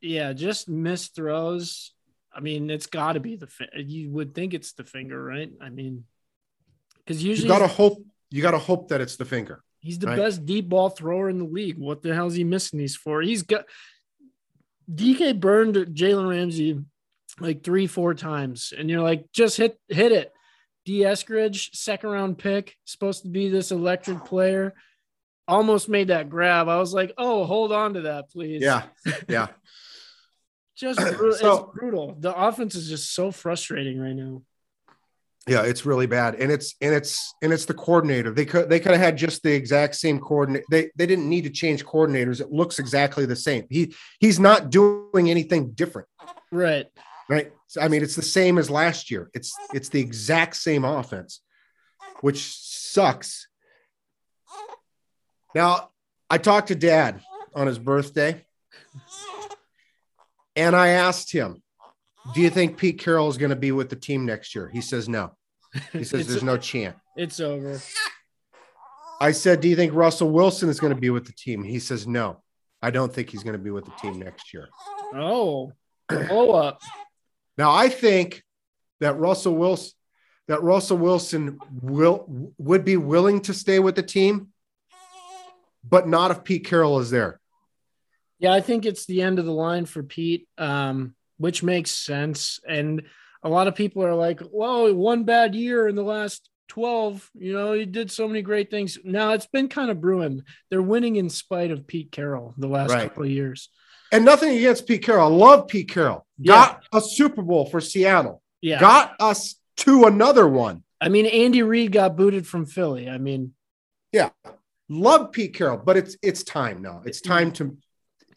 yeah, 0.00 0.32
just 0.32 0.68
missed 0.68 1.16
throws. 1.16 1.92
I 2.32 2.40
mean, 2.40 2.70
it's 2.70 2.86
got 2.86 3.12
to 3.14 3.20
be 3.20 3.36
the 3.36 3.46
fi- 3.46 3.68
you 3.76 4.10
would 4.10 4.34
think 4.34 4.54
it's 4.54 4.72
the 4.72 4.84
finger, 4.84 5.22
right? 5.22 5.50
I 5.60 5.70
mean, 5.70 6.04
because 7.06 7.22
usually 7.22 7.46
You 7.48 7.52
got 7.52 7.60
to 7.60 7.66
hope. 7.68 8.04
You 8.30 8.42
got 8.42 8.52
to 8.52 8.58
hope 8.58 8.88
that 8.88 9.00
it's 9.00 9.16
the 9.16 9.24
finger. 9.24 9.62
He's 9.80 9.98
the 9.98 10.06
Right. 10.08 10.16
best 10.16 10.44
deep 10.46 10.68
ball 10.68 10.88
thrower 10.90 11.28
in 11.28 11.38
the 11.38 11.44
league. 11.44 11.78
What 11.78 12.02
the 12.02 12.14
hell 12.14 12.26
is 12.26 12.34
he 12.34 12.42
missing 12.44 12.78
these 12.78 12.96
for? 12.96 13.20
He's 13.22 13.42
got 13.42 13.66
DK 14.92 15.38
burned 15.38 15.76
Jalen 15.76 16.28
Ramsey 16.28 16.80
like 17.40 17.62
three, 17.62 17.86
four 17.86 18.14
times, 18.14 18.72
and 18.76 18.88
you're 18.90 19.02
like, 19.02 19.30
just 19.32 19.56
hit 19.56 19.78
hit 19.88 20.12
it. 20.12 20.32
Dee 20.84 21.00
Eskridge, 21.00 21.74
second 21.74 22.10
round 22.10 22.38
pick, 22.38 22.76
supposed 22.84 23.22
to 23.22 23.28
be 23.28 23.48
this 23.48 23.70
electric 23.70 24.24
player. 24.24 24.74
Almost 25.48 25.88
made 25.88 26.08
that 26.08 26.28
grab. 26.30 26.68
I 26.68 26.78
was 26.78 26.92
like, 26.94 27.12
oh, 27.18 27.44
hold 27.44 27.72
on 27.72 27.94
to 27.94 28.02
that, 28.02 28.30
please. 28.30 28.62
Yeah, 28.62 28.82
yeah. 29.28 29.48
Just. 30.76 30.98
So- 31.00 31.16
it's 31.70 31.78
brutal. 31.78 32.16
The 32.18 32.34
offense 32.34 32.74
is 32.74 32.88
just 32.88 33.12
so 33.14 33.30
frustrating 33.30 33.98
right 34.00 34.14
now. 34.16 34.42
Yeah, 35.46 35.62
it's 35.62 35.84
really 35.84 36.06
bad, 36.06 36.36
and 36.36 36.50
it's 36.50 36.74
and 36.80 36.94
it's 36.94 37.34
and 37.42 37.52
it's 37.52 37.66
the 37.66 37.74
coordinator. 37.74 38.30
They 38.32 38.46
could 38.46 38.70
they 38.70 38.80
could 38.80 38.92
have 38.92 39.00
had 39.00 39.18
just 39.18 39.42
the 39.42 39.52
exact 39.52 39.94
same 39.96 40.18
coordinate. 40.18 40.64
They 40.70 40.90
they 40.96 41.06
didn't 41.06 41.28
need 41.28 41.42
to 41.44 41.50
change 41.50 41.84
coordinators. 41.84 42.40
It 42.40 42.50
looks 42.50 42.78
exactly 42.78 43.26
the 43.26 43.36
same. 43.36 43.66
He 43.68 43.94
he's 44.20 44.40
not 44.40 44.70
doing 44.70 45.28
anything 45.28 45.72
different, 45.72 46.08
Right. 46.50 46.86
right? 47.28 47.52
So, 47.66 47.82
I 47.82 47.88
mean, 47.88 48.02
it's 48.02 48.16
the 48.16 48.22
same 48.22 48.56
as 48.56 48.70
last 48.70 49.10
year. 49.10 49.28
It's 49.34 49.54
it's 49.74 49.90
the 49.90 50.00
exact 50.00 50.56
same 50.56 50.82
offense, 50.82 51.42
which 52.22 52.40
sucks. 52.56 53.46
Now, 55.54 55.90
I 56.30 56.38
talked 56.38 56.68
to 56.68 56.74
Dad 56.74 57.20
on 57.54 57.66
his 57.66 57.78
birthday, 57.78 58.46
and 60.56 60.74
I 60.74 60.88
asked 60.88 61.30
him, 61.32 61.62
"Do 62.32 62.40
you 62.40 62.50
think 62.50 62.76
Pete 62.76 62.98
Carroll 62.98 63.28
is 63.28 63.36
going 63.36 63.50
to 63.50 63.56
be 63.56 63.72
with 63.72 63.90
the 63.90 63.96
team 63.96 64.24
next 64.24 64.54
year?" 64.54 64.70
He 64.72 64.80
says 64.80 65.08
no. 65.08 65.36
He 65.92 66.04
says 66.04 66.26
there's 66.26 66.42
no 66.42 66.56
chance. 66.56 66.96
It's 67.16 67.40
over. 67.40 67.80
I 69.20 69.32
said, 69.32 69.60
Do 69.60 69.68
you 69.68 69.76
think 69.76 69.94
Russell 69.94 70.30
Wilson 70.30 70.68
is 70.68 70.80
going 70.80 70.94
to 70.94 71.00
be 71.00 71.10
with 71.10 71.26
the 71.26 71.32
team? 71.32 71.62
He 71.62 71.78
says, 71.78 72.06
No, 72.06 72.42
I 72.82 72.90
don't 72.90 73.12
think 73.12 73.30
he's 73.30 73.42
going 73.42 73.54
to 73.54 73.62
be 73.62 73.70
with 73.70 73.84
the 73.84 73.92
team 73.92 74.18
next 74.18 74.52
year. 74.52 74.68
Oh, 75.14 75.72
blow 76.08 76.52
up. 76.52 76.80
Now, 77.56 77.72
I 77.72 77.88
think 77.88 78.42
that 79.00 79.18
Russell 79.18 79.54
Wilson 79.54 79.92
that 80.46 80.62
Russell 80.62 80.98
Wilson 80.98 81.58
will 81.80 82.52
would 82.58 82.84
be 82.84 82.96
willing 82.96 83.40
to 83.42 83.54
stay 83.54 83.78
with 83.78 83.96
the 83.96 84.02
team, 84.02 84.48
but 85.82 86.06
not 86.06 86.30
if 86.30 86.44
Pete 86.44 86.66
Carroll 86.66 87.00
is 87.00 87.10
there. 87.10 87.40
Yeah, 88.38 88.52
I 88.52 88.60
think 88.60 88.84
it's 88.84 89.06
the 89.06 89.22
end 89.22 89.38
of 89.38 89.46
the 89.46 89.52
line 89.52 89.86
for 89.86 90.02
Pete, 90.02 90.48
um, 90.58 91.14
which 91.38 91.62
makes 91.62 91.90
sense. 91.90 92.60
And 92.68 93.02
a 93.42 93.48
lot 93.48 93.68
of 93.68 93.74
people 93.74 94.04
are 94.04 94.14
like, 94.14 94.40
"Well, 94.50 94.92
one 94.94 95.24
bad 95.24 95.54
year 95.54 95.88
in 95.88 95.94
the 95.96 96.02
last 96.02 96.48
twelve. 96.68 97.30
You 97.34 97.52
know, 97.52 97.72
he 97.72 97.84
did 97.84 98.10
so 98.10 98.26
many 98.26 98.42
great 98.42 98.70
things." 98.70 98.98
Now 99.04 99.32
it's 99.32 99.46
been 99.46 99.68
kind 99.68 99.90
of 99.90 100.00
brewing. 100.00 100.42
They're 100.70 100.82
winning 100.82 101.16
in 101.16 101.28
spite 101.30 101.70
of 101.70 101.86
Pete 101.86 102.10
Carroll 102.12 102.54
the 102.58 102.68
last 102.68 102.90
Right. 102.90 103.08
couple 103.08 103.24
of 103.24 103.30
years. 103.30 103.68
And 104.12 104.24
nothing 104.24 104.56
against 104.56 104.86
Pete 104.86 105.02
Carroll. 105.02 105.32
I 105.32 105.36
love 105.36 105.66
Pete 105.68 105.88
Carroll. 105.88 106.24
Got 106.44 106.84
a 106.92 107.00
Super 107.00 107.42
Bowl 107.42 107.66
for 107.66 107.80
Seattle. 107.80 108.42
Yeah, 108.60 108.78
Got 108.80 109.14
us 109.20 109.56
to 109.78 110.04
another 110.04 110.46
one. 110.48 110.84
I 111.00 111.08
mean, 111.08 111.26
Andy 111.26 111.62
Reid 111.62 111.92
got 111.92 112.16
booted 112.16 112.46
from 112.46 112.64
Philly. 112.64 113.08
I 113.10 113.18
mean, 113.18 113.54
Yeah. 114.12 114.30
Love 114.88 115.32
Pete 115.32 115.54
Carroll, 115.54 115.78
but 115.78 115.96
it's 115.96 116.16
it's 116.22 116.44
time 116.44 116.80
now. 116.82 117.02
It's 117.04 117.20
time 117.20 117.50
to 117.52 117.76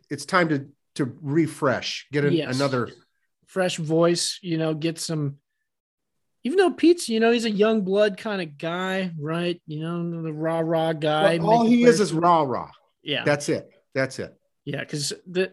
it's 0.09 0.25
time 0.25 0.49
to 0.49 0.67
to 0.97 1.17
refresh, 1.21 2.07
get 2.11 2.25
an, 2.25 2.33
Yes. 2.33 2.55
another 2.55 2.89
fresh 3.47 3.77
voice. 3.77 4.39
You 4.41 4.57
know, 4.57 4.73
get 4.73 4.99
some. 4.99 5.37
Even 6.43 6.57
though 6.59 6.71
Pete's, 6.71 7.09
you 7.09 7.19
know, 7.19 7.31
he's 7.31 7.45
a 7.45 7.49
young 7.51 7.81
blood 7.81 8.17
kind 8.17 8.41
of 8.41 8.57
guy, 8.57 9.11
right? 9.19 9.61
You 9.67 9.81
know, 9.81 10.21
the 10.21 10.31
rah 10.31 10.59
rah 10.59 10.93
guy. 10.93 11.37
Well, 11.39 11.49
all 11.49 11.65
he 11.65 11.83
is 11.83 11.99
is 11.99 12.13
rah 12.13 12.43
rah. 12.43 12.69
yeah. 13.03 13.23
That's 13.23 13.49
it. 13.49 13.69
That's 13.93 14.19
it. 14.19 14.33
Yeah, 14.63 14.81
because 14.81 15.11
the, 15.25 15.51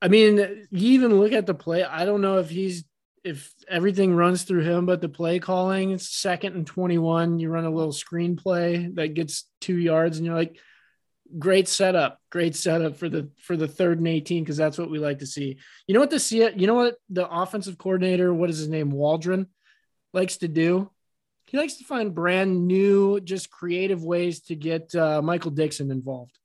I 0.00 0.08
mean, 0.08 0.36
you 0.70 0.88
even 0.92 1.18
look 1.18 1.32
at 1.32 1.46
the 1.46 1.54
play. 1.54 1.82
I 1.82 2.04
don't 2.04 2.20
know 2.20 2.38
if 2.38 2.48
he's 2.50 2.84
if 3.24 3.52
everything 3.68 4.14
runs 4.14 4.42
through 4.42 4.62
him, 4.62 4.84
but 4.84 5.00
the 5.00 5.08
play 5.08 5.38
calling, 5.38 5.92
it's 5.92 6.14
second 6.14 6.54
and 6.56 6.66
21, 6.66 7.38
you 7.38 7.48
run 7.48 7.64
a 7.64 7.70
little 7.70 7.90
screenplay 7.92 8.94
that 8.96 9.14
gets 9.14 9.44
two 9.62 9.76
yards, 9.78 10.18
and 10.18 10.26
you're 10.26 10.34
like, 10.34 10.58
great 11.38 11.68
setup, 11.68 12.20
great 12.30 12.56
setup 12.56 12.96
for 12.96 13.08
the 13.08 13.30
for 13.40 13.56
the 13.56 13.68
third 13.68 13.98
and 13.98 14.08
18, 14.08 14.42
because 14.42 14.56
that's 14.56 14.78
what 14.78 14.90
we 14.90 14.98
like 14.98 15.18
to 15.20 15.26
see. 15.26 15.58
You 15.86 15.94
know 15.94 16.00
what 16.00 16.10
the 16.10 16.20
see 16.20 16.48
you 16.56 16.66
know 16.66 16.74
what 16.74 16.96
the 17.10 17.28
offensive 17.28 17.78
coordinator, 17.78 18.32
what 18.32 18.50
is 18.50 18.58
his 18.58 18.68
name, 18.68 18.90
Waldron, 18.90 19.46
likes 20.12 20.38
to 20.38 20.48
do? 20.48 20.90
He 21.46 21.58
likes 21.58 21.76
to 21.76 21.84
find 21.84 22.14
brand 22.14 22.66
new, 22.66 23.20
just 23.20 23.50
creative 23.50 24.02
ways 24.02 24.40
to 24.42 24.56
get 24.56 24.94
uh, 24.94 25.22
Michael 25.22 25.50
Dickson 25.52 25.90
involved. 25.90 26.36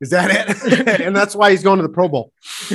Is 0.00 0.10
that 0.10 0.30
it? 0.30 1.00
and 1.00 1.14
that's 1.14 1.34
why 1.34 1.50
he's 1.50 1.62
going 1.62 1.78
to 1.78 1.82
the 1.82 1.88
Pro 1.88 2.08
Bowl. 2.08 2.32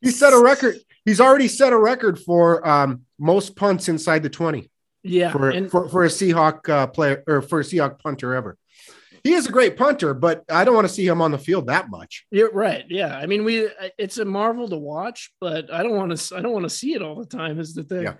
he 0.00 0.10
set 0.10 0.32
a 0.32 0.38
record. 0.40 0.76
He's 1.04 1.20
already 1.20 1.48
set 1.48 1.72
a 1.72 1.78
record 1.78 2.20
for 2.20 2.66
um, 2.66 3.02
most 3.18 3.56
punts 3.56 3.88
inside 3.88 4.22
the 4.22 4.30
20 4.30 4.70
Yeah, 5.02 5.32
for, 5.32 5.50
and 5.50 5.70
for, 5.70 5.88
for 5.88 6.04
a 6.04 6.08
Seahawk 6.08 6.68
uh, 6.68 6.86
player 6.86 7.24
or 7.26 7.42
for 7.42 7.60
a 7.60 7.64
Seahawk 7.64 7.98
punter 7.98 8.34
ever. 8.34 8.56
He 9.24 9.34
is 9.34 9.46
a 9.46 9.52
great 9.52 9.76
punter, 9.76 10.14
but 10.14 10.44
I 10.50 10.64
don't 10.64 10.74
want 10.74 10.88
to 10.88 10.92
see 10.92 11.06
him 11.06 11.22
on 11.22 11.30
the 11.30 11.38
field 11.38 11.68
that 11.68 11.90
much. 11.90 12.26
you're 12.30 12.50
right. 12.50 12.84
Yeah, 12.88 13.16
I 13.16 13.26
mean, 13.26 13.44
we 13.44 13.68
it's 13.98 14.18
a 14.18 14.24
marvel 14.24 14.68
to 14.68 14.76
watch, 14.76 15.32
but 15.40 15.72
I 15.72 15.82
don't 15.82 15.96
want 15.96 16.16
to. 16.16 16.36
I 16.36 16.40
don't 16.40 16.52
want 16.52 16.64
to 16.64 16.70
see 16.70 16.94
it 16.94 17.02
all 17.02 17.16
the 17.16 17.26
time. 17.26 17.60
Is 17.60 17.74
the 17.74 17.84
thing. 17.84 18.02
Yeah. 18.02 18.14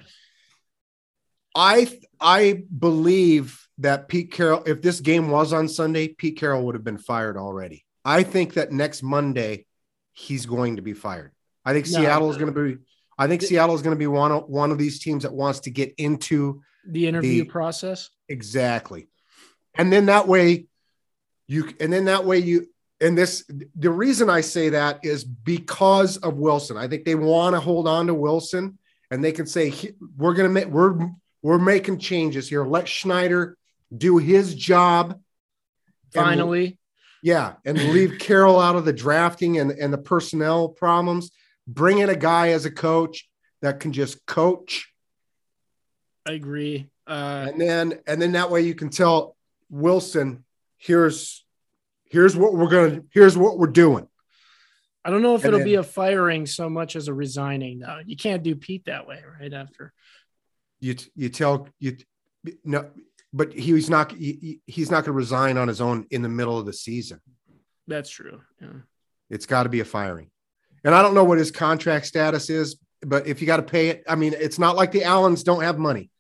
I 1.54 2.00
I 2.20 2.62
believe 2.78 3.66
that 3.78 4.08
Pete 4.08 4.32
Carroll, 4.32 4.62
if 4.64 4.80
this 4.80 5.00
game 5.00 5.28
was 5.28 5.52
on 5.52 5.68
Sunday, 5.68 6.08
Pete 6.08 6.38
Carroll 6.38 6.64
would 6.66 6.74
have 6.74 6.84
been 6.84 6.98
fired 6.98 7.36
already. 7.36 7.84
I 8.04 8.22
think 8.22 8.54
that 8.54 8.72
next 8.72 9.02
Monday 9.02 9.66
he's 10.12 10.46
going 10.46 10.76
to 10.76 10.82
be 10.82 10.94
fired. 10.94 11.32
I 11.64 11.72
think 11.72 11.86
No. 11.90 11.98
Seattle 11.98 12.30
is 12.30 12.36
going 12.36 12.52
to 12.52 12.76
be. 12.76 12.82
I 13.18 13.26
think 13.26 13.42
Seattle 13.42 13.74
is 13.74 13.82
going 13.82 13.94
to 13.94 13.98
be 13.98 14.06
one 14.06 14.32
of, 14.32 14.48
one 14.48 14.70
of 14.70 14.78
these 14.78 14.98
teams 14.98 15.22
that 15.24 15.32
wants 15.32 15.60
to 15.60 15.70
get 15.70 15.94
into 15.98 16.62
The 16.86 17.06
interview 17.06 17.44
The- 17.44 17.50
process. 17.50 18.10
exactly, 18.28 19.08
and 19.74 19.92
then 19.92 20.06
that 20.06 20.26
way 20.28 20.66
you 21.46 21.72
and 21.80 21.92
then 21.92 22.06
that 22.06 22.24
way 22.24 22.38
you 22.38 22.66
and 23.00 23.16
this 23.18 23.44
the 23.76 23.90
reason 23.90 24.30
I 24.30 24.40
say 24.40 24.70
that 24.70 25.04
is 25.04 25.24
because 25.24 26.16
of 26.18 26.34
Wilson. 26.38 26.76
I 26.76 26.88
think 26.88 27.04
they 27.04 27.14
want 27.14 27.54
to 27.54 27.60
hold 27.60 27.86
on 27.88 28.06
to 28.06 28.14
Wilson 28.14 28.78
and 29.10 29.22
they 29.22 29.32
can 29.32 29.46
say 29.46 29.72
we're 30.16 30.34
going 30.34 30.48
to 30.48 30.52
make 30.54 30.66
we're 30.68 30.98
we're 31.42 31.58
making 31.58 31.98
changes 31.98 32.48
here. 32.48 32.64
Let 32.64 32.86
Schneider 32.88 33.56
do 33.96 34.18
his 34.18 34.54
job. 34.54 35.12
And- 35.12 35.20
Finally, 36.24 36.78
yeah, 37.22 37.54
and 37.64 37.78
leave 37.78 38.18
Carroll 38.18 38.60
out 38.60 38.76
of 38.76 38.84
the 38.84 38.92
drafting 38.92 39.58
and, 39.58 39.70
and 39.72 39.92
the 39.92 39.98
personnel 39.98 40.68
problems. 40.68 41.30
Bring 41.66 41.98
in 41.98 42.08
a 42.10 42.16
guy 42.16 42.50
as 42.50 42.64
a 42.64 42.70
coach 42.70 43.28
that 43.62 43.80
can 43.80 43.92
just 43.92 44.24
coach, 44.26 44.91
I 46.26 46.32
agree. 46.32 46.88
Uh, 47.06 47.46
and 47.50 47.60
then 47.60 47.98
and 48.06 48.20
then 48.22 48.32
that 48.32 48.50
way 48.50 48.62
you 48.62 48.74
can 48.74 48.88
tell 48.90 49.36
Wilson, 49.70 50.44
here's 50.78 51.44
here's 52.08 52.36
what 52.36 52.54
we're 52.54 52.68
gonna 52.68 53.02
here's 53.10 53.36
what 53.36 53.58
we're 53.58 53.66
doing. 53.66 54.06
I 55.04 55.10
don't 55.10 55.22
know 55.22 55.34
if 55.34 55.40
And 55.42 55.48
it'll 55.48 55.58
then- 55.60 55.66
be 55.66 55.74
a 55.74 55.82
firing 55.82 56.46
so 56.46 56.68
much 56.70 56.94
as 56.94 57.08
a 57.08 57.14
resigning. 57.14 57.80
though. 57.80 58.00
you 58.06 58.16
can't 58.16 58.42
do 58.44 58.54
Pete 58.54 58.84
that 58.84 59.06
way 59.08 59.20
right 59.40 59.52
after. 59.52 59.92
You 60.80 60.94
you 61.16 61.28
tell 61.28 61.68
you 61.80 61.96
no, 62.64 62.88
but 63.32 63.52
he's 63.52 63.90
not 63.90 64.12
he, 64.12 64.60
he's 64.66 64.90
not 64.90 64.98
going 65.04 65.06
to 65.06 65.12
resign 65.12 65.56
on 65.58 65.66
his 65.68 65.80
own 65.80 66.06
in 66.10 66.22
the 66.22 66.28
middle 66.28 66.58
of 66.58 66.66
the 66.66 66.72
season. 66.72 67.20
That's 67.88 68.10
true. 68.10 68.40
Yeah. 68.60 68.68
It's 69.28 69.46
got 69.46 69.64
to 69.64 69.68
be 69.68 69.80
a 69.80 69.84
firing. 69.84 70.30
And 70.84 70.94
I 70.94 71.02
don't 71.02 71.14
know 71.14 71.24
what 71.24 71.38
his 71.38 71.50
contract 71.50 72.06
status 72.06 72.50
is, 72.50 72.76
but 73.00 73.26
if 73.26 73.40
you 73.40 73.46
got 73.46 73.56
to 73.58 73.62
pay 73.64 73.88
it, 73.88 74.04
I 74.08 74.14
mean, 74.16 74.34
it's 74.36 74.58
not 74.58 74.76
like 74.76 74.92
the 74.92 75.04
Allens 75.04 75.42
don't 75.42 75.62
have 75.62 75.78
money. 75.78 76.10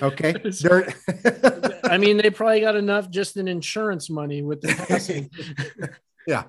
Okay. 0.00 0.34
I 1.84 1.98
mean, 1.98 2.16
they 2.16 2.30
probably 2.30 2.60
got 2.60 2.76
enough 2.76 3.10
just 3.10 3.36
in 3.36 3.48
insurance 3.48 4.08
money 4.08 4.42
with 4.42 4.60
the 4.60 4.68
passing. 4.68 5.30
yeah. 6.26 6.44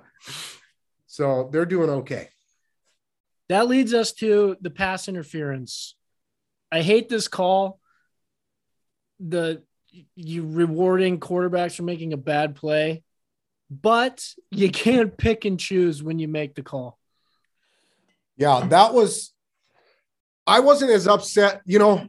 So 1.08 1.50
they're 1.52 1.66
doing 1.66 1.90
okay. 1.90 2.30
that 3.50 3.68
leads 3.68 3.94
us 3.94 4.14
to 4.14 4.58
the 4.62 4.70
pass 4.70 5.08
interference. 5.08 5.96
I 6.72 6.82
hate 6.82 7.10
this 7.10 7.28
call. 7.28 7.80
The 9.20 9.64
you 10.16 10.46
rewarding 10.46 11.20
quarterbacks 11.20 11.76
for 11.76 11.84
making 11.84 12.12
a 12.12 12.18
bad 12.18 12.56
play, 12.56 13.04
but 13.70 14.28
you 14.52 14.70
can't 14.70 15.16
pick 15.18 15.46
and 15.46 15.60
choose 15.60 16.04
when 16.04 16.20
you 16.20 16.28
make 16.28 16.56
the 16.56 16.64
call. 16.64 16.98
Yeah. 18.38 18.68
That 18.68 18.94
was, 18.94 19.32
I 20.48 20.60
wasn't 20.60 20.92
as 20.92 21.08
upset, 21.08 21.62
you 21.66 21.80
know. 21.80 22.08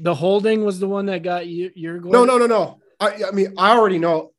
The 0.00 0.14
holding 0.14 0.64
was 0.64 0.78
the 0.78 0.88
one 0.88 1.06
that 1.06 1.22
got 1.22 1.46
you. 1.46 1.70
Your 1.74 1.98
goal. 1.98 2.12
No, 2.12 2.24
no, 2.24 2.38
no, 2.38 2.46
no. 2.46 2.78
I, 3.00 3.24
I 3.28 3.30
mean, 3.32 3.54
I 3.58 3.76
already 3.76 3.98
know. 3.98 4.32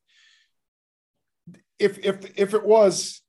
If 1.77 1.99
if 1.99 2.37
if 2.37 2.53
it 2.53 2.65
was, 2.65 3.21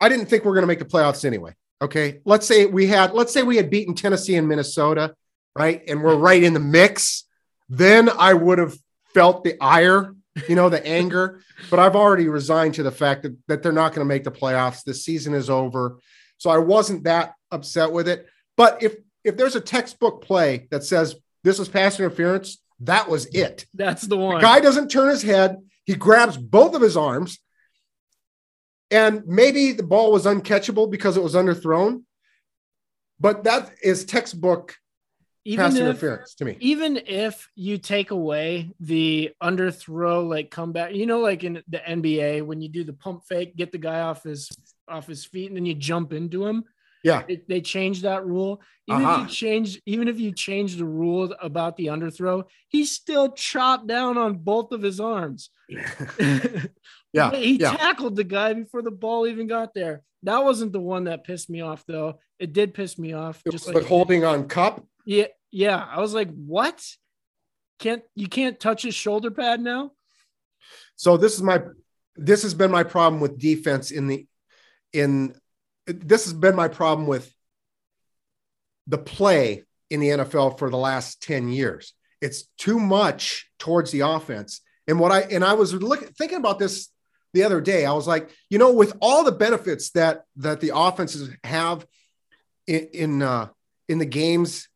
I 0.00 0.08
didn't 0.08 0.26
think 0.26 0.44
we 0.44 0.50
are 0.50 0.54
going 0.54 0.62
to 0.62 0.68
make 0.68 0.78
the 0.78 0.84
playoffs 0.84 1.24
anyway. 1.24 1.54
Okay, 1.82 2.20
let's 2.24 2.46
say 2.46 2.64
we 2.66 2.86
had, 2.86 3.12
let's 3.12 3.32
say 3.32 3.42
we 3.42 3.56
had 3.56 3.68
beaten 3.68 3.94
Tennessee 3.94 4.36
and 4.36 4.48
Minnesota, 4.48 5.14
right, 5.54 5.82
and 5.86 6.02
we're 6.02 6.16
right 6.16 6.42
in 6.42 6.54
the 6.54 6.60
mix. 6.60 7.24
Then 7.68 8.08
I 8.08 8.32
would 8.32 8.58
have 8.58 8.76
felt 9.12 9.44
the 9.44 9.56
ire, 9.60 10.14
you 10.48 10.54
know, 10.54 10.68
the 10.68 10.84
anger. 10.86 11.40
But 11.70 11.78
I've 11.78 11.96
already 11.96 12.28
resigned 12.28 12.74
to 12.74 12.82
the 12.82 12.92
fact 12.92 13.22
that 13.22 13.34
that 13.48 13.62
they're 13.62 13.72
not 13.72 13.94
going 13.94 14.06
to 14.06 14.08
make 14.08 14.24
the 14.24 14.30
playoffs. 14.30 14.84
The 14.84 14.92
season 14.92 15.32
is 15.32 15.48
over, 15.48 15.98
so 16.36 16.50
I 16.50 16.58
wasn't 16.58 17.04
that 17.04 17.32
upset 17.50 17.90
with 17.90 18.08
it. 18.08 18.26
But 18.56 18.82
if 18.82 18.96
if 19.24 19.36
there's 19.36 19.56
a 19.56 19.60
textbook 19.60 20.22
play 20.22 20.68
that 20.70 20.84
says 20.84 21.16
this 21.42 21.58
is 21.58 21.68
pass 21.68 21.98
interference, 21.98 22.58
that 22.80 23.08
was 23.08 23.26
it. 23.26 23.66
That's 23.74 24.02
the 24.02 24.16
one. 24.16 24.40
Guy 24.40 24.60
doesn't 24.60 24.88
turn 24.88 25.08
his 25.08 25.22
head. 25.22 25.58
He 25.84 25.94
grabs 25.94 26.36
both 26.36 26.74
of 26.74 26.82
his 26.82 26.96
arms. 26.96 27.38
And 28.90 29.26
maybe 29.26 29.72
the 29.72 29.82
ball 29.82 30.12
was 30.12 30.26
uncatchable 30.26 30.90
because 30.90 31.16
it 31.16 31.22
was 31.22 31.34
underthrown. 31.34 32.02
But 33.18 33.44
that 33.44 33.72
is 33.82 34.04
textbook 34.04 34.76
even 35.44 35.64
pass 35.64 35.74
if, 35.74 35.80
interference 35.80 36.34
to 36.34 36.44
me. 36.44 36.56
even 36.60 37.00
if 37.06 37.48
you 37.54 37.78
take 37.78 38.10
away 38.10 38.72
the 38.80 39.32
underthrow, 39.42 40.28
like 40.28 40.50
comeback, 40.50 40.92
you 40.94 41.06
know, 41.06 41.20
like 41.20 41.44
in 41.44 41.62
the 41.68 41.78
NBA 41.78 42.44
when 42.44 42.60
you 42.60 42.68
do 42.68 42.84
the 42.84 42.92
pump 42.92 43.22
fake, 43.28 43.56
get 43.56 43.72
the 43.72 43.78
guy 43.78 44.00
off 44.00 44.24
his 44.24 44.50
off 44.88 45.06
his 45.06 45.24
feet, 45.24 45.48
and 45.48 45.56
then 45.56 45.66
you 45.66 45.74
jump 45.74 46.12
into 46.12 46.44
him. 46.46 46.64
Yeah. 47.06 47.22
It, 47.28 47.48
they 47.48 47.60
changed 47.60 48.02
that 48.02 48.26
rule. 48.26 48.60
Even 48.88 49.02
if 49.02 49.06
Uh-huh. 49.08 49.22
you 49.22 49.28
change, 49.28 49.80
even 49.86 50.08
if 50.08 50.18
you 50.18 50.32
change 50.32 50.74
the 50.76 50.84
rule 50.84 51.32
about 51.40 51.76
the 51.76 51.86
underthrow, 51.86 52.44
he 52.68 52.84
still 52.84 53.30
chopped 53.32 53.86
down 53.86 54.18
on 54.18 54.38
both 54.38 54.72
of 54.72 54.82
his 54.82 54.98
arms. 55.00 55.50
Yeah, 57.12 57.30
he 57.30 57.52
yeah. 57.56 57.74
tackled 57.74 58.14
the 58.16 58.24
guy 58.24 58.52
before 58.52 58.82
the 58.82 58.90
ball 58.90 59.26
even 59.26 59.46
got 59.46 59.72
there. 59.72 60.02
That 60.24 60.44
wasn't 60.44 60.72
the 60.72 60.80
one 60.80 61.04
that 61.04 61.24
pissed 61.24 61.48
me 61.48 61.62
off, 61.62 61.82
though. 61.86 62.18
It 62.38 62.52
did 62.52 62.74
piss 62.74 62.98
me 62.98 63.14
off. 63.14 63.40
It 63.46 63.52
Just 63.52 63.72
like 63.72 63.84
holding 63.86 64.22
on 64.24 64.48
Kupp. 64.48 64.84
yeah, 65.06 65.28
yeah. 65.50 65.82
I 65.90 66.00
was 66.00 66.12
like, 66.12 66.28
what? 66.34 66.84
Can't 67.78 68.02
you 68.14 68.28
can't 68.28 68.58
touch 68.60 68.82
his 68.82 68.94
shoulder 68.94 69.30
pad 69.30 69.60
now? 69.62 69.92
So 70.96 71.16
this 71.16 71.34
is 71.34 71.42
my 71.42 71.62
this 72.16 72.42
has 72.42 72.52
been 72.52 72.70
my 72.70 72.82
problem 72.82 73.20
with 73.22 73.38
defense 73.38 73.90
in 73.92 74.08
the 74.08 74.26
in 74.92 75.34
this 75.86 76.24
has 76.24 76.32
been 76.32 76.56
my 76.56 76.68
problem 76.68 77.06
with 77.06 77.32
the 78.86 78.98
play 78.98 79.64
in 79.90 80.00
the 80.00 80.08
NFL 80.08 80.58
for 80.58 80.70
the 80.70 80.76
last 80.76 81.22
10 81.22 81.48
years. 81.48 81.92
It's 82.20 82.44
too 82.58 82.78
much 82.78 83.50
towards 83.58 83.90
the 83.90 84.00
offense. 84.00 84.60
And 84.88 85.00
what 85.00 85.12
I 85.12 85.20
and 85.22 85.44
I 85.44 85.54
was 85.54 85.74
looking 85.74 86.08
thinking 86.08 86.38
about 86.38 86.58
this 86.58 86.88
the 87.34 87.44
other 87.44 87.60
day. 87.60 87.84
I 87.84 87.92
was 87.92 88.06
like, 88.06 88.30
you 88.48 88.58
know, 88.58 88.72
with 88.72 88.96
all 89.00 89.24
the 89.24 89.32
benefits 89.32 89.90
that 89.90 90.24
that 90.36 90.60
the 90.60 90.72
offenses 90.74 91.30
have 91.44 91.86
in 92.66 92.88
in, 92.92 93.22
uh, 93.22 93.48
in 93.88 93.98
the 93.98 94.06
games 94.06 94.68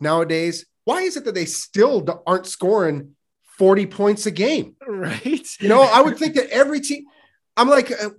nowadays, 0.00 0.64
why 0.84 1.02
is 1.02 1.16
it 1.16 1.24
that 1.24 1.34
they 1.34 1.44
still 1.44 2.22
aren't 2.26 2.46
scoring 2.46 3.16
40 3.58 3.86
points 3.86 4.26
a 4.26 4.30
game? 4.30 4.76
Right. 4.86 5.46
You 5.60 5.68
know, 5.68 5.82
I 5.82 6.00
would 6.00 6.16
think 6.16 6.34
that 6.36 6.48
every 6.48 6.80
team, 6.80 7.04
I'm 7.58 7.68
like, 7.68 7.90
uh, 7.90 8.10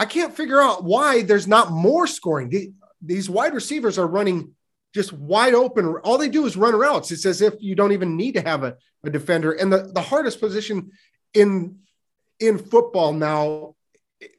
I 0.00 0.06
can't 0.06 0.34
figure 0.34 0.62
out 0.62 0.82
why 0.82 1.20
there's 1.20 1.46
not 1.46 1.70
more 1.70 2.06
scoring. 2.06 2.48
The- 2.48 2.72
these 3.02 3.28
wide 3.28 3.52
receivers 3.52 3.98
are 3.98 4.06
running 4.06 4.54
just 4.94 5.12
wide 5.12 5.52
open. 5.52 5.86
All 6.04 6.16
they 6.16 6.30
do 6.30 6.46
is 6.46 6.56
run 6.56 6.74
routes. 6.74 7.10
It's 7.10 7.26
as 7.26 7.42
if 7.42 7.54
you 7.60 7.74
don't 7.74 7.92
even 7.92 8.16
need 8.16 8.32
to 8.32 8.40
have 8.40 8.64
a, 8.64 8.76
a 9.04 9.10
defender. 9.10 9.52
And 9.52 9.70
the, 9.70 9.90
the 9.92 10.00
hardest 10.00 10.40
position 10.40 10.90
in 11.34 11.80
in 12.38 12.56
football 12.56 13.12
now, 13.12 13.74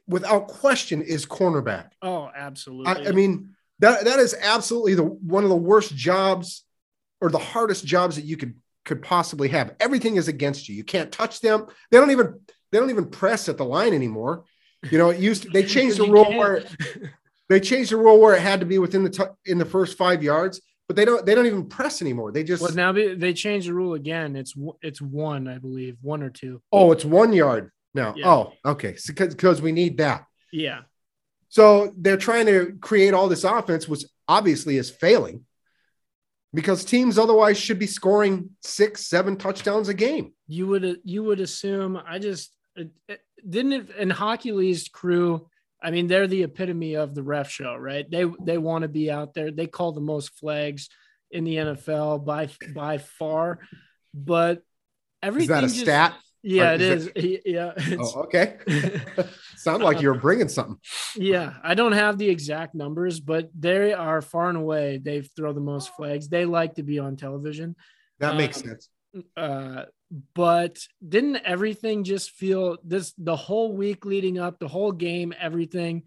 without 0.08 0.48
question, 0.48 1.00
is 1.00 1.24
cornerback. 1.24 1.90
Oh, 2.02 2.28
absolutely. 2.34 3.06
I, 3.06 3.10
I 3.10 3.12
mean, 3.12 3.54
that 3.78 4.04
that 4.04 4.18
is 4.18 4.34
absolutely 4.40 4.94
the 4.94 5.04
one 5.04 5.44
of 5.44 5.50
the 5.50 5.56
worst 5.56 5.94
jobs 5.94 6.64
or 7.20 7.30
the 7.30 7.38
hardest 7.38 7.86
jobs 7.86 8.16
that 8.16 8.24
you 8.24 8.36
could 8.36 8.56
could 8.84 9.00
possibly 9.00 9.48
have. 9.48 9.76
Everything 9.78 10.16
is 10.16 10.26
against 10.26 10.68
you. 10.68 10.74
You 10.74 10.84
can't 10.84 11.12
touch 11.12 11.40
them. 11.40 11.66
They 11.90 11.98
don't 11.98 12.10
even 12.10 12.40
they 12.72 12.78
don't 12.78 12.90
even 12.90 13.10
press 13.10 13.48
at 13.48 13.58
the 13.58 13.64
line 13.64 13.94
anymore. 13.94 14.44
You 14.90 14.98
know, 14.98 15.10
it 15.10 15.20
used 15.20 15.44
to, 15.44 15.50
they 15.50 15.62
changed 15.64 15.98
the 15.98 16.10
rule 16.10 16.30
where 16.30 16.64
They 17.48 17.60
changed 17.60 17.92
the 17.92 17.96
rule 17.98 18.18
where 18.18 18.34
it 18.34 18.40
had 18.40 18.60
to 18.60 18.66
be 18.66 18.78
within 18.78 19.04
the 19.04 19.10
t- 19.10 19.24
in 19.46 19.58
the 19.58 19.64
first 19.64 19.98
five 19.98 20.22
yards, 20.22 20.60
but 20.88 20.96
they 20.96 21.04
don't 21.04 21.24
they 21.26 21.34
don't 21.34 21.46
even 21.46 21.68
press 21.68 22.00
anymore. 22.00 22.32
They 22.32 22.44
just 22.44 22.62
Well, 22.62 22.72
now 22.74 22.92
they 22.92 23.14
they 23.14 23.34
changed 23.34 23.68
the 23.68 23.74
rule 23.74 23.94
again. 23.94 24.36
It's 24.36 24.54
it's 24.80 25.00
one, 25.02 25.46
I 25.48 25.58
believe, 25.58 25.98
one 26.00 26.22
or 26.22 26.30
two. 26.30 26.62
oh, 26.72 26.92
it's 26.92 27.04
one 27.04 27.32
yard 27.32 27.70
now. 27.94 28.14
Yeah. 28.16 28.28
Oh, 28.30 28.52
okay, 28.64 28.96
because 29.06 29.34
because 29.34 29.60
we 29.60 29.70
need 29.72 29.98
that. 29.98 30.24
Yeah, 30.50 30.80
So 31.48 31.92
they're 31.96 32.16
trying 32.18 32.46
to 32.46 32.76
create 32.80 33.14
all 33.14 33.28
this 33.28 33.44
offense, 33.44 33.86
which 33.88 34.04
obviously 34.28 34.76
is 34.76 34.90
failing 34.90 35.44
because 36.54 36.84
teams 36.84 37.18
otherwise 37.18 37.58
should 37.58 37.78
be 37.78 37.86
scoring 37.86 38.50
six, 38.62 39.06
seven 39.06 39.36
touchdowns 39.36 39.88
a 39.88 39.94
game. 39.94 40.32
you 40.46 40.66
would 40.66 41.00
you 41.04 41.22
would 41.24 41.40
assume. 41.40 41.98
I 42.06 42.18
just 42.18 42.54
didn't 43.48 43.72
it. 43.72 43.90
And 43.98 44.12
Hochuli's 44.12 44.88
crew. 44.88 45.48
I 45.82 45.90
mean, 45.90 46.06
they're 46.06 46.28
the 46.28 46.44
epitome 46.44 46.94
of 46.94 47.14
the 47.14 47.22
ref 47.22 47.50
show, 47.50 47.74
right? 47.76 48.08
They 48.08 48.24
they 48.44 48.58
want 48.58 48.82
to 48.82 48.88
be 48.88 49.10
out 49.10 49.34
there. 49.34 49.50
They 49.50 49.66
call 49.66 49.92
the 49.92 50.00
most 50.00 50.30
flags 50.38 50.88
in 51.30 51.44
the 51.44 51.56
NFL 51.56 52.24
by 52.24 52.48
by 52.74 52.98
far, 52.98 53.58
but 54.14 54.62
everything 55.22 55.42
Is 55.44 55.48
that 55.48 55.64
a 55.64 55.66
just- 55.68 55.80
stat? 55.80 56.14
Yeah, 56.44 56.72
Or 56.72 56.74
it 56.74 56.80
is 56.80 57.06
is. 57.14 57.38
Yeah, 57.44 57.72
it's- 57.76 58.12
Oh, 58.16 58.22
okay. 58.22 58.56
Sound 59.56 59.84
like 59.84 60.00
you're 60.02 60.14
bringing 60.18 60.48
something. 60.48 60.76
Yeah, 61.14 61.54
I 61.62 61.74
don't 61.74 61.92
have 61.92 62.18
the 62.18 62.28
exact 62.28 62.74
numbers, 62.74 63.20
but 63.20 63.48
they 63.58 63.92
are 63.92 64.20
far 64.20 64.48
and 64.48 64.58
away. 64.58 64.98
They 65.00 65.22
throw 65.22 65.52
the 65.52 65.60
most 65.60 65.94
flags. 65.94 66.28
They 66.28 66.44
like 66.44 66.74
to 66.76 66.82
be 66.82 66.98
on 66.98 67.14
television. 67.16 67.76
That 68.18 68.36
makes 68.36 68.60
Um, 68.60 68.68
sense. 68.68 68.88
Uh, 69.36 69.84
but 70.34 70.78
didn't 71.06 71.36
everything 71.36 72.04
just 72.04 72.30
feel 72.32 72.76
this 72.84 73.14
the 73.16 73.36
whole 73.36 73.72
week 73.72 74.04
leading 74.04 74.38
up, 74.38 74.58
the 74.58 74.68
whole 74.68 74.92
game, 74.92 75.32
everything, 75.38 76.02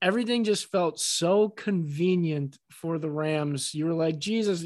everything 0.00 0.44
just 0.44 0.70
felt 0.70 1.00
so 1.00 1.48
convenient 1.48 2.56
for 2.70 2.98
the 2.98 3.10
Rams. 3.10 3.74
You 3.74 3.86
were 3.86 3.94
like, 3.94 4.18
Jesus, 4.18 4.64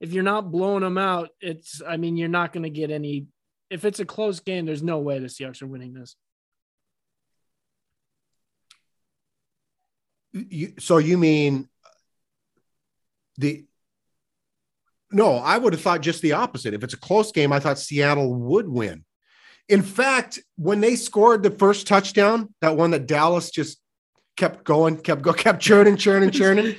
if 0.00 0.12
you're 0.12 0.24
not 0.24 0.50
blowing 0.50 0.82
them 0.82 0.98
out, 0.98 1.30
it's, 1.40 1.80
I 1.86 1.96
mean, 1.96 2.16
you're 2.16 2.28
not 2.28 2.52
going 2.52 2.64
to 2.64 2.70
get 2.70 2.90
any. 2.90 3.26
If 3.70 3.84
it's 3.84 4.00
a 4.00 4.04
close 4.04 4.40
game, 4.40 4.66
there's 4.66 4.82
no 4.82 4.98
way 4.98 5.18
the 5.18 5.28
Seahawks 5.28 5.62
are 5.62 5.66
winning 5.66 5.94
this. 5.94 6.16
You, 10.32 10.74
so 10.78 10.98
you 10.98 11.16
mean 11.18 11.68
the 13.38 13.64
no, 15.12 15.36
I 15.36 15.58
would 15.58 15.72
have 15.72 15.82
thought 15.82 16.00
just 16.00 16.22
the 16.22 16.32
opposite. 16.32 16.74
If 16.74 16.82
it's 16.84 16.94
a 16.94 16.98
close 16.98 17.32
game, 17.32 17.52
I 17.52 17.60
thought 17.60 17.78
Seattle 17.78 18.34
would 18.34 18.68
win. 18.68 19.04
In 19.68 19.82
fact, 19.82 20.40
when 20.56 20.80
they 20.80 20.96
scored 20.96 21.42
the 21.42 21.50
first 21.50 21.86
touchdown, 21.86 22.52
that 22.60 22.76
one 22.76 22.90
that 22.90 23.06
Dallas 23.06 23.50
just 23.50 23.78
kept 24.36 24.64
going, 24.64 24.96
kept 24.98 25.22
go, 25.22 25.32
kept 25.44 25.60
churning, 25.62 25.96
churning, 25.96 26.30
churning. 26.30 26.74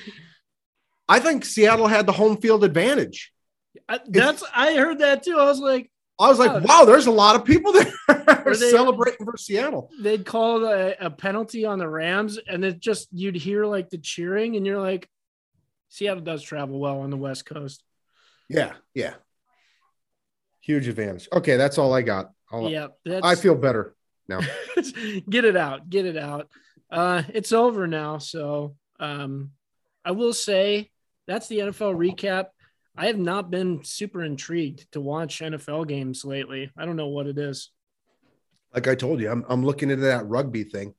I 1.07 1.19
think 1.19 1.45
Seattle 1.45 1.87
had 1.87 2.05
the 2.05 2.11
home 2.11 2.37
field 2.37 2.63
advantage. 2.63 3.31
I, 3.89 3.99
that's 4.07 4.43
I 4.55 4.75
heard 4.75 4.99
that 4.99 5.23
too. 5.23 5.37
I 5.37 5.45
was 5.45 5.59
like, 5.59 5.89
I 6.19 6.29
was 6.29 6.39
like, 6.39 6.51
Oh. 6.51 6.59
wow, 6.63 6.85
there's 6.85 7.07
a 7.07 7.11
lot 7.11 7.35
of 7.35 7.43
people 7.43 7.73
there 8.07 8.53
celebrating 8.53 9.25
for 9.25 9.35
Seattle. 9.35 9.89
they'd 9.99 10.25
call 10.25 10.65
a, 10.65 10.93
a 10.99 11.09
penalty 11.09 11.65
on 11.65 11.79
the 11.79 11.89
Rams, 11.89 12.37
and 12.47 12.63
it 12.63 12.79
just 12.79 13.07
you'd 13.11 13.35
hear 13.35 13.65
like 13.65 13.89
the 13.89 13.97
cheering, 13.97 14.55
and 14.55 14.65
you're 14.65 14.79
like, 14.81 15.09
Seattle 15.89 16.23
does 16.23 16.41
travel 16.43 16.79
well 16.79 16.99
on 17.01 17.09
the 17.09 17.17
West 17.17 17.45
Coast. 17.45 17.83
Yeah, 18.49 18.73
yeah. 18.93 19.13
Huge 20.61 20.87
advantage. 20.87 21.27
Okay, 21.31 21.57
that's 21.57 21.77
all 21.77 21.93
I 21.93 22.01
got. 22.01 22.31
I'll, 22.51 22.69
yeah, 22.69 22.87
that's, 23.03 23.25
I 23.25 23.35
feel 23.35 23.55
better. 23.55 23.95
Now. 24.27 24.39
get 25.29 25.45
it 25.45 25.57
out, 25.57 25.89
get 25.89 26.05
it 26.05 26.17
out. 26.17 26.49
Uh, 26.89 27.23
it's 27.33 27.51
over 27.51 27.87
now, 27.87 28.19
so 28.19 28.75
um, 28.99 29.51
I 30.05 30.11
will 30.11 30.33
say 30.33 30.91
that's 31.27 31.47
the 31.47 31.59
NFL 31.59 31.95
recap. 31.95 32.47
I 32.95 33.07
have 33.07 33.17
not 33.17 33.49
been 33.49 33.83
super 33.83 34.23
intrigued 34.23 34.91
to 34.91 35.01
watch 35.01 35.39
NFL 35.39 35.87
games 35.87 36.23
lately. 36.23 36.71
I 36.77 36.85
don't 36.85 36.95
know 36.95 37.07
what 37.07 37.27
it 37.27 37.37
is. 37.37 37.71
Like 38.73 38.87
I 38.87 38.95
told 38.95 39.19
you, 39.21 39.29
I'm, 39.29 39.45
I'm 39.47 39.63
looking 39.63 39.89
into 39.89 40.05
that 40.05 40.27
rugby 40.27 40.63
thing. 40.63 40.93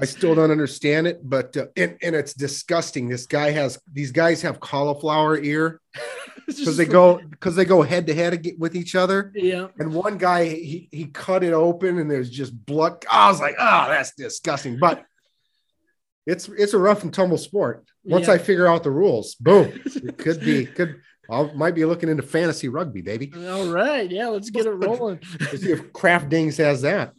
I 0.00 0.04
still 0.04 0.34
don't 0.34 0.50
understand 0.50 1.06
it, 1.06 1.20
but 1.22 1.56
uh, 1.56 1.66
and, 1.76 1.96
and 2.02 2.16
it's 2.16 2.34
disgusting. 2.34 3.08
This 3.08 3.26
guy 3.26 3.50
has 3.52 3.80
these 3.92 4.10
guys 4.10 4.42
have 4.42 4.58
cauliflower 4.58 5.38
ear 5.38 5.80
because 6.46 6.76
they 6.76 6.86
go 6.86 7.18
because 7.18 7.54
they 7.54 7.64
go 7.64 7.82
head 7.82 8.08
to 8.08 8.14
head 8.14 8.44
with 8.58 8.74
each 8.74 8.96
other. 8.96 9.32
yeah. 9.36 9.68
And 9.78 9.94
one 9.94 10.18
guy 10.18 10.46
he 10.46 10.88
he 10.90 11.06
cut 11.06 11.44
it 11.44 11.52
open 11.52 11.98
and 11.98 12.10
there's 12.10 12.30
just 12.30 12.52
blood. 12.66 13.04
I 13.10 13.30
was 13.30 13.40
like, 13.40 13.54
oh, 13.60 13.86
that's 13.88 14.12
disgusting. 14.16 14.78
But 14.78 15.04
it's 16.26 16.48
it's 16.48 16.74
a 16.74 16.78
rough 16.78 17.04
and 17.04 17.14
tumble 17.14 17.38
sport. 17.38 17.86
Once 18.04 18.26
Yeah. 18.26 18.34
I 18.34 18.38
figure 18.38 18.66
out 18.66 18.82
the 18.82 18.90
rules, 18.90 19.36
boom, 19.36 19.72
it 19.86 20.18
could 20.18 20.40
be 20.40 20.66
could. 20.66 21.00
I 21.30 21.52
might 21.52 21.74
be 21.74 21.84
looking 21.84 22.08
into 22.08 22.22
fantasy 22.22 22.68
rugby, 22.68 23.02
baby. 23.02 23.32
All 23.48 23.68
right, 23.68 24.10
yeah, 24.10 24.28
let's 24.28 24.50
get 24.50 24.66
it 24.66 24.70
rolling. 24.84 25.20
Let's 25.40 25.62
see 25.62 25.72
if 25.72 25.92
DraftKings 25.92 26.56
has 26.58 26.82
that. 26.82 27.14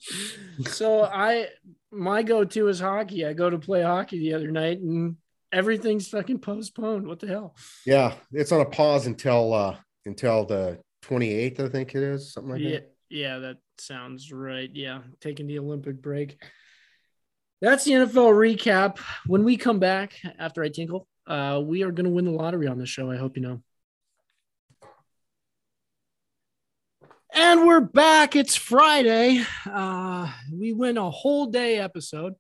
so 0.67 1.03
I 1.03 1.47
my 1.91 2.23
go-to 2.23 2.67
is 2.67 2.79
hockey. 2.79 3.25
I 3.25 3.33
go 3.33 3.49
to 3.49 3.57
play 3.59 3.81
hockey 3.81 4.19
the 4.19 4.33
other 4.33 4.51
night 4.51 4.79
and 4.79 5.17
everything's 5.51 6.07
fucking 6.07 6.39
postponed. 6.39 7.07
What 7.07 7.19
the 7.19 7.27
hell? 7.27 7.55
Yeah, 7.85 8.15
it's 8.31 8.51
on 8.51 8.61
a 8.61 8.65
pause 8.65 9.07
until 9.07 9.53
uh 9.53 9.77
until 10.05 10.45
the 10.45 10.79
28th, 11.03 11.59
I 11.59 11.69
think 11.69 11.95
it 11.95 12.03
is, 12.03 12.33
something 12.33 12.51
like 12.51 12.61
yeah, 12.61 12.69
that. 12.71 12.93
yeah, 13.09 13.37
that 13.39 13.57
sounds 13.77 14.31
right. 14.31 14.69
Yeah, 14.73 14.99
taking 15.21 15.47
the 15.47 15.59
Olympic 15.59 16.01
break. 16.01 16.41
That's 17.61 17.83
the 17.83 17.91
NFL 17.91 18.33
recap. 18.33 18.99
When 19.25 19.43
we 19.43 19.57
come 19.57 19.79
back 19.79 20.13
after 20.37 20.63
I 20.63 20.69
tinkle, 20.69 21.07
uh, 21.27 21.61
we 21.63 21.83
are 21.83 21.91
going 21.91 22.05
to 22.05 22.11
win 22.11 22.25
the 22.25 22.31
lottery 22.31 22.67
on 22.67 22.77
this 22.77 22.89
show. 22.89 23.11
I 23.11 23.17
hope 23.17 23.35
you 23.35 23.43
know. 23.43 23.61
And 27.33 27.65
we're 27.65 27.79
back. 27.79 28.35
It's 28.35 28.55
Friday. 28.55 29.43
Uh, 29.65 30.31
we 30.51 30.73
win 30.73 30.97
a 30.97 31.09
whole 31.09 31.45
day 31.45 31.77
episode. 31.77 32.33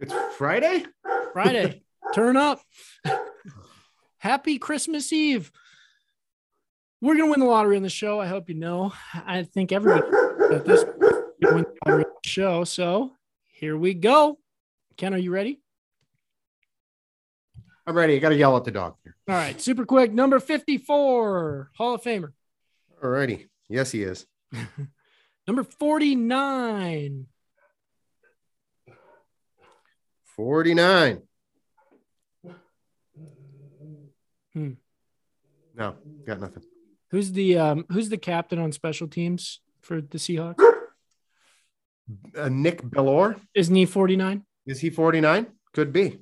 It's 0.00 0.12
Friday? 0.36 0.84
Friday. 1.32 1.82
Turn 2.14 2.36
up. 2.36 2.60
Happy 4.18 4.58
Christmas 4.58 5.12
Eve. 5.12 5.52
We're 7.00 7.16
gonna 7.16 7.30
win 7.30 7.40
the 7.40 7.46
lottery 7.46 7.76
on 7.76 7.82
the 7.82 7.88
show. 7.88 8.20
I 8.20 8.26
hope 8.26 8.48
you 8.48 8.56
know. 8.56 8.92
I 9.14 9.44
think 9.44 9.70
everybody 9.70 10.06
at 10.52 10.64
this 10.64 10.84
point 10.84 11.24
win 11.42 11.64
the 11.64 11.76
lottery 11.86 12.04
on 12.04 12.10
the 12.22 12.28
show. 12.28 12.64
So 12.64 13.12
here 13.52 13.76
we 13.76 13.94
go. 13.94 14.38
Ken, 14.96 15.14
are 15.14 15.18
you 15.18 15.30
ready? 15.30 15.60
I'm 17.86 17.96
ready. 17.96 18.16
I 18.16 18.18
got 18.18 18.30
to 18.30 18.36
yell 18.36 18.56
at 18.56 18.64
the 18.64 18.72
dog 18.72 18.96
here. 19.04 19.14
All 19.28 19.36
right, 19.36 19.60
super 19.60 19.84
quick. 19.84 20.12
Number 20.12 20.40
54, 20.40 21.70
Hall 21.76 21.94
of 21.94 22.02
Famer. 22.02 22.32
All 23.02 23.10
righty. 23.10 23.46
Yes, 23.68 23.90
he 23.92 24.02
is. 24.02 24.26
Number 25.46 25.64
49, 25.64 27.26
49. 30.36 31.22
Hmm. 34.52 34.70
No, 35.74 35.94
got 36.26 36.40
nothing. 36.40 36.62
who's 37.10 37.32
the 37.32 37.58
um, 37.58 37.84
who's 37.90 38.08
the 38.08 38.16
captain 38.16 38.58
on 38.58 38.72
special 38.72 39.06
teams 39.08 39.60
for 39.82 40.00
the 40.00 40.18
Seahawks? 40.18 40.62
Uh, 42.36 42.48
Nick 42.48 42.82
Bellore. 42.82 43.38
Isn't 43.54 43.74
he 43.74 43.84
49? 43.84 44.44
Is 44.66 44.80
he 44.80 44.90
49? 44.90 45.46
Could 45.74 45.92
be. 45.92 46.20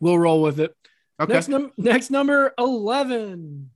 We'll 0.00 0.18
roll 0.18 0.42
with 0.42 0.60
it. 0.60 0.74
Okay. 1.20 1.32
Next, 1.32 1.48
num- 1.48 1.72
next 1.76 2.10
number 2.10 2.54
11. 2.58 3.70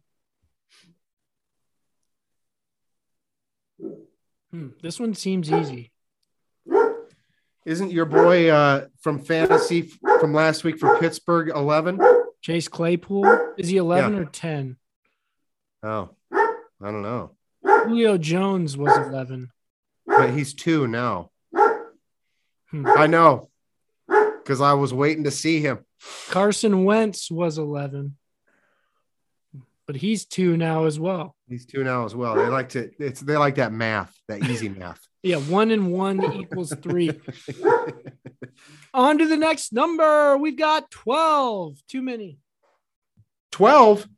Hmm, 4.52 4.68
this 4.82 5.00
one 5.00 5.14
seems 5.14 5.50
easy. 5.50 5.90
Isn't 7.64 7.92
your 7.92 8.04
boy 8.06 8.50
uh, 8.50 8.86
from 9.00 9.20
fantasy 9.20 9.82
from 10.20 10.34
last 10.34 10.64
week 10.64 10.78
for 10.78 10.98
Pittsburgh 10.98 11.48
11? 11.54 12.00
Chase 12.40 12.66
Claypool, 12.68 13.54
is 13.56 13.68
he 13.68 13.76
11 13.76 14.14
Yeah. 14.14 14.18
or 14.20 14.24
10? 14.24 14.76
Oh, 15.84 16.10
I 16.32 16.46
don't 16.80 17.02
know. 17.02 17.36
Julio 17.64 18.18
Jones 18.18 18.76
was 18.76 18.96
11. 18.96 19.50
But 20.06 20.30
he's 20.30 20.52
two 20.54 20.86
now. 20.88 21.30
Hmm. 22.70 22.86
I 22.86 23.06
know 23.06 23.48
because 24.08 24.60
I 24.60 24.72
was 24.74 24.92
waiting 24.92 25.24
to 25.24 25.30
see 25.30 25.60
him. 25.60 25.84
Carson 26.30 26.84
Wentz 26.84 27.30
was 27.30 27.58
11. 27.58 28.16
But 29.86 29.96
he's 29.96 30.24
two 30.24 30.56
now 30.56 30.84
as 30.84 30.98
well. 30.98 31.34
He's 31.48 31.66
two 31.66 31.82
now 31.82 32.04
as 32.04 32.14
well. 32.14 32.36
They 32.36 32.46
like 32.46 32.70
to. 32.70 32.90
It's 32.98 33.20
they 33.20 33.36
like 33.36 33.56
that 33.56 33.72
math, 33.72 34.14
that 34.28 34.48
easy 34.48 34.68
math. 34.68 35.00
Yeah, 35.24 35.36
one 35.36 35.70
and 35.70 35.92
one 35.92 36.32
equals 36.34 36.74
three. 36.82 37.08
On 38.94 39.18
to 39.18 39.28
the 39.28 39.36
next 39.36 39.72
number. 39.72 40.36
We've 40.36 40.58
got 40.58 40.90
12. 40.90 41.78
Too 41.86 42.02
many. 42.02 42.38
12. 43.52 44.08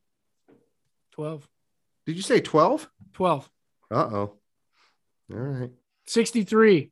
12. 1.13 1.49
Did 2.07 2.17
you 2.17 2.23
say 2.23 2.41
12? 2.41 2.89
12. 3.13 3.51
Uh 3.91 3.95
oh. 3.95 4.33
All 5.31 5.37
right. 5.37 5.71
63. 6.07 6.91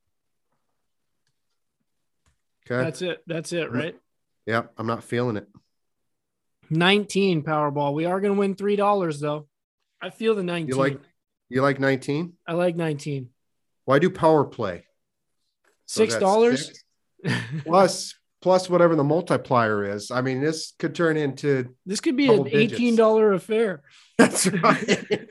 Okay. 2.66 2.84
That's 2.84 3.00
it. 3.00 3.22
That's 3.26 3.52
it, 3.52 3.72
right? 3.72 3.96
yeah, 4.46 4.64
I'm 4.76 4.86
not 4.86 5.04
feeling 5.04 5.36
it. 5.36 5.48
19 6.72 7.42
Powerball. 7.42 7.94
We 7.94 8.04
are 8.04 8.20
going 8.20 8.34
to 8.34 8.38
win 8.38 8.54
$3 8.54 9.20
though. 9.20 9.46
I 10.00 10.10
feel 10.10 10.34
the 10.34 10.42
19. 10.42 10.68
You 10.68 10.76
like 10.76 11.00
you 11.48 11.62
like 11.62 11.78
19? 11.78 12.32
I 12.46 12.54
like 12.54 12.76
19. 12.76 13.28
Why 13.84 13.98
do 13.98 14.10
power 14.10 14.44
play? 14.44 14.84
So 15.86 16.06
$6? 16.06 16.72
plus 17.64 18.14
plus 18.40 18.68
whatever 18.68 18.96
the 18.96 19.04
multiplier 19.04 19.84
is. 19.84 20.10
I 20.10 20.22
mean, 20.22 20.40
this 20.40 20.72
could 20.78 20.94
turn 20.94 21.16
into 21.16 21.74
this 21.86 22.00
could 22.00 22.16
be 22.16 22.26
an 22.26 22.44
$18 22.44 23.34
affair. 23.34 23.82
that's 24.18 24.46
right. 24.46 25.28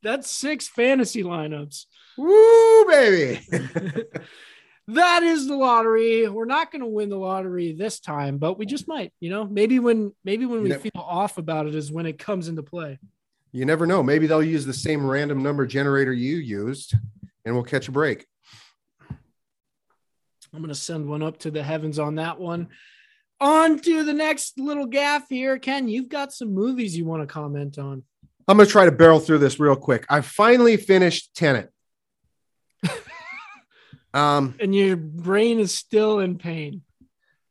That's 0.00 0.30
six 0.30 0.68
fantasy 0.68 1.24
lineups. 1.24 1.86
Woo, 2.16 2.86
baby. 2.86 3.40
that 4.88 5.22
is 5.22 5.46
the 5.46 5.54
lottery. 5.54 6.26
We're 6.28 6.46
not 6.46 6.72
going 6.72 6.80
to 6.80 6.86
win 6.86 7.10
the 7.10 7.18
lottery 7.18 7.72
this 7.72 8.00
time, 8.00 8.38
but 8.38 8.58
we 8.58 8.64
just 8.64 8.88
might, 8.88 9.12
you 9.20 9.28
know, 9.28 9.44
maybe 9.44 9.78
when 9.78 10.12
maybe 10.24 10.46
when 10.46 10.62
we 10.62 10.70
know- 10.70 10.78
feel 10.78 10.92
off 10.96 11.38
about 11.38 11.66
it 11.66 11.74
is 11.74 11.92
when 11.92 12.06
it 12.06 12.18
comes 12.18 12.48
into 12.48 12.62
play. 12.62 12.98
You 13.52 13.64
never 13.64 13.86
know. 13.86 14.02
Maybe 14.02 14.26
they'll 14.26 14.42
use 14.42 14.66
the 14.66 14.74
same 14.74 15.06
random 15.06 15.42
number 15.42 15.66
generator 15.66 16.12
you 16.12 16.36
used 16.36 16.94
and 17.44 17.54
we'll 17.54 17.64
catch 17.64 17.88
a 17.88 17.92
break. 17.92 18.26
I'm 19.10 20.60
going 20.60 20.68
to 20.68 20.74
send 20.74 21.06
one 21.06 21.22
up 21.22 21.38
to 21.40 21.50
the 21.50 21.62
heavens 21.62 21.98
on 21.98 22.16
that 22.16 22.38
one. 22.38 22.68
On 23.40 23.78
to 23.78 24.04
the 24.04 24.12
next 24.12 24.58
little 24.58 24.86
gaff 24.86 25.28
here. 25.28 25.58
Ken, 25.58 25.88
you've 25.88 26.08
got 26.08 26.32
some 26.32 26.52
movies 26.52 26.96
you 26.96 27.04
want 27.04 27.22
to 27.22 27.26
comment 27.26 27.78
on. 27.78 28.02
I'm 28.46 28.56
going 28.56 28.66
to 28.66 28.72
try 28.72 28.86
to 28.86 28.92
barrel 28.92 29.20
through 29.20 29.38
this 29.38 29.60
real 29.60 29.76
quick. 29.76 30.06
I 30.08 30.22
finally 30.22 30.76
finished 30.76 31.34
Tenet. 31.34 31.70
um, 34.18 34.54
And 34.60 34.74
your 34.74 34.96
brain 34.96 35.58
is 35.58 35.74
still 35.74 36.18
in 36.20 36.38
pain. 36.38 36.82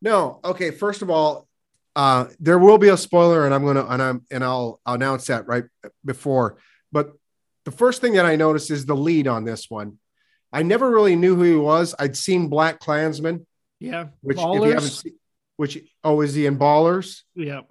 no, 0.01 0.39
okay. 0.43 0.71
First 0.71 1.01
of 1.01 1.09
all, 1.09 1.47
uh, 1.95 2.25
there 2.39 2.59
will 2.59 2.77
be 2.77 2.89
a 2.89 2.97
spoiler, 2.97 3.45
and 3.45 3.53
I'm 3.53 3.65
gonna 3.65 3.85
and 3.85 4.01
I'm 4.01 4.25
and 4.29 4.43
I'll 4.43 4.79
announce 4.85 5.27
that 5.27 5.47
right 5.47 5.63
before. 6.05 6.57
But 6.91 7.13
the 7.65 7.71
first 7.71 8.01
thing 8.01 8.13
that 8.13 8.25
I 8.25 8.35
noticed 8.35 8.69
is 8.71 8.85
the 8.85 8.95
lead 8.95 9.27
on 9.27 9.43
this 9.45 9.69
one. 9.69 9.97
I 10.53 10.63
never 10.63 10.89
really 10.89 11.15
knew 11.15 11.35
who 11.35 11.43
he 11.43 11.55
was. 11.55 11.93
I'd 11.99 12.15
seen 12.15 12.49
BlacKkKlansman, 12.49 13.45
Yeah. 13.79 14.07
which 14.21 14.37
if 14.37 14.43
you 14.43 14.63
haven't 14.63 14.81
seen, 14.81 15.15
which 15.57 15.79
oh, 16.03 16.21
is 16.21 16.33
he 16.33 16.45
in 16.45 16.57
Ballers? 16.57 17.23
Yeah. 17.35 17.61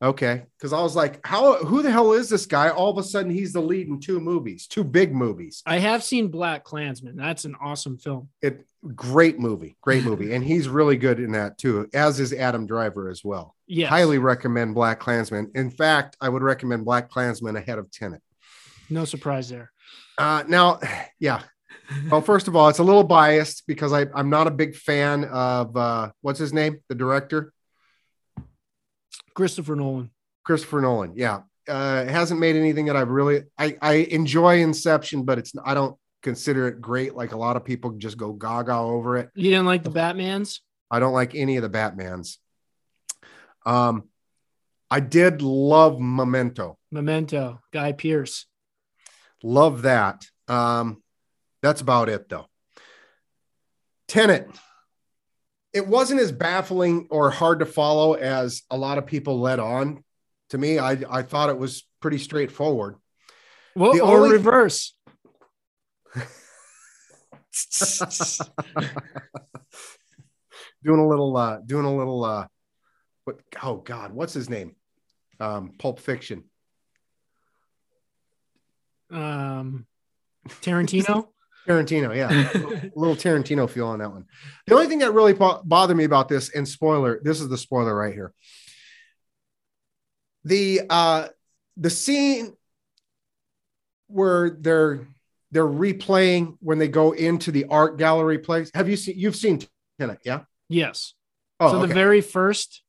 Okay, 0.00 0.44
because 0.56 0.72
I 0.72 0.80
was 0.80 0.94
like, 0.94 1.18
how? 1.26 1.56
Who 1.64 1.82
the 1.82 1.90
hell 1.90 2.12
is 2.12 2.28
this 2.28 2.46
guy? 2.46 2.68
All 2.70 2.90
of 2.90 2.98
a 2.98 3.02
sudden, 3.02 3.32
he's 3.32 3.52
the 3.52 3.60
lead 3.60 3.88
in 3.88 3.98
two 3.98 4.20
movies, 4.20 4.68
two 4.68 4.84
big 4.84 5.12
movies. 5.12 5.60
I 5.66 5.78
have 5.78 6.04
seen 6.04 6.30
BlacKkKlansman. 6.30 7.16
That's 7.16 7.44
an 7.44 7.56
awesome 7.60 7.98
film. 7.98 8.28
It 8.40 8.64
great 8.94 9.40
movie, 9.40 9.76
great 9.80 10.04
movie, 10.04 10.34
and 10.34 10.44
he's 10.44 10.68
really 10.68 10.96
good 10.96 11.18
in 11.18 11.32
that 11.32 11.58
too. 11.58 11.88
As 11.92 12.20
is 12.20 12.32
Adam 12.32 12.64
Driver 12.64 13.08
as 13.10 13.24
well. 13.24 13.56
Yeah, 13.66 13.88
Highly 13.88 14.18
recommend 14.18 14.76
BlacKkKlansman. 14.76 15.56
In 15.56 15.70
fact, 15.70 16.16
I 16.20 16.28
would 16.28 16.42
recommend 16.42 16.86
BlacKkKlansman 16.86 17.58
ahead 17.58 17.78
of 17.78 17.90
Tenet. 17.90 18.22
No 18.88 19.04
surprise 19.04 19.48
there. 19.48 19.72
Uh, 20.16 20.44
now, 20.46 20.78
yeah. 21.18 21.42
Well, 22.10 22.20
first 22.20 22.48
of 22.48 22.54
all, 22.54 22.68
it's 22.68 22.78
a 22.78 22.84
little 22.84 23.04
biased 23.04 23.66
because 23.66 23.92
I, 23.92 24.06
I'm 24.14 24.28
not 24.28 24.46
a 24.46 24.50
big 24.50 24.76
fan 24.76 25.24
of 25.24 25.74
uh, 25.76 26.10
what's 26.20 26.38
his 26.38 26.52
name, 26.52 26.78
the 26.88 26.94
director, 26.94 27.52
Christopher 29.38 29.76
Nolan. 29.76 30.10
Christopher 30.42 30.80
Nolan. 30.80 31.12
Yeah, 31.14 31.42
uh, 31.68 32.04
it 32.04 32.10
hasn't 32.10 32.40
made 32.40 32.56
anything 32.56 32.86
that 32.86 32.96
I've 32.96 33.08
really. 33.08 33.44
I, 33.56 33.76
I 33.80 33.94
enjoy 33.94 34.58
Inception, 34.62 35.22
but 35.22 35.38
it's 35.38 35.52
I 35.64 35.74
don't 35.74 35.96
consider 36.24 36.66
it 36.66 36.80
great. 36.80 37.14
Like 37.14 37.30
a 37.30 37.36
lot 37.36 37.54
of 37.54 37.64
people 37.64 37.92
just 37.92 38.18
go 38.18 38.32
gaga 38.32 38.74
over 38.74 39.16
it. 39.16 39.30
You 39.36 39.52
didn't 39.52 39.66
like 39.66 39.84
the 39.84 39.92
Batmans? 39.92 40.58
I 40.90 40.98
don't 40.98 41.12
like 41.12 41.36
any 41.36 41.56
of 41.56 41.62
the 41.62 41.70
Batmans. 41.70 42.38
Um, 43.64 44.08
I 44.90 44.98
did 44.98 45.40
love 45.40 46.00
Memento. 46.00 46.76
Memento, 46.90 47.60
Guy 47.72 47.92
Pearce. 47.92 48.46
Love 49.44 49.82
that. 49.82 50.26
Um, 50.48 51.00
that's 51.62 51.80
about 51.80 52.08
it 52.08 52.28
though. 52.28 52.46
Tenet. 54.08 54.50
It 55.72 55.86
wasn't 55.86 56.20
as 56.20 56.32
baffling 56.32 57.06
or 57.10 57.30
hard 57.30 57.58
to 57.60 57.66
follow 57.66 58.14
as 58.14 58.62
a 58.70 58.76
lot 58.76 58.98
of 58.98 59.06
people 59.06 59.38
led 59.40 59.60
on. 59.60 60.02
To 60.50 60.58
me, 60.58 60.78
I, 60.78 60.92
I 61.10 61.22
thought 61.22 61.50
it 61.50 61.58
was 61.58 61.86
pretty 62.00 62.18
straightforward. 62.18 62.96
Well, 63.76 63.92
The 63.92 64.00
or 64.00 64.18
only- 64.18 64.30
reverse. 64.32 64.94
doing 70.82 71.00
a 71.00 71.06
little 71.08 71.36
uh 71.36 71.58
doing 71.66 71.84
a 71.84 71.94
little 71.96 72.24
uh 72.24 72.46
what 73.24 73.40
oh 73.62 73.76
god, 73.76 74.12
what's 74.12 74.32
his 74.32 74.48
name? 74.48 74.74
Um 75.40 75.72
Pulp 75.78 76.00
Fiction. 76.00 76.44
Um, 79.10 79.86
Tarantino. 80.48 81.28
Tarantino, 81.68 82.16
yeah. 82.16 82.30
a 82.54 82.98
little 82.98 83.16
Tarantino 83.16 83.68
feel 83.68 83.88
on 83.88 83.98
that 83.98 84.10
one. 84.10 84.24
The 84.66 84.74
only 84.74 84.86
thing 84.86 85.00
that 85.00 85.12
really 85.12 85.34
bo- 85.34 85.60
bothered 85.64 85.96
me 85.96 86.04
about 86.04 86.28
this, 86.28 86.50
and 86.54 86.66
spoiler, 86.66 87.20
this 87.22 87.40
is 87.40 87.48
the 87.48 87.58
spoiler 87.58 87.94
right 87.94 88.14
here. 88.14 88.32
The 90.44 90.82
uh 90.88 91.28
the 91.76 91.90
scene 91.90 92.54
where 94.06 94.50
they're 94.50 95.06
they're 95.50 95.66
replaying 95.66 96.56
when 96.60 96.78
they 96.78 96.88
go 96.88 97.12
into 97.12 97.52
the 97.52 97.66
art 97.66 97.98
gallery 97.98 98.38
place. 98.38 98.70
Have 98.74 98.88
you 98.88 98.96
seen 98.96 99.18
you've 99.18 99.36
seen 99.36 99.60
Tenet, 99.98 100.20
yeah? 100.24 100.42
yes. 100.68 101.14
Oh, 101.60 101.72
so 101.72 101.78
okay. 101.78 101.88
the 101.88 101.94
very 101.94 102.20
first. 102.20 102.82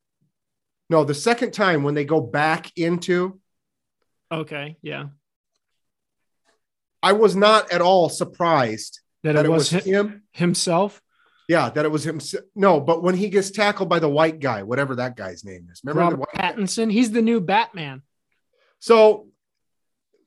no, 0.90 1.04
the 1.04 1.16
second 1.16 1.52
time 1.52 1.84
when 1.84 1.96
they 1.96 2.06
go 2.06 2.22
back 2.22 2.72
into 2.78 3.40
Okay. 4.32 4.78
Yeah. 4.82 5.06
I 7.02 7.14
was 7.14 7.36
not 7.36 7.72
at 7.72 7.82
all 7.82 8.10
surprised 8.10 9.00
That, 9.24 9.34
that 9.34 9.46
it 9.46 9.50
was, 9.50 9.72
hi- 9.72 9.80
him. 9.80 10.24
himself. 10.32 11.02
Yeah, 11.48 11.70
that 11.72 11.86
it 11.86 11.92
was 11.92 12.06
him. 12.06 12.20
No, 12.56 12.80
but 12.80 13.02
when 13.02 13.16
he 13.16 13.30
gets 13.30 13.50
tackled 13.52 13.90
by 13.90 14.00
the 14.00 14.10
white 14.10 14.40
guy, 14.40 14.62
whatever 14.64 14.96
that 14.98 15.16
guy's 15.18 15.44
name 15.44 15.68
is, 15.72 15.82
remember 15.84 16.00
the 16.02 16.18
Robert 16.18 16.20
white 16.20 16.42
guy? 16.42 16.54
Pattinson. 16.54 16.92
He's 16.92 17.12
the 17.12 17.22
new 17.24 17.40
Batman. 17.42 18.04
So, 18.80 19.28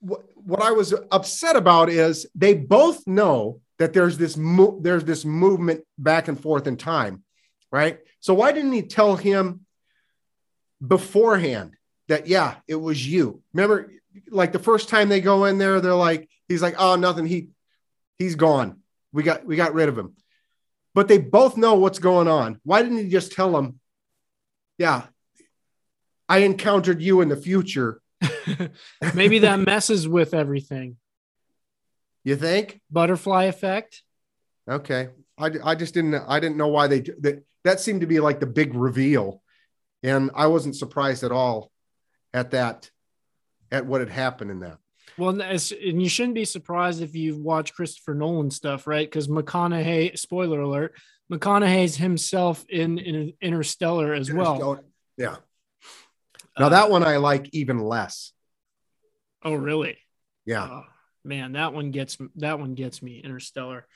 what 0.01 0.24
what 0.35 0.61
I 0.61 0.73
was 0.73 0.93
upset 1.12 1.55
about 1.55 1.89
is 1.89 2.27
they 2.35 2.55
both 2.55 3.07
know 3.07 3.61
that 3.78 3.93
there's 3.93 4.19
this 4.19 4.36
mo- 4.36 4.81
there's 4.82 5.05
this 5.05 5.24
movement 5.24 5.85
back 5.97 6.27
and 6.27 6.40
forth 6.40 6.66
in 6.66 6.77
time, 6.77 7.23
right? 7.70 8.01
So 8.19 8.35
why 8.35 8.51
didn't 8.51 8.73
he 8.73 8.82
tell 8.82 9.15
him 9.15 9.65
beforehand 10.85 11.74
that 12.09 12.27
yeah, 12.27 12.57
it 12.66 12.74
was 12.74 13.07
you? 13.07 13.43
Remember, 13.53 13.93
like 14.28 14.51
the 14.53 14.59
first 14.59 14.89
time 14.89 15.09
they 15.09 15.20
go 15.20 15.44
in 15.44 15.59
there, 15.59 15.81
they're 15.81 15.94
like, 15.94 16.28
he's 16.48 16.62
like, 16.62 16.74
oh, 16.78 16.97
nothing. 16.97 17.27
He 17.27 17.48
he's 18.19 18.35
gone. 18.35 18.81
We 19.12 19.23
got 19.23 19.44
we 19.44 19.56
got 19.56 19.74
rid 19.74 19.89
of 19.89 19.98
him. 19.98 20.14
But 20.94 21.09
they 21.09 21.19
both 21.19 21.56
know 21.56 21.74
what's 21.74 21.98
going 21.98 22.28
on. 22.28 22.60
Why 22.64 22.82
didn't 22.82 22.98
he 22.98 23.09
just 23.09 23.32
tell 23.32 23.52
them, 23.52 23.81
yeah, 24.77 25.06
I 26.28 26.39
encountered 26.39 27.01
you 27.01 27.20
in 27.20 27.28
the 27.28 27.36
future. 27.36 28.01
Maybe 29.14 29.40
that 29.40 29.60
messes 29.60 30.06
with 30.06 30.35
everything. 30.35 30.97
You 32.24 32.36
think? 32.36 32.81
Butterfly 32.90 33.44
effect. 33.44 34.02
Okay. 34.69 35.09
I, 35.39 35.51
I 35.64 35.74
just 35.74 35.94
didn't 35.94 36.14
I 36.14 36.40
didn't 36.40 36.56
know 36.56 36.69
why 36.69 36.86
they 36.86 37.01
that 37.20 37.44
that 37.64 37.81
seemed 37.81 38.02
to 38.02 38.06
be 38.06 38.20
like 38.20 38.40
the 38.40 38.47
big 38.47 38.74
reveal, 38.74 39.43
and 40.02 40.31
I 40.35 40.47
wasn't 40.47 40.77
surprised 40.77 41.24
at 41.24 41.32
all 41.32 41.70
at 42.35 42.52
that 42.52 42.90
at 43.70 43.86
what 43.86 44.01
had 44.01 44.10
happened 44.10 44.51
in 44.51 44.60
that. 44.60 44.78
Well, 45.18 45.40
and 45.40 46.02
you 46.02 46.09
shouldn't 46.09 46.34
be 46.34 46.44
surprised 46.44 47.02
if 47.02 47.14
you 47.14 47.36
watch 47.39 47.74
Christopher 47.74 48.14
Nolan 48.14 48.51
stuff, 48.51 48.86
right? 48.86 49.09
Because 49.09 49.28
McConaughey, 49.28 50.18
spoiler 50.18 50.60
alert, 50.60 50.94
McConaughey's 51.30 51.97
himself 51.97 52.64
in, 52.68 52.98
in 52.98 53.32
Interstellar 53.40 54.14
as 54.14 54.32
well. 54.32 54.84
Yeah. 55.16 55.36
Now 56.59 56.66
Uh, 56.66 56.68
that 56.70 56.90
one 56.90 57.02
I 57.02 57.16
like 57.16 57.48
even 57.52 57.78
less. 57.78 58.32
Oh, 59.43 59.55
really? 59.55 59.98
Yeah. 60.44 60.68
Oh, 60.70 60.84
man, 61.24 61.52
that 61.52 61.72
one 61.72 61.90
gets 61.90 62.18
that 62.36 62.59
one 62.59 62.74
gets 62.74 63.02
me. 63.02 63.20
Interstellar. 63.20 63.86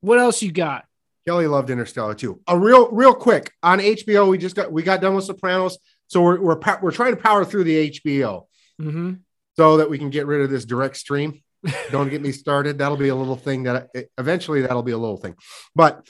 What 0.00 0.18
else 0.18 0.42
you 0.42 0.52
got? 0.52 0.84
Kelly 1.26 1.46
loved 1.46 1.70
Interstellar 1.70 2.14
too. 2.14 2.40
A 2.46 2.56
real 2.56 2.90
real 2.92 3.14
quick 3.14 3.52
on 3.62 3.80
HBO. 3.80 4.28
We 4.28 4.38
just 4.38 4.54
got 4.54 4.70
we 4.70 4.82
got 4.82 5.00
done 5.00 5.14
with 5.14 5.24
Sopranos, 5.24 5.78
so 6.06 6.22
we're 6.22 6.40
we're 6.40 6.58
we're 6.80 6.92
trying 6.92 7.16
to 7.16 7.20
power 7.20 7.44
through 7.44 7.64
the 7.64 7.90
HBO 7.90 8.44
hmm 8.78 9.14
so 9.56 9.78
that 9.78 9.90
we 9.90 9.98
can 9.98 10.10
get 10.10 10.26
rid 10.26 10.42
of 10.42 10.50
this 10.50 10.64
direct 10.64 10.96
stream. 10.96 11.42
Don't 11.90 12.10
get 12.10 12.22
me 12.22 12.32
started. 12.32 12.78
That'll 12.78 12.96
be 12.96 13.08
a 13.08 13.14
little 13.14 13.36
thing 13.36 13.64
that 13.64 13.88
eventually 14.18 14.60
that'll 14.60 14.82
be 14.82 14.92
a 14.92 14.98
little 14.98 15.16
thing. 15.16 15.34
But 15.74 16.06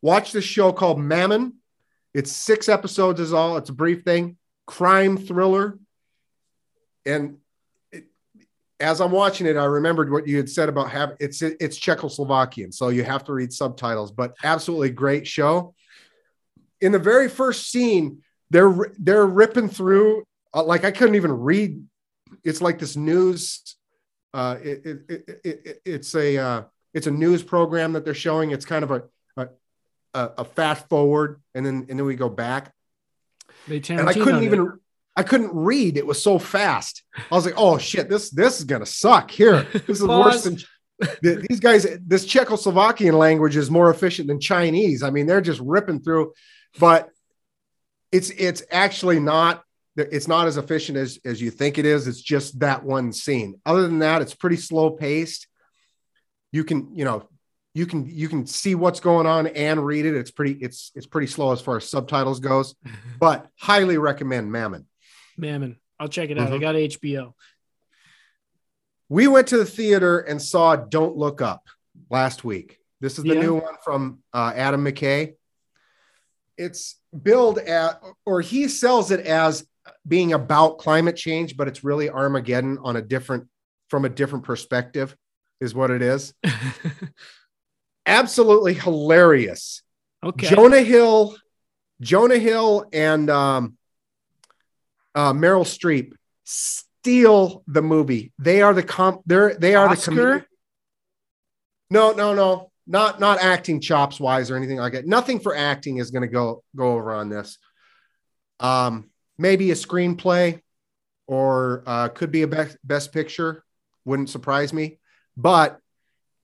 watch 0.00 0.32
this 0.32 0.44
show 0.44 0.72
called 0.72 0.98
Mammon. 0.98 1.54
It's 2.14 2.32
six 2.32 2.68
episodes 2.68 3.20
is 3.20 3.32
all. 3.32 3.58
It's 3.58 3.68
a 3.68 3.74
brief 3.74 4.04
thing, 4.04 4.38
crime 4.66 5.18
thriller, 5.18 5.78
and 7.04 7.36
it, 7.92 8.06
as 8.80 9.00
I'm 9.00 9.12
watching 9.12 9.46
it, 9.46 9.56
I 9.56 9.64
remembered 9.64 10.10
what 10.10 10.26
you 10.26 10.38
had 10.38 10.48
said 10.48 10.70
about 10.70 10.90
having 10.90 11.16
it's 11.20 11.42
it's 11.42 11.78
Czechoslovakian, 11.78 12.72
so 12.72 12.88
you 12.88 13.04
have 13.04 13.24
to 13.24 13.34
read 13.34 13.52
subtitles. 13.52 14.12
But 14.12 14.34
absolutely 14.42 14.90
great 14.90 15.26
show. 15.26 15.74
In 16.80 16.92
the 16.92 16.98
very 16.98 17.28
first 17.28 17.70
scene, 17.70 18.22
they're 18.48 18.74
they're 18.98 19.26
ripping 19.26 19.68
through 19.68 20.24
uh, 20.54 20.64
like 20.64 20.84
I 20.84 20.92
couldn't 20.92 21.16
even 21.16 21.32
read. 21.32 21.82
It's 22.46 22.60
like 22.60 22.78
this 22.78 22.96
news. 22.96 23.76
Uh, 24.32 24.56
it, 24.62 24.86
it, 25.08 25.40
it, 25.44 25.80
it's 25.84 26.14
a 26.14 26.36
uh, 26.36 26.62
it's 26.94 27.06
a 27.06 27.10
news 27.10 27.42
program 27.42 27.92
that 27.94 28.04
they're 28.04 28.14
showing. 28.14 28.50
It's 28.50 28.64
kind 28.64 28.84
of 28.84 28.90
a 28.90 29.02
a, 30.16 30.30
a 30.38 30.44
fast 30.44 30.88
forward, 30.88 31.40
and 31.54 31.64
then 31.64 31.86
and 31.88 31.98
then 31.98 32.06
we 32.06 32.16
go 32.16 32.28
back. 32.28 32.72
They 33.68 33.82
and 33.90 34.08
I 34.08 34.14
couldn't 34.14 34.44
even 34.44 34.78
I 35.14 35.22
couldn't 35.22 35.54
read. 35.54 35.96
It 35.96 36.06
was 36.06 36.22
so 36.22 36.38
fast. 36.38 37.02
I 37.30 37.34
was 37.34 37.44
like, 37.44 37.54
oh 37.56 37.78
shit, 37.78 38.08
this 38.08 38.30
this 38.30 38.58
is 38.58 38.64
gonna 38.64 38.86
suck. 38.86 39.30
Here, 39.30 39.62
this 39.72 40.00
is 40.00 40.06
worse 40.06 40.44
than 40.44 40.58
these 41.22 41.60
guys. 41.60 41.86
This 42.06 42.26
Czechoslovakian 42.26 43.14
language 43.14 43.56
is 43.56 43.70
more 43.70 43.90
efficient 43.90 44.28
than 44.28 44.40
Chinese. 44.40 45.02
I 45.02 45.10
mean, 45.10 45.26
they're 45.26 45.40
just 45.40 45.60
ripping 45.60 46.00
through, 46.00 46.32
but 46.78 47.10
it's 48.10 48.30
it's 48.30 48.62
actually 48.70 49.20
not. 49.20 49.62
It's 49.96 50.28
not 50.28 50.46
as 50.46 50.56
efficient 50.56 50.98
as 50.98 51.18
as 51.24 51.40
you 51.40 51.50
think 51.50 51.78
it 51.78 51.86
is. 51.86 52.06
It's 52.06 52.20
just 52.20 52.60
that 52.60 52.84
one 52.84 53.12
scene. 53.12 53.60
Other 53.64 53.82
than 53.82 54.00
that, 54.00 54.22
it's 54.22 54.34
pretty 54.34 54.56
slow 54.56 54.90
paced. 54.90 55.46
You 56.52 56.64
can 56.64 56.94
you 56.94 57.04
know 57.04 57.28
you 57.74 57.86
can 57.86 58.06
you 58.06 58.28
can 58.28 58.46
see 58.46 58.74
what's 58.74 59.00
going 59.00 59.26
on 59.26 59.46
and 59.46 59.84
read 59.84 60.06
it. 60.06 60.14
It's 60.14 60.30
pretty 60.30 60.52
it's 60.52 60.92
it's 60.94 61.06
pretty 61.06 61.26
slow 61.26 61.52
as 61.52 61.60
far 61.60 61.76
as 61.76 61.88
subtitles 61.88 62.40
goes, 62.40 62.74
but 63.20 63.48
highly 63.58 63.98
recommend 63.98 64.50
Mammon. 64.50 64.86
Mammon. 65.36 65.78
I'll 65.98 66.08
check 66.08 66.30
it 66.30 66.38
out. 66.38 66.46
Mm-hmm. 66.46 66.54
I 66.54 66.58
got 66.58 66.74
HBO. 66.74 67.34
We 69.08 69.28
went 69.28 69.48
to 69.48 69.58
the 69.58 69.64
theater 69.64 70.18
and 70.18 70.42
saw 70.42 70.76
Don't 70.76 71.16
Look 71.16 71.40
Up 71.40 71.68
last 72.10 72.44
week. 72.44 72.78
This 73.00 73.18
is 73.18 73.24
the 73.24 73.34
yeah. 73.34 73.40
new 73.40 73.54
one 73.54 73.74
from 73.84 74.18
uh, 74.32 74.52
Adam 74.54 74.84
McKay. 74.84 75.34
It's 76.56 76.96
billed 77.22 77.58
at, 77.58 78.00
or 78.24 78.40
he 78.40 78.68
sells 78.68 79.10
it 79.10 79.20
as 79.20 79.66
being 80.06 80.32
about 80.32 80.78
climate 80.78 81.16
change, 81.16 81.56
but 81.56 81.68
it's 81.68 81.84
really 81.84 82.10
Armageddon 82.10 82.78
on 82.82 82.96
a 82.96 83.02
different, 83.02 83.48
from 83.88 84.04
a 84.04 84.08
different 84.08 84.44
perspective, 84.44 85.16
is 85.60 85.74
what 85.74 85.90
it 85.90 86.02
is. 86.02 86.34
Absolutely 88.06 88.74
hilarious. 88.74 89.82
Okay. 90.22 90.48
Jonah 90.48 90.82
Hill, 90.82 91.36
Jonah 92.00 92.38
Hill, 92.38 92.86
and 92.92 93.28
um, 93.30 93.76
uh, 95.14 95.32
Meryl 95.32 95.64
Streep 95.64 96.12
steal 96.44 97.62
the 97.66 97.82
movie. 97.82 98.32
They 98.38 98.62
are 98.62 98.74
the 98.74 98.82
comp. 98.82 99.22
They're 99.26 99.54
they 99.54 99.74
are 99.74 99.88
Oscar? 99.88 100.14
the 100.14 100.40
com- 100.40 100.46
No, 101.90 102.12
no, 102.12 102.34
no, 102.34 102.70
not 102.86 103.20
not 103.20 103.40
acting 103.40 103.80
chops 103.80 104.20
wise 104.20 104.50
or 104.50 104.56
anything 104.56 104.78
like 104.78 104.92
that. 104.92 105.06
Nothing 105.06 105.40
for 105.40 105.54
acting 105.56 105.98
is 105.98 106.10
going 106.10 106.22
to 106.22 106.32
go 106.32 106.62
go 106.74 106.92
over 106.92 107.14
on 107.14 107.28
this. 107.28 107.58
Um, 108.60 109.10
maybe 109.38 109.70
a 109.70 109.74
screenplay, 109.74 110.60
or 111.26 111.82
uh, 111.86 112.08
could 112.08 112.30
be 112.30 112.42
a 112.42 112.46
best 112.46 112.76
best 112.84 113.12
picture. 113.12 113.64
Wouldn't 114.04 114.30
surprise 114.30 114.72
me, 114.72 114.98
but 115.36 115.80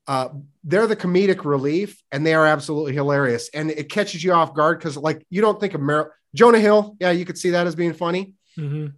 uh, 0.09 0.31
they're 0.65 0.89
the 0.89 0.97
comedic 0.97 1.45
relief, 1.45 2.03
and 2.11 2.27
they 2.27 2.35
are 2.35 2.47
absolutely 2.47 2.93
hilarious. 2.93 3.49
And 3.55 3.71
it 3.71 3.89
catches 3.89 4.25
you 4.25 4.33
off 4.33 4.55
guard 4.55 4.79
because, 4.79 4.97
like, 4.97 5.25
you 5.31 5.41
don't 5.41 5.61
think 5.61 5.75
of 5.75 5.81
Meryl 5.81 6.09
Jonah 6.35 6.59
Hill. 6.59 6.97
Yeah, 6.99 7.13
you 7.13 7.25
could 7.25 7.39
see 7.39 7.51
that 7.51 7.67
as 7.67 7.77
being 7.77 7.95
funny. 7.95 8.35
Mm-hmm. 8.59 8.89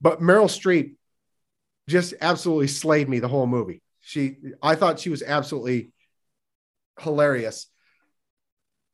But 0.00 0.20
Meryl 0.20 0.46
Streep 0.46 0.94
just 1.88 2.14
absolutely 2.20 2.68
slayed 2.68 3.08
me 3.08 3.18
the 3.18 3.28
whole 3.28 3.46
movie. 3.46 3.82
She, 4.00 4.36
I 4.62 4.76
thought 4.76 5.00
she 5.00 5.10
was 5.10 5.22
absolutely 5.22 5.90
hilarious. 7.00 7.66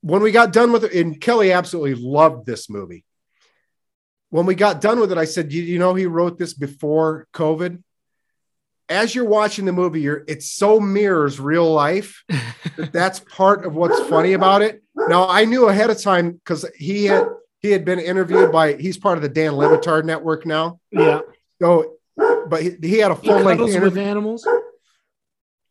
When 0.01 0.23
we 0.23 0.33
got 0.33 0.53
done 0.53 0.73
with 0.73 0.85
it, 0.85 0.93
and 0.93 1.20
Kelly 1.20 1.53
absolutely 1.53 1.95
loved 1.95 2.45
this 2.45 2.69
movie. 2.69 3.05
When 4.33 4.47
we 4.47 4.55
got 4.55 4.81
done 4.81 4.99
with 4.99 5.13
it, 5.13 5.19
I 5.19 5.27
said, 5.27 5.53
"You, 5.53 5.63
you 5.63 5.79
know, 5.79 5.93
he 5.93 6.07
wrote 6.07 6.39
this 6.39 6.55
before 6.55 7.29
COVID." 7.35 7.83
As 8.89 9.15
you're 9.15 9.27
watching 9.27 9.67
the 9.67 9.73
movie, 9.73 10.01
you're 10.01 10.25
it 10.27 10.43
so 10.43 10.81
mirrors 10.81 11.39
real 11.39 11.71
life. 11.71 12.25
that 12.79 12.95
that's 12.95 13.21
part 13.21 13.67
of 13.67 13.75
what's 13.75 14.01
funny 14.09 14.33
about 14.33 14.63
it. 14.63 14.83
Now, 14.97 15.29
I 15.29 15.45
knew 15.45 15.69
ahead 15.69 15.91
of 15.91 16.01
time 16.01 16.33
because 16.33 16.65
he 16.79 17.05
had 17.05 17.27
he 17.61 17.73
had 17.73 17.85
been 17.85 17.99
interviewed 17.99 18.51
by 18.51 18.73
he's 18.73 18.97
part 18.97 19.19
of 19.19 19.23
the 19.23 19.29
Dan 19.29 19.53
Le 19.53 19.69
Batard 19.69 20.07
network 20.07 20.47
now. 20.47 20.81
Yeah. 20.91 21.21
So, 21.61 21.97
but 22.17 22.63
he, 22.63 22.71
he 22.81 22.99
had 23.01 23.11
a 23.11 23.17
full 23.17 23.39
length 23.39 23.61
interview 23.61 23.83
with 23.83 23.99
animals. 23.99 24.49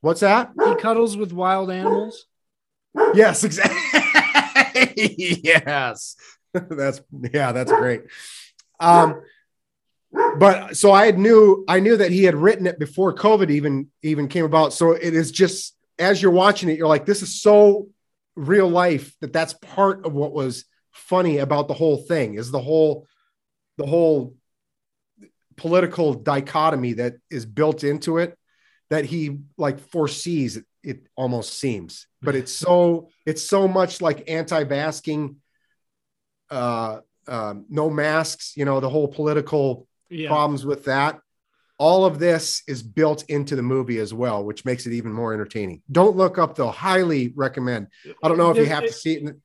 What's 0.02 0.20
that? 0.20 0.52
He 0.64 0.76
cuddles 0.76 1.18
with 1.18 1.34
wild 1.34 1.72
animals. 1.72 2.28
Yes, 3.16 3.44
exactly. 3.44 4.94
yes, 5.44 6.16
that's 6.54 7.02
yeah, 7.34 7.54
that's 7.54 7.72
great. 7.72 8.04
Um, 8.82 9.22
but 10.38 10.76
so 10.76 10.92
I 10.92 11.06
had 11.06 11.18
knew 11.18 11.64
I 11.68 11.80
knew 11.80 11.98
that 11.98 12.12
he 12.12 12.24
had 12.24 12.36
written 12.36 12.68
it 12.68 12.80
before 12.80 13.16
COVID 13.16 13.50
even 13.50 13.88
even 14.04 14.28
came 14.28 14.46
about. 14.46 14.74
So 14.74 14.92
it 14.92 15.14
is 15.14 15.32
just 15.32 15.76
as 16.00 16.22
you're 16.22 16.32
watching 16.32 16.70
it, 16.70 16.78
you're 16.78 16.88
like, 16.88 17.06
this 17.06 17.22
is 17.22 17.42
so 17.42 17.88
real 18.36 18.68
life 18.68 19.16
that 19.22 19.34
that's 19.34 19.54
part 19.54 20.06
of 20.06 20.14
what 20.14 20.34
was 20.34 20.66
funny 20.92 21.38
about 21.38 21.68
the 21.68 21.74
whole 21.74 21.98
thing 21.98 22.36
is 22.36 22.52
the 22.52 22.60
whole 22.60 23.08
the 23.78 23.86
whole 23.86 24.36
political 25.56 26.14
dichotomy 26.14 26.94
that 26.94 27.16
is 27.30 27.46
built 27.46 27.84
into 27.84 28.18
it 28.18 28.38
that 28.90 29.06
he 29.06 29.40
like 29.58 29.80
foresees 29.80 30.58
it, 30.58 30.66
it 30.84 31.08
almost 31.16 31.54
seems 31.60 32.08
but 32.22 32.36
it's 32.36 32.52
so 32.52 33.10
it's 33.26 33.44
so 33.44 33.68
much 33.68 34.02
like 34.02 34.30
anti-basking 34.30 35.36
uh 36.50 37.00
um, 37.28 37.66
no 37.70 37.90
masks 37.90 38.54
you 38.56 38.66
know 38.66 38.80
the 38.80 38.90
whole 38.90 39.08
political 39.08 39.88
yeah. 40.10 40.28
problems 40.28 40.66
with 40.66 40.86
that 40.86 41.20
all 41.78 42.06
of 42.06 42.20
this 42.20 42.62
is 42.68 42.84
built 42.84 43.24
into 43.28 43.56
the 43.56 43.62
movie 43.62 44.00
as 44.00 44.14
well 44.14 44.44
which 44.44 44.66
makes 44.66 44.86
it 44.86 44.94
even 44.94 45.12
more 45.12 45.34
entertaining 45.34 45.82
don't 45.92 46.16
look 46.16 46.38
up 46.38 46.56
though 46.56 46.72
highly 46.72 47.34
recommend 47.36 47.88
i 48.24 48.28
don't 48.28 48.38
know 48.38 48.52
if 48.52 48.58
you 48.58 48.66
have 48.66 48.84
to 48.84 48.94
see 48.94 49.14
it 49.14 49.22
in, 49.24 49.42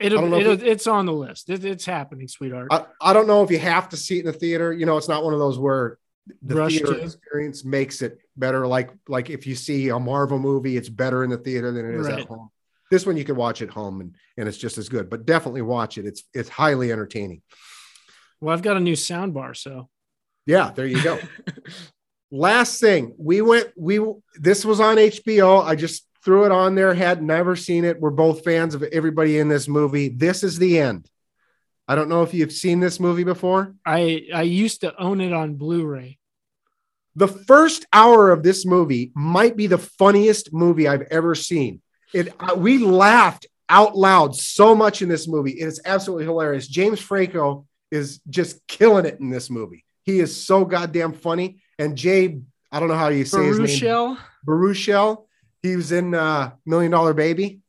It'll, 0.00 0.32
it'll 0.32 0.62
it's 0.62 0.86
on 0.86 1.06
the 1.06 1.12
list. 1.12 1.50
It, 1.50 1.64
it's 1.64 1.84
happening, 1.84 2.28
sweetheart. 2.28 2.68
I, 2.70 2.84
I 3.00 3.12
don't 3.12 3.26
know 3.26 3.42
if 3.42 3.50
you 3.50 3.58
have 3.58 3.88
to 3.88 3.96
see 3.96 4.18
it 4.18 4.20
in 4.20 4.26
the 4.26 4.32
theater. 4.32 4.72
You 4.72 4.86
know, 4.86 4.96
it's 4.96 5.08
not 5.08 5.24
one 5.24 5.32
of 5.32 5.40
those 5.40 5.58
where 5.58 5.98
the 6.42 6.54
Rush 6.54 6.72
theater 6.72 6.94
to. 6.94 7.02
experience 7.02 7.64
makes 7.64 8.00
it 8.02 8.18
better. 8.36 8.66
Like 8.66 8.90
like 9.08 9.28
if 9.28 9.46
you 9.46 9.56
see 9.56 9.88
a 9.88 9.98
Marvel 9.98 10.38
movie, 10.38 10.76
it's 10.76 10.88
better 10.88 11.24
in 11.24 11.30
the 11.30 11.38
theater 11.38 11.72
than 11.72 11.88
it 11.88 11.94
is 11.96 12.06
right. 12.06 12.20
at 12.20 12.28
home. 12.28 12.50
This 12.90 13.04
one 13.04 13.16
you 13.16 13.24
can 13.24 13.36
watch 13.36 13.62
at 13.62 13.70
home 13.70 14.00
and 14.00 14.14
and 14.36 14.48
it's 14.48 14.58
just 14.58 14.78
as 14.78 14.88
good. 14.88 15.10
But 15.10 15.26
definitely 15.26 15.62
watch 15.62 15.98
it. 15.98 16.06
It's 16.06 16.24
it's 16.32 16.48
highly 16.48 16.92
entertaining. 16.92 17.42
Well, 18.40 18.54
I've 18.54 18.62
got 18.62 18.76
a 18.76 18.80
new 18.80 18.96
sound 18.96 19.34
bar, 19.34 19.54
so 19.54 19.88
yeah, 20.46 20.70
there 20.70 20.86
you 20.86 21.02
go. 21.02 21.18
Last 22.30 22.80
thing, 22.80 23.14
we 23.18 23.40
went. 23.40 23.70
We 23.76 24.00
this 24.34 24.64
was 24.64 24.80
on 24.80 24.96
HBO. 24.96 25.64
I 25.64 25.74
just 25.74 26.06
threw 26.24 26.44
it 26.44 26.52
on 26.52 26.74
there, 26.74 26.94
had 26.94 27.22
never 27.22 27.56
seen 27.56 27.84
it. 27.84 28.00
We're 28.00 28.10
both 28.10 28.44
fans 28.44 28.74
of 28.74 28.82
everybody 28.82 29.38
in 29.38 29.48
this 29.48 29.68
movie. 29.68 30.08
This 30.08 30.42
is 30.42 30.58
the 30.58 30.78
end. 30.78 31.08
I 31.86 31.94
don't 31.94 32.10
know 32.10 32.22
if 32.22 32.34
you've 32.34 32.52
seen 32.52 32.80
this 32.80 33.00
movie 33.00 33.24
before. 33.24 33.74
I 33.84 34.26
I 34.34 34.42
used 34.42 34.82
to 34.82 34.94
own 35.00 35.20
it 35.20 35.32
on 35.32 35.54
Blu-ray. 35.54 36.18
The 37.16 37.28
first 37.28 37.86
hour 37.92 38.30
of 38.30 38.42
this 38.42 38.64
movie 38.64 39.10
might 39.14 39.56
be 39.56 39.66
the 39.66 39.78
funniest 39.78 40.52
movie 40.52 40.86
I've 40.86 41.08
ever 41.10 41.34
seen. 41.34 41.80
It 42.12 42.34
uh, 42.40 42.54
we 42.56 42.78
laughed 42.78 43.46
out 43.68 43.96
loud 43.96 44.34
so 44.34 44.74
much 44.74 45.02
in 45.02 45.08
this 45.08 45.28
movie. 45.28 45.52
It 45.52 45.66
is 45.66 45.80
absolutely 45.84 46.24
hilarious. 46.24 46.66
James 46.66 47.00
Franco 47.00 47.66
is 47.90 48.20
just 48.28 48.66
killing 48.66 49.04
it 49.06 49.20
in 49.20 49.30
this 49.30 49.50
movie. 49.50 49.84
He 50.04 50.20
is 50.20 50.44
so 50.44 50.64
goddamn 50.64 51.12
funny. 51.12 51.60
And 51.78 51.96
Jay, 51.96 52.40
I 52.72 52.80
don't 52.80 52.88
know 52.88 52.96
how 52.96 53.08
you 53.08 53.24
say 53.24 53.38
Baruchel. 53.38 53.60
his 53.60 53.82
name. 53.82 54.18
Baruchel 54.46 55.24
he 55.62 55.76
was 55.76 55.92
in 55.92 56.14
uh, 56.14 56.52
Million 56.64 56.92
Dollar 56.92 57.14
Baby. 57.14 57.60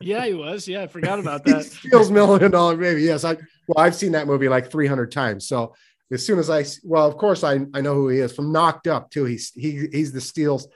Yeah, 0.00 0.26
he 0.26 0.34
was. 0.34 0.68
Yeah, 0.68 0.82
I 0.82 0.86
forgot 0.86 1.18
about 1.18 1.44
that. 1.44 1.64
steals 1.64 2.10
Million 2.10 2.50
Dollar 2.50 2.76
Baby. 2.76 3.02
Yes, 3.02 3.24
I 3.24 3.36
well, 3.68 3.78
I've 3.84 3.94
seen 3.94 4.12
that 4.12 4.26
movie 4.26 4.48
like 4.48 4.70
300 4.70 5.10
times. 5.10 5.46
So 5.46 5.74
as 6.10 6.24
soon 6.24 6.38
as 6.38 6.50
I 6.50 6.64
well, 6.84 7.06
of 7.06 7.16
course 7.16 7.44
I 7.44 7.60
I 7.74 7.80
know 7.80 7.94
who 7.94 8.08
he 8.08 8.18
is 8.18 8.34
from 8.34 8.52
Knocked 8.52 8.86
Up 8.86 9.10
too. 9.10 9.24
He's 9.24 9.50
he 9.54 9.88
he's 9.92 10.12
the 10.12 10.20
steals 10.20 10.68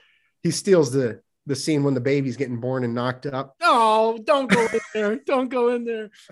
he 0.43 0.51
steals 0.51 0.91
the 0.91 1.21
the 1.47 1.55
scene 1.55 1.83
when 1.83 1.93
the 1.93 2.01
baby's 2.01 2.37
getting 2.37 2.59
born 2.59 2.83
and 2.83 2.93
knocked 2.93 3.25
up. 3.25 3.55
Oh, 3.61 4.19
don't 4.23 4.51
go 4.51 4.61
in 4.61 4.79
there. 4.93 5.15
Don't 5.25 5.49
go 5.49 5.69
in 5.69 5.85
there. 5.85 6.09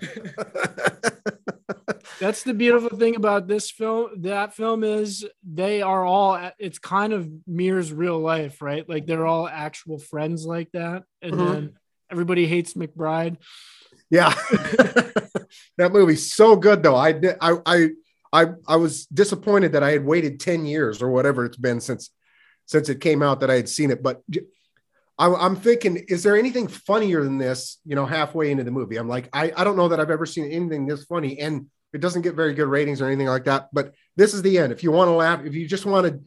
That's 2.20 2.42
the 2.42 2.54
beautiful 2.54 2.96
thing 2.96 3.16
about 3.16 3.48
this 3.48 3.70
film. 3.70 4.22
That 4.22 4.54
film 4.54 4.84
is 4.84 5.26
they 5.42 5.82
are 5.82 6.04
all 6.04 6.50
it's 6.58 6.78
kind 6.78 7.12
of 7.12 7.28
mirrors 7.46 7.92
real 7.92 8.18
life, 8.18 8.62
right? 8.62 8.88
Like 8.88 9.06
they're 9.06 9.26
all 9.26 9.48
actual 9.48 9.98
friends 9.98 10.46
like 10.46 10.70
that. 10.72 11.04
And 11.22 11.32
mm-hmm. 11.32 11.52
then 11.52 11.72
everybody 12.10 12.46
hates 12.46 12.74
McBride. 12.74 13.38
Yeah. 14.10 14.34
that 15.78 15.92
movie's 15.92 16.32
so 16.32 16.56
good 16.56 16.82
though. 16.82 16.96
I 16.96 17.12
did 17.12 17.36
I 17.40 17.56
I 17.64 17.88
I 18.32 18.46
I 18.68 18.76
was 18.76 19.06
disappointed 19.06 19.72
that 19.72 19.82
I 19.82 19.92
had 19.92 20.04
waited 20.04 20.40
10 20.40 20.66
years 20.66 21.00
or 21.02 21.10
whatever 21.10 21.46
it's 21.46 21.56
been 21.56 21.80
since 21.80 22.10
since 22.66 22.88
it 22.88 23.00
came 23.00 23.22
out 23.22 23.40
that 23.40 23.50
I 23.50 23.54
had 23.54 23.68
seen 23.68 23.90
it, 23.90 24.02
but 24.02 24.22
I'm, 25.18 25.34
I'm 25.34 25.56
thinking, 25.56 25.96
is 26.08 26.22
there 26.22 26.36
anything 26.36 26.68
funnier 26.68 27.22
than 27.24 27.38
this? 27.38 27.78
You 27.84 27.96
know, 27.96 28.06
halfway 28.06 28.50
into 28.50 28.64
the 28.64 28.70
movie, 28.70 28.96
I'm 28.96 29.08
like, 29.08 29.28
I, 29.32 29.52
I 29.56 29.64
don't 29.64 29.76
know 29.76 29.88
that 29.88 30.00
I've 30.00 30.10
ever 30.10 30.26
seen 30.26 30.50
anything 30.50 30.86
this 30.86 31.04
funny, 31.04 31.38
and 31.38 31.66
it 31.92 32.00
doesn't 32.00 32.22
get 32.22 32.34
very 32.34 32.52
good 32.54 32.68
ratings 32.68 33.00
or 33.00 33.06
anything 33.06 33.26
like 33.28 33.44
that. 33.44 33.68
But 33.72 33.94
this 34.16 34.34
is 34.34 34.42
the 34.42 34.58
end. 34.58 34.72
If 34.72 34.82
you 34.82 34.90
want 34.92 35.08
to 35.08 35.12
laugh, 35.12 35.44
if 35.44 35.54
you 35.54 35.66
just 35.66 35.86
want 35.86 36.06
to 36.06 36.20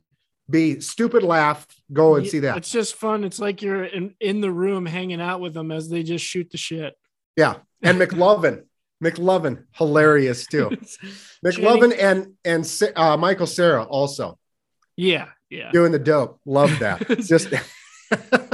be 0.49 0.79
stupid, 0.79 1.21
laugh, 1.21 1.67
go 1.93 2.15
and 2.15 2.25
see 2.25 2.39
that. 2.39 2.57
It's 2.57 2.71
just 2.71 2.95
fun. 2.95 3.23
It's 3.23 3.39
like 3.39 3.61
you're 3.61 3.83
in, 3.83 4.15
in 4.19 4.41
the 4.41 4.51
room 4.51 4.85
hanging 4.87 5.21
out 5.21 5.41
with 5.41 5.53
them 5.53 5.71
as 5.71 5.89
they 5.89 6.01
just 6.01 6.25
shoot 6.25 6.49
the 6.49 6.57
shit. 6.57 6.95
Yeah, 7.35 7.57
and 7.83 7.99
McLovin, 7.99 8.63
McLovin, 9.03 9.65
hilarious 9.73 10.47
too. 10.47 10.69
McLovin 11.45 11.95
and 11.97 12.33
and 12.43 12.93
uh, 12.95 13.15
Michael 13.17 13.45
Cera 13.47 13.83
also 13.83 14.39
Yeah, 14.97 15.27
yeah. 15.51 15.71
doing 15.71 15.91
the 15.91 15.99
dope. 15.99 16.39
Love 16.45 16.79
that. 16.79 17.09
It's 17.11 17.27
just 17.35 17.53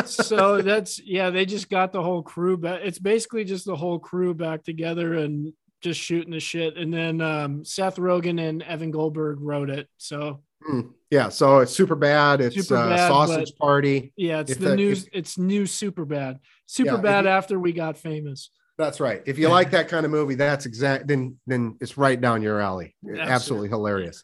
so 0.05 0.61
that's 0.61 0.99
yeah, 0.99 1.29
they 1.29 1.45
just 1.45 1.69
got 1.69 1.91
the 1.91 2.01
whole 2.03 2.21
crew 2.21 2.57
back. 2.57 2.81
It's 2.83 2.99
basically 2.99 3.43
just 3.43 3.65
the 3.65 3.75
whole 3.75 3.99
crew 3.99 4.33
back 4.33 4.63
together 4.63 5.15
and 5.15 5.53
just 5.81 5.99
shooting 5.99 6.31
the 6.31 6.39
shit. 6.39 6.77
And 6.77 6.93
then 6.93 7.21
um, 7.21 7.63
Seth 7.65 7.97
Rogen 7.97 8.39
and 8.47 8.63
Evan 8.63 8.91
Goldberg 8.91 9.39
wrote 9.41 9.69
it. 9.69 9.87
So 9.97 10.41
Mm, 10.67 10.93
yeah. 11.11 11.29
So 11.29 11.59
it's 11.59 11.71
super 11.73 11.93
bad. 11.93 12.41
It's 12.41 12.55
Super 12.55 12.77
uh, 12.77 12.89
bad, 12.89 13.07
sausage 13.07 13.55
party. 13.55 14.11
yeah, 14.15 14.39
it's 14.39 14.49
If 14.53 14.57
the 14.59 14.69
the- 14.69 14.75
news. 14.75 15.07
It's 15.13 15.37
new 15.37 15.67
super 15.67 16.05
bad. 16.05 16.39
Super 16.65 16.95
Yeah, 16.95 17.01
bad 17.01 17.25
you- 17.25 17.29
after 17.29 17.59
we 17.59 17.71
got 17.71 17.97
famous. 17.97 18.49
That's 18.77 18.99
right. 18.99 19.21
If 19.27 19.37
you 19.37 19.47
like 19.49 19.69
that 19.71 19.89
kind 19.89 20.05
of 20.05 20.11
movie, 20.11 20.33
that's 20.35 20.65
exact. 20.65 21.07
Then 21.07 21.37
then 21.45 21.77
it's 21.81 21.97
right 21.97 22.19
down 22.19 22.41
your 22.41 22.59
alley. 22.61 22.95
Absolutely, 23.05 23.31
Absolutely. 23.31 23.69
hilarious. 23.69 24.23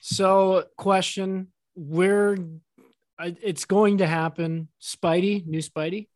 So 0.00 0.64
question, 0.78 1.48
where 1.74 2.38
I- 3.22 3.36
it's 3.42 3.64
going 3.64 3.98
to 3.98 4.06
happen? 4.06 4.68
Spidey, 4.80 5.46
new 5.46 5.60
Spidey. 5.60 6.08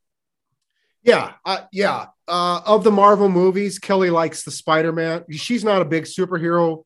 Yeah, 1.03 1.35
uh, 1.45 1.61
yeah. 1.73 2.07
Uh, 2.27 2.61
of 2.67 2.83
the 2.83 2.91
Marvel 2.91 3.29
movies, 3.29 3.79
Kelly 3.79 4.11
likes 4.11 4.43
the 4.43 4.51
Spider 4.51 4.93
Man. 4.93 5.25
She's 5.31 5.63
not 5.63 5.81
a 5.81 5.85
big 5.85 6.05
superhero 6.05 6.85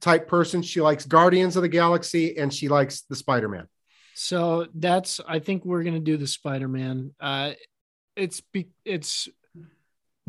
type 0.00 0.26
person. 0.26 0.60
She 0.62 0.80
likes 0.80 1.06
Guardians 1.06 1.56
of 1.56 1.62
the 1.62 1.68
Galaxy 1.68 2.36
and 2.36 2.52
she 2.52 2.68
likes 2.68 3.02
the 3.02 3.14
Spider 3.14 3.48
Man. 3.48 3.68
So 4.14 4.66
that's 4.74 5.20
I 5.26 5.38
think 5.38 5.64
we're 5.64 5.82
gonna 5.82 6.00
do 6.00 6.16
the 6.16 6.26
Spider-Man. 6.26 7.14
Uh 7.18 7.52
it's 8.16 8.40
be, 8.40 8.68
it's 8.84 9.28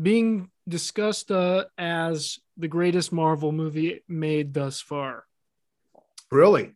being 0.00 0.50
discussed 0.68 1.30
uh, 1.30 1.64
as 1.78 2.38
the 2.56 2.68
greatest 2.68 3.12
Marvel 3.12 3.52
movie 3.52 4.02
made 4.08 4.52
thus 4.52 4.80
far. 4.80 5.24
Really? 6.30 6.72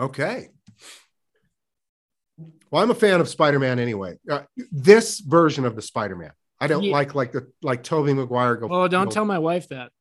Okay. 0.00 0.48
Well, 2.72 2.82
I'm 2.82 2.90
a 2.90 2.94
fan 2.94 3.20
of 3.20 3.28
Spider-Man 3.28 3.78
anyway. 3.78 4.18
Uh, 4.28 4.42
this 4.72 5.20
version 5.20 5.66
of 5.66 5.76
the 5.76 5.82
Spider-Man. 5.82 6.32
I 6.58 6.66
don't 6.68 6.82
Yeah. 6.82 6.92
like 6.92 7.14
like 7.14 7.32
the 7.32 7.52
like 7.62 7.82
Tobey 7.82 8.14
Maguire. 8.14 8.56
Go. 8.56 8.68
Oh, 8.70 8.88
don't 8.88 9.04
go- 9.06 9.10
tell 9.10 9.24
my 9.26 9.38
wife 9.38 9.68
that. 9.68 9.92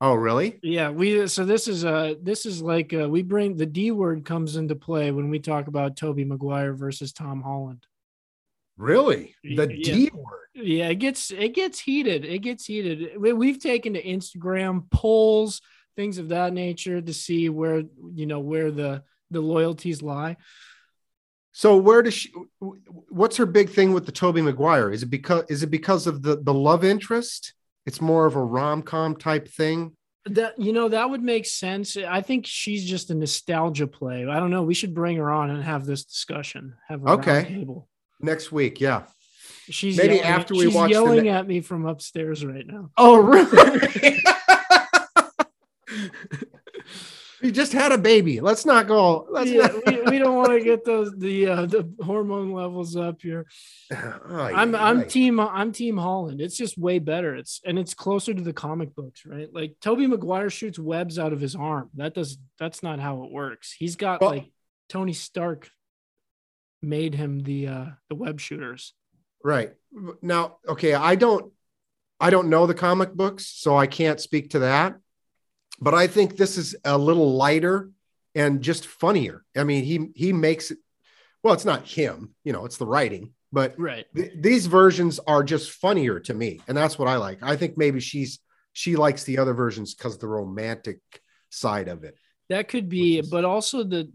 Oh, 0.00 0.14
really? 0.14 0.58
Yeah, 0.62 0.90
we 0.90 1.26
so 1.28 1.44
this 1.44 1.68
is 1.68 1.84
uh 1.84 2.14
this 2.22 2.46
is 2.46 2.62
like 2.62 2.92
uh, 2.94 3.08
we 3.08 3.22
bring 3.22 3.56
the 3.56 3.66
D 3.66 3.90
word 3.90 4.24
comes 4.24 4.56
into 4.56 4.74
play 4.74 5.10
when 5.10 5.28
we 5.28 5.38
talk 5.38 5.66
about 5.68 5.96
Tobey 5.96 6.24
Maguire 6.24 6.72
versus 6.72 7.12
Tom 7.12 7.42
Holland. 7.42 7.84
Really? 8.76 9.34
The 9.44 9.68
Yeah. 9.70 9.94
D 9.94 10.10
word. 10.14 10.38
Yeah, 10.54 10.88
it 10.88 10.96
gets 10.96 11.30
it 11.30 11.54
gets 11.54 11.78
heated. 11.80 12.24
It 12.24 12.38
gets 12.40 12.64
heated. 12.64 13.18
We, 13.20 13.32
we've 13.32 13.60
taken 13.60 13.94
to 13.94 14.02
Instagram 14.02 14.90
polls, 14.90 15.60
things 15.96 16.18
of 16.18 16.28
that 16.30 16.52
nature, 16.52 17.00
to 17.00 17.12
see 17.12 17.48
where 17.48 17.82
you 18.14 18.26
know 18.26 18.40
where 18.40 18.70
the 18.70 19.02
the 19.30 19.40
loyalties 19.40 20.00
lie. 20.02 20.36
So 21.52 21.76
where 21.76 22.02
does 22.02 22.14
she? 22.14 22.32
What's 23.10 23.36
her 23.36 23.46
big 23.46 23.68
thing 23.70 23.92
with 23.92 24.06
the 24.06 24.12
Tobey 24.12 24.40
Maguire? 24.42 24.90
Is 24.90 25.02
it 25.02 25.10
because 25.10 25.44
is 25.50 25.62
it 25.62 25.70
because 25.70 26.06
of 26.06 26.22
the 26.22 26.36
the 26.36 26.54
love 26.54 26.84
interest? 26.84 27.52
It's 27.84 28.00
more 28.00 28.26
of 28.26 28.36
a 28.36 28.42
rom 28.42 28.82
com 28.82 29.16
type 29.16 29.48
thing. 29.48 29.92
That 30.26 30.58
you 30.58 30.72
know 30.72 30.88
that 30.88 31.10
would 31.10 31.22
make 31.22 31.46
sense. 31.46 31.96
I 31.96 32.22
think 32.22 32.46
she's 32.46 32.84
just 32.84 33.10
a 33.10 33.14
nostalgia 33.14 33.86
play. 33.86 34.26
I 34.26 34.38
don't 34.40 34.50
know. 34.50 34.62
We 34.62 34.74
should 34.74 34.94
bring 34.94 35.16
her 35.18 35.30
on 35.30 35.50
and 35.50 35.62
have 35.62 35.84
this 35.84 36.04
discussion. 36.04 36.74
Have 36.88 37.04
a 37.04 37.10
Okay. 37.10 37.44
table. 37.44 37.88
Next 38.20 38.50
week, 38.52 38.80
yeah. 38.80 39.02
She's 39.68 39.96
Maybe 39.96 40.14
yelling- 40.16 40.28
after 40.30 40.54
we 40.54 40.64
she's 40.66 40.74
watch 40.74 40.90
yelling 40.90 41.24
ne- 41.24 41.30
at 41.30 41.46
me 41.46 41.60
from 41.60 41.86
upstairs 41.86 42.44
right 42.44 42.66
now. 42.66 42.90
Oh, 42.96 43.16
really? 43.18 44.22
you 47.42 47.50
just 47.50 47.72
had 47.72 47.92
a 47.92 47.98
baby. 47.98 48.40
Let's 48.40 48.64
not 48.64 48.86
go. 48.86 49.26
Let's 49.30 49.50
yeah, 49.50 49.66
not. 49.66 49.86
we, 49.86 50.00
we 50.02 50.18
don't 50.18 50.36
want 50.36 50.50
to 50.50 50.60
get 50.60 50.84
those 50.84 51.12
the 51.16 51.48
uh, 51.48 51.66
the 51.66 51.92
hormone 52.02 52.52
levels 52.52 52.96
up 52.96 53.20
here. 53.20 53.46
Ay, 53.92 54.52
I'm 54.54 54.74
I'm 54.74 55.00
ay. 55.00 55.04
team 55.04 55.40
I'm 55.40 55.72
team 55.72 55.96
Holland. 55.96 56.40
It's 56.40 56.56
just 56.56 56.78
way 56.78 56.98
better. 56.98 57.34
It's 57.34 57.60
and 57.64 57.78
it's 57.78 57.94
closer 57.94 58.32
to 58.32 58.42
the 58.42 58.52
comic 58.52 58.94
books, 58.94 59.26
right? 59.26 59.52
Like 59.52 59.76
Tobey 59.80 60.06
Maguire 60.06 60.50
shoots 60.50 60.78
webs 60.78 61.18
out 61.18 61.32
of 61.32 61.40
his 61.40 61.54
arm. 61.56 61.90
That 61.94 62.14
does 62.14 62.38
that's 62.58 62.82
not 62.82 63.00
how 63.00 63.24
it 63.24 63.32
works. 63.32 63.72
He's 63.72 63.96
got 63.96 64.20
Well- 64.20 64.30
like 64.30 64.52
Tony 64.88 65.12
Stark 65.12 65.70
made 66.82 67.14
him 67.14 67.40
the 67.40 67.68
uh 67.68 67.86
the 68.08 68.14
web 68.14 68.40
shooters. 68.40 68.94
right 69.44 69.72
now. 70.20 70.58
Okay, 70.68 70.94
I 70.94 71.14
don't. 71.16 71.52
I 72.20 72.30
don't 72.30 72.50
know 72.50 72.66
the 72.66 72.74
comic 72.74 73.12
books, 73.14 73.46
so 73.46 73.76
I 73.76 73.88
can't 73.88 74.20
speak 74.20 74.50
to 74.50 74.60
that. 74.60 74.94
But 75.82 75.94
I 75.94 76.06
think 76.06 76.36
this 76.36 76.56
is 76.56 76.76
a 76.84 76.96
little 76.96 77.34
lighter 77.34 77.90
and 78.36 78.62
just 78.62 78.86
funnier. 78.86 79.44
I 79.56 79.64
mean, 79.64 79.82
he 79.84 80.08
he 80.14 80.32
makes 80.32 80.70
it. 80.70 80.78
Well, 81.42 81.54
it's 81.54 81.64
not 81.64 81.86
him, 81.88 82.34
you 82.44 82.52
know, 82.52 82.64
it's 82.64 82.76
the 82.76 82.86
writing, 82.86 83.32
but 83.52 83.74
Right. 83.76 84.06
th- 84.14 84.30
these 84.40 84.66
versions 84.66 85.18
are 85.26 85.42
just 85.42 85.72
funnier 85.72 86.20
to 86.20 86.32
me, 86.34 86.60
and 86.68 86.76
that's 86.76 86.98
what 87.00 87.08
I 87.08 87.16
like. 87.16 87.42
I 87.42 87.56
think 87.56 87.76
maybe 87.76 87.98
she's 87.98 88.38
she 88.72 88.94
likes 88.94 89.24
the 89.24 89.38
other 89.38 89.52
versions 89.54 89.92
because 89.94 90.16
the 90.18 90.28
romantic 90.28 91.00
side 91.50 91.88
of 91.88 92.04
it. 92.04 92.14
That 92.48 92.68
could 92.68 92.88
be, 92.88 93.18
is- 93.18 93.28
but 93.28 93.44
also 93.44 93.82
the 93.82 94.08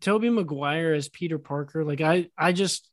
Tobey 0.00 0.30
Maguire 0.30 0.94
as 0.94 1.08
Peter 1.08 1.38
Parker. 1.38 1.84
Like 1.84 2.00
I, 2.00 2.28
I 2.38 2.52
just, 2.52 2.87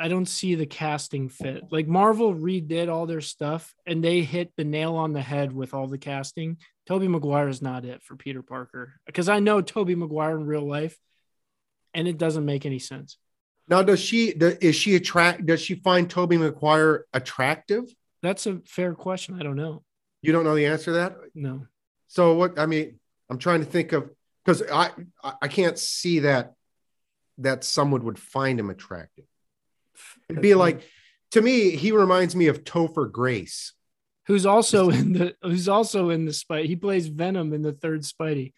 I 0.00 0.08
don't 0.08 0.26
see 0.26 0.54
the 0.54 0.66
casting 0.66 1.28
fit. 1.28 1.64
Like 1.70 1.86
Marvel 1.86 2.34
redid 2.34 2.88
all 2.90 3.04
their 3.06 3.20
stuff 3.20 3.74
and 3.86 4.02
they 4.02 4.22
hit 4.22 4.50
the 4.56 4.64
nail 4.64 4.94
on 4.96 5.12
the 5.12 5.20
head 5.20 5.52
with 5.52 5.74
all 5.74 5.86
the 5.88 5.98
casting. 5.98 6.56
Tobey 6.86 7.06
Maguire 7.06 7.48
is 7.48 7.60
not 7.60 7.84
it 7.84 8.02
for 8.02 8.16
Peter 8.16 8.42
Parker 8.42 8.94
because 9.06 9.28
I 9.28 9.40
know 9.40 9.60
Tobey 9.60 9.94
Maguire 9.94 10.36
in 10.36 10.46
real 10.46 10.66
life, 10.66 10.98
and 11.94 12.08
it 12.08 12.18
doesn't 12.18 12.44
make 12.44 12.64
any 12.64 12.78
sense. 12.78 13.18
Now, 13.68 13.82
does 13.82 14.00
she 14.00 14.28
is 14.30 14.74
she 14.74 14.96
attract? 14.96 15.44
Does 15.46 15.60
she 15.60 15.74
find 15.76 16.08
Tobey 16.08 16.38
Maguire 16.38 17.04
attractive? 17.12 17.84
That's 18.22 18.46
a 18.46 18.60
fair 18.66 18.94
question. 18.94 19.38
I 19.38 19.42
don't 19.44 19.56
know. 19.56 19.82
You 20.22 20.32
don't 20.32 20.44
know 20.44 20.54
the 20.56 20.66
answer 20.66 20.86
to 20.86 20.92
that. 20.92 21.16
No. 21.34 21.66
So 22.08 22.34
what? 22.34 22.58
I 22.58 22.66
mean, 22.66 22.98
I'm 23.28 23.38
trying 23.38 23.60
to 23.60 23.66
think 23.66 23.92
of 23.92 24.10
because 24.44 24.62
I 24.72 24.90
I- 25.22 25.34
I 25.42 25.48
can't 25.48 25.78
see 25.78 26.20
that 26.20 26.54
that 27.38 27.64
someone 27.64 28.04
would 28.04 28.18
find 28.18 28.58
him 28.58 28.70
attractive. 28.70 29.24
It'd 30.30 30.42
be 30.42 30.54
like 30.54 30.82
to 31.32 31.40
me, 31.42 31.70
he 31.76 31.92
reminds 31.92 32.34
me 32.34 32.48
of 32.48 32.64
Topher 32.64 33.10
Grace. 33.10 33.72
who's 34.26 34.46
also 34.46 34.90
in 35.00 35.12
the 35.12 35.34
who's 35.42 35.68
also 35.68 36.10
in 36.10 36.24
the 36.24 36.32
Spidey. 36.32 36.66
He 36.66 36.76
plays 36.76 37.06
Venom 37.08 37.52
in 37.52 37.62
the 37.62 37.72
third 37.72 38.02
Spidey. 38.02 38.52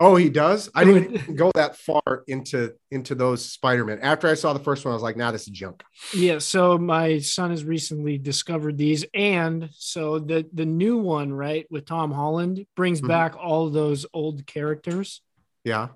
Oh, 0.00 0.16
he 0.16 0.28
does. 0.28 0.68
I 0.74 0.82
didn't 0.84 1.36
go 1.36 1.52
that 1.54 1.76
far 1.76 2.24
into 2.26 2.74
into 2.90 3.14
those 3.14 3.48
Spider-Man. 3.48 4.00
After 4.00 4.26
I 4.28 4.34
saw 4.34 4.52
the 4.52 4.58
first 4.58 4.84
one, 4.84 4.90
I 4.90 4.94
was 4.94 5.04
like, 5.04 5.16
"Nah, 5.16 5.30
this 5.30 5.42
is 5.42 5.48
junk." 5.50 5.84
Yeah, 6.12 6.38
so 6.38 6.76
my 6.78 7.18
son 7.18 7.50
has 7.50 7.64
recently 7.64 8.18
discovered 8.18 8.76
these, 8.76 9.04
and 9.14 9.68
so 9.72 10.18
the 10.18 10.46
the 10.52 10.66
new 10.66 10.98
one, 10.98 11.32
right, 11.32 11.64
with 11.70 11.86
Tom 11.86 12.10
Holland 12.10 12.66
brings 12.74 13.00
Mhm. 13.00 13.08
back 13.08 13.36
all 13.36 13.70
those 13.70 14.04
old 14.12 14.44
characters. 14.46 15.22
Yeah. 15.62 15.88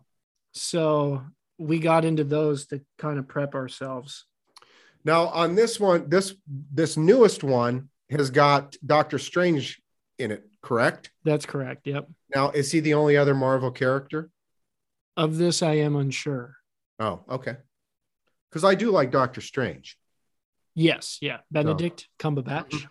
So 0.53 1.25
we 1.59 1.81
got 1.81 2.05
into 2.05 2.23
those 2.25 2.67
to 2.67 2.81
kind 2.99 3.19
of 3.19 3.27
prep 3.27 3.55
ourselves. 3.57 4.25
Now 5.05 5.29
on 5.29 5.55
this 5.55 5.79
one, 5.81 6.09
this 6.09 6.35
this 6.73 6.97
newest 6.97 7.45
one 7.45 7.89
has 8.11 8.31
got 8.31 8.77
Doctor 8.85 9.19
Strange 9.19 9.81
in 10.19 10.31
it, 10.31 10.49
correct? 10.63 11.11
That's 11.25 11.47
correct. 11.47 11.87
Yep. 11.87 12.09
Now, 12.35 12.51
is 12.51 12.73
he 12.73 12.81
the 12.81 12.95
only 12.95 13.17
other 13.17 13.35
Marvel 13.35 13.71
character? 13.71 14.31
Of 15.17 15.37
this, 15.37 15.63
I 15.63 15.75
am 15.75 15.97
unsure. 15.97 16.57
Oh, 16.99 17.21
okay. 17.29 17.57
Because 18.51 18.65
I 18.65 18.75
do 18.75 18.91
like 18.91 19.11
Doctor 19.11 19.41
Strange. 19.41 19.99
Yes, 20.75 21.19
yeah, 21.21 21.39
Benedict 21.51 22.09
Cumberbatch. 22.19 22.87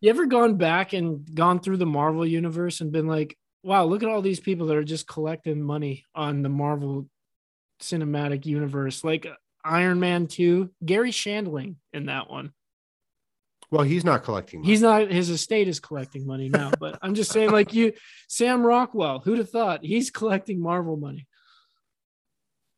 You 0.00 0.10
ever 0.10 0.26
gone 0.26 0.56
back 0.56 0.92
and 0.92 1.34
gone 1.34 1.60
through 1.60 1.76
the 1.78 1.86
Marvel 1.86 2.24
universe 2.24 2.80
and 2.80 2.92
been 2.92 3.06
like, 3.06 3.36
"Wow, 3.62 3.84
look 3.84 4.02
at 4.02 4.08
all 4.08 4.22
these 4.22 4.40
people 4.40 4.68
that 4.68 4.76
are 4.76 4.84
just 4.84 5.08
collecting 5.08 5.60
money 5.60 6.06
on 6.14 6.42
the 6.42 6.48
Marvel 6.48 7.08
cinematic 7.82 8.46
universe." 8.46 9.02
Like 9.04 9.26
Iron 9.64 10.00
Man 10.00 10.26
2, 10.26 10.70
Garry 10.84 11.10
Shandling 11.10 11.76
in 11.92 12.06
that 12.06 12.30
one. 12.30 12.52
Well, 13.70 13.84
he's 13.84 14.04
not 14.04 14.24
collecting. 14.24 14.64
He's 14.64 14.82
not 14.82 15.10
his 15.10 15.30
estate 15.30 15.68
is 15.68 15.78
collecting 15.78 16.26
money 16.26 16.48
now, 16.48 16.72
but 16.80 16.98
I'm 17.02 17.14
just 17.14 17.30
saying, 17.30 17.50
like 17.50 17.72
you, 17.72 17.92
Sam 18.28 18.62
Rockwell, 18.62 19.20
who'd 19.20 19.38
have 19.38 19.50
thought 19.50 19.84
he's 19.84 20.10
collecting 20.10 20.60
Marvel 20.60 20.96
money? 20.96 21.26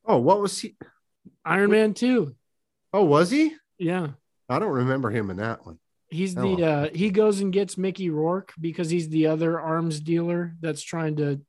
Oh, 0.05 0.19
what 0.19 0.41
was 0.41 0.59
he? 0.61 0.77
Iron 1.45 1.71
Man 1.71 1.95
2. 1.95 2.35
Oh, 2.93 3.05
was 3.05 3.31
he? 3.31 3.55
Yeah. 3.79 4.09
I 4.49 4.59
don't 4.59 4.69
remember 4.69 5.11
him 5.11 5.31
in 5.31 5.39
that 5.39 5.65
one. 5.65 5.79
He's 6.11 6.35
the 6.35 6.63
uh 6.63 6.89
he 6.95 7.09
goes 7.09 7.41
and 7.41 7.51
gets 7.51 7.79
Mickey 7.79 8.11
Rourke 8.11 8.53
because 8.61 8.91
he's 8.91 9.09
the 9.09 9.29
other 9.29 9.59
arms 9.59 9.99
dealer 9.99 10.55
that's 10.61 10.83
trying 10.83 11.17
to 11.17 11.41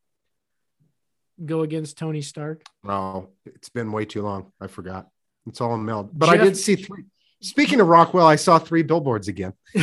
go 1.43 1.63
against 1.63 1.97
Tony 1.97 2.21
Stark. 2.21 2.63
Oh, 2.87 3.27
it's 3.45 3.67
been 3.67 3.91
way 3.91 4.05
too 4.05 4.21
long. 4.21 4.53
I 4.61 4.67
forgot. 4.67 5.09
It's 5.47 5.59
all 5.61 5.73
in 5.75 5.83
meld. 5.85 6.17
But 6.17 6.29
I 6.29 6.37
did 6.37 6.55
see 6.57 6.75
three. 6.75 7.03
Speaking 7.41 7.81
of 7.81 7.87
Rockwell, 7.87 8.25
I 8.25 8.37
saw 8.37 8.57
three 8.57 8.83
billboards 8.83 9.27
again. 9.27 9.53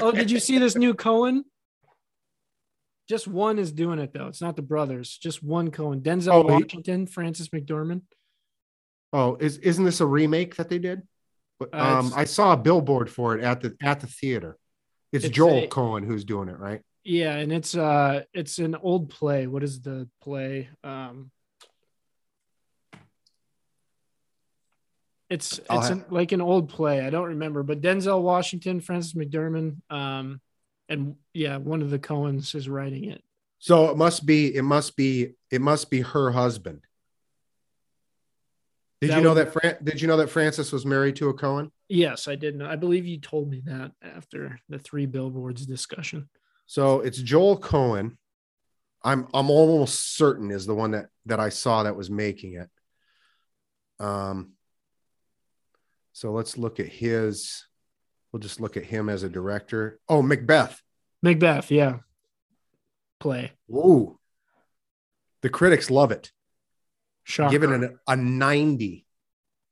oh, 0.00 0.10
did 0.12 0.30
you 0.30 0.40
see 0.40 0.58
this 0.58 0.74
new 0.76 0.94
Coen? 0.94 1.42
Just 3.08 3.28
one 3.28 3.58
is 3.60 3.70
doing 3.70 4.00
it 4.00 4.12
though. 4.12 4.26
It's 4.26 4.40
not 4.40 4.56
the 4.56 4.62
brothers. 4.62 5.16
Just 5.16 5.42
one 5.42 5.70
Coen. 5.70 6.02
Denzel 6.02 6.32
Oh, 6.32 6.42
he- 6.48 6.62
Washington, 6.64 7.06
Frances 7.06 7.48
McDormand. 7.50 8.02
Oh, 9.12 9.36
is 9.36 9.58
isn't 9.58 9.84
this 9.84 10.00
a 10.00 10.06
remake 10.06 10.56
that 10.56 10.68
they 10.68 10.78
did? 10.78 11.02
But, 11.60 11.72
Uh, 11.72 11.98
um, 12.00 12.12
I 12.16 12.24
saw 12.24 12.52
a 12.52 12.56
billboard 12.56 13.08
for 13.08 13.38
it 13.38 13.44
at 13.44 13.60
the 13.60 13.76
at 13.80 14.00
the 14.00 14.08
theater. 14.08 14.58
It's, 15.12 15.24
It's 15.26 15.34
Joel 15.36 15.64
a- 15.64 15.68
Coen 15.68 16.04
who's 16.04 16.24
doing 16.24 16.48
it, 16.48 16.58
right? 16.58 16.82
Yeah, 17.04 17.36
and 17.36 17.52
it's 17.52 17.76
uh 17.76 18.24
it's 18.34 18.58
an 18.58 18.74
old 18.74 19.10
play. 19.10 19.46
What 19.46 19.62
is 19.62 19.80
the 19.80 20.08
play? 20.20 20.68
Um 20.82 21.30
it's 25.28 25.60
I'll 25.68 25.78
it's 25.80 25.88
have- 25.88 25.98
an, 25.98 26.04
like 26.10 26.32
an 26.32 26.40
old 26.40 26.68
play. 26.68 27.00
I 27.00 27.10
don't 27.10 27.28
remember, 27.28 27.62
but 27.62 27.80
Denzel 27.80 28.22
Washington, 28.22 28.80
Frances 28.80 29.14
McDormand, 29.14 29.76
um, 29.90 30.40
and 30.88 31.16
yeah, 31.34 31.56
one 31.56 31.82
of 31.82 31.90
the 31.90 31.98
Coens 31.98 32.54
is 32.54 32.68
writing 32.68 33.04
it. 33.10 33.22
So 33.58 33.90
it 33.90 33.96
must 33.96 34.24
be 34.26 34.54
it 34.54 34.62
must 34.62 34.96
be 34.96 35.32
it 35.50 35.60
must 35.60 35.90
be 35.90 36.02
her 36.02 36.30
husband. 36.30 36.82
Did 39.00 39.10
That 39.10 39.16
you 39.16 39.22
know 39.22 39.34
would- 39.34 39.46
that 39.46 39.52
Fran- 39.52 39.76
did 39.84 40.00
you 40.00 40.08
know 40.08 40.16
that 40.18 40.30
Frances 40.30 40.72
was 40.72 40.86
married 40.86 41.16
to 41.16 41.28
a 41.28 41.34
Coen? 41.34 41.70
Yes, 41.88 42.28
I 42.28 42.34
did 42.34 42.56
know. 42.56 42.66
I 42.66 42.76
believe 42.76 43.06
you 43.06 43.18
told 43.18 43.50
me 43.50 43.62
that 43.66 43.92
after 44.02 44.58
the 44.68 44.78
three 44.78 45.06
billboards 45.06 45.66
discussion. 45.66 46.28
So 46.66 47.00
it's 47.00 47.18
Joel 47.18 47.60
Coen. 47.60 48.16
I'm 49.02 49.28
I'm 49.34 49.50
almost 49.50 50.16
certain 50.16 50.50
is 50.50 50.66
the 50.66 50.74
one 50.74 50.92
that 50.92 51.08
that 51.26 51.38
I 51.40 51.48
saw 51.50 51.82
that 51.82 51.96
was 51.96 52.10
making 52.10 52.54
it. 52.54 52.70
Um 54.04 54.52
so 56.16 56.32
let's 56.32 56.56
look 56.56 56.80
at 56.80 56.86
his 56.86 57.66
we'll 58.32 58.40
just 58.40 58.58
look 58.58 58.78
at 58.78 58.84
him 58.84 59.10
as 59.10 59.22
a 59.22 59.28
director. 59.28 60.00
Oh, 60.08 60.22
Macbeth. 60.22 60.80
Macbeth, 61.22 61.70
yeah. 61.70 61.98
Play. 63.20 63.52
Ooh. 63.70 64.18
The 65.42 65.50
critics 65.50 65.90
love 65.90 66.12
it. 66.12 66.32
Shocker. 67.24 67.50
Giving 67.50 67.82
it 67.82 67.90
a 68.08 68.16
90, 68.16 69.04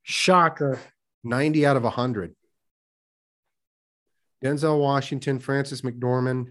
Shocker. 0.03 0.79
90 1.23 1.65
out 1.65 1.79
of 1.79 1.85
100. 1.85 2.35
Denzel 4.45 4.79
Washington, 4.79 5.39
Frances 5.39 5.81
McDormand, 5.81 6.49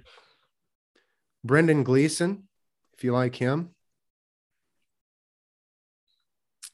Brendan 1.44 1.84
Gleeson, 1.84 2.48
if 2.98 3.03
you 3.03 3.14
like 3.14 3.36
him. 3.36 3.73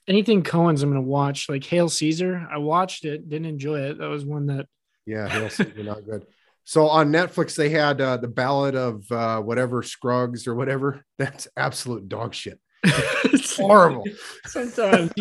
Anything 0.10 0.44
Coen's 0.44 0.82
I'm 0.84 0.90
gonna 0.90 1.02
watch, 1.02 1.48
like 1.50 1.64
Hail 1.64 1.88
Caesar. 1.88 2.46
I 2.52 2.58
watched 2.58 3.06
it, 3.06 3.30
didn't 3.30 3.46
enjoy 3.46 3.80
it. 3.82 4.00
That 4.00 4.08
was 4.10 4.26
one 4.26 4.48
that 4.48 4.66
Yeah, 5.06 5.28
Hail 5.30 5.50
Caesar, 5.50 5.84
not 5.84 6.04
good. 6.04 6.26
So 6.64 6.88
on 6.88 7.12
Netflix, 7.12 7.56
they 7.56 7.70
had 7.70 8.02
uh, 8.02 8.18
the 8.18 8.28
Ballad 8.28 8.76
of 8.76 9.10
uh, 9.12 9.40
whatever 9.42 9.84
Scruggs 9.84 10.48
or 10.48 10.56
whatever. 10.56 11.06
That's 11.20 11.48
absolute 11.56 12.10
dog 12.10 12.34
shit. 12.34 12.60
It's 12.84 13.56
horrible. 13.58 14.04
Sometimes 14.46 15.12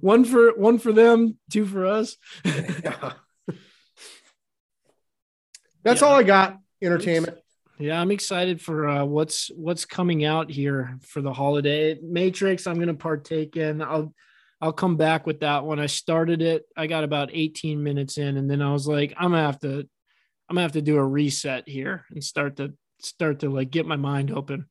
one 0.00 0.24
for 0.24 0.52
one 0.56 0.78
for 0.78 0.92
them, 0.92 1.36
two 1.50 1.66
for 1.66 1.86
us. 1.86 2.16
That's 2.44 2.84
Yeah. 6.02 6.06
all 6.06 6.14
I 6.14 6.22
got. 6.22 6.56
Entertainment. 6.82 7.36
Yeah, 7.80 7.98
I'm 7.98 8.10
excited 8.10 8.60
for 8.60 8.86
uh, 8.86 9.04
what's 9.06 9.50
what's 9.56 9.86
coming 9.86 10.24
out 10.24 10.50
here 10.50 10.98
for 11.00 11.22
the 11.22 11.32
holiday. 11.32 11.98
Matrix, 12.02 12.66
I'm 12.66 12.78
gonna 12.78 12.94
partake 12.94 13.56
in. 13.56 13.80
I'll 13.80 14.14
I'll 14.60 14.74
come 14.74 14.96
back 14.96 15.26
with 15.26 15.40
that 15.40 15.64
one. 15.64 15.80
I 15.80 15.86
started 15.86 16.42
it. 16.42 16.64
I 16.76 16.86
got 16.86 17.04
about 17.04 17.30
18 17.32 17.82
minutes 17.82 18.18
in, 18.18 18.36
and 18.36 18.50
then 18.50 18.60
I 18.60 18.70
was 18.72 18.86
like, 18.86 19.14
I'm 19.16 19.30
gonna 19.30 19.46
have 19.46 19.58
to, 19.60 19.78
I'm 19.78 20.56
gonna 20.56 20.60
have 20.60 20.72
to 20.72 20.82
do 20.82 20.98
a 20.98 21.04
reset 21.04 21.66
here 21.66 22.04
and 22.10 22.22
start 22.22 22.56
to 22.56 22.74
start 23.00 23.40
to 23.40 23.48
like 23.48 23.70
get 23.70 23.86
my 23.86 23.96
mind 23.96 24.30
open. 24.30 24.66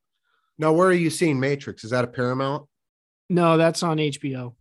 Now, 0.59 0.73
where 0.73 0.89
are 0.89 0.93
you 0.93 1.09
seeing 1.09 1.39
Matrix? 1.39 1.83
Is 1.83 1.89
that 1.89 2.03
a 2.03 2.07
Paramount? 2.07 2.67
No, 3.27 3.57
that's 3.57 3.81
on 3.81 3.97
HBO. 3.97 4.53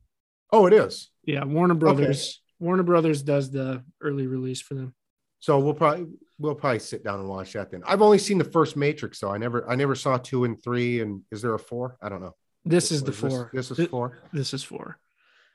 Oh, 0.51 0.65
it 0.66 0.73
is. 0.73 1.11
Yeah, 1.23 1.45
Warner 1.45 1.75
Brothers. 1.75 2.41
Warner 2.61 2.83
Brothers 2.83 3.23
does 3.23 3.51
the 3.51 3.85
early 4.01 4.27
release 4.27 4.62
for 4.62 4.75
them. 4.75 4.95
So 5.40 5.59
we'll 5.59 5.74
probably 5.74 6.06
we'll 6.39 6.55
probably 6.55 6.78
sit 6.78 7.05
down 7.05 7.20
and 7.20 7.28
watch 7.28 7.52
that 7.52 7.70
then. 7.70 7.82
I've 7.86 8.02
only 8.02 8.19
seen 8.19 8.39
the 8.39 8.44
first 8.44 8.77
Matrix, 8.77 9.20
though. 9.20 9.31
I 9.31 9.39
never 9.39 9.69
I 9.69 9.74
never 9.74 9.94
saw 9.94 10.19
two 10.19 10.44
and 10.44 10.62
three. 10.62 11.01
And 11.01 11.23
is 11.31 11.43
there 11.43 11.55
a 11.55 11.59
four? 11.59 11.97
I 12.02 12.09
don't 12.09 12.20
know. 12.20 12.35
This 12.65 12.93
is 12.93 13.02
the 13.02 13.12
four. 13.12 13.51
This, 13.52 13.70
is 13.70 13.89
four. 13.89 14.19
This 14.32 14.52
is 14.52 14.62
four. 14.62 14.98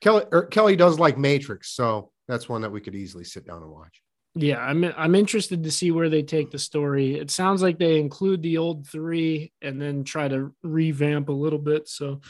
Kelly 0.02 0.26
or 0.32 0.46
Kelly 0.46 0.76
does 0.76 1.00
like 1.00 1.18
Matrix, 1.18 1.72
so 1.72 2.12
that's 2.28 2.50
one 2.50 2.62
that 2.62 2.72
we 2.72 2.82
could 2.82 2.96
easily 2.96 3.24
sit 3.24 3.46
down 3.46 3.62
and 3.62 3.72
watch. 3.72 4.02
Yeah, 4.36 4.60
I'm 4.60 4.84
I'm 4.98 5.14
interested 5.14 5.64
to 5.64 5.72
see 5.72 5.92
where 5.92 6.10
they 6.10 6.24
take 6.24 6.50
the 6.50 6.58
story. 6.58 7.20
It 7.20 7.30
sounds 7.30 7.62
like 7.62 7.78
they 7.78 8.00
include 8.00 8.42
the 8.42 8.58
old 8.58 8.88
three 8.88 9.52
and 9.62 9.80
then 9.80 10.04
try 10.04 10.28
to 10.28 10.56
revamp 10.64 11.30
a 11.30 11.34
little 11.34 11.60
bit. 11.60 11.88
So 11.88 12.22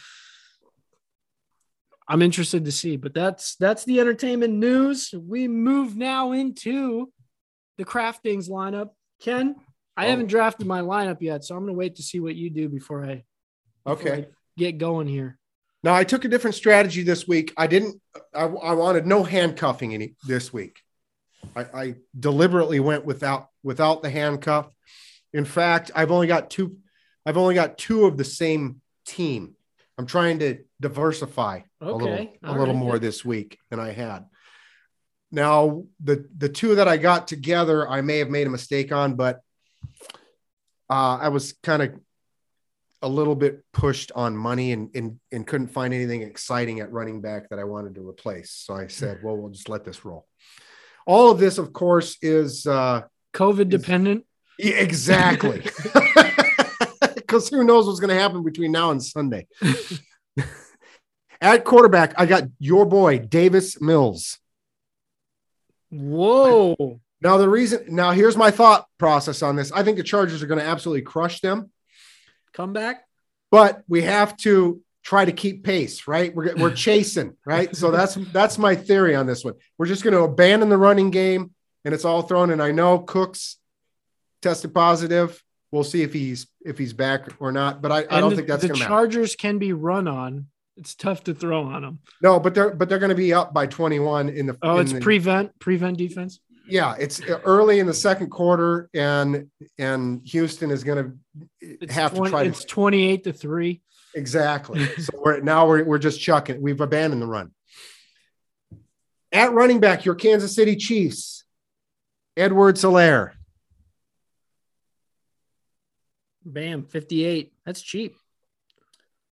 I'm 2.07 2.21
interested 2.21 2.65
to 2.65 2.71
see. 2.73 2.97
But 2.97 3.13
that's 3.13 3.55
that's 3.55 3.85
the 3.85 4.01
entertainment 4.01 4.53
news. 4.53 5.13
We 5.17 5.47
move 5.47 5.95
now 5.95 6.33
into 6.33 7.12
the 7.77 7.85
DraftKings 7.85 8.49
lineup. 8.49 8.89
Ken, 9.19 9.55
I 9.95 10.05
Oh. 10.05 10.09
haven't 10.09 10.27
drafted 10.27 10.67
my 10.67 10.81
lineup 10.81 11.21
yet, 11.21 11.43
so 11.43 11.55
I'm 11.55 11.63
gonna 11.63 11.73
wait 11.77 11.95
to 11.95 12.03
see 12.03 12.19
what 12.19 12.35
you 12.35 12.49
do 12.49 12.69
before 12.69 13.03
I 13.05 13.23
before 13.85 13.93
Okay. 14.07 14.21
I 14.23 14.27
get 14.57 14.77
going 14.77 15.07
here. 15.07 15.37
Now 15.83 15.93
I 15.93 16.03
took 16.03 16.23
a 16.25 16.29
different 16.29 16.55
strategy 16.55 17.03
this 17.03 17.27
week. 17.27 17.53
I 17.57 17.67
didn't. 17.67 18.01
I, 18.33 18.43
I 18.43 18.73
wanted 18.73 19.05
no 19.05 19.23
handcuffing 19.23 19.93
any 19.93 20.15
this 20.25 20.53
week. 20.53 20.79
I, 21.55 21.61
I 21.73 21.95
deliberately 22.17 22.79
went 22.79 23.05
without 23.05 23.49
without 23.63 24.01
the 24.01 24.09
handcuff. 24.09 24.67
In 25.33 25.45
fact, 25.45 25.91
I've 25.95 26.11
only 26.11 26.27
got 26.27 26.49
two. 26.49 26.77
I've 27.25 27.37
only 27.37 27.55
got 27.55 27.77
two 27.77 28.05
of 28.05 28.17
the 28.17 28.23
same 28.23 28.81
team. 29.05 29.55
I'm 29.97 30.05
trying 30.05 30.39
to 30.39 30.59
diversify 30.79 31.61
a 31.81 31.91
little 31.91 32.07
a 32.13 32.29
all 32.43 32.57
little 32.57 32.73
right. 32.73 32.75
more 32.75 32.99
this 32.99 33.23
week 33.25 33.59
than 33.69 33.79
I 33.79 33.91
had. 33.91 34.25
Now 35.33 35.85
the 36.01 36.29
the 36.37 36.47
two 36.47 36.75
that 36.75 36.87
I 36.87 36.97
got 36.97 37.27
together, 37.27 37.89
I 37.89 38.01
may 38.01 38.19
have 38.19 38.29
made 38.29 38.45
a 38.45 38.51
mistake 38.51 38.91
on, 38.91 39.15
but 39.15 39.41
uh, 40.91 41.17
I 41.17 41.29
was 41.29 41.53
kind 41.63 41.81
of 41.81 41.93
a 43.01 43.07
little 43.09 43.35
bit 43.35 43.63
pushed 43.73 44.11
on 44.15 44.37
money 44.37 44.73
and, 44.73 44.95
and 44.95 45.19
and 45.31 45.47
couldn't 45.47 45.69
find 45.69 45.91
anything 45.91 46.21
exciting 46.21 46.81
at 46.81 46.91
running 46.91 47.19
back 47.19 47.49
that 47.49 47.57
I 47.57 47.63
wanted 47.63 47.95
to 47.95 48.07
replace. 48.07 48.51
So 48.51 48.75
I 48.75 48.85
said, 48.85 49.21
well, 49.23 49.35
we'll 49.35 49.49
just 49.49 49.69
let 49.69 49.83
this 49.83 50.05
roll. 50.05 50.27
All 51.07 51.31
of 51.31 51.39
this, 51.39 51.57
of 51.57 51.73
course, 51.73 52.15
is 52.21 52.67
uh, 52.67 53.01
COVID 53.33 53.69
dependent. 53.69 54.25
yeah, 54.59 54.75
exactly 54.75 55.61
because 57.15 57.49
who 57.49 57.63
knows 57.63 57.87
what's 57.87 57.99
going 57.99 58.15
to 58.15 58.21
happen 58.21 58.43
between 58.43 58.71
now 58.71 58.91
and 58.91 59.01
Sunday. 59.01 59.47
At 61.41 61.65
quarterback, 61.65 62.13
I 62.17 62.27
got 62.27 62.43
your 62.59 62.85
boy 62.85 63.17
Davis 63.17 63.81
Mills. 63.81 64.37
Whoa. 65.93 66.99
Now 67.21 67.37
the 67.37 67.47
reason, 67.49 67.85
now 67.89 68.11
here's 68.11 68.35
my 68.35 68.51
thought 68.51 68.85
process 68.97 69.41
on 69.41 69.55
this. 69.55 69.71
I 69.71 69.83
think 69.83 69.97
the 69.97 70.03
Chargers 70.03 70.43
are 70.43 70.47
going 70.47 70.59
to 70.59 70.65
absolutely 70.65 71.03
crush 71.03 71.39
them. 71.41 71.71
Come 72.53 72.73
back. 72.73 73.05
but 73.51 73.83
we 73.87 74.01
have 74.03 74.35
to 74.37 74.81
try 75.03 75.25
to 75.25 75.31
keep 75.31 75.63
pace, 75.63 76.07
right? 76.07 76.33
We're, 76.35 76.55
we're 76.55 76.73
chasing, 76.87 77.35
right? 77.45 77.75
So 77.75 77.91
that's 77.91 78.15
that's 78.15 78.57
my 78.57 78.75
theory 78.75 79.15
on 79.15 79.25
this 79.25 79.43
one. 79.43 79.53
We're 79.77 79.85
just 79.87 80.03
going 80.03 80.13
to 80.13 80.21
abandon 80.23 80.69
the 80.69 80.77
running 80.77 81.09
game, 81.11 81.51
and 81.85 81.93
it's 81.93 82.05
all 82.05 82.21
thrown. 82.23 82.51
And 82.51 82.61
I 82.61 82.71
know 82.71 82.99
Cooks 82.99 83.57
tested 84.41 84.73
positive. 84.73 85.41
We'll 85.71 85.83
see 85.83 86.03
if 86.03 86.13
he's 86.13 86.47
if 86.63 86.77
he's 86.77 86.93
back 86.93 87.27
or 87.39 87.51
not. 87.51 87.81
But 87.81 87.91
I, 87.91 87.97
I 88.09 88.19
don't 88.19 88.31
the- 88.31 88.35
think 88.37 88.47
that's 88.47 88.61
the 88.61 88.67
going 88.67 88.77
to 88.79 88.83
matter. 88.83 88.89
Chargers 88.89 89.35
can 89.35 89.57
be 89.57 89.73
run 89.73 90.07
on. 90.07 90.47
It's 90.75 90.95
tough 90.95 91.23
to 91.25 91.33
throw 91.33 91.63
on 91.63 91.81
them. 91.83 91.99
No, 92.21 92.39
but 92.39 92.55
they're 92.55 92.71
but 92.71 92.89
they're 92.89 92.99
going 92.99 93.09
to 93.09 93.15
be 93.15 93.33
up 93.33 93.53
by 93.53 93.67
21 93.67 94.29
in 94.29 94.47
the. 94.47 94.57
Oh, 94.61 94.77
in 94.77 94.81
it's 94.83 94.93
the- 94.93 94.99
prevent 95.01 95.57
prevent 95.59 95.97
defense. 95.97 96.39
yeah, 96.67 96.95
it's 96.99 97.21
early 97.45 97.79
in 97.79 97.85
the 97.87 97.93
second 97.93 98.29
quarter, 98.31 98.89
and 98.93 99.49
and 99.77 100.21
Houston 100.25 100.71
is 100.71 100.83
going 100.83 101.17
to 101.61 101.87
have 101.93 102.13
20 102.15 102.25
to 102.25 102.31
try 102.31 102.43
to 102.43 102.49
It's 102.49 102.65
twenty 102.65 103.07
eight 103.07 103.23
to 103.25 103.33
three. 103.33 103.81
Exactly. 104.15 104.85
so 104.97 105.21
we're 105.23 105.41
now 105.41 105.67
we're, 105.67 105.83
we're 105.83 105.97
just 105.99 106.19
chucking. 106.19 106.61
We've 106.61 106.81
abandoned 106.81 107.21
the 107.21 107.27
run. 107.27 107.51
At 109.31 109.51
running 109.53 109.79
back, 109.79 110.05
your 110.05 110.15
Kansas 110.15 110.55
City 110.55 110.75
Chiefs, 110.75 111.43
Edwards-Helaire. 112.37 113.31
Bam, 116.45 116.83
fifty 116.83 117.23
eight. 117.25 117.53
That's 117.65 117.81
cheap. 117.81 118.15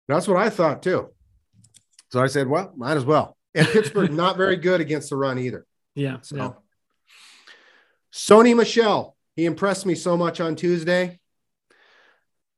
That's 0.08 0.28
what 0.28 0.36
I 0.36 0.50
thought 0.50 0.82
too. 0.82 1.08
So 2.12 2.22
I 2.22 2.26
said, 2.26 2.48
well, 2.48 2.72
might 2.76 2.96
as 2.96 3.04
well. 3.04 3.36
And 3.54 3.66
Pittsburgh 3.72 4.12
not 4.12 4.36
very 4.36 4.56
good 4.56 4.80
against 4.80 5.10
the 5.10 5.16
run 5.16 5.38
either. 5.38 5.66
Yeah. 5.94 6.18
So 6.22 6.36
yeah. 6.36 6.50
Sony 8.12 8.56
Michel, 8.56 9.16
he 9.36 9.46
impressed 9.46 9.86
me 9.86 9.94
so 9.94 10.16
much 10.16 10.40
on 10.40 10.56
Tuesday. 10.56 11.20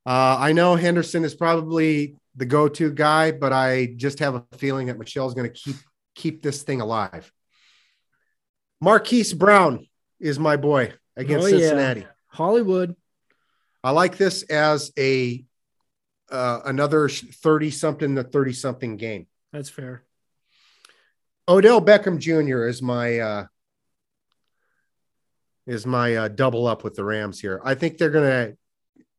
Uh, 0.04 0.36
I 0.38 0.52
know 0.52 0.74
Henderson 0.74 1.24
is 1.24 1.34
probably 1.34 2.16
the 2.34 2.46
go-to 2.46 2.90
guy, 2.90 3.30
but 3.30 3.52
I 3.52 3.92
just 3.96 4.18
have 4.20 4.34
a 4.34 4.44
feeling 4.56 4.86
that 4.86 4.98
Michel's 4.98 5.34
going 5.34 5.50
to 5.50 5.54
keep 5.54 5.76
keep 6.14 6.42
this 6.42 6.62
thing 6.62 6.80
alive. 6.80 7.30
Marquise 8.80 9.32
Brown 9.32 9.86
is 10.18 10.38
my 10.38 10.56
boy 10.56 10.92
against 11.16 11.46
Oh, 11.46 11.48
yeah. 11.48 11.58
Cincinnati. 11.58 12.06
Hollywood. 12.28 12.96
I 13.84 13.90
like 13.90 14.16
this 14.16 14.42
as 14.44 14.92
a 14.98 15.44
uh, 16.30 16.60
another 16.64 17.08
30 17.08 17.70
something 17.70 18.16
to 18.16 18.24
30 18.24 18.52
something 18.54 18.96
game. 18.96 19.26
That's 19.52 19.68
fair. 19.68 20.04
Odell 21.48 21.82
Beckham 21.82 22.18
Jr. 22.18 22.64
is 22.66 22.80
my 22.80 23.18
uh, 23.18 23.46
is 25.66 25.86
my 25.86 26.16
uh, 26.16 26.28
double 26.28 26.66
up 26.66 26.84
with 26.84 26.94
the 26.94 27.04
Rams 27.04 27.40
here. 27.40 27.60
I 27.64 27.74
think 27.74 27.98
they're 27.98 28.10
going 28.10 28.30
to 28.30 28.56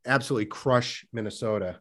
absolutely 0.06 0.48
crush 0.48 1.06
Minnesota, 1.14 1.80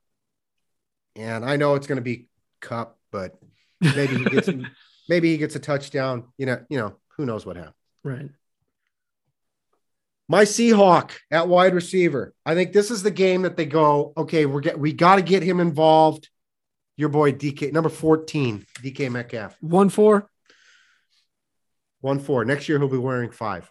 and 1.16 1.44
I 1.44 1.56
know 1.56 1.74
it's 1.74 1.86
going 1.86 1.96
to 1.96 2.02
be 2.02 2.28
Kupp, 2.60 2.98
but 3.10 3.34
maybe 3.80 4.16
he 4.16 4.24
gets 4.24 4.48
maybe 5.08 5.30
he 5.30 5.38
gets 5.38 5.56
a 5.56 5.60
touchdown. 5.60 6.24
You 6.36 6.46
know, 6.46 6.64
you 6.68 6.78
know 6.78 6.96
who 7.16 7.24
knows 7.24 7.46
what 7.46 7.56
happens. 7.56 7.74
Right. 8.04 8.28
My 10.28 10.44
Seahawk 10.44 11.10
at 11.30 11.48
wide 11.48 11.74
receiver. 11.74 12.32
I 12.46 12.54
think 12.54 12.72
this 12.72 12.90
is 12.90 13.02
the 13.02 13.10
game 13.10 13.42
that 13.42 13.56
they 13.56 13.66
go. 13.66 14.12
Okay, 14.16 14.46
we're 14.46 14.60
get 14.60 14.78
we 14.78 14.92
got 14.92 15.16
to 15.16 15.22
get 15.22 15.42
him 15.42 15.60
involved. 15.60 16.28
Your 17.02 17.08
boy 17.08 17.32
DK 17.32 17.72
number 17.72 17.88
fourteen, 17.88 18.64
DK 18.80 19.10
Metcalf, 19.10 19.56
One 19.60 19.88
four. 19.88 20.30
one 22.00 22.20
four. 22.20 22.44
Next 22.44 22.68
year 22.68 22.78
he'll 22.78 22.86
be 22.86 22.96
wearing 22.96 23.32
five. 23.32 23.68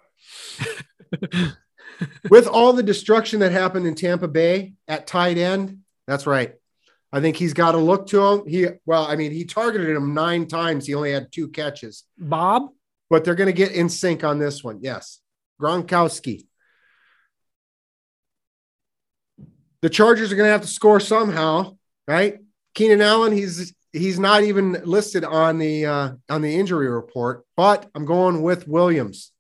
with 2.29 2.45
all 2.45 2.73
the 2.73 2.83
destruction 2.83 3.39
that 3.39 3.53
happened 3.53 3.87
in 3.87 3.95
Tampa 3.95 4.27
Bay 4.27 4.73
at 4.85 5.07
tight 5.07 5.37
end, 5.37 5.77
that's 6.07 6.27
right. 6.27 6.55
I 7.13 7.21
think 7.21 7.37
he's 7.37 7.53
got 7.53 7.71
to 7.71 7.77
look 7.77 8.07
to 8.07 8.21
him. 8.21 8.47
He 8.47 8.67
well, 8.85 9.05
I 9.07 9.15
mean, 9.15 9.31
he 9.31 9.45
targeted 9.45 9.95
him 9.95 10.13
nine 10.13 10.45
times. 10.45 10.85
He 10.85 10.93
only 10.93 11.13
had 11.13 11.31
two 11.31 11.47
catches, 11.47 12.03
Bob. 12.17 12.71
but 13.09 13.23
they're 13.23 13.35
going 13.35 13.47
to 13.47 13.53
get 13.53 13.71
in 13.71 13.87
sync 13.87 14.25
on 14.25 14.39
this 14.39 14.61
one. 14.61 14.79
Yes, 14.81 15.21
Gronkowski. 15.61 16.47
The 19.81 19.89
Chargers 19.89 20.33
are 20.33 20.35
going 20.35 20.47
to 20.49 20.51
have 20.51 20.63
to 20.63 20.67
score 20.67 20.99
somehow, 20.99 21.77
right? 22.09 22.39
Keenan 22.73 23.02
Allen, 23.02 23.34
he's 23.34 23.73
he's 23.91 24.19
not 24.19 24.43
even 24.43 24.73
listed 24.84 25.23
on 25.23 25.57
the 25.57 25.85
uh, 25.85 26.11
on 26.30 26.41
the 26.41 26.56
injury 26.56 26.89
report, 26.89 27.45
but 27.56 27.89
I'm 27.95 28.06
going 28.06 28.41
with 28.41 28.68
Williams. 28.68 29.31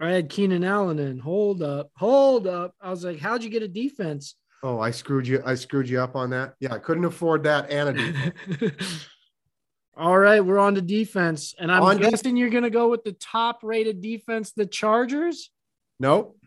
I 0.00 0.10
had 0.10 0.28
Keenan 0.28 0.62
Allen 0.62 0.98
in. 0.98 1.18
Hold 1.18 1.62
up. 1.62 1.90
Hold 1.96 2.46
up. 2.46 2.74
I 2.80 2.90
was 2.90 3.04
like, 3.04 3.18
how'd 3.18 3.42
you 3.42 3.50
get 3.50 3.64
a 3.64 3.68
defense? 3.68 4.36
Oh, 4.62 4.78
I 4.78 4.92
screwed 4.92 5.26
you. 5.26 5.42
I 5.44 5.54
screwed 5.54 5.88
you 5.88 6.00
up 6.00 6.14
on 6.14 6.30
that. 6.30 6.54
Yeah, 6.60 6.72
I 6.72 6.78
couldn't 6.78 7.04
afford 7.04 7.44
that 7.44 7.70
and 7.70 7.98
a. 7.98 8.72
All 9.96 10.16
right, 10.16 10.44
we're 10.44 10.60
on 10.60 10.76
to 10.76 10.80
defense. 10.80 11.56
And 11.58 11.72
I'm 11.72 11.82
On 11.82 11.98
guessing 11.98 12.36
you're 12.36 12.50
going 12.50 12.62
to 12.62 12.70
go 12.70 12.88
with 12.88 13.02
the 13.02 13.12
top 13.14 13.64
rated 13.64 14.00
defense, 14.00 14.52
the 14.52 14.66
Chargers. 14.66 15.50
Nope. 15.98 16.38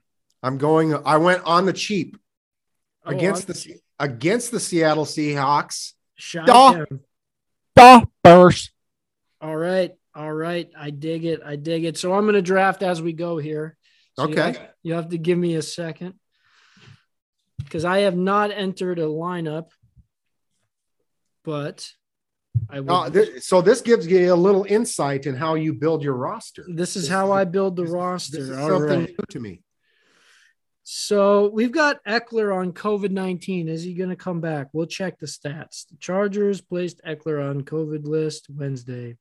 I'm 0.41 0.57
going. 0.57 0.95
I 1.05 1.17
went 1.17 1.43
on 1.43 1.65
the 1.65 1.73
cheap 1.73 2.17
Oh, 3.05 3.09
against 3.11 3.47
the 3.47 3.75
against 3.99 4.51
the 4.51 4.59
Seattle 4.59 5.05
Seahawks. 5.05 5.93
Shot 6.15 6.45
down. 6.47 6.99
Stoppers. 7.77 8.69
All 9.41 9.55
right. 9.55 9.91
All 10.13 10.31
right. 10.31 10.69
I 10.77 10.89
dig 10.91 11.25
it. 11.25 11.41
I 11.43 11.55
dig 11.55 11.83
it. 11.85 11.97
So 11.97 12.13
I'm 12.13 12.23
going 12.25 12.35
to 12.35 12.41
draft 12.41 12.83
as 12.83 13.01
we 13.01 13.13
go 13.13 13.37
here. 13.37 13.77
So 14.19 14.27
you 14.27 14.33
Okay. 14.33 14.51
have- 14.59 14.69
You 14.83 14.93
have 14.95 15.09
to 15.09 15.17
give 15.17 15.37
me 15.37 15.55
a 15.55 15.61
second 15.61 16.15
because 17.59 17.85
I 17.85 17.99
have 17.99 18.15
not 18.17 18.51
entered 18.51 18.99
a 18.99 19.03
lineup, 19.05 19.67
but 21.43 21.87
I 22.69 22.79
will. 22.81 22.91
Uh, 22.95 23.09
th- 23.09 23.41
so 23.43 23.61
this 23.61 23.81
gives 23.81 24.05
you 24.07 24.33
a 24.33 24.35
little 24.35 24.65
insight 24.67 25.25
in 25.25 25.35
how 25.35 25.55
you 25.55 25.73
build 25.73 26.03
your 26.03 26.15
roster. 26.15 26.65
this 26.67 26.95
is 26.95 27.03
this 27.03 27.11
how 27.11 27.27
is- 27.27 27.31
I 27.31 27.43
build 27.45 27.75
the 27.75 27.83
This 27.83 27.91
roster. 27.91 28.45
This 28.45 28.57
All 28.57 28.69
something 28.69 28.99
right. 29.01 29.09
new 29.09 29.25
to 29.29 29.39
me. 29.39 29.61
So 30.83 31.49
we've 31.49 31.71
got 31.71 32.03
Ekeler 32.05 32.55
on 32.55 32.73
COVID 32.73 33.11
19. 33.11 33.69
Is 33.69 33.83
he 33.83 33.93
going 33.93 34.09
to 34.09 34.15
come 34.15 34.41
back? 34.41 34.69
We'll 34.73 34.87
check 34.87 35.19
the 35.19 35.27
stats. 35.27 35.87
The 35.87 35.97
Chargers 35.99 36.61
placed 36.61 37.01
Ekeler 37.05 37.49
on 37.49 37.61
COVID 37.61 38.05
list 38.05 38.47
Wednesday. 38.49 39.17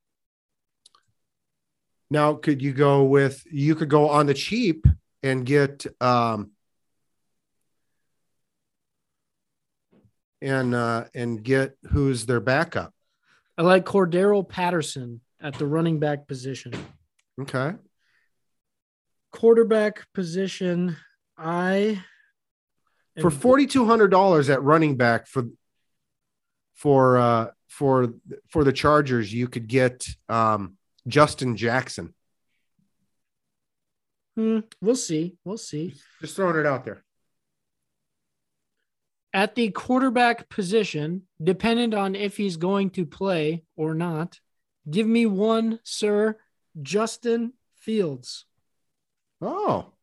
Now, 2.09 2.33
could 2.33 2.61
you 2.61 2.73
go 2.73 3.03
with? 3.03 3.43
You 3.51 3.75
could 3.75 3.89
go 3.89 4.09
on 4.09 4.25
the 4.25 4.33
cheap 4.33 4.85
and 5.23 5.45
get 5.45 5.85
um 6.01 6.51
and 10.41 10.73
uh 10.73 11.05
and 11.13 11.43
get 11.43 11.77
who's 11.91 12.25
their 12.25 12.39
backup. 12.39 12.93
I 13.57 13.61
like 13.61 13.85
Cordarrelle 13.85 14.47
Patterson 14.47 15.21
at 15.39 15.55
the 15.55 15.67
running 15.67 15.99
back 15.99 16.27
position. 16.27 16.73
Okay. 17.39 17.73
Quarterback 19.31 20.05
position, 20.13 20.97
I 21.43 22.03
for 23.19 23.31
forty 23.31 23.65
two 23.65 23.85
hundred 23.85 24.09
dollars 24.09 24.49
at 24.49 24.61
running 24.61 24.95
back 24.95 25.27
for 25.27 25.45
for 26.75 27.17
uh 27.17 27.47
for 27.67 28.13
for 28.49 28.63
the 28.63 28.71
Chargers, 28.71 29.33
you 29.33 29.47
could 29.47 29.67
get 29.67 30.07
um 30.29 30.77
Justin 31.07 31.57
Jackson. 31.57 32.13
Hmm, 34.35 34.59
we'll 34.81 34.95
see. 34.95 35.37
We'll 35.43 35.57
see. 35.57 35.95
Just 36.21 36.35
throwing 36.35 36.59
it 36.59 36.65
out 36.65 36.85
there. 36.85 37.03
At 39.33 39.55
the 39.55 39.71
quarterback 39.71 40.49
position, 40.49 41.23
dependent 41.41 41.93
on 41.93 42.15
if 42.15 42.37
he's 42.37 42.57
going 42.57 42.91
to 42.91 43.05
play 43.05 43.63
or 43.75 43.93
not, 43.93 44.39
give 44.89 45.07
me 45.07 45.25
one, 45.25 45.79
sir. 45.83 46.37
Justin 46.81 47.53
Fields. 47.75 48.45
Oh, 49.41 49.93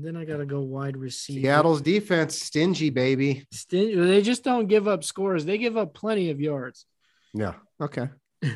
Then 0.00 0.16
I 0.16 0.24
got 0.24 0.38
to 0.38 0.46
go 0.46 0.60
wide 0.60 0.96
receiver. 0.96 1.40
Seattle's 1.40 1.82
defense 1.82 2.40
stingy, 2.40 2.88
baby. 2.88 3.46
Stin- 3.52 4.08
they 4.08 4.22
just 4.22 4.42
don't 4.42 4.66
give 4.66 4.88
up 4.88 5.04
scores. 5.04 5.44
They 5.44 5.58
give 5.58 5.76
up 5.76 5.92
plenty 5.92 6.30
of 6.30 6.40
yards. 6.40 6.86
Yeah. 7.34 7.54
Okay. 7.80 8.08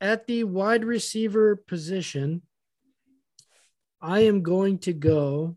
At 0.00 0.26
the 0.26 0.44
wide 0.44 0.84
receiver 0.84 1.54
position, 1.56 2.42
I 4.00 4.20
am 4.20 4.42
going 4.42 4.78
to 4.80 4.94
go. 4.94 5.56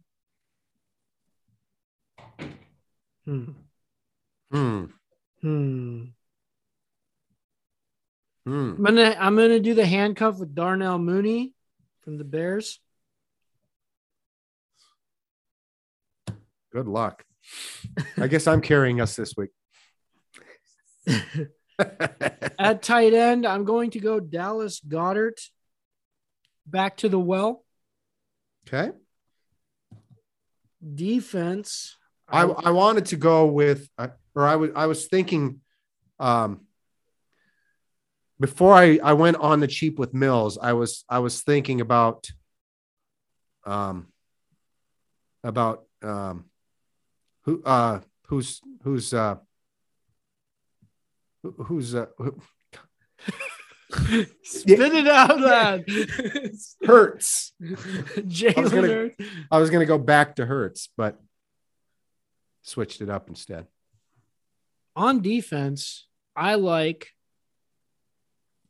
Hmm. 3.24 3.52
Hmm. 4.52 4.86
Hmm. 5.42 6.04
Hmm. 8.46 8.74
I'm 8.78 8.84
gonna 8.84 9.16
I'm 9.20 9.36
gonna 9.36 9.60
do 9.60 9.74
the 9.74 9.86
handcuff 9.86 10.40
with 10.40 10.56
Darnell 10.56 10.98
Mooney 10.98 11.54
from 12.02 12.18
the 12.18 12.24
Bears. 12.24 12.80
Good 16.72 16.88
luck. 16.88 17.24
I 18.18 18.28
guess 18.28 18.46
I'm 18.48 18.62
carrying 18.62 19.02
us 19.02 19.16
this 19.16 19.34
week. 19.36 19.50
At 21.80 22.84
tight 22.84 23.14
end, 23.14 23.46
I'm 23.46 23.64
going 23.64 23.92
to 23.92 24.00
go 24.00 24.20
Dallas 24.20 24.80
Goedert. 24.80 25.40
Back 26.68 26.98
to 26.98 27.10
the 27.10 27.20
well. 27.20 27.64
okay. 28.68 28.92
Defense. 30.96 31.98
I, 32.28 32.44
I 32.44 32.70
wanted 32.72 33.08
to 33.08 33.16
go 33.16 33.48
with, 33.48 33.90
uh, 33.98 34.10
or 34.36 34.46
I 34.46 34.56
was 34.56 34.70
I 34.76 34.86
was 34.86 35.08
thinking, 35.08 35.62
um, 36.20 36.62
before 38.40 38.74
I 38.74 39.00
I 39.04 39.14
went 39.14 39.38
on 39.38 39.62
the 39.62 39.68
cheap 39.68 39.98
with 39.98 40.14
Mills, 40.14 40.60
I 40.62 40.74
was 40.74 41.04
I 41.10 41.20
was 41.20 41.42
thinking 41.42 41.82
about, 41.82 42.30
um, 43.66 44.10
about 45.44 45.86
um, 46.04 46.46
who 47.46 47.62
uh 47.64 48.02
who's 48.28 48.62
who's 48.84 49.14
uh 49.14 49.36
who- 51.44 51.52
who's 51.64 51.96
uh 51.96 52.08
who, 52.18 52.40
Spit 54.44 54.80
it 54.94 55.08
out, 55.08 55.40
lad. 55.42 55.84
Hurts. 56.86 57.54
Gonna- 57.60 58.70
Hurts. 58.88 59.16
I 59.52 59.58
was 59.58 59.70
gonna 59.72 59.86
go 59.88 59.98
back 59.98 60.36
to 60.36 60.46
Hurts, 60.46 60.90
but 60.96 61.20
switched 62.64 63.02
it 63.02 63.10
up 63.10 63.30
instead. 63.30 63.66
on 64.96 65.22
defense, 65.22 66.08
I 66.36 66.56
like. 66.56 67.08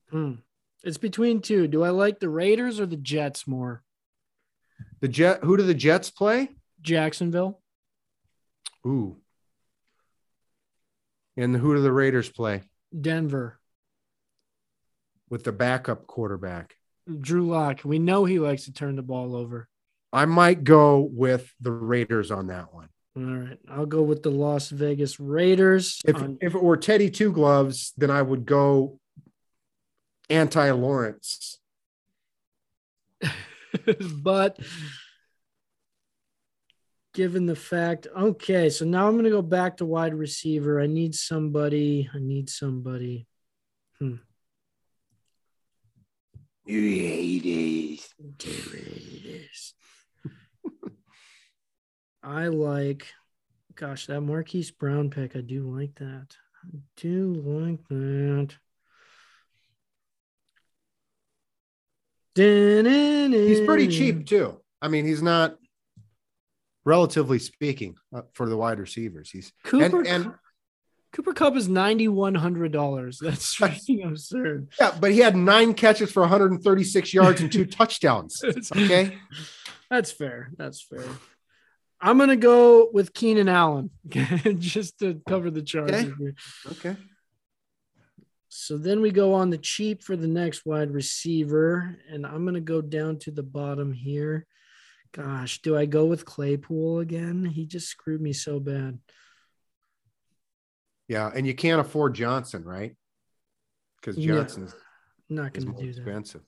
Hmm. 0.10 0.36
It's 0.84 0.98
between 0.98 1.41
two. 1.41 1.68
Do 1.68 1.84
I 1.84 1.90
like 1.90 2.20
the 2.22 2.30
Raiders 2.30 2.80
or 2.80 2.86
the 2.86 2.96
Jets 2.96 3.46
more? 3.46 3.84
The 5.02 5.10
Jet. 5.10 5.44
Who 5.44 5.58
do 5.58 5.64
the 5.64 5.74
Jets 5.74 6.10
play? 6.10 6.50
Jacksonville. 6.82 7.60
Ooh. 8.85 9.18
And 11.38 11.56
who 11.56 11.76
do 11.76 11.81
the 11.81 11.91
Raiders 11.91 12.30
play 12.30 12.64
Denver. 12.99 13.60
with 15.30 15.43
the 15.43 15.51
backup 15.51 16.06
quarterback? 16.07 16.76
Drew 17.19 17.47
Lock. 17.47 17.81
We 17.84 17.97
know 17.99 18.26
he 18.26 18.39
likes 18.39 18.65
to 18.65 18.73
turn 18.73 18.95
the 18.95 19.01
ball 19.01 19.35
over. 19.35 19.68
I 20.11 20.26
might 20.26 20.64
go 20.64 20.99
with 20.99 21.53
the 21.61 21.72
Raiders 21.72 22.31
on 22.31 22.47
that 22.47 22.73
one. 22.73 22.89
All 23.15 23.23
right. 23.23 23.60
I'll 23.69 23.85
go 23.85 24.01
with 24.01 24.23
the 24.23 24.31
Las 24.31 24.69
Vegas 24.69 25.19
Raiders. 25.19 26.01
If 26.06 26.18
on- 26.18 26.38
if 26.41 26.56
it 26.56 26.64
were 26.64 26.77
Teddy 26.77 27.10
Two 27.10 27.31
Gloves, 27.31 27.93
then 27.97 28.11
I 28.11 28.22
would 28.22 28.45
go 28.45 28.99
anti 30.30 30.72
Lawrence. 30.72 31.60
but 34.23 34.60
given 37.20 37.46
the 37.46 37.54
fact, 37.54 38.08
okay, 38.18 38.70
so 38.70 38.86
now 38.86 39.06
I'm 39.06 39.16
going 39.16 39.26
to 39.26 39.30
go 39.30 39.41
back 39.41 39.76
to 39.78 39.86
wide 39.86 40.14
receiver. 40.14 40.80
I 40.80 40.88
need 40.88 41.14
somebody. 41.14 42.10
I 42.14 42.18
need 42.18 42.50
somebody. 42.50 43.28
Hmm. 44.00 44.16
Raiders. 48.72 49.74
I 52.24 52.48
like, 52.48 53.08
gosh, 53.76 54.06
that 54.06 54.22
Marquise 54.22 54.72
Brown 54.72 55.10
pick. 55.10 55.36
I 55.36 55.41
do 55.41 55.70
like 55.70 55.96
that. 55.96 56.38
I 56.64 56.78
do 56.96 57.34
like 57.34 57.86
that. 57.90 58.56
He's 62.38 63.60
pretty 63.60 63.90
cheap 63.90 64.26
too. 64.26 64.62
I 64.82 64.88
mean, 64.88 65.06
he's 65.06 65.22
not 65.22 65.58
relatively 66.85 67.39
speaking 67.39 67.95
uh, 68.15 68.22
for 68.34 68.47
the 68.49 68.57
wide 68.57 68.80
receivers. 68.80 69.30
He's 69.30 69.51
Cooper 69.64 69.99
and, 69.99 70.07
and 70.07 70.34
Cooper 71.11 71.34
Kupp 71.34 71.56
is 71.56 71.68
ninety 71.68 72.07
one 72.07 72.35
hundred 72.35 72.72
dollars. 72.72 73.19
That's 73.22 73.56
freaking 73.56 74.07
absurd. 74.07 74.69
yeah, 74.80 74.95
but 74.99 75.11
he 75.11 75.19
had 75.19 75.35
nine 75.35 75.73
catches 75.73 76.11
for 76.11 76.22
136 76.22 77.14
yards 77.14 77.41
and 77.41 77.51
two 77.51 77.65
touchdowns. 77.80 78.41
Okay. 78.76 79.18
That's 79.89 80.11
fair. 80.11 80.51
That's 80.57 80.81
fair. 80.81 81.03
I'm 81.99 82.18
gonna 82.18 82.35
go 82.35 82.89
with 82.93 83.14
Keenan 83.14 83.49
Allen 83.49 83.89
just 84.60 84.99
to 84.99 85.22
cover 85.27 85.49
the 85.51 85.64
Chargers. 85.64 86.14
Okay. 86.69 86.89
Okay. 86.89 86.95
So 88.49 88.77
then 88.77 89.01
we 89.01 89.11
go 89.11 89.34
on 89.34 89.49
the 89.49 89.57
cheap 89.57 90.03
for 90.03 90.15
the 90.15 90.27
next 90.27 90.65
wide 90.65 90.91
receiver, 90.91 91.97
and 92.10 92.26
I'm 92.26 92.45
gonna 92.45 92.61
go 92.61 92.81
down 92.81 93.18
to 93.19 93.31
the 93.31 93.43
bottom 93.43 93.91
here. 93.91 94.45
Gosh, 95.11 95.61
do 95.61 95.76
I 95.76 95.86
go 95.86 96.06
with 96.06 96.26
Claypool 96.26 96.99
again? 96.99 97.45
He 97.45 97.65
just 97.65 97.88
screwed 97.88 98.22
me 98.22 98.34
so 98.34 98.60
bad. 98.60 98.99
Yeah, 101.07 101.31
and 101.34 101.48
you 101.48 101.56
can't 101.56 101.81
afford 101.81 102.14
Johnson, 102.14 102.64
right? 102.64 102.95
Because 103.99 104.18
Yeah. 104.18 104.36
Johnson 104.36 104.64
is, 104.65 104.76
not 105.27 105.53
gonna 105.53 105.72
more 105.72 105.81
do 105.81 105.94
that. 105.94 106.02
expensive. 106.02 106.41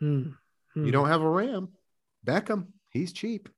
Hmm. 0.00 0.30
Hmm. 0.74 0.86
You 0.86 0.92
don't 0.92 1.08
have 1.08 1.20
a 1.22 1.28
Ram. 1.28 1.68
Beckham, 2.26 2.68
he's 2.90 3.12
cheap. 3.12 3.48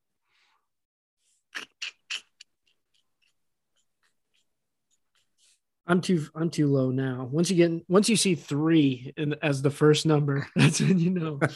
I'm 5.91 6.01
too 6.01 6.25
I'm 6.37 6.51
too 6.51 6.69
low 6.69 6.93
now. 6.93 7.29
Once 7.33 7.51
you 7.51 7.57
get 7.57 7.83
once 7.89 8.09
you 8.09 8.15
see 8.15 8.37
three 8.37 9.13
in, 9.17 9.35
as 9.43 9.61
the 9.61 9.73
first 9.73 10.07
number, 10.07 10.47
that's 10.57 10.81
when 10.81 11.01
you 11.01 11.11
know. 11.11 11.41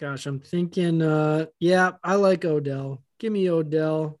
Gosh, 0.00 0.24
I'm 0.24 0.40
thinking 0.40 1.02
uh 1.02 1.46
yeah, 1.60 1.92
I 2.02 2.14
like 2.14 2.46
Odell. 2.46 3.02
Give 3.18 3.30
me 3.30 3.50
Odell. 3.50 4.18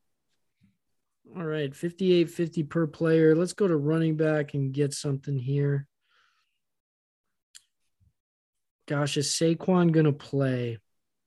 All 1.34 1.44
right, 1.44 1.74
58 1.74 2.28
50 2.28 2.62
per 2.64 2.86
player. 2.86 3.34
Let's 3.34 3.54
go 3.54 3.66
to 3.66 3.76
running 3.76 4.18
back 4.18 4.52
and 4.52 4.70
get 4.70 4.92
something 4.92 5.38
here. 5.38 5.86
Gosh, 8.86 9.16
is 9.16 9.28
Saquon 9.28 9.92
gonna 9.92 10.12
play? 10.12 10.76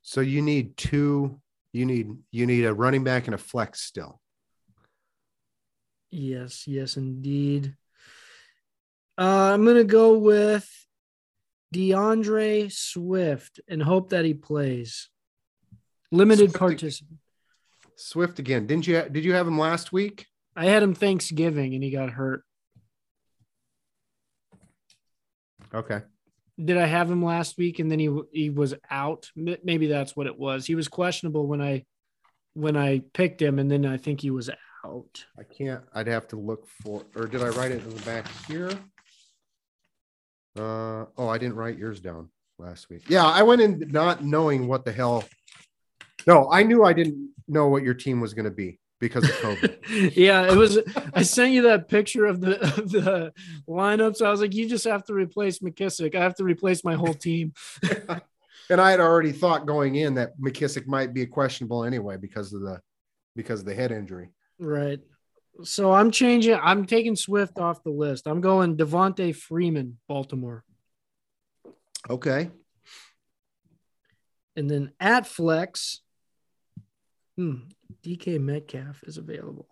so 0.04 0.22
you 0.22 0.44
need 0.44 0.78
two. 0.78 1.42
You 1.74 1.88
need 1.88 2.12
you 2.30 2.46
need 2.46 2.66
a 2.66 2.74
running 2.74 3.04
back 3.04 3.26
and 3.26 3.34
a 3.34 3.40
flex 3.40 3.82
still. 3.82 4.22
Yes, 6.12 6.68
yes, 6.68 6.98
indeed. 6.98 7.76
Uh, 9.18 9.52
I'm 9.54 9.66
gonna 9.66 9.84
go 9.84 10.18
with 10.18 10.68
D'Andre 11.72 12.70
Swift 12.70 13.60
and 13.68 13.82
hope 13.84 14.10
that 14.10 14.26
he 14.26 14.34
plays. 14.34 15.10
Limited 16.12 16.50
Swift- 16.52 16.60
participant. 16.60 17.20
Swift 17.96 18.40
again. 18.40 18.66
Didn't 18.66 18.88
you? 18.88 19.02
Did 19.12 19.26
you 19.26 19.34
have 19.34 19.48
him 19.48 19.60
last 19.60 19.92
week? 19.92 20.26
I 20.56 20.66
had 20.66 20.82
him 20.82 20.96
Thanksgiving 20.96 21.74
and 21.76 21.84
he 21.84 21.92
got 21.92 22.10
hurt. 22.10 22.44
Okay. 25.74 26.02
Did 26.64 26.78
I 26.78 26.86
have 26.86 27.10
him 27.12 27.24
last 27.24 27.58
week 27.58 27.80
and 27.80 27.92
then 27.92 28.00
he 28.00 28.10
he 28.32 28.50
was 28.50 28.74
out? 28.90 29.30
Maybe 29.36 29.88
that's 29.88 30.16
what 30.16 30.28
it 30.28 30.38
was. 30.38 30.66
He 30.66 30.76
was 30.76 30.88
questionable 30.88 31.46
when 31.46 31.62
I 31.62 31.86
when 32.54 32.76
I 32.76 33.02
picked 33.14 33.42
him, 33.42 33.60
and 33.60 33.70
then 33.70 33.86
I 33.86 33.98
think 33.98 34.22
he 34.22 34.32
was 34.32 34.50
out. 34.90 35.26
I 35.38 35.44
can't. 35.44 35.84
I'd 35.94 36.08
have 36.08 36.28
to 36.30 36.36
look 36.36 36.68
for. 36.68 37.04
Or 37.16 37.28
did 37.28 37.44
I 37.44 37.50
write 37.50 37.72
it 37.72 37.84
in 37.84 37.90
the 37.90 38.02
back 38.02 38.28
here? 38.48 38.72
Uh 40.58 41.06
oh, 41.18 41.28
I 41.28 41.38
didn't 41.38 41.56
write 41.56 41.78
yours 41.78 42.00
down 42.00 42.30
last 42.58 42.90
week. 42.90 43.04
Yeah, 43.08 43.26
I 43.26 43.44
went 43.44 43.62
in 43.62 43.88
not 43.92 44.24
knowing 44.24 44.68
what 44.68 44.84
the 44.84 44.92
hell. 44.92 45.24
No, 46.28 46.50
I 46.52 46.64
knew 46.64 46.84
I 46.84 46.94
didn't 46.94 47.32
know 47.48 47.68
what 47.68 47.84
your 47.84 47.94
team 47.94 48.20
was 48.20 48.34
going 48.34 48.46
to 48.46 48.52
be 48.52 48.80
because 49.00 49.24
of 49.24 49.36
COVID. 49.36 50.14
yeah, 50.16 50.52
it 50.52 50.56
was. 50.56 50.80
I 51.14 51.22
sent 51.22 51.54
you 51.54 51.64
that 51.64 51.88
picture 51.88 52.26
of 52.26 52.42
the 52.42 52.62
of 52.62 52.92
the 52.92 53.32
lineups. 53.68 54.22
I 54.22 54.32
was 54.32 54.42
like, 54.42 54.54
you 54.54 54.68
just 54.68 54.86
have 54.86 55.06
to 55.06 55.14
replace 55.14 55.60
McKissic. 55.60 56.16
I 56.16 56.20
have 56.20 56.36
to 56.36 56.44
replace 56.44 56.84
my 56.84 56.96
whole 56.96 57.14
team. 57.14 57.54
and 58.70 58.82
I 58.82 58.92
had 58.92 59.00
already 59.00 59.32
thought 59.32 59.66
going 59.66 59.96
in 59.96 60.16
that 60.16 60.40
McKissic 60.40 60.88
might 60.88 61.14
be 61.14 61.26
questionable 61.26 61.84
anyway 61.84 62.18
because 62.18 62.54
of 62.54 62.62
the 62.62 62.82
because 63.36 63.62
of 63.62 63.66
the 63.66 63.76
head 63.76 63.92
injury. 63.92 64.30
Right. 64.60 65.00
So 65.64 65.92
I'm 65.94 66.12
changing. 66.12 66.56
I'm 66.62 66.86
taking 66.86 67.16
Swift 67.16 67.58
off 67.60 67.84
the 67.84 67.90
list. 67.90 68.28
I'm 68.28 68.42
going 68.42 68.78
Devonta 68.78 69.36
Freeman, 69.36 69.98
Baltimore, 70.08 70.64
Okay. 72.10 72.50
and 74.56 74.70
then 74.70 74.92
at 75.00 75.28
flex, 75.28 76.02
hmm, 77.36 77.56
DK 78.04 78.40
Metcalf 78.40 79.04
is 79.04 79.18
available. 79.18 79.68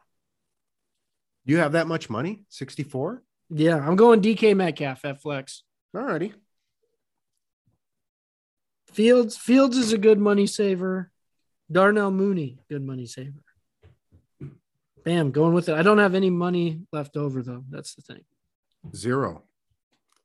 Do 1.46 1.54
you 1.54 1.60
have 1.60 1.72
that 1.74 1.88
much 1.88 2.10
money? 2.10 2.44
64? 2.50 3.24
Yeah, 3.50 3.78
I'm 3.78 3.96
going 3.96 4.22
DK 4.22 4.56
Metcalf 4.58 5.06
at 5.06 5.22
flex. 5.22 5.64
All 5.96 6.02
righty. 6.02 6.34
Fields 8.92 9.38
Fields 9.38 9.78
is 9.78 9.94
a 9.94 9.98
good 9.98 10.20
money 10.20 10.48
saver. 10.48 11.12
Darnell 11.72 12.12
Mooney, 12.12 12.60
good 12.70 12.82
money 12.82 13.06
saver. 13.06 13.44
Bam, 15.08 15.32
going 15.32 15.54
with 15.54 15.70
it. 15.70 15.76
I 15.76 15.84
don't 15.84 16.00
have 16.00 16.16
any 16.16 16.30
money 16.30 16.82
left 16.92 17.16
over 17.16 17.42
though. 17.42 17.64
That's 17.70 17.96
the 17.96 18.02
thing. 18.02 18.26
Zero. 18.94 19.44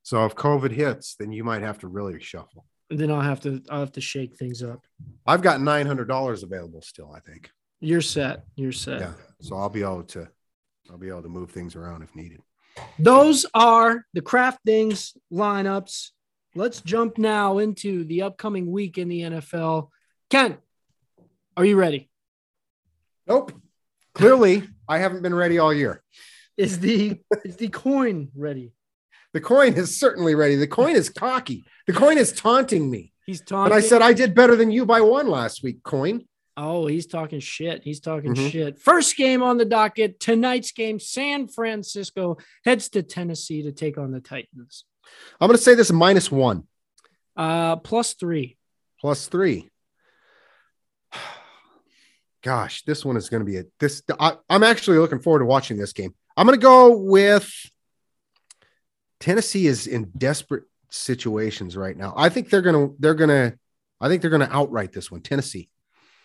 So 0.02 0.26
if 0.26 0.34
COVID 0.34 0.72
hits, 0.72 1.14
then 1.14 1.30
you 1.30 1.44
might 1.44 1.62
have 1.62 1.78
to 1.78 1.86
really 1.86 2.18
shuffle. 2.18 2.64
And 2.90 2.98
then 2.98 3.08
I'll 3.08 3.20
have 3.20 3.40
to 3.42 3.62
I'll 3.70 3.78
have 3.78 3.92
to 3.92 4.00
shake 4.00 4.34
things 4.34 4.60
up. 4.60 4.80
I've 5.24 5.40
got 5.40 5.60
$900 5.60 6.42
available 6.42 6.82
still, 6.82 7.12
I 7.14 7.20
think. 7.20 7.48
You're 7.78 8.00
set. 8.00 8.42
You're 8.56 8.72
set. 8.72 8.98
Yeah. 8.98 9.12
So 9.40 9.54
I'll 9.56 9.68
be 9.68 9.82
able 9.82 10.02
to 10.02 10.28
I'll 10.90 10.98
be 10.98 11.10
able 11.10 11.22
to 11.22 11.28
move 11.28 11.52
things 11.52 11.76
around 11.76 12.02
if 12.02 12.16
needed. 12.16 12.40
Those 12.98 13.46
are 13.54 14.04
the 14.14 14.20
DraftKings 14.20 15.16
lineups. 15.32 16.08
Let's 16.56 16.80
jump 16.80 17.18
now 17.18 17.58
into 17.58 18.02
the 18.02 18.22
upcoming 18.22 18.68
week 18.68 18.98
in 18.98 19.06
the 19.06 19.20
NFL. 19.20 19.90
Ken, 20.28 20.58
are 21.56 21.64
you 21.64 21.76
ready? 21.76 22.10
Nope. 23.28 23.52
Clearly, 24.14 24.68
I 24.88 24.98
haven't 24.98 25.22
been 25.22 25.34
ready 25.34 25.58
all 25.58 25.72
year. 25.72 26.02
Is 26.56 26.78
the 26.80 27.18
is 27.44 27.56
the 27.56 27.68
coin 27.68 28.28
ready? 28.36 28.72
The 29.32 29.40
coin 29.40 29.72
is 29.74 29.98
certainly 29.98 30.34
ready. 30.34 30.56
The 30.56 30.66
coin 30.66 30.94
is 30.94 31.08
cocky. 31.08 31.64
The 31.86 31.94
coin 31.94 32.18
is 32.18 32.32
taunting 32.32 32.90
me. 32.90 33.12
He's 33.24 33.40
And 33.40 33.48
talking. 33.48 33.72
I 33.72 33.80
said 33.80 34.02
I 34.02 34.12
did 34.12 34.34
better 34.34 34.56
than 34.56 34.70
you 34.70 34.84
by 34.84 35.00
one 35.00 35.28
last 35.28 35.62
week, 35.62 35.82
coin. 35.82 36.26
Oh, 36.54 36.86
he's 36.86 37.06
talking 37.06 37.40
shit. 37.40 37.82
He's 37.82 38.00
talking 38.00 38.34
Mhm. 38.34 38.50
shit. 38.50 38.78
First 38.78 39.16
game 39.16 39.42
on 39.42 39.56
the 39.56 39.64
docket. 39.64 40.20
Tonight's 40.20 40.70
game, 40.72 40.98
San 41.00 41.48
Francisco 41.48 42.36
heads 42.66 42.90
to 42.90 43.02
Tennessee 43.02 43.62
to 43.62 43.72
take 43.72 43.96
on 43.96 44.12
the 44.12 44.20
Titans. 44.20 44.84
I'm 45.40 45.48
going 45.48 45.56
to 45.56 45.62
say 45.62 45.74
this 45.74 45.90
minus 45.90 46.30
one, 46.30 46.64
Uh, 47.34 47.76
plus 47.76 48.12
three. 48.12 48.58
plus 49.00 49.26
three. 49.28 49.70
Gosh, 52.42 52.82
this 52.82 53.04
one 53.04 53.16
is 53.16 53.28
going 53.28 53.40
to 53.40 53.44
be 53.44 53.58
a 53.58 53.64
this. 53.78 54.02
I, 54.18 54.36
I'm 54.50 54.62
actually 54.62 54.98
looking 54.98 55.20
forward 55.20 55.40
to 55.40 55.44
watching 55.44 55.76
this 55.76 55.92
game. 55.92 56.14
I'm 56.36 56.46
going 56.46 56.58
to 56.58 56.62
go 56.62 56.96
with 56.96 57.50
Tennessee 59.20 59.66
is 59.66 59.86
in 59.86 60.10
desperate 60.16 60.64
situations 60.90 61.76
right 61.76 61.96
now. 61.96 62.12
I 62.16 62.28
think 62.28 62.50
they're 62.50 62.62
gonna 62.62 62.88
they're 62.98 63.14
gonna 63.14 63.54
I 64.00 64.08
think 64.08 64.20
they're 64.20 64.30
gonna 64.30 64.48
outright 64.50 64.92
this 64.92 65.10
one. 65.10 65.20
Tennessee. 65.20 65.68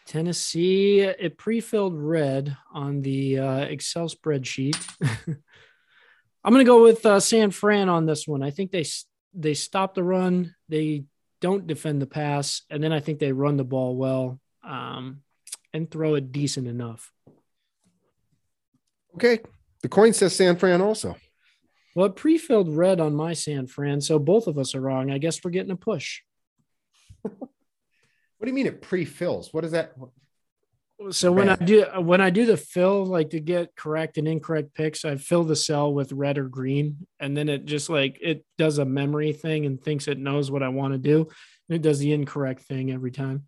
Tennessee, 0.08 1.02
it 1.02 1.38
pre-filled 1.38 1.94
red 1.94 2.56
on 2.74 3.02
the 3.02 3.40
uh, 3.40 3.60
Excel 3.60 4.08
spreadsheet. 4.08 4.78
I'm 6.44 6.54
going 6.54 6.66
to 6.66 6.70
go 6.70 6.82
with 6.82 7.06
uh, 7.06 7.20
San 7.20 7.52
Fran 7.52 7.90
on 7.90 8.06
this 8.06 8.26
one. 8.26 8.42
I 8.42 8.52
think 8.52 8.72
they 8.72 8.86
they 9.34 9.54
stop 9.54 9.96
the 9.96 10.04
run, 10.04 10.56
they 10.70 11.04
don't 11.42 11.68
defend 11.68 12.02
the 12.02 12.08
pass, 12.08 12.62
and 12.70 12.82
then 12.82 12.94
I 12.94 13.02
think 13.02 13.20
they 13.20 13.34
run 13.34 13.58
the 13.58 13.66
ball 13.66 13.98
well 13.98 14.40
um, 14.64 15.24
and 15.78 15.90
throw 15.90 16.16
it 16.16 16.34
decent 16.34 16.68
enough. 16.68 17.14
Okay, 19.16 19.40
the 19.82 19.90
coin 19.90 20.12
says 20.12 20.36
San 20.36 20.58
Fran 20.58 20.82
also. 20.82 21.16
Well, 21.96 22.08
it 22.08 22.16
pre-filled 22.16 22.76
red 22.76 23.00
on 23.00 23.16
my 23.16 23.34
San 23.34 23.68
Fran, 23.68 24.02
so 24.02 24.20
both 24.20 24.48
of 24.48 24.58
us 24.58 24.76
are 24.76 24.82
wrong. 24.82 25.10
I 25.10 25.18
guess 25.18 25.44
we're 25.44 25.52
getting 25.52 25.72
a 25.72 25.78
push. 25.78 26.22
What 27.22 28.46
do 28.46 28.48
you 28.48 28.54
mean 28.54 28.68
it 28.68 28.82
pre-fills? 28.82 29.54
What 29.54 29.66
is 29.66 29.72
that? 29.72 29.94
So 31.12 31.32
when 31.32 31.50
I 31.50 31.56
do 31.56 31.86
when 32.00 32.22
I 32.22 32.30
do 32.30 32.46
the 32.46 32.58
fill, 32.58 33.06
like 33.06 33.32
to 33.32 33.40
get 33.40 33.76
correct 33.76 34.18
and 34.18 34.28
incorrect 34.28 34.74
picks, 34.74 35.06
I 35.06 35.16
fill 35.16 35.44
the 35.44 35.56
cell 35.56 35.94
with 35.94 36.12
red 36.12 36.38
or 36.38 36.48
green, 36.48 37.08
and 37.20 37.36
then 37.36 37.50
it 37.50 37.66
just 37.66 37.90
like 37.90 38.18
it 38.22 38.46
does 38.58 38.78
a 38.78 38.86
memory 38.86 39.34
thing 39.34 39.66
and 39.66 39.82
thinks 39.82 40.08
it 40.08 40.20
knows 40.20 40.50
what 40.50 40.64
I 40.64 40.70
want 40.70 40.94
to 40.94 41.00
do. 41.00 41.28
And 41.70 41.76
it 41.76 41.82
does 41.82 42.00
the 42.00 42.14
incorrect 42.14 42.62
thing 42.62 42.92
every 42.92 43.12
time. 43.12 43.48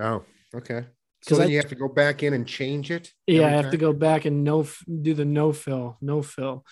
Oh, 0.00 0.24
okay. 0.54 0.86
So 1.22 1.36
then 1.36 1.48
I, 1.48 1.50
you 1.50 1.56
have 1.58 1.68
to 1.68 1.74
go 1.74 1.88
back 1.88 2.22
in 2.22 2.32
and 2.32 2.46
change 2.46 2.90
it. 2.90 3.12
Yeah, 3.26 3.46
I 3.46 3.50
have 3.50 3.66
time? 3.66 3.70
to 3.72 3.76
go 3.76 3.92
back 3.92 4.24
and 4.24 4.42
no 4.42 4.66
do 5.02 5.14
the 5.14 5.24
no 5.24 5.52
fill, 5.52 5.96
no 6.00 6.22
fill. 6.22 6.64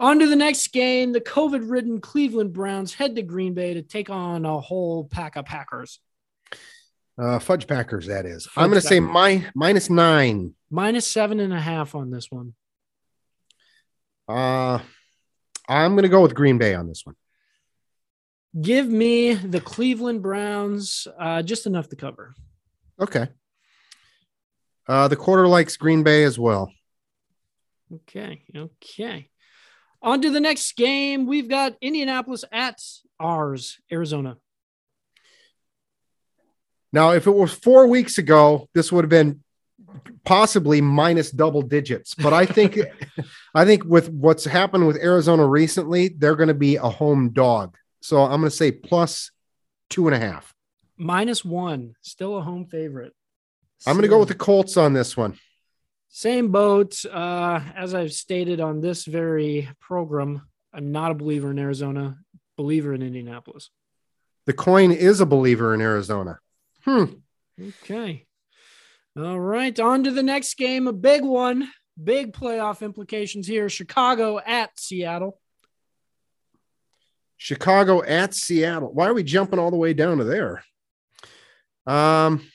On 0.00 0.18
to 0.18 0.26
the 0.26 0.36
next 0.36 0.72
game. 0.72 1.12
The 1.12 1.20
COVID 1.20 1.70
ridden 1.70 2.00
Cleveland 2.00 2.52
Browns 2.52 2.94
head 2.94 3.14
to 3.16 3.22
Green 3.22 3.54
Bay 3.54 3.74
to 3.74 3.82
take 3.82 4.10
on 4.10 4.44
a 4.44 4.60
whole 4.60 5.04
pack 5.04 5.36
of 5.36 5.44
Packers. 5.44 6.00
Uh, 7.16 7.38
fudge 7.38 7.68
Packers, 7.68 8.06
that 8.06 8.26
is. 8.26 8.46
Fudge 8.46 8.64
I'm 8.64 8.70
going 8.70 8.80
to 8.80 8.86
say 8.86 8.98
my 8.98 9.46
minus 9.54 9.88
nine. 9.88 10.54
Minus 10.70 11.06
seven 11.06 11.38
and 11.38 11.52
a 11.52 11.60
half 11.60 11.94
on 11.94 12.10
this 12.10 12.30
one. 12.30 12.54
Uh, 14.28 14.80
I'm 15.68 15.92
going 15.92 16.02
to 16.02 16.08
go 16.08 16.22
with 16.22 16.34
Green 16.34 16.58
Bay 16.58 16.74
on 16.74 16.88
this 16.88 17.02
one. 17.04 17.14
Give 18.60 18.88
me 18.88 19.34
the 19.34 19.60
Cleveland 19.60 20.22
Browns, 20.22 21.06
uh, 21.18 21.42
just 21.42 21.66
enough 21.66 21.88
to 21.90 21.96
cover. 21.96 22.34
Okay. 23.00 23.28
Uh, 24.88 25.08
the 25.08 25.16
quarter 25.16 25.46
likes 25.46 25.76
Green 25.76 26.02
Bay 26.02 26.24
as 26.24 26.38
well. 26.38 26.72
Okay. 27.92 28.42
Okay. 28.54 29.28
On 30.00 30.20
to 30.20 30.30
the 30.30 30.40
next 30.40 30.76
game. 30.76 31.26
We've 31.26 31.48
got 31.48 31.76
Indianapolis 31.80 32.44
at 32.50 32.80
ours, 33.20 33.78
Arizona. 33.90 34.36
Now, 36.92 37.12
if 37.12 37.26
it 37.26 37.30
was 37.30 37.52
four 37.52 37.86
weeks 37.86 38.18
ago, 38.18 38.68
this 38.74 38.92
would 38.92 39.04
have 39.04 39.10
been 39.10 39.42
possibly 40.24 40.80
minus 40.80 41.30
double 41.30 41.62
digits. 41.62 42.14
But 42.14 42.32
I 42.32 42.46
think, 42.46 42.78
I 43.54 43.64
think 43.64 43.84
with 43.84 44.10
what's 44.10 44.44
happened 44.44 44.86
with 44.86 44.96
Arizona 44.96 45.46
recently, 45.46 46.08
they're 46.08 46.36
going 46.36 46.48
to 46.48 46.54
be 46.54 46.76
a 46.76 46.88
home 46.88 47.30
dog. 47.30 47.76
So 48.00 48.22
I'm 48.22 48.40
going 48.40 48.44
to 48.44 48.50
say 48.50 48.72
plus 48.72 49.30
two 49.88 50.08
and 50.08 50.14
a 50.14 50.18
half. 50.18 50.52
Minus 50.96 51.44
one, 51.44 51.94
still 52.02 52.36
a 52.36 52.42
home 52.42 52.66
favorite. 52.66 53.14
I'm 53.86 53.94
going 53.94 54.02
to 54.02 54.08
go 54.08 54.18
with 54.18 54.28
the 54.28 54.34
Colts 54.34 54.76
on 54.76 54.92
this 54.92 55.16
one. 55.16 55.38
Same 56.08 56.50
boat. 56.50 57.04
Uh, 57.04 57.60
as 57.74 57.94
I've 57.94 58.12
stated 58.12 58.60
on 58.60 58.80
this 58.80 59.04
very 59.04 59.68
program, 59.80 60.42
I'm 60.72 60.92
not 60.92 61.10
a 61.10 61.14
believer 61.14 61.50
in 61.50 61.58
Arizona, 61.58 62.18
believer 62.56 62.94
in 62.94 63.02
Indianapolis. 63.02 63.70
The 64.46 64.52
coin 64.52 64.92
is 64.92 65.20
a 65.20 65.26
believer 65.26 65.74
in 65.74 65.80
Arizona. 65.80 66.38
Hmm. 66.84 67.04
Okay. 67.60 68.26
All 69.16 69.40
right. 69.40 69.78
On 69.78 70.04
to 70.04 70.10
the 70.10 70.22
next 70.22 70.54
game. 70.54 70.86
A 70.86 70.92
big 70.92 71.22
one. 71.22 71.68
Big 72.02 72.32
playoff 72.32 72.82
implications 72.82 73.46
here. 73.46 73.68
Chicago 73.68 74.38
at 74.38 74.78
Seattle. 74.78 75.38
Chicago 77.36 78.02
at 78.02 78.34
Seattle. 78.34 78.92
Why 78.92 79.06
are 79.08 79.14
we 79.14 79.22
jumping 79.22 79.58
all 79.58 79.70
the 79.70 79.76
way 79.76 79.94
down 79.94 80.18
to 80.18 80.24
there? 80.24 80.64
Um, 81.86 82.46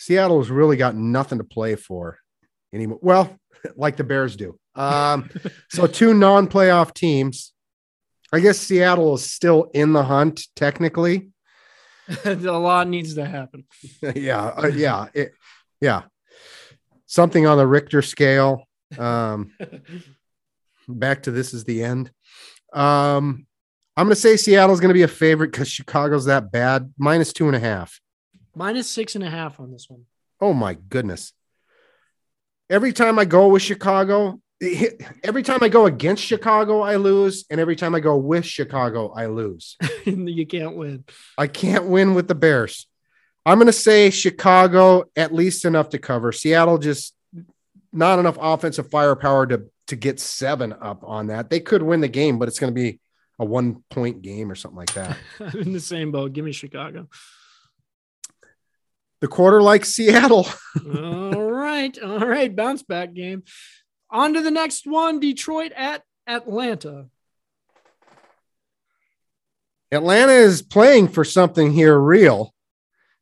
Seattle's 0.00 0.48
really 0.48 0.78
got 0.78 0.96
nothing 0.96 1.38
to 1.38 1.44
play 1.44 1.76
for 1.76 2.18
anymore. 2.72 2.98
Well, 3.02 3.38
like 3.76 3.96
the 3.96 4.04
Bears 4.04 4.34
do. 4.34 4.58
Um, 4.74 5.28
so 5.70 5.86
two 5.86 6.14
non-playoff 6.14 6.94
teams. 6.94 7.52
I 8.32 8.40
guess 8.40 8.58
Seattle 8.58 9.14
is 9.14 9.30
still 9.30 9.70
in 9.74 9.92
the 9.92 10.02
hunt 10.02 10.46
technically. 10.56 11.28
a 12.24 12.34
lot 12.34 12.88
needs 12.88 13.14
to 13.14 13.26
happen. 13.26 13.64
yeah, 14.14 14.46
uh, 14.46 14.68
yeah, 14.68 15.08
it, 15.12 15.32
yeah. 15.80 16.02
Something 17.06 17.46
on 17.46 17.58
the 17.58 17.66
Richter 17.66 18.02
scale. 18.02 18.64
Um, 18.98 19.52
back 20.88 21.24
to 21.24 21.30
this 21.30 21.52
is 21.52 21.64
the 21.64 21.84
end. 21.84 22.10
Um, 22.72 23.46
I'm 23.96 24.06
going 24.06 24.14
to 24.14 24.20
say 24.20 24.36
Seattle's 24.36 24.80
going 24.80 24.88
to 24.88 24.94
be 24.94 25.02
a 25.02 25.08
favorite 25.08 25.52
because 25.52 25.68
Chicago's 25.68 26.24
that 26.24 26.50
bad. 26.50 26.92
Minus 26.96 27.32
two 27.32 27.48
and 27.48 27.56
a 27.56 27.60
half. 27.60 28.00
Minus 28.54 28.88
six 28.88 29.14
and 29.14 29.24
a 29.24 29.30
half 29.30 29.60
on 29.60 29.70
this 29.70 29.88
one. 29.88 30.04
Oh 30.40 30.52
my 30.52 30.74
goodness. 30.74 31.32
Every 32.68 32.92
time 32.92 33.18
I 33.18 33.24
go 33.24 33.48
with 33.48 33.62
Chicago, 33.62 34.40
every 35.24 35.42
time 35.42 35.58
I 35.62 35.68
go 35.68 35.86
against 35.86 36.22
Chicago, 36.22 36.82
I 36.82 36.96
lose, 36.96 37.44
and 37.50 37.60
every 37.60 37.76
time 37.76 37.94
I 37.94 38.00
go 38.00 38.16
with 38.16 38.44
Chicago, 38.44 39.12
I 39.12 39.26
lose. 39.26 39.76
you 40.04 40.46
can't 40.46 40.76
win. 40.76 41.04
I 41.36 41.46
can't 41.46 41.86
win 41.86 42.14
with 42.14 42.28
the 42.28 42.34
Bears. 42.34 42.86
I'm 43.46 43.58
going 43.58 43.66
to 43.66 43.72
say 43.72 44.10
Chicago 44.10 45.04
at 45.16 45.32
least 45.32 45.64
enough 45.64 45.90
to 45.90 45.98
cover. 45.98 46.30
Seattle 46.30 46.78
just 46.78 47.14
not 47.92 48.18
enough 48.18 48.36
offensive 48.40 48.90
firepower 48.90 49.46
to 49.46 49.62
to 49.88 49.96
get 49.96 50.20
seven 50.20 50.72
up 50.80 51.02
on 51.04 51.28
that. 51.28 51.50
They 51.50 51.58
could 51.58 51.82
win 51.82 52.00
the 52.00 52.08
game, 52.08 52.38
but 52.38 52.46
it's 52.46 52.60
going 52.60 52.72
to 52.72 52.80
be 52.80 53.00
a 53.40 53.44
one 53.44 53.82
point 53.90 54.22
game 54.22 54.50
or 54.50 54.54
something 54.54 54.78
like 54.78 54.94
that. 54.94 55.16
I'm 55.40 55.60
in 55.60 55.72
the 55.72 55.80
same 55.80 56.12
boat. 56.12 56.32
Give 56.32 56.44
me 56.44 56.52
Chicago. 56.52 57.08
The 59.20 59.28
quarter 59.28 59.62
like 59.62 59.84
Seattle. 59.84 60.46
all 60.94 61.42
right. 61.42 61.96
All 62.02 62.26
right. 62.26 62.54
Bounce 62.54 62.82
back 62.82 63.12
game. 63.12 63.42
On 64.10 64.34
to 64.34 64.40
the 64.40 64.50
next 64.50 64.86
one 64.86 65.20
Detroit 65.20 65.72
at 65.76 66.02
Atlanta. 66.26 67.06
Atlanta 69.92 70.32
is 70.32 70.62
playing 70.62 71.08
for 71.08 71.24
something 71.24 71.72
here 71.72 71.98
real. 71.98 72.54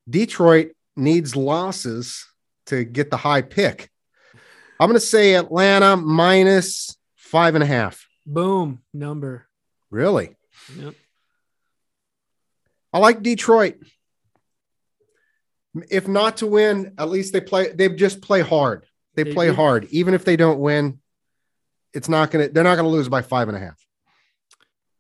Detroit 0.08 0.72
needs 0.96 1.34
losses 1.34 2.26
to 2.66 2.84
get 2.84 3.10
the 3.10 3.16
high 3.16 3.42
pick. 3.42 3.90
I'm 4.80 4.88
going 4.88 5.00
to 5.00 5.04
say 5.04 5.34
Atlanta 5.34 5.96
minus 5.96 6.96
five 7.16 7.54
and 7.54 7.64
a 7.64 7.66
half. 7.66 8.06
Boom, 8.26 8.82
number. 8.92 9.46
Really? 9.90 10.36
Yep. 10.76 10.94
I 12.92 12.98
like 12.98 13.22
Detroit. 13.22 13.76
If 15.90 16.09
not 16.09 16.39
to 16.39 16.47
win, 16.47 16.95
at 16.99 17.09
least 17.11 17.32
they 17.32 17.40
play, 17.40 17.73
they 17.73 17.89
just 17.90 18.20
play 18.20 18.40
hard. 18.40 18.86
They, 19.15 19.24
they 19.24 19.32
play 19.32 19.49
do. 19.49 19.55
hard. 19.55 19.86
Even 19.90 20.15
if 20.15 20.24
they 20.24 20.36
don't 20.36 20.61
win, 20.61 21.01
it's 21.93 22.09
not 22.09 22.31
gonna 22.31 22.49
they're 22.49 22.65
not 22.65 22.77
gonna 22.77 22.89
lose 22.89 23.09
by 23.09 23.23
five 23.23 23.49
and 23.49 23.57
a 23.57 23.61
half. 23.61 23.78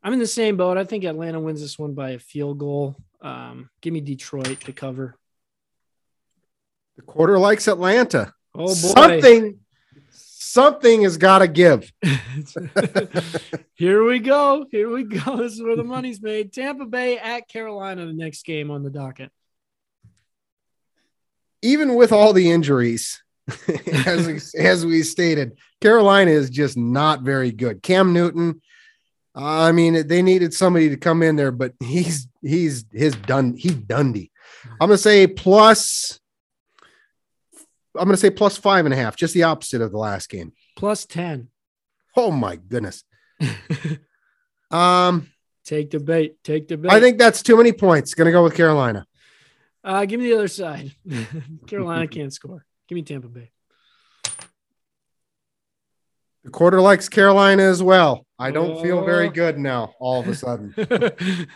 I'm 0.02 0.12
in 0.12 0.18
the 0.18 0.26
same 0.26 0.56
boat. 0.56 0.76
I 0.76 0.84
think 0.84 1.04
Atlanta 1.04 1.40
wins 1.40 1.60
this 1.60 1.78
one 1.78 1.94
by 1.94 2.10
a 2.10 2.18
field 2.18 2.58
goal. 2.58 2.96
Um, 3.20 3.70
give 3.80 3.92
me 3.92 4.00
Detroit 4.00 4.60
to 4.60 4.72
cover. 4.72 5.14
The 6.96 7.02
quarter 7.02 7.38
likes 7.38 7.68
Atlanta. 7.68 8.32
Oh 8.54 8.66
boy. 8.66 8.74
Something 8.74 9.58
something 10.10 11.02
has 11.02 11.16
got 11.16 11.38
to 11.38 11.48
give. 11.48 11.92
Here 13.74 14.04
we 14.04 14.18
go. 14.18 14.66
Here 14.70 14.90
we 14.90 15.04
go. 15.04 15.36
This 15.36 15.52
is 15.52 15.62
where 15.62 15.76
the 15.76 15.84
money's 15.84 16.20
made. 16.20 16.52
Tampa 16.52 16.86
Bay 16.86 17.18
at 17.18 17.48
Carolina, 17.48 18.06
the 18.06 18.12
next 18.12 18.44
game 18.44 18.70
on 18.70 18.82
the 18.82 18.90
docket. 18.90 19.30
Even 21.62 21.94
with 21.94 22.12
all 22.12 22.32
the 22.32 22.50
injuries, 22.50 23.22
as, 24.06 24.26
we, 24.26 24.60
as 24.60 24.86
we 24.86 25.02
stated, 25.02 25.58
Carolina 25.80 26.30
is 26.30 26.50
just 26.50 26.76
not 26.76 27.22
very 27.22 27.50
good. 27.50 27.82
Cam 27.82 28.12
Newton, 28.12 28.60
I 29.34 29.72
mean, 29.72 30.06
they 30.06 30.22
needed 30.22 30.52
somebody 30.52 30.88
to 30.88 30.96
come 30.96 31.22
in 31.22 31.36
there, 31.36 31.52
but 31.52 31.72
he's 31.80 32.28
he's 32.42 32.84
his 32.92 33.14
done 33.14 33.54
he 33.56 33.70
Dundee. 33.70 34.32
I'm 34.80 34.88
gonna 34.88 34.98
say 34.98 35.26
plus. 35.26 36.18
I'm 37.96 38.04
gonna 38.04 38.16
say 38.16 38.30
plus 38.30 38.56
five 38.56 38.84
and 38.84 38.92
a 38.92 38.96
half, 38.96 39.16
just 39.16 39.34
the 39.34 39.44
opposite 39.44 39.80
of 39.80 39.92
the 39.92 39.98
last 39.98 40.28
game. 40.28 40.52
Plus 40.76 41.06
ten. 41.06 41.48
Oh 42.16 42.32
my 42.32 42.56
goodness. 42.56 43.04
um, 44.72 45.28
take 45.64 45.90
the 45.90 46.00
bait. 46.00 46.42
Take 46.42 46.66
the 46.66 46.76
bait. 46.76 46.90
I 46.90 47.00
think 47.00 47.18
that's 47.18 47.42
too 47.42 47.56
many 47.56 47.72
points. 47.72 48.14
Gonna 48.14 48.32
go 48.32 48.42
with 48.42 48.56
Carolina. 48.56 49.06
Uh, 49.84 50.04
give 50.04 50.20
me 50.20 50.26
the 50.28 50.34
other 50.34 50.48
side. 50.48 50.92
Carolina 51.66 52.06
can't 52.08 52.32
score. 52.32 52.64
Give 52.88 52.96
me 52.96 53.02
Tampa 53.02 53.28
Bay. 53.28 53.50
The 56.44 56.50
quarter 56.50 56.80
likes 56.80 57.08
Carolina 57.08 57.62
as 57.64 57.82
well. 57.82 58.24
I 58.38 58.52
don't 58.52 58.80
feel 58.80 59.04
very 59.04 59.28
good 59.28 59.58
now. 59.58 59.92
All 59.98 60.20
of 60.20 60.28
a 60.28 60.34
sudden, 60.34 60.72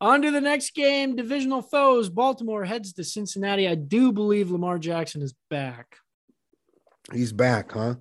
On 0.00 0.22
to 0.22 0.30
the 0.30 0.40
next 0.40 0.74
game. 0.74 1.16
Divisional 1.16 1.60
foes. 1.60 2.08
Baltimore 2.08 2.64
heads 2.64 2.92
to 2.94 3.04
Cincinnati. 3.04 3.66
I 3.68 3.74
do 3.74 4.12
believe 4.12 4.50
Lamar 4.50 4.78
Jackson 4.78 5.20
is 5.20 5.34
back. 5.50 5.96
he's 7.12 7.32
back, 7.32 7.72
huh? 7.72 7.96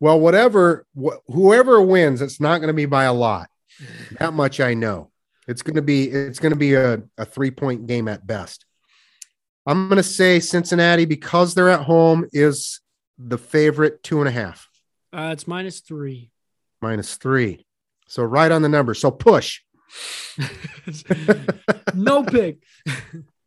Well, 0.00 0.18
whatever, 0.18 0.84
wh- 1.00 1.22
whoever 1.28 1.80
wins, 1.80 2.20
it's 2.20 2.40
not 2.40 2.58
going 2.58 2.66
to 2.68 2.74
be 2.74 2.86
by 2.86 3.04
a 3.04 3.12
lot. 3.12 3.48
That 4.18 4.32
much 4.32 4.58
I 4.58 4.74
know. 4.74 5.11
It's 5.48 5.62
going 5.62 5.76
to 5.76 5.82
be 5.82 6.04
it's 6.04 6.38
going 6.38 6.52
to 6.52 6.58
be 6.58 6.74
a, 6.74 7.02
a 7.18 7.24
three 7.24 7.50
point 7.50 7.86
game 7.86 8.08
at 8.08 8.26
best. 8.26 8.64
I'm 9.66 9.88
going 9.88 9.96
to 9.96 10.02
say 10.02 10.40
Cincinnati 10.40 11.04
because 11.04 11.54
they're 11.54 11.68
at 11.70 11.82
home 11.82 12.26
is 12.32 12.80
the 13.18 13.38
favorite 13.38 14.02
two 14.02 14.18
and 14.20 14.28
a 14.28 14.32
half 14.32 14.68
Uh, 15.12 15.30
it's 15.32 15.46
minus 15.46 15.80
three. 15.80 16.30
minus 16.80 17.16
three. 17.16 17.66
So 18.08 18.22
right 18.24 18.50
on 18.52 18.62
the 18.62 18.68
number. 18.68 18.94
So 18.94 19.10
push. 19.10 19.60
no 21.94 22.22
pick. 22.24 22.58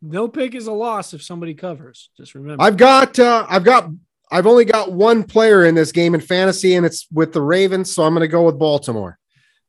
no 0.02 0.28
pick 0.28 0.54
is 0.54 0.66
a 0.66 0.72
loss 0.72 1.14
if 1.14 1.22
somebody 1.22 1.54
covers. 1.54 2.10
Just 2.16 2.34
remember. 2.34 2.62
I've 2.62 2.76
got 2.76 3.18
uh, 3.18 3.46
I've 3.48 3.64
got 3.64 3.90
I've 4.30 4.46
only 4.46 4.64
got 4.64 4.92
one 4.92 5.22
player 5.24 5.64
in 5.64 5.74
this 5.74 5.92
game 5.92 6.14
in 6.14 6.20
fantasy, 6.20 6.74
and 6.74 6.84
it's 6.86 7.06
with 7.12 7.32
the 7.32 7.42
Ravens. 7.42 7.92
So 7.92 8.02
I'm 8.04 8.12
going 8.12 8.22
to 8.22 8.28
go 8.28 8.44
with 8.44 8.58
Baltimore. 8.58 9.18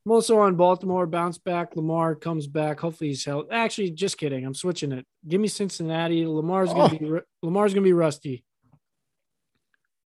I'm 0.08 0.12
also 0.14 0.40
on 0.40 0.56
Baltimore. 0.56 1.06
Bounce 1.06 1.38
back. 1.38 1.76
Lamar 1.76 2.16
comes 2.16 2.48
back. 2.48 2.80
Hopefully 2.80 3.10
he's 3.10 3.26
held. 3.26 3.48
Actually, 3.52 3.92
just 3.92 4.18
kidding. 4.18 4.46
I'm 4.46 4.54
switching 4.54 4.94
it. 4.94 5.06
Give 5.28 5.42
me 5.42 5.50
Cincinnati. 5.50 6.26
Lamar's 6.26 6.70
gonna 6.72 6.96
Oh. 6.96 6.98
be 6.98 7.20
Lamar's 7.44 7.74
gonna 7.74 7.84
be 7.84 7.92
rusty. 7.92 8.46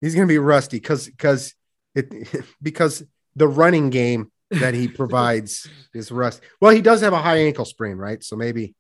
He's 0.01 0.15
going 0.15 0.29
to 0.29 0.33
be 0.33 0.39
rusty 0.39 0.77
because 0.77 1.07
because 1.07 1.53
it 1.97 2.15
because 2.63 3.03
the 3.35 3.49
running 3.49 3.91
game 3.91 4.31
that 4.53 4.73
he 4.73 4.87
provides 5.01 5.69
is 5.93 6.13
rust. 6.13 6.43
Well, 6.61 6.71
he 6.71 6.81
does 6.81 7.01
have 7.01 7.13
a 7.13 7.21
high 7.21 7.39
ankle 7.39 7.65
sprain, 7.65 7.97
right? 7.97 8.23
So 8.23 8.37
maybe 8.37 8.77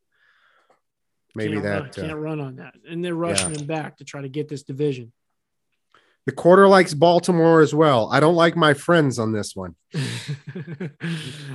maybe 1.34 1.54
can't 1.54 1.64
run, 1.64 1.82
that 1.82 1.94
can't 1.96 2.12
uh, 2.12 2.16
run 2.16 2.40
on 2.40 2.56
that. 2.56 2.74
And 2.88 3.04
they're 3.04 3.16
rushing 3.16 3.56
him 3.56 3.66
back 3.66 3.96
to 3.96 4.04
try 4.04 4.22
to 4.22 4.28
get 4.28 4.46
this 4.48 4.62
division. 4.62 5.12
The 6.28 6.34
quarter 6.34 6.68
likes 6.68 6.92
Baltimore 6.92 7.62
as 7.62 7.74
well. 7.74 8.10
I 8.12 8.20
don't 8.20 8.34
like 8.34 8.54
my 8.54 8.74
friends 8.74 9.18
on 9.18 9.32
this 9.32 9.56
one. 9.56 9.74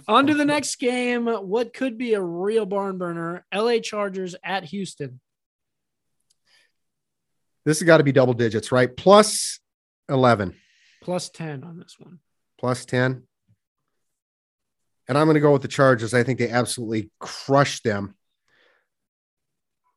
on 0.07 0.25
to 0.25 0.33
the 0.33 0.45
next 0.45 0.77
game. 0.77 1.27
What 1.27 1.75
could 1.75 1.95
be 1.95 2.15
a 2.15 2.21
real 2.23 2.65
barn 2.65 2.97
burner? 2.97 3.45
LA 3.53 3.77
Chargers 3.77 4.35
at 4.43 4.63
Houston. 4.63 5.19
This 7.65 7.81
has 7.81 7.85
got 7.85 7.97
to 7.97 8.03
be 8.03 8.11
double 8.11 8.33
digits, 8.33 8.71
right? 8.71 8.89
Plus 8.97 9.59
11, 10.09 10.55
Plus 11.03 11.29
10 11.29 11.63
on 11.63 11.77
this 11.77 11.97
one. 11.99 12.17
plus 12.59 12.83
10. 12.85 13.21
And 15.07 15.17
I'm 15.19 15.27
going 15.27 15.35
to 15.35 15.39
go 15.39 15.53
with 15.53 15.61
the 15.61 15.67
Chargers. 15.67 16.15
I 16.15 16.23
think 16.23 16.39
they 16.39 16.49
absolutely 16.49 17.11
crushed 17.19 17.83
them. 17.83 18.15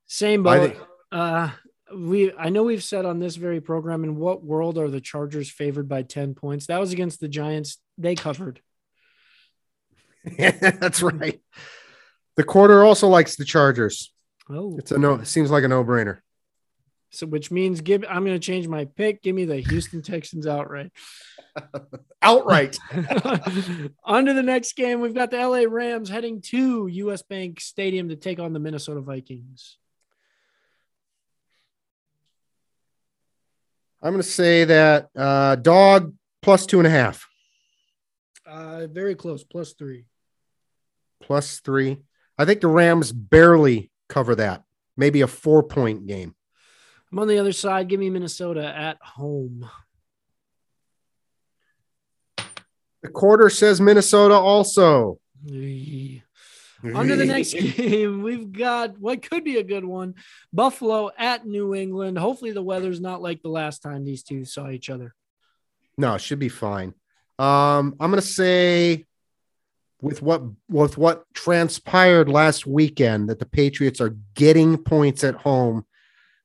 Same 0.07 0.43
boat. 0.43 0.77
uh 1.11 1.49
we 1.95 2.33
I 2.37 2.49
know 2.49 2.63
we've 2.65 2.83
said 2.83 3.05
on 3.05 3.19
this 3.21 3.37
very 3.37 3.61
program 3.61 4.05
in 4.05 4.17
what 4.17 4.43
world 4.45 4.79
are 4.79 4.89
the 4.89 5.01
Chargers 5.01 5.51
favored 5.51 5.89
by 5.89 6.03
10 6.03 6.35
points? 6.35 6.67
That 6.67 6.81
was 6.81 6.93
against 6.93 7.21
the 7.21 7.29
Giants. 7.29 7.79
They 7.99 8.15
covered. 8.15 8.61
That's 10.39 11.03
right. 11.03 11.41
The 12.37 12.45
quarter 12.45 12.83
also 12.83 13.09
likes 13.09 13.37
the 13.37 13.45
Chargers. 13.45 14.13
Oh, 14.51 14.77
It's 14.79 14.93
a 14.93 14.99
no, 14.99 15.15
it 15.15 15.27
seems 15.27 15.51
like 15.51 15.65
a 15.65 15.69
no 15.69 15.85
brainer. 15.85 16.19
so 17.11 17.27
which 17.27 17.51
means 17.51 17.81
give 17.81 18.05
I'm 18.09 18.25
going 18.25 18.39
to 18.39 18.45
change 18.45 18.69
my 18.69 18.85
pick. 18.85 19.23
Give 19.23 19.35
me 19.35 19.45
the 19.45 19.57
Houston 19.57 20.03
Texans 20.03 20.47
outright. 20.47 20.93
Outright. 22.23 22.77
on 24.05 24.27
to 24.27 24.35
the 24.35 24.43
next 24.43 24.77
game. 24.77 25.01
We've 25.01 25.15
got 25.15 25.31
the 25.31 25.39
LA 25.39 25.63
Rams 25.67 26.11
heading 26.11 26.43
to 26.43 26.87
US 26.87 27.23
Bank 27.23 27.61
Stadium 27.61 28.11
to 28.11 28.17
take 28.17 28.39
on 28.39 28.53
the 28.53 28.59
Minnesota 28.59 29.01
Vikings. 29.01 29.79
I'm 34.07 34.13
going 34.13 34.23
to 34.23 34.29
say 34.29 34.63
that 34.65 35.09
uh, 35.17 35.57
dog 35.57 36.15
plus 36.41 36.65
two 36.65 36.79
and 36.79 36.87
a 36.87 36.91
half, 36.91 37.27
Uh, 38.47 38.87
very 38.87 39.17
close, 39.17 39.43
plus 39.43 39.73
three. 39.73 40.05
plus 41.21 41.59
three. 41.59 41.99
I 42.39 42.45
think 42.45 42.61
the 42.61 42.69
Rams 42.69 43.11
barely 43.11 43.91
cover 44.09 44.37
that. 44.37 44.63
Maybe 44.97 45.23
a 45.23 45.27
four 45.27 45.65
point 45.65 46.07
game. 46.07 46.37
I'm 47.11 47.19
on 47.19 47.27
the 47.27 47.39
other 47.39 47.53
side. 47.53 47.89
Give 47.89 47.99
me 47.99 48.09
Minnesota 48.11 48.65
at 48.65 48.99
home. 49.03 49.69
The 53.03 53.09
quarter 53.09 53.51
says 53.51 53.81
Minnesota 53.81 54.35
also. 54.35 55.19
On 56.85 57.07
to 57.09 57.17
the 57.17 57.25
next 57.25 57.53
game. 57.77 58.23
We've 58.23 58.53
got 58.53 58.99
what 58.99 59.29
could 59.29 59.45
be 59.45 59.57
a 59.57 59.63
good 59.63 59.85
one 59.85 60.15
Buffalo 60.53 61.11
at 61.17 61.47
New 61.47 61.75
England. 61.75 62.19
Hopefully, 62.19 62.53
the 62.53 62.63
weather's 62.63 63.01
not 63.01 63.23
like 63.23 63.43
the 63.43 63.49
last 63.49 63.83
time 63.83 64.05
these 64.05 64.23
two 64.23 64.45
saw 64.45 64.69
each 64.71 64.91
other. 64.91 65.15
No, 65.99 66.15
it 66.15 66.21
should 66.21 66.39
be 66.39 66.49
fine. 66.51 66.95
Um, 67.39 67.95
I'm 68.01 68.11
going 68.11 68.21
to 68.21 68.27
say 68.27 69.05
with 70.03 70.21
what 70.23 70.43
with 70.69 70.99
what 70.99 71.25
transpired 71.33 72.29
last 72.29 72.67
weekend 72.67 73.31
that 73.31 73.39
the 73.39 73.47
Patriots 73.47 74.01
are 74.01 74.17
getting 74.35 74.77
points 74.77 75.25
at 75.25 75.35
home, 75.37 75.87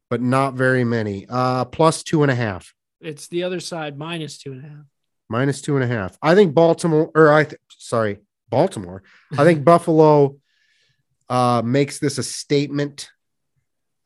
but 0.09 0.21
not 0.21 0.53
very 0.53 0.83
many. 0.85 1.25
Uh, 1.29 1.65
plus 1.65 2.03
two 2.03 2.23
and 2.23 2.31
a 2.31 2.35
half. 2.35 2.73
It's 3.01 3.27
the 3.27 3.43
other 3.43 3.59
side, 3.59 3.97
minus 3.97 4.37
two 4.37 4.51
and 4.53 4.65
a 4.65 4.69
half. 4.69 4.85
minus 5.29 5.61
two 5.61 5.75
and 5.75 5.83
a 5.83 5.87
half. 5.87 6.17
I 6.21 6.35
think 6.35 6.53
Baltimore, 6.53 7.11
or 7.15 7.33
I, 7.33 7.43
th- 7.45 7.59
sorry, 7.77 8.19
Baltimore. 8.51 9.01
I 9.35 9.43
think 9.43 9.63
Buffalo 9.65 10.37
uh, 11.29 11.63
makes 11.65 11.97
this 11.97 12.19
a 12.19 12.23
statement. 12.23 13.09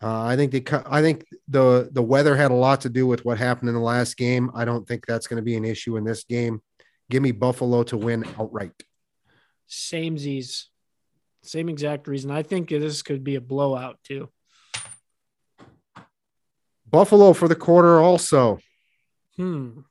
Uh, 0.02 0.24
I 0.24 0.36
think 0.38 0.52
they, 0.52 0.64
I 0.86 1.02
think 1.02 1.26
the 1.50 1.90
the 1.92 2.04
weather 2.04 2.36
had 2.36 2.52
a 2.52 2.56
lot 2.56 2.82
to 2.82 2.90
do 2.90 3.08
with 3.08 3.26
what 3.26 3.38
happened 3.38 3.70
in 3.70 3.76
the 3.76 3.82
last 3.82 4.16
game. 4.16 4.52
I 4.56 4.64
don't 4.64 4.88
think 4.88 5.06
that's 5.06 5.28
going 5.28 5.38
to 5.38 5.44
be 5.44 5.58
an 5.58 5.66
issue 5.66 5.98
in 5.98 6.06
this 6.06 6.24
game. 6.24 6.62
Give 7.10 7.22
me 7.22 7.32
Buffalo 7.32 7.84
to 7.84 7.98
win 7.98 8.24
outright. 8.40 8.72
Same 9.68 10.18
Z's. 10.18 10.70
Same 11.44 11.70
exact 11.70 12.08
reason. 12.08 12.32
I 12.32 12.44
think 12.44 12.70
this 12.70 13.02
could 13.02 13.24
be 13.24 13.36
a 13.36 13.42
blowout 13.42 14.00
too. 14.04 14.30
Buffalo 16.90 17.34
for 17.34 17.48
the 17.48 17.56
quarter 17.56 18.00
also. 18.00 18.60
Hmm. 19.36 19.82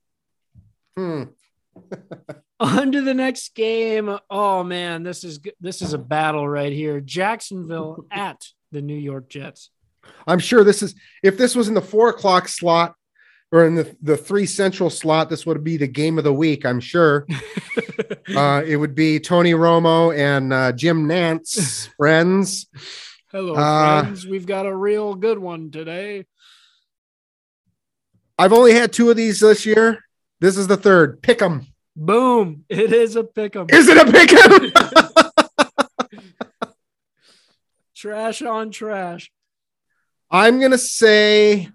Hmm. 0.97 1.25
On 2.61 2.93
to 2.93 3.03
the 3.03 3.15
next 3.15 3.55
game. 3.55 4.17
Oh 4.31 4.63
man, 4.63 5.03
this 5.03 5.25
is 5.25 5.41
this 5.61 5.83
is 5.83 5.93
a 5.93 5.99
battle 5.99 6.49
right 6.49 6.73
here. 6.73 7.01
Jacksonville 7.01 8.07
at 8.11 8.47
the 8.73 8.81
New 8.81 8.97
York 8.97 9.29
Jets. 9.29 9.71
I'm 10.27 10.39
sure 10.39 10.63
this 10.65 10.83
is 10.83 10.95
if 11.23 11.37
this 11.37 11.57
was 11.57 11.69
in 11.69 11.75
the 11.75 11.83
four 11.83 12.11
o'clock 12.11 12.47
slot 12.49 12.95
or 13.51 13.67
in 13.67 13.75
the, 13.75 13.97
the 14.03 14.17
three 14.17 14.47
central 14.47 14.91
slot, 14.91 15.31
this 15.31 15.47
would 15.47 15.63
be 15.65 15.77
the 15.77 15.87
game 15.87 16.19
of 16.19 16.25
the 16.25 16.33
week. 16.33 16.65
I'm 16.65 16.81
sure. 16.81 17.27
uh, 18.37 18.63
it 18.67 18.77
would 18.77 18.95
be 18.95 19.19
Tony 19.21 19.53
Romo 19.53 20.17
and 20.17 20.53
uh, 20.53 20.73
Jim 20.73 21.09
Nantz, 21.09 21.89
friends. 21.97 22.67
Hello, 23.31 23.55
Uh, 23.55 24.03
friends. 24.03 24.27
We've 24.27 24.47
got 24.47 24.67
a 24.67 24.75
real 24.75 25.15
good 25.15 25.39
one 25.39 25.71
today. 25.71 26.27
I've 28.39 28.53
only 28.53 28.75
had 28.75 28.93
two 28.93 29.11
of 29.11 29.17
these 29.17 29.41
this 29.41 29.65
year. 29.67 30.01
This 30.41 30.57
is 30.57 30.67
the 30.67 30.77
third. 30.77 31.23
Pick 31.23 31.41
'em. 31.41 31.67
Boom! 31.97 32.65
It 32.69 32.93
is 32.93 33.17
a 33.17 33.25
pick 33.25 33.55
'em. 33.57 33.67
Is 33.71 33.89
it 33.89 33.97
a 33.97 34.11
pick 34.11 34.33
'em? 34.33 34.73
trash 37.97 38.43
on 38.43 38.71
trash. 38.71 39.31
I'm 40.31 40.61
gonna 40.61 40.79
say 40.79 41.69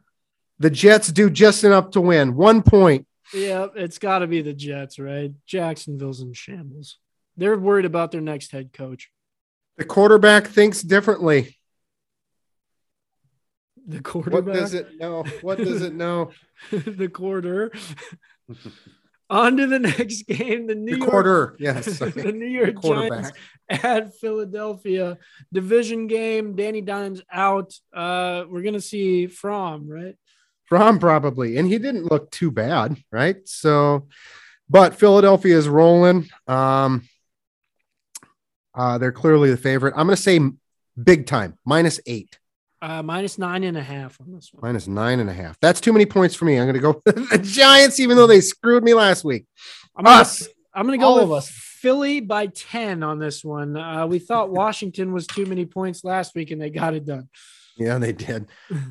the 0.59 0.69
Jets 0.69 1.07
do 1.07 1.29
just 1.29 1.63
enough 1.63 1.91
to 1.91 2.01
win. 2.01 2.35
One 2.35 2.61
point. 2.61 3.07
Yeah, 3.33 3.67
it's 3.75 3.99
got 3.99 4.19
to 4.19 4.27
be 4.27 4.41
the 4.41 4.53
Jets, 4.53 4.99
right? 4.99 5.31
Jacksonville's 5.45 6.21
in 6.21 6.33
shambles. 6.33 6.97
They're 7.37 7.57
worried 7.57 7.85
about 7.85 8.11
their 8.11 8.21
next 8.21 8.51
head 8.51 8.73
coach. 8.73 9.09
The 9.77 9.85
quarterback 9.85 10.47
thinks 10.47 10.81
differently. 10.81 11.57
The 13.87 14.01
quarterback. 14.01 14.45
What 14.45 14.53
does 14.53 14.73
it 14.73 14.99
know? 14.99 15.23
What 15.41 15.57
does 15.57 15.81
it 15.81 15.93
know? 15.93 16.31
the 16.71 17.07
quarter. 17.07 17.71
On 19.29 19.57
to 19.57 19.67
the 19.67 19.79
next 19.97 20.23
game. 20.23 20.67
The 20.67 20.75
New 20.75 20.93
The 20.93 20.97
York 20.99 21.09
quarter. 21.11 21.55
Yes. 21.59 21.99
the 21.99 22.31
New 22.31 22.47
York 22.47 22.81
Giants 22.81 22.81
quarterback. 22.81 23.33
at 23.69 24.15
Philadelphia. 24.15 25.17
Division 25.53 26.07
game. 26.07 26.55
Danny 26.55 26.81
Dimes 26.81 27.21
out. 27.31 27.73
Uh, 27.93 28.45
we're 28.49 28.63
gonna 28.63 28.81
see 28.81 29.27
Fromm, 29.27 29.87
right? 29.87 30.15
Fromm 30.65 30.99
probably, 30.99 31.57
and 31.57 31.67
he 31.67 31.79
didn't 31.79 32.11
look 32.11 32.29
too 32.31 32.51
bad, 32.51 32.97
right? 33.11 33.37
So, 33.47 34.07
but 34.69 34.93
Philadelphia 34.95 35.57
is 35.57 35.67
rolling. 35.67 36.29
Um, 36.47 37.07
uh, 38.75 38.99
they're 38.99 39.11
clearly 39.11 39.49
the 39.49 39.57
favorite. 39.57 39.95
I'm 39.97 40.07
to 40.09 40.15
say 40.15 40.39
big 41.01 41.25
time, 41.25 41.57
minus 41.65 41.99
eight. 42.05 42.37
Uh, 42.81 43.03
minus 43.03 43.37
nine 43.37 43.63
and 43.65 43.77
a 43.77 43.83
half 43.83 44.19
on 44.21 44.31
this 44.31 44.49
one. 44.53 44.61
Minus 44.61 44.87
nine 44.87 45.19
and 45.19 45.29
a 45.29 45.33
half. 45.33 45.59
That's 45.59 45.81
too 45.81 45.91
many 45.91 46.05
points 46.05 46.33
for 46.33 46.45
me. 46.45 46.57
I'm 46.57 46.65
going 46.65 46.75
to 46.75 46.79
go 46.79 47.01
the 47.05 47.37
Giants, 47.37 47.99
even 47.99 48.15
though 48.15 48.27
they 48.27 48.41
screwed 48.41 48.83
me 48.83 48.93
last 48.93 49.25
week. 49.25 49.45
I'm 49.97 50.05
gonna, 50.05 50.21
Us. 50.21 50.47
I'm 50.73 50.85
gonna 50.85 51.03
All 51.03 51.17
go 51.17 51.25
with 51.25 51.37
us. 51.39 51.49
Philly 51.49 52.19
by 52.21 52.47
10 52.47 53.03
on 53.03 53.19
this 53.19 53.43
one. 53.43 53.75
Uh, 53.75 54.07
we 54.07 54.19
thought 54.19 54.49
Washington 54.51 55.13
was 55.13 55.27
too 55.27 55.45
many 55.45 55.65
points 55.65 56.03
last 56.03 56.35
week 56.35 56.51
and 56.51 56.61
they 56.61 56.69
got 56.69 56.93
it 56.93 57.05
done. 57.05 57.29
Yeah, 57.77 57.97
they 57.97 58.11
did. 58.11 58.47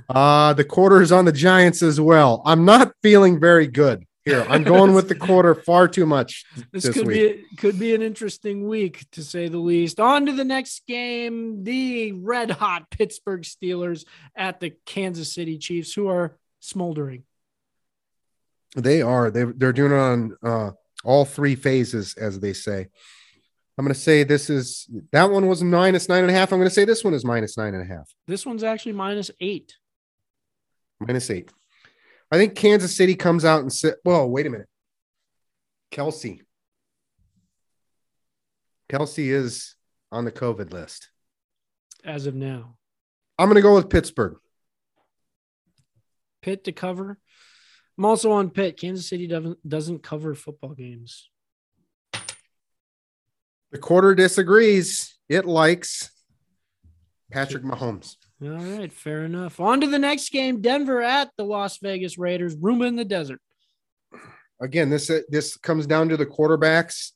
Uh, 0.08 0.54
the 0.54 0.64
quarter 0.64 1.02
is 1.02 1.12
on 1.12 1.26
the 1.26 1.32
Giants 1.32 1.82
as 1.82 2.00
well. 2.00 2.40
I'm 2.46 2.64
not 2.64 2.92
feeling 3.02 3.38
very 3.38 3.66
good 3.66 4.06
here. 4.28 4.46
I'm 4.48 4.62
going 4.64 4.94
with 4.94 5.08
the 5.08 5.14
quarter 5.28 5.54
far 5.54 5.88
too 5.88 6.06
much. 6.06 6.44
This, 6.72 6.84
This 6.84 6.94
could 6.94 7.06
week. 7.06 7.50
be 7.50 7.56
could 7.56 7.78
be 7.78 7.94
an 7.94 8.02
interesting 8.02 8.68
week 8.68 9.06
to 9.12 9.22
say 9.24 9.48
the 9.48 9.58
least. 9.58 9.98
On 10.00 10.26
to 10.26 10.32
the 10.32 10.44
next 10.44 10.86
game, 10.86 11.64
the 11.64 12.12
red 12.12 12.50
hot 12.50 12.90
Pittsburgh 12.90 13.42
Steelers 13.42 14.04
at 14.36 14.60
the 14.60 14.70
Kansas 14.86 15.32
City 15.32 15.58
Chiefs, 15.58 15.92
who 15.92 16.08
are 16.08 16.36
smoldering. 16.60 17.24
They 18.76 19.02
are. 19.02 19.30
They 19.30 19.44
they're 19.44 19.72
doing 19.72 19.92
it 19.92 19.96
on 19.96 20.36
uh, 20.42 20.70
all 21.04 21.24
three 21.24 21.54
phases, 21.54 22.14
as 22.14 22.38
they 22.40 22.52
say. 22.52 22.88
I'm 23.78 23.84
going 23.84 23.94
to 23.94 24.00
say 24.00 24.24
this 24.24 24.50
is 24.50 24.88
that 25.12 25.30
one 25.30 25.46
was 25.46 25.62
minus 25.62 26.08
nine 26.08 26.22
and 26.24 26.30
a 26.30 26.34
half. 26.34 26.52
I'm 26.52 26.58
going 26.58 26.68
to 26.68 26.74
say 26.74 26.84
this 26.84 27.04
one 27.04 27.14
is 27.14 27.24
minus 27.24 27.56
nine 27.56 27.74
and 27.74 27.82
a 27.82 27.86
half, 27.94 28.12
This 28.26 28.44
one's 28.44 28.64
actually 28.64 28.92
minus 28.92 29.30
eight. 29.40 29.76
minus 31.00 31.30
eight. 31.30 31.50
I 32.30 32.36
think 32.36 32.54
Kansas 32.54 32.94
City 32.94 33.14
comes 33.14 33.44
out 33.44 33.60
and 33.60 33.72
sit. 33.72 33.96
Whoa, 34.02 34.26
wait 34.26 34.46
a 34.46 34.50
minute. 34.50 34.68
Kelce. 35.90 36.40
Kelce 38.90 39.32
is 39.32 39.74
on 40.12 40.24
the 40.24 40.32
COVID 40.32 40.72
list. 40.72 41.08
as 42.04 42.26
of 42.26 42.34
now. 42.34 42.76
I'm 43.38 43.46
going 43.48 43.56
to 43.56 43.62
go 43.62 43.74
with 43.74 43.88
Pittsburgh. 43.90 44.36
Pitt 46.42 46.64
to 46.64 46.72
cover. 46.72 47.18
I'm 47.96 48.04
also 48.04 48.32
on 48.32 48.50
Pitt. 48.50 48.78
Kansas 48.78 49.08
City 49.08 49.26
doesn't 49.26 49.68
doesn't 49.68 50.02
cover 50.02 50.34
football 50.34 50.74
games. 50.74 51.28
The 53.70 53.78
quarter 53.78 54.14
disagrees. 54.14 55.18
It 55.28 55.44
likes 55.44 56.10
Patrick 57.30 57.64
Mahomes. 57.64 58.16
All 58.40 58.50
right, 58.50 58.92
fair 58.92 59.24
enough. 59.24 59.58
On 59.58 59.80
to 59.80 59.86
the 59.88 59.98
next 59.98 60.30
game. 60.30 60.60
Denver 60.60 61.02
at 61.02 61.30
the 61.36 61.44
Las 61.44 61.78
Vegas 61.78 62.18
Raiders. 62.18 62.54
Room 62.56 62.82
in 62.82 62.94
the 62.94 63.04
desert. 63.04 63.40
Again, 64.60 64.90
this 64.90 65.10
this 65.28 65.56
comes 65.56 65.86
down 65.86 66.08
to 66.10 66.16
the 66.16 66.26
quarterbacks. 66.26 67.12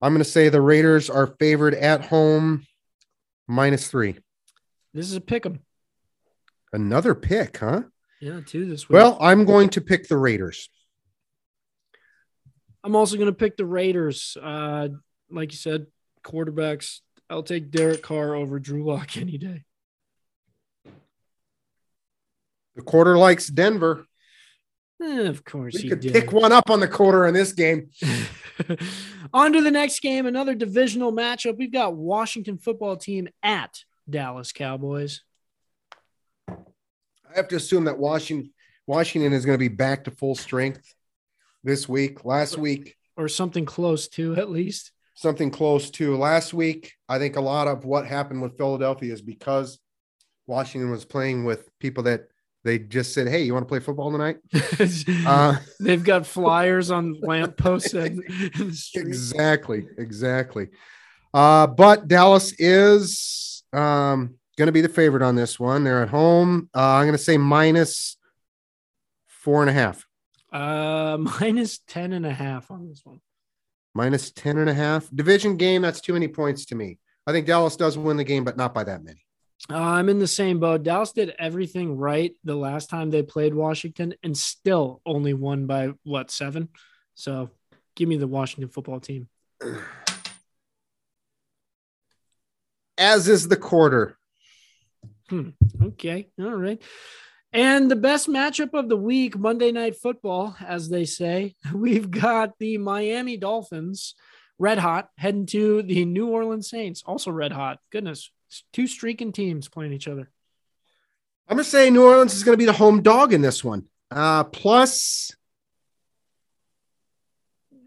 I'm 0.00 0.12
going 0.12 0.22
to 0.22 0.30
say 0.30 0.48
the 0.48 0.60
Raiders 0.60 1.08
are 1.10 1.34
favored 1.38 1.74
at 1.74 2.04
home, 2.04 2.64
minus 3.48 3.88
three. 3.88 4.16
This 4.94 5.06
is 5.06 5.16
a 5.16 5.20
pick 5.20 5.46
'em. 5.46 5.60
Another 6.72 7.14
pick, 7.14 7.58
huh? 7.58 7.82
Yeah, 8.20 8.40
two 8.44 8.66
this 8.66 8.88
week. 8.88 8.94
Well, 8.94 9.18
I'm 9.20 9.44
going 9.44 9.70
to 9.70 9.80
pick 9.80 10.08
the 10.08 10.16
Raiders. 10.16 10.68
I'm 12.82 12.96
also 12.96 13.16
going 13.16 13.26
to 13.26 13.32
pick 13.32 13.56
the 13.56 13.66
Raiders. 13.66 14.36
Uh, 14.40 14.88
like 15.30 15.52
you 15.52 15.58
said, 15.58 15.86
quarterbacks. 16.24 17.00
I'll 17.28 17.42
take 17.42 17.70
Derek 17.70 18.02
Carr 18.02 18.34
over 18.34 18.58
Drew 18.58 18.84
Lock 18.84 19.16
any 19.16 19.38
day. 19.38 19.64
The 22.76 22.82
quarter 22.82 23.16
likes 23.18 23.48
Denver. 23.48 24.04
Of 25.00 25.44
course, 25.44 25.74
We 25.82 25.88
could 25.90 26.00
did. 26.00 26.12
pick 26.12 26.32
one 26.32 26.52
up 26.52 26.70
on 26.70 26.80
the 26.80 26.88
quarter 26.88 27.26
in 27.26 27.34
this 27.34 27.52
game. 27.52 27.90
On 29.34 29.52
to 29.52 29.60
the 29.60 29.70
next 29.70 30.00
game, 30.00 30.24
another 30.26 30.54
divisional 30.54 31.12
matchup. 31.12 31.58
We've 31.58 31.72
got 31.72 31.94
Washington 31.96 32.56
football 32.56 32.96
team 32.96 33.28
at 33.42 33.82
Dallas 34.08 34.52
Cowboys. 34.52 35.20
I 36.48 36.54
have 37.34 37.48
to 37.48 37.56
assume 37.56 37.84
that 37.84 37.98
Washington 37.98 38.52
Washington 38.86 39.32
is 39.32 39.44
going 39.44 39.56
to 39.58 39.62
be 39.68 39.74
back 39.74 40.04
to 40.04 40.10
full 40.12 40.34
strength 40.36 40.94
this 41.64 41.88
week. 41.88 42.24
Last 42.24 42.56
week, 42.56 42.96
or 43.16 43.28
something 43.28 43.66
close 43.66 44.06
to 44.10 44.36
at 44.36 44.48
least. 44.50 44.92
something 45.14 45.50
close 45.50 45.90
to 45.90 46.16
last 46.16 46.54
week. 46.54 46.92
I 47.08 47.18
think 47.18 47.36
a 47.36 47.40
lot 47.40 47.66
of 47.68 47.84
what 47.84 48.06
happened 48.06 48.40
with 48.42 48.56
Philadelphia 48.56 49.12
is 49.12 49.20
because 49.22 49.78
Washington 50.46 50.90
was 50.90 51.04
playing 51.04 51.44
with 51.44 51.68
people 51.80 52.04
that 52.04 52.28
they 52.66 52.78
just 52.80 53.14
said, 53.14 53.28
"Hey, 53.28 53.42
you 53.44 53.54
want 53.54 53.64
to 53.64 53.68
play 53.68 53.78
football 53.80 54.10
tonight?" 54.12 54.38
Uh, 55.26 55.56
They've 55.80 56.02
got 56.04 56.26
flyers 56.26 56.90
on 56.90 57.18
lampposts 57.22 57.94
exactly, 58.94 59.86
exactly. 59.96 60.68
Uh, 61.32 61.66
but 61.66 62.08
Dallas 62.08 62.52
is 62.58 63.62
um, 63.72 64.34
going 64.56 64.66
to 64.66 64.72
be 64.72 64.80
the 64.80 64.88
favorite 64.88 65.22
on 65.22 65.34
this 65.36 65.58
one. 65.60 65.84
They're 65.84 66.02
at 66.02 66.08
home. 66.08 66.68
Uh, 66.74 66.80
I'm 66.96 67.04
going 67.06 67.12
to 67.16 67.22
say 67.22 67.36
minus 67.36 68.16
four 69.26 69.60
and 69.62 69.70
a 69.70 69.72
half, 69.72 70.04
Uh, 70.52 71.18
minus 71.40 71.78
10 71.86 72.12
and 72.14 72.24
a 72.26 72.32
half 72.32 72.70
on 72.70 72.88
this 72.88 73.02
one. 73.04 73.20
minus 73.94 74.30
10 74.30 74.58
and 74.58 74.70
a 74.70 74.74
half. 74.74 75.08
Division 75.14 75.56
game, 75.56 75.82
that's 75.82 76.00
too 76.00 76.12
many 76.14 76.28
points 76.28 76.64
to 76.66 76.74
me. 76.74 76.98
I 77.26 77.32
think 77.32 77.46
Dallas 77.46 77.76
does 77.76 77.98
win 77.98 78.16
the 78.16 78.24
game, 78.24 78.44
but 78.44 78.56
not 78.56 78.72
by 78.72 78.84
that 78.84 79.04
many. 79.04 79.25
Uh, 79.70 79.76
I'm 79.76 80.08
in 80.08 80.18
the 80.18 80.26
same 80.26 80.60
boat. 80.60 80.82
Dallas 80.82 81.12
did 81.12 81.34
everything 81.38 81.96
right 81.96 82.34
the 82.44 82.54
last 82.54 82.90
time 82.90 83.10
they 83.10 83.22
played 83.22 83.54
Washington 83.54 84.14
and 84.22 84.36
still 84.36 85.00
only 85.04 85.34
won 85.34 85.66
by 85.66 85.92
what, 86.04 86.30
seven? 86.30 86.68
So 87.14 87.50
give 87.94 88.08
me 88.08 88.16
the 88.16 88.28
Washington 88.28 88.68
football 88.68 89.00
team. 89.00 89.28
As 92.98 93.28
is 93.28 93.48
the 93.48 93.56
quarter. 93.56 94.16
Okay. 95.82 96.28
All 96.40 96.54
right. 96.54 96.80
And 97.52 97.90
the 97.90 97.96
best 97.96 98.28
matchup 98.28 98.74
of 98.74 98.88
the 98.88 98.96
week, 98.96 99.38
Monday 99.38 99.72
Night 99.72 99.96
Football, 99.96 100.56
as 100.64 100.88
they 100.88 101.04
say, 101.04 101.54
we've 101.74 102.10
got 102.10 102.58
the 102.58 102.78
Miami 102.78 103.36
Dolphins, 103.36 104.14
red 104.58 104.78
hot, 104.78 105.08
heading 105.16 105.46
to 105.46 105.82
the 105.82 106.04
New 106.04 106.28
Orleans 106.28 106.68
Saints, 106.68 107.02
also 107.04 107.30
red 107.30 107.52
hot. 107.52 107.78
Goodness, 107.90 108.30
two 108.72 108.86
streaking 108.86 109.32
teams 109.32 109.68
playing 109.68 109.92
each 109.92 110.08
other. 110.08 110.30
I'm 111.48 111.56
going 111.56 111.64
to 111.64 111.70
say 111.70 111.90
New 111.90 112.04
Orleans 112.04 112.34
is 112.34 112.44
going 112.44 112.54
to 112.54 112.58
be 112.58 112.64
the 112.64 112.72
home 112.72 113.02
dog 113.02 113.32
in 113.32 113.40
this 113.40 113.62
one. 113.62 113.84
Uh, 114.10 114.44
plus 114.44 115.30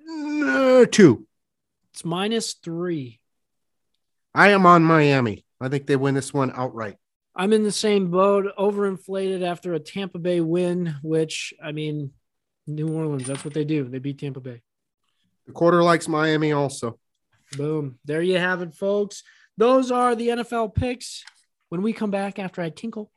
uh, 0.09 0.85
two. 0.85 1.27
It's 1.93 2.05
minus 2.05 2.53
three. 2.53 3.19
I 4.33 4.49
am 4.49 4.65
on 4.65 4.83
Miami. 4.83 5.45
I 5.59 5.67
think 5.67 5.87
they 5.87 5.95
win 5.95 6.15
this 6.15 6.33
one 6.33 6.51
outright. 6.55 6.95
I'm 7.35 7.53
in 7.53 7.63
the 7.63 7.71
same 7.71 8.11
boat, 8.11 8.45
overinflated 8.57 9.43
after 9.43 9.73
a 9.73 9.79
Tampa 9.79 10.19
Bay 10.19 10.41
win, 10.41 10.95
which, 11.01 11.53
I 11.63 11.71
mean, 11.71 12.11
New 12.67 12.87
Orleans, 12.89 13.25
that's 13.25 13.43
what 13.43 13.53
they 13.53 13.65
do. 13.65 13.87
They 13.87 13.99
beat 13.99 14.19
Tampa 14.19 14.39
Bay. 14.39 14.61
The 15.47 15.53
quarter 15.53 15.81
likes 15.81 16.07
Miami 16.07 16.51
also. 16.51 16.99
Boom. 17.57 17.97
There 18.05 18.21
you 18.21 18.37
have 18.37 18.61
it, 18.61 18.75
folks. 18.75 19.23
Those 19.59 19.91
are 19.91 20.15
the 20.15 20.29
NFL 20.29 20.73
picks. 20.73 21.25
When 21.67 21.81
we 21.81 21.91
come 21.91 22.11
back 22.11 22.39
after 22.39 22.61
I 22.61 22.69
tinkle, 22.69 23.11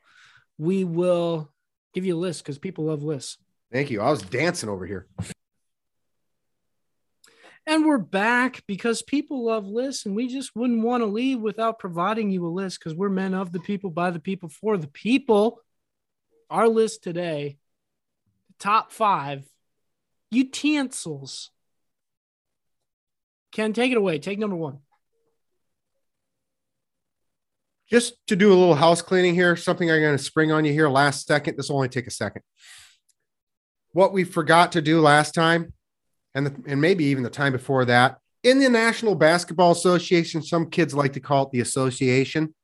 we 0.59 0.83
will 0.83 1.53
give 1.95 2.05
you 2.05 2.17
a 2.17 2.19
list 2.19 2.43
because 2.43 2.59
people 2.59 2.87
love 2.87 3.05
lists. 3.05 3.39
Thank 3.73 3.93
you. 3.93 4.01
I 4.01 4.11
was 4.11 4.23
dancing 4.23 4.69
over 4.69 4.85
here. 4.85 5.07
And 7.65 7.87
we're 7.87 7.99
back 7.99 8.65
because 8.67 9.03
people 9.03 9.45
love 9.45 9.69
lists, 9.69 10.05
and 10.05 10.17
we 10.17 10.27
just 10.27 10.57
wouldn't 10.57 10.83
want 10.83 11.03
to 11.03 11.07
leave 11.07 11.39
without 11.39 11.79
providing 11.79 12.33
you 12.33 12.45
a 12.45 12.49
list 12.49 12.81
because 12.81 12.93
we're 12.93 13.09
men 13.09 13.35
of 13.35 13.53
the 13.53 13.61
people, 13.61 13.91
by 13.91 14.11
the 14.11 14.19
people, 14.19 14.49
for 14.49 14.77
the 14.77 14.89
people. 14.89 15.61
Our 16.51 16.67
list 16.67 17.05
today, 17.05 17.59
top 18.59 18.91
five 18.91 19.45
utensils. 20.33 21.53
Ken, 23.53 23.73
take 23.73 23.93
it 23.93 23.97
away. 23.97 24.19
Take 24.19 24.41
number 24.41 24.57
one 24.57 24.81
just 27.93 28.15
to 28.27 28.35
do 28.35 28.49
a 28.49 28.57
little 28.57 28.75
house 28.75 29.03
cleaning 29.03 29.35
here, 29.35 29.55
something 29.55 29.91
I'm 29.91 30.01
going 30.01 30.17
to 30.17 30.23
spring 30.23 30.51
on 30.51 30.65
you 30.65 30.73
here 30.73 30.89
last 30.89 31.27
second. 31.27 31.59
This 31.59 31.69
will 31.69 31.77
only 31.77 31.91
take 31.91 32.07
a 32.07 32.11
second. 32.11 32.41
What 33.93 34.15
we 34.15 34.25
forgot 34.25 34.73
to 34.73 34.81
do 34.81 35.03
last 35.03 35.35
time, 35.35 35.75
and, 36.35 36.47
the, 36.47 36.57
and 36.67 36.81
maybe 36.81 37.05
even 37.05 37.23
the 37.23 37.29
time 37.29 37.53
before 37.53 37.85
that, 37.85 38.17
in 38.43 38.61
the 38.61 38.71
National 38.71 39.15
Basketball 39.15 39.73
Association, 39.73 40.43
some 40.43 40.71
kids 40.71 40.95
like 40.95 41.13
to 41.13 41.21
call 41.21 41.45
it 41.45 41.51
the 41.53 41.61
association. 41.61 42.55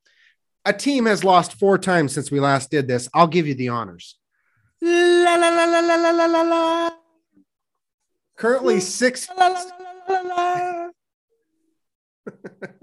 A 0.64 0.72
team 0.72 1.04
has 1.04 1.22
lost 1.22 1.58
four 1.58 1.76
times 1.76 2.14
since 2.14 2.30
we 2.30 2.40
last 2.40 2.70
did 2.70 2.88
this. 2.88 3.06
I'll 3.12 3.26
give 3.26 3.46
you 3.46 3.54
the 3.54 3.68
honors. 3.68 4.18
La, 4.80 5.34
la, 5.34 5.48
la, 5.50 5.64
la, 5.66 5.80
la, 5.80 6.10
la, 6.10 6.26
la, 6.26 6.42
la. 6.42 6.90
Currently 8.36 8.80
six. 8.80 9.28
La, 9.36 9.48
la, 9.48 9.62
la, 9.62 9.92
la, 10.08 10.20
la, 10.20 10.88
la. 12.24 12.78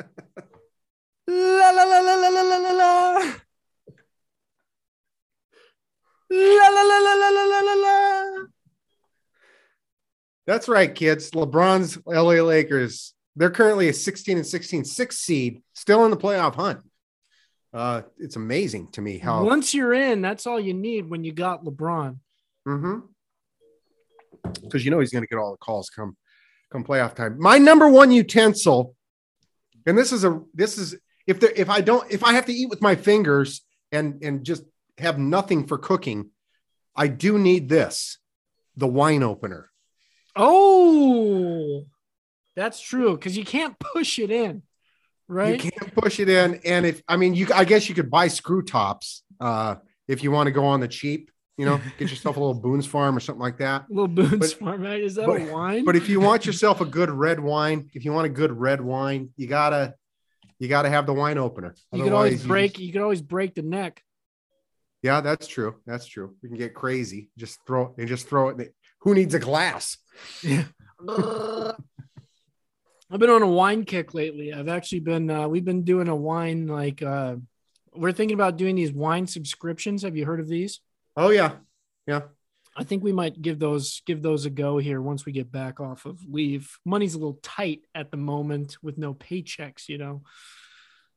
La 1.27 1.71
la 1.71 1.83
la 1.83 1.99
la 1.99 2.15
la 2.15 2.29
la 2.29 2.41
la 2.41 2.57
la 2.57 2.71
la. 2.71 3.35
La 6.29 6.67
la 6.69 6.83
la 6.83 6.97
la 6.99 7.13
la 7.15 7.29
la 7.29 7.43
la 7.43 7.59
la 7.61 7.73
la. 7.73 8.45
That's 10.45 10.67
right, 10.67 10.93
kids. 10.93 11.31
LeBron's 11.31 11.97
LA 12.05 12.43
Lakers. 12.43 13.13
They're 13.35 13.49
currently 13.49 13.89
a 13.89 13.93
16 13.93 14.37
and 14.37 14.45
16, 14.45 14.85
six 14.85 15.17
seed, 15.17 15.61
still 15.73 16.05
in 16.05 16.11
the 16.11 16.17
playoff 16.17 16.55
hunt. 16.55 16.79
Uh, 17.73 18.03
it's 18.19 18.37
amazing 18.37 18.89
to 18.91 19.01
me 19.01 19.17
how. 19.17 19.43
Once 19.43 19.73
you're 19.73 19.93
in, 19.93 20.21
that's 20.21 20.47
all 20.47 20.59
you 20.59 20.73
need 20.73 21.09
when 21.09 21.23
you 21.23 21.33
got 21.33 21.65
LeBron. 21.65 22.17
Mm-hmm. 22.67 22.99
Because 24.61 24.85
you 24.85 24.91
know 24.91 24.99
he's 24.99 25.11
going 25.11 25.23
to 25.23 25.27
get 25.27 25.37
all 25.37 25.51
the 25.51 25.57
calls 25.57 25.89
come 25.89 26.15
come 26.71 26.83
playoff 26.83 27.15
time. 27.15 27.37
My 27.39 27.57
number 27.57 27.89
one 27.89 28.11
utensil, 28.11 28.95
and 29.85 29.97
this 29.97 30.11
is 30.11 30.23
a 30.23 30.41
this 30.53 30.77
is 30.77 30.95
if 31.27 31.39
there 31.39 31.51
if 31.55 31.69
I 31.69 31.81
don't 31.81 32.09
if 32.11 32.23
I 32.23 32.33
have 32.33 32.45
to 32.45 32.53
eat 32.53 32.69
with 32.69 32.81
my 32.81 32.95
fingers 32.95 33.61
and 33.91 34.23
and 34.23 34.43
just 34.43 34.63
have 34.97 35.17
nothing 35.19 35.67
for 35.67 35.77
cooking, 35.77 36.29
I 36.95 37.07
do 37.07 37.37
need 37.39 37.69
this, 37.69 38.17
the 38.77 38.87
wine 38.87 39.23
opener. 39.23 39.69
Oh, 40.35 41.85
that's 42.55 42.79
true 42.81 43.15
because 43.15 43.37
you 43.37 43.45
can't 43.45 43.77
push 43.79 44.19
it 44.19 44.31
in, 44.31 44.63
right? 45.27 45.61
You 45.63 45.71
can't 45.71 45.93
push 45.95 46.19
it 46.19 46.29
in, 46.29 46.61
and 46.65 46.85
if 46.85 47.01
I 47.07 47.17
mean 47.17 47.33
you, 47.33 47.47
I 47.53 47.65
guess 47.65 47.89
you 47.89 47.95
could 47.95 48.09
buy 48.11 48.27
screw 48.27 48.61
tops 48.61 49.23
uh, 49.39 49.75
if 50.07 50.23
you 50.23 50.31
want 50.31 50.47
to 50.47 50.51
go 50.51 50.65
on 50.65 50.79
the 50.79 50.87
cheap. 50.87 51.31
You 51.57 51.65
know, 51.65 51.79
get 51.97 52.09
yourself 52.09 52.35
a 52.35 52.39
little 52.41 52.53
Boone's 52.53 52.85
Farm 52.85 53.15
or 53.15 53.21
something 53.21 53.41
like 53.41 53.59
that. 53.59 53.83
A 53.83 53.85
little 53.89 54.09
Boone's 54.09 54.53
but- 54.53 54.59
Farm. 54.59 54.85
eh? 54.85 54.95
Is 54.95 55.15
that 55.15 55.25
but- 55.25 55.39
a 55.41 55.53
wine? 55.53 55.85
But 55.85 55.95
if 55.95 56.09
you 56.09 56.19
want 56.19 56.45
yourself 56.45 56.81
a 56.81 56.85
good 56.85 57.09
red 57.09 57.39
wine, 57.39 57.89
if 57.93 58.03
you 58.03 58.11
want 58.11 58.25
a 58.25 58.29
good 58.29 58.51
red 58.51 58.81
wine, 58.81 59.29
you 59.37 59.47
gotta 59.47 59.95
you 60.59 60.67
gotta 60.67 60.89
have 60.89 61.05
the 61.05 61.13
wine 61.13 61.37
opener. 61.37 61.75
you 61.91 62.03
can 62.03 62.13
always 62.13 62.33
Otherwise, 62.33 62.43
you 62.43 62.47
break. 62.47 62.71
just- 62.73 62.83
You 62.83 62.91
can 62.93 63.01
always 63.01 63.21
break 63.21 63.55
the 63.55 63.61
neck. 63.61 64.01
yeah, 65.03 65.21
that's 65.21 65.47
true. 65.47 65.75
That's 65.85 66.05
true. 66.05 66.35
We 66.41 66.49
can 66.49 66.57
get 66.57 66.73
crazy. 66.73 67.29
Just 67.37 67.59
throw 67.67 67.93
and 67.97 68.07
just 68.07 68.27
throw 68.27 68.49
it. 68.49 68.73
Who 69.01 69.13
needs 69.13 69.33
a 69.33 69.39
glass? 69.39 69.97
Yeah. 70.41 70.63
I've 73.11 73.19
been 73.19 73.29
on 73.29 73.43
a 73.43 73.47
wine 73.47 73.85
kick 73.85 74.13
lately. 74.13 74.51
I've 74.53 74.67
actually 74.67 75.01
been 75.01 75.29
uh, 75.29 75.47
we've 75.47 75.63
been 75.65 75.83
doing 75.83 76.07
a 76.07 76.15
wine 76.15 76.67
like 76.67 77.01
uh 77.03 77.35
we're 77.93 78.11
thinking 78.11 78.35
about 78.35 78.57
doing 78.57 78.75
these 78.75 78.91
wine 78.91 79.27
subscriptions. 79.27 80.01
Have 80.03 80.17
you 80.17 80.25
heard 80.25 80.39
of 80.39 80.47
these? 80.47 80.79
Oh 81.15 81.29
yeah, 81.29 81.53
yeah. 82.07 82.21
I 82.75 82.83
think 82.83 83.03
we 83.03 83.13
might 83.13 83.41
give 83.41 83.59
those 83.59 84.01
give 84.05 84.21
those 84.21 84.45
a 84.45 84.49
go 84.49 84.77
here 84.77 85.01
once 85.01 85.25
we 85.25 85.31
get 85.31 85.51
back 85.51 85.79
off 85.79 86.05
of 86.05 86.19
leave. 86.27 86.77
Money's 86.83 87.15
a 87.15 87.17
little 87.17 87.39
tight 87.41 87.81
at 87.93 88.11
the 88.11 88.17
moment 88.17 88.77
with 88.81 88.97
no 88.97 89.13
paychecks, 89.13 89.87
you 89.87 89.97
know. 89.97 90.23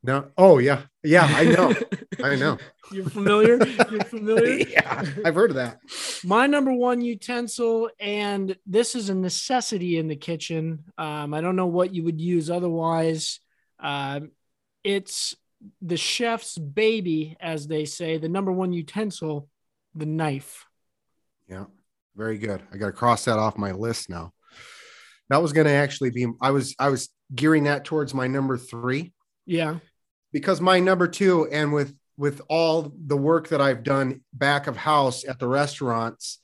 No. 0.03 0.27
Oh 0.39 0.59
yeah, 0.59 0.83
yeah. 1.03 1.25
I 1.25 1.45
know. 1.45 1.75
I 2.25 2.37
know. 2.37 2.59
You're 2.93 3.11
familiar? 3.11 3.59
You're 3.67 4.05
familiar? 4.05 4.69
yeah, 4.69 5.05
I've 5.25 5.35
heard 5.35 5.51
of 5.51 5.57
that. 5.57 5.81
my 6.25 6.47
number 6.47 6.73
one 6.73 7.01
utensil, 7.01 7.91
and 7.99 8.57
this 8.65 8.95
is 8.95 9.09
a 9.09 9.15
necessity 9.15 9.99
in 9.99 10.07
the 10.07 10.17
kitchen. 10.17 10.85
Um, 10.97 11.35
I 11.35 11.41
don't 11.41 11.57
know 11.57 11.67
what 11.67 11.93
you 11.93 12.05
would 12.05 12.21
use 12.21 12.49
otherwise. 12.49 13.41
Um, 13.81 14.31
it's 14.85 15.35
the 15.83 15.97
chef's 15.97 16.57
baby, 16.57 17.37
as 17.41 17.67
they 17.67 17.85
say, 17.85 18.19
the 18.19 18.29
number 18.29 18.53
one 18.53 18.73
utensil, 18.73 19.49
the 19.97 20.07
knife. 20.07 20.68
Yeah, 21.49 21.65
very 22.17 22.39
good. 22.39 22.63
I 22.73 22.77
got 22.77 22.87
to 22.87 22.93
cross 22.93 23.25
that 23.25 23.39
off 23.39 23.57
my 23.57 23.73
list 23.73 24.11
now. 24.11 24.33
That 25.31 25.43
was 25.43 25.53
going 25.53 25.67
to 25.67 25.73
actually 25.73 26.11
be. 26.11 26.27
I 26.41 26.51
was 26.51 26.75
I 26.79 26.89
was 26.89 27.09
gearing 27.35 27.65
that 27.65 27.85
towards 27.85 28.15
my 28.15 28.27
number 28.27 28.57
three. 28.59 29.13
Yeah. 29.47 29.79
because 30.33 30.61
my 30.61 30.79
number 30.79 31.09
two 31.09 31.49
and 31.51 31.73
with 31.73 31.95
with 32.19 32.43
all 32.51 32.93
the 33.07 33.17
work 33.17 33.49
that 33.49 33.63
i've 33.63 33.83
done 33.83 34.21
back 34.35 34.67
of 34.67 34.77
house 34.77 35.25
at 35.27 35.39
the 35.39 35.47
restaurants 35.47 36.39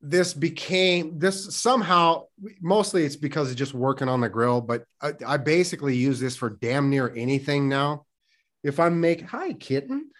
this 0.00 0.34
became 0.34 1.18
this 1.18 1.54
somehow 1.56 2.24
mostly 2.60 3.04
it's 3.04 3.16
because 3.16 3.50
of 3.50 3.56
just 3.56 3.72
working 3.72 4.08
on 4.08 4.20
the 4.20 4.28
grill 4.28 4.60
but 4.60 4.84
I, 5.00 5.12
I 5.24 5.36
basically 5.36 5.96
use 5.96 6.18
this 6.18 6.36
for 6.36 6.50
damn 6.50 6.90
near 6.90 7.12
anything 7.16 7.68
now 7.68 8.04
if 8.64 8.80
i'm 8.80 9.00
making 9.00 9.26
hi 9.28 9.52
kitten 9.52 10.10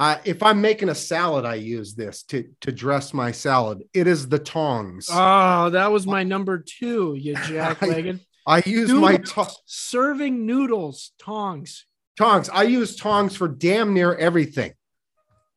uh, 0.00 0.16
if 0.24 0.42
i'm 0.42 0.60
making 0.60 0.88
a 0.88 0.94
salad 0.94 1.44
i 1.44 1.54
use 1.54 1.94
this 1.94 2.22
to 2.24 2.48
to 2.60 2.72
dress 2.72 3.12
my 3.14 3.30
salad 3.30 3.82
it 3.94 4.06
is 4.06 4.28
the 4.28 4.38
tongs 4.38 5.08
Oh, 5.12 5.70
that 5.70 5.92
was 5.92 6.06
my 6.06 6.22
number 6.24 6.58
two, 6.58 7.14
you 7.14 7.34
jackwagon. 7.50 8.18
i 8.46 8.62
use 8.66 8.90
my 8.92 9.12
Noodles. 9.18 9.32
to- 9.54 9.60
Serving 9.66 10.46
noodles, 10.46 11.12
tongs. 11.18 11.86
tongs 12.18 12.48
i 12.52 12.62
use 12.64 12.96
tongs 12.96 13.36
for 13.36 13.46
damn 13.46 13.94
near 13.94 14.14
everything 14.14 14.72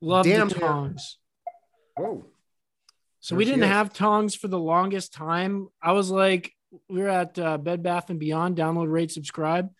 Love 0.00 0.26
Damn 0.26 0.48
the 0.50 0.56
near. 0.56 0.68
tongs. 0.68 1.18
whoa 1.96 2.24
So 3.20 3.36
we 3.36 3.46
didn't 3.46 3.62
have 3.76 3.94
tongs 3.94 4.34
for 4.34 4.48
the 4.48 4.58
longest 4.58 5.14
time. 5.14 5.68
I 5.82 5.92
was 5.92 6.10
like, 6.10 6.52
we 6.90 7.00
were 7.00 7.08
at 7.08 7.38
uh, 7.38 7.56
Bed 7.56 7.82
Bath 7.82 8.10
and 8.10 8.20
Beyond, 8.20 8.54
download, 8.58 8.92
rate, 8.92 9.10
subscribe. 9.12 9.70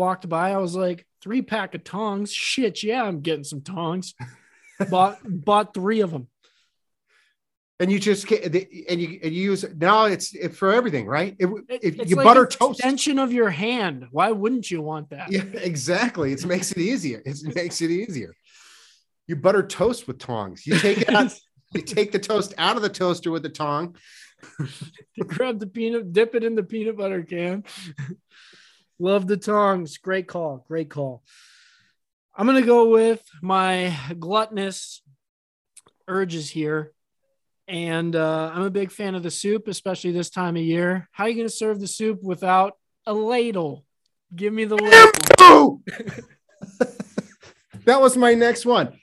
Walked 0.00 0.30
by, 0.30 0.52
I 0.52 0.56
was 0.56 0.74
like, 0.74 1.06
three 1.20 1.42
pack 1.42 1.74
of 1.74 1.84
tongs. 1.84 2.32
Shit, 2.32 2.82
yeah, 2.82 3.04
I'm 3.04 3.20
getting 3.20 3.44
some 3.44 3.60
tongs. 3.60 4.14
bought 4.88 5.18
bought 5.24 5.74
three 5.74 6.00
of 6.00 6.10
them. 6.10 6.26
and 7.80 7.92
you 7.92 7.98
just 8.00 8.26
get 8.26 8.50
the- 8.50 8.86
and 8.88 8.98
you 8.98 9.20
and 9.22 9.34
you 9.34 9.42
use 9.52 9.62
now 9.76 10.06
it's 10.06 10.34
it, 10.34 10.54
for 10.56 10.72
everything 10.72 11.06
right 11.06 11.36
it, 11.38 11.48
It- 11.68 11.80
if 11.88 12.00
it's 12.00 12.10
you 12.10 12.16
like 12.16 12.24
butter 12.24 12.46
toast 12.46 12.80
extension 12.80 13.18
of 13.18 13.30
your 13.30 13.50
hand. 13.50 14.06
Why 14.10 14.30
wouldn't 14.32 14.70
you 14.70 14.80
want 14.80 15.10
that? 15.10 15.30
yeah 15.30 15.42
exactly 15.72 16.32
it 16.32 16.46
makes 16.46 16.72
it 16.72 16.78
easier 16.78 17.20
it 17.26 17.36
makes 17.54 17.82
it 17.82 17.90
easier 17.90 18.32
you 19.28 19.36
butter 19.36 19.62
toast 19.62 20.06
with 20.08 20.18
tongs 20.18 20.66
you 20.66 20.78
take 20.78 20.98
it 21.02 21.10
out 21.18 21.30
you 21.74 21.82
take 21.82 22.10
the 22.10 22.18
toast 22.18 22.54
out 22.56 22.76
of 22.76 22.82
the 22.82 22.88
toaster 23.02 23.30
with 23.30 23.42
the 23.42 23.54
tong 23.64 23.84
You 25.16 25.24
Grab 25.24 25.58
the 25.58 25.66
peanut, 25.66 26.14
dip 26.14 26.34
it 26.34 26.42
in 26.48 26.54
the 26.54 26.62
peanut 26.72 26.96
butter 26.96 27.22
can. 27.22 27.64
Love 29.00 29.26
the 29.26 29.36
tongs. 29.36 29.96
Great 29.96 30.28
call. 30.28 30.64
Great 30.68 30.90
call. 30.90 31.22
I'm 32.36 32.46
gonna 32.46 32.62
go 32.62 32.90
with 32.90 33.22
my 33.42 33.96
gluttonous 34.18 35.02
urges 36.06 36.50
here. 36.50 36.92
And 37.66 38.14
uh, 38.14 38.52
I'm 38.54 38.62
a 38.62 38.70
big 38.70 38.92
fan 38.92 39.14
of 39.14 39.22
the 39.22 39.30
soup, 39.30 39.68
especially 39.68 40.12
this 40.12 40.30
time 40.30 40.56
of 40.56 40.62
year. 40.62 41.08
How 41.12 41.24
are 41.24 41.28
you 41.30 41.36
gonna 41.36 41.48
serve 41.48 41.80
the 41.80 41.86
soup 41.86 42.22
without 42.22 42.74
a 43.06 43.14
ladle? 43.14 43.84
Give 44.36 44.52
me 44.52 44.66
the 44.66 44.76
ladle. 44.76 45.82
That 47.86 48.00
was 48.00 48.16
my 48.16 48.34
next 48.34 48.66
one 48.66 49.00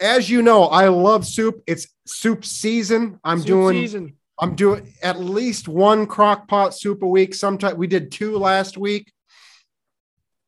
as 0.00 0.28
you 0.28 0.42
know 0.42 0.64
i 0.64 0.88
love 0.88 1.24
soup 1.26 1.62
it's 1.66 1.86
soup 2.06 2.44
season 2.44 3.18
i'm 3.24 3.38
Soup 3.38 3.46
doing 3.46 3.76
season. 3.76 4.16
I'm 4.38 4.54
doing 4.56 4.92
at 5.02 5.20
least 5.20 5.68
one 5.68 6.06
crock 6.06 6.48
pot 6.48 6.74
soup 6.74 7.02
a 7.02 7.06
week. 7.06 7.34
Sometimes 7.34 7.76
we 7.76 7.86
did 7.86 8.10
two 8.10 8.36
last 8.36 8.76
week. 8.76 9.12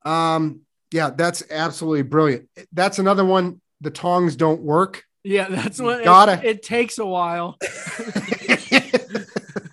Um, 0.04 0.62
yeah, 0.92 1.10
that's 1.10 1.42
absolutely 1.50 2.02
brilliant. 2.02 2.48
That's 2.72 2.98
another 2.98 3.24
one. 3.24 3.60
The 3.80 3.90
tongs 3.90 4.36
don't 4.36 4.62
work. 4.62 5.04
Yeah, 5.22 5.48
that's 5.48 5.80
what 5.80 6.04
Gotta- 6.04 6.40
it, 6.44 6.56
it 6.56 6.62
takes 6.62 6.98
a 6.98 7.06
while. 7.06 7.58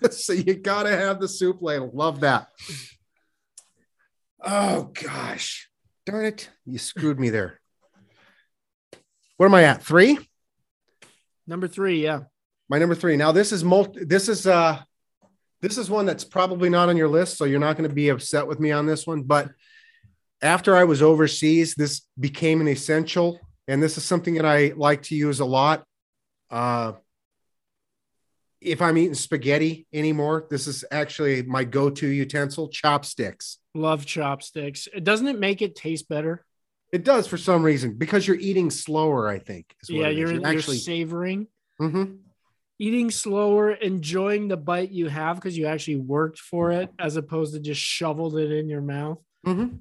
so 0.10 0.32
you 0.32 0.54
gotta 0.54 0.90
have 0.90 1.20
the 1.20 1.28
soup 1.28 1.62
ladle. 1.62 1.90
Love 1.92 2.20
that. 2.20 2.48
Oh 4.42 4.90
gosh, 5.02 5.70
darn 6.04 6.26
it! 6.26 6.50
You 6.66 6.78
screwed 6.78 7.18
me 7.18 7.30
there. 7.30 7.60
What 9.36 9.46
am 9.46 9.54
I 9.54 9.64
at? 9.64 9.82
Three. 9.82 10.18
Number 11.46 11.68
three, 11.68 12.02
yeah. 12.02 12.20
My 12.68 12.78
number 12.78 12.94
three. 12.94 13.16
Now 13.16 13.32
this 13.32 13.52
is 13.52 13.62
multi. 13.62 14.04
This 14.04 14.28
is 14.28 14.46
uh, 14.46 14.80
this 15.60 15.78
is 15.78 15.90
one 15.90 16.06
that's 16.06 16.24
probably 16.24 16.68
not 16.68 16.88
on 16.88 16.96
your 16.96 17.08
list, 17.08 17.36
so 17.36 17.44
you're 17.44 17.60
not 17.60 17.76
going 17.76 17.88
to 17.88 17.94
be 17.94 18.08
upset 18.08 18.46
with 18.46 18.60
me 18.60 18.72
on 18.72 18.86
this 18.86 19.06
one. 19.06 19.22
But 19.22 19.50
after 20.42 20.76
I 20.76 20.84
was 20.84 21.02
overseas, 21.02 21.74
this 21.74 22.02
became 22.18 22.60
an 22.60 22.68
essential, 22.68 23.40
and 23.68 23.82
this 23.82 23.96
is 23.96 24.04
something 24.04 24.34
that 24.34 24.44
I 24.46 24.72
like 24.76 25.02
to 25.04 25.14
use 25.14 25.40
a 25.40 25.44
lot. 25.44 25.84
Uh, 26.50 26.92
if 28.60 28.80
I'm 28.80 28.96
eating 28.96 29.14
spaghetti 29.14 29.86
anymore, 29.92 30.46
this 30.48 30.66
is 30.66 30.84
actually 30.90 31.42
my 31.42 31.64
go-to 31.64 32.08
utensil: 32.08 32.68
chopsticks. 32.68 33.58
Love 33.74 34.06
chopsticks. 34.06 34.88
Doesn't 35.02 35.28
it 35.28 35.38
make 35.38 35.60
it 35.60 35.76
taste 35.76 36.08
better? 36.08 36.44
It 36.92 37.04
does 37.04 37.26
for 37.26 37.36
some 37.36 37.62
reason 37.62 37.94
because 37.98 38.26
you're 38.26 38.38
eating 38.38 38.70
slower. 38.70 39.28
I 39.28 39.38
think. 39.38 39.74
Yeah, 39.88 40.08
you're, 40.08 40.32
you're 40.32 40.46
actually. 40.46 40.78
savoring. 40.78 41.48
Mhm. 41.80 42.18
Eating 42.78 43.10
slower, 43.10 43.72
enjoying 43.72 44.48
the 44.48 44.56
bite 44.56 44.90
you 44.90 45.08
have 45.08 45.36
because 45.36 45.56
you 45.56 45.66
actually 45.66 45.96
worked 45.96 46.38
for 46.38 46.70
it 46.72 46.90
as 46.98 47.16
opposed 47.16 47.54
to 47.54 47.60
just 47.60 47.80
shoveled 47.80 48.36
it 48.36 48.50
in 48.50 48.68
your 48.68 48.80
mouth. 48.80 49.18
Mhm. 49.46 49.80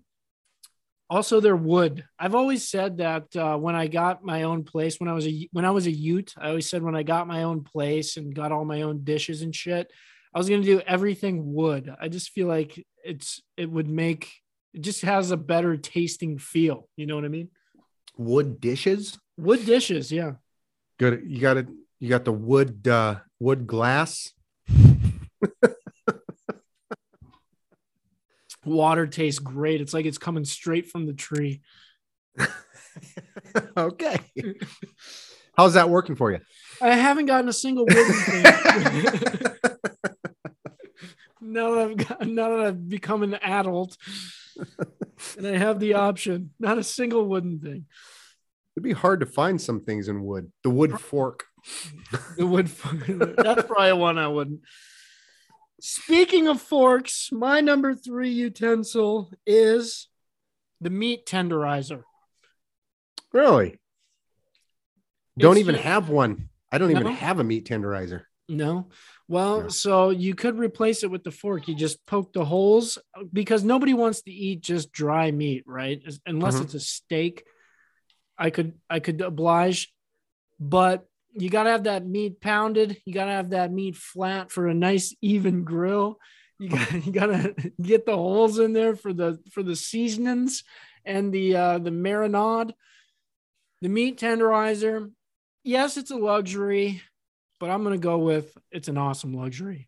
Also, 1.09 1.39
they're 1.39 1.55
wood. 1.55 2.05
I've 2.17 2.33
always 2.33 2.67
said 2.67 2.97
that 2.97 3.35
uh, 3.35 3.57
when 3.57 3.75
I 3.75 3.87
got 3.87 4.23
my 4.23 4.43
own 4.43 4.63
place, 4.63 4.99
when 4.99 5.09
I 5.09 5.13
was 5.13 5.27
a 5.27 5.47
when 5.51 5.65
I 5.65 5.71
was 5.71 5.85
a 5.85 5.91
Ute, 5.91 6.33
I 6.37 6.49
always 6.49 6.69
said 6.69 6.81
when 6.81 6.95
I 6.95 7.03
got 7.03 7.27
my 7.27 7.43
own 7.43 7.63
place 7.63 8.17
and 8.17 8.33
got 8.33 8.51
all 8.51 8.65
my 8.65 8.81
own 8.81 9.03
dishes 9.03 9.41
and 9.41 9.53
shit, 9.53 9.91
I 10.33 10.37
was 10.39 10.49
gonna 10.49 10.63
do 10.63 10.79
everything 10.81 11.53
wood. 11.53 11.93
I 11.99 12.07
just 12.07 12.31
feel 12.31 12.47
like 12.47 12.83
it's 13.03 13.41
it 13.57 13.69
would 13.69 13.87
make 13.87 14.31
it 14.73 14.81
just 14.81 15.01
has 15.01 15.29
a 15.29 15.37
better 15.37 15.77
tasting 15.77 16.39
feel. 16.39 16.89
You 16.95 17.05
know 17.05 17.15
what 17.15 17.25
I 17.25 17.29
mean? 17.29 17.49
Wood 18.17 18.59
dishes. 18.59 19.19
Wood 19.37 19.65
dishes, 19.65 20.11
yeah. 20.11 20.33
Good. 20.97 21.23
You 21.27 21.39
got 21.39 21.57
it. 21.57 21.67
You 22.03 22.09
got 22.09 22.25
the 22.25 22.33
wood 22.33 22.85
uh, 22.85 23.21
wood 23.39 23.65
glass. 23.65 24.33
Water 28.65 29.07
tastes 29.07 29.39
great. 29.39 29.79
It's 29.79 29.93
like 29.93 30.05
it's 30.05 30.17
coming 30.17 30.43
straight 30.43 30.87
from 30.87 31.05
the 31.05 31.13
tree. 31.13 31.61
okay. 33.77 34.19
How's 35.55 35.75
that 35.75 35.89
working 35.89 36.17
for 36.17 36.29
you? 36.29 36.39
I 36.81 36.93
haven't 36.93 37.27
gotten 37.27 37.47
a 37.47 37.53
single 37.53 37.85
wooden 37.85 38.11
thing. 38.11 38.43
now 41.39 41.75
that 41.75 41.87
I've 41.89 41.95
got, 41.95 42.27
now 42.27 42.49
that 42.49 42.65
I've 42.65 42.89
become 42.89 43.23
an 43.23 43.35
adult 43.35 43.95
and 45.37 45.47
I 45.47 45.57
have 45.57 45.79
the 45.79 45.93
option, 45.93 46.49
not 46.59 46.77
a 46.77 46.83
single 46.83 47.25
wooden 47.29 47.61
thing. 47.61 47.85
It'd 48.75 48.83
be 48.83 48.91
hard 48.91 49.21
to 49.21 49.25
find 49.25 49.61
some 49.61 49.79
things 49.85 50.09
in 50.09 50.25
wood. 50.25 50.51
The 50.65 50.69
wood 50.69 50.99
fork. 50.99 51.45
The 52.37 52.45
wood 52.45 52.69
fork. 52.69 53.05
That's 53.37 53.63
probably 53.67 53.93
one 53.93 54.17
I 54.17 54.27
wouldn't. 54.27 54.61
Speaking 55.81 56.47
of 56.47 56.61
forks, 56.61 57.29
my 57.31 57.59
number 57.61 57.93
three 57.93 58.29
utensil 58.29 59.31
is 59.45 60.07
the 60.81 60.89
meat 60.89 61.25
tenderizer. 61.25 62.03
Really? 63.31 63.79
Don't 65.37 65.53
It's 65.53 65.61
even 65.61 65.75
have 65.75 66.09
one. 66.09 66.49
I 66.71 66.77
don't 66.77 66.91
even 66.91 67.07
have 67.07 67.39
a 67.39 67.43
meat 67.43 67.65
tenderizer. 67.67 68.23
No. 68.49 68.89
Well, 69.27 69.61
No. 69.63 69.67
so 69.69 70.09
you 70.09 70.35
could 70.35 70.59
replace 70.59 71.03
it 71.03 71.09
with 71.11 71.23
the 71.23 71.31
fork. 71.31 71.67
You 71.67 71.75
just 71.75 72.05
poke 72.05 72.33
the 72.33 72.45
holes 72.45 72.97
because 73.31 73.63
nobody 73.63 73.93
wants 73.93 74.21
to 74.23 74.31
eat 74.31 74.61
just 74.61 74.91
dry 74.91 75.31
meat, 75.31 75.63
right? 75.65 76.01
Unless 76.25 76.55
Mhm. 76.57 76.63
it's 76.63 76.73
a 76.73 76.79
steak. 76.79 77.45
I 78.37 78.49
could 78.49 78.79
I 78.89 78.99
could 78.99 79.21
oblige, 79.21 79.93
but 80.59 81.07
you 81.33 81.49
got 81.49 81.63
to 81.63 81.71
have 81.71 81.83
that 81.85 82.05
meat 82.05 82.41
pounded. 82.41 83.01
You 83.05 83.13
got 83.13 83.25
to 83.25 83.31
have 83.31 83.49
that 83.51 83.71
meat 83.71 83.95
flat 83.95 84.51
for 84.51 84.67
a 84.67 84.73
nice 84.73 85.15
even 85.21 85.63
grill. 85.63 86.19
You 86.59 86.69
got 86.69 86.91
you 87.05 87.11
got 87.11 87.27
to 87.27 87.71
get 87.81 88.05
the 88.05 88.15
holes 88.15 88.59
in 88.59 88.73
there 88.73 88.95
for 88.95 89.13
the 89.13 89.39
for 89.51 89.63
the 89.63 89.75
seasonings 89.75 90.63
and 91.05 91.33
the 91.33 91.55
uh 91.55 91.77
the 91.79 91.91
marinade. 91.91 92.73
The 93.81 93.89
meat 93.89 94.19
tenderizer. 94.19 95.11
Yes, 95.63 95.97
it's 95.97 96.11
a 96.11 96.15
luxury 96.15 97.01
but 97.63 97.69
I'm 97.69 97.81
gonna 97.81 97.97
go 97.97 98.17
with 98.17 98.57
it's 98.71 98.89
an 98.89 98.97
awesome 98.97 99.33
luxury. 99.33 99.87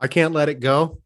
I 0.00 0.08
can't 0.08 0.34
let 0.34 0.48
it 0.48 0.58
go. 0.58 1.00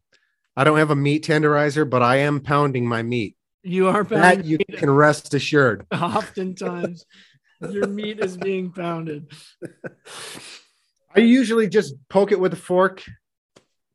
I 0.57 0.63
don't 0.63 0.79
have 0.79 0.89
a 0.89 0.95
meat 0.95 1.23
tenderizer, 1.23 1.87
but 1.87 2.01
I 2.01 2.15
am 2.17 2.39
pounding 2.39 2.87
my 2.87 3.03
meat. 3.03 3.35
You 3.61 3.89
are 3.89 4.03
pounding. 4.03 4.21
That 4.21 4.45
you 4.45 4.57
can 4.77 4.89
rest 4.89 5.35
assured. 5.35 5.85
oftentimes. 5.91 7.05
Your 7.71 7.87
meat 7.87 8.19
is 8.19 8.37
being 8.37 8.71
pounded. 8.71 9.31
I 11.15 11.19
usually 11.19 11.67
just 11.67 11.95
poke 12.09 12.31
it 12.31 12.39
with 12.39 12.53
a 12.53 12.57
fork. 12.57 13.03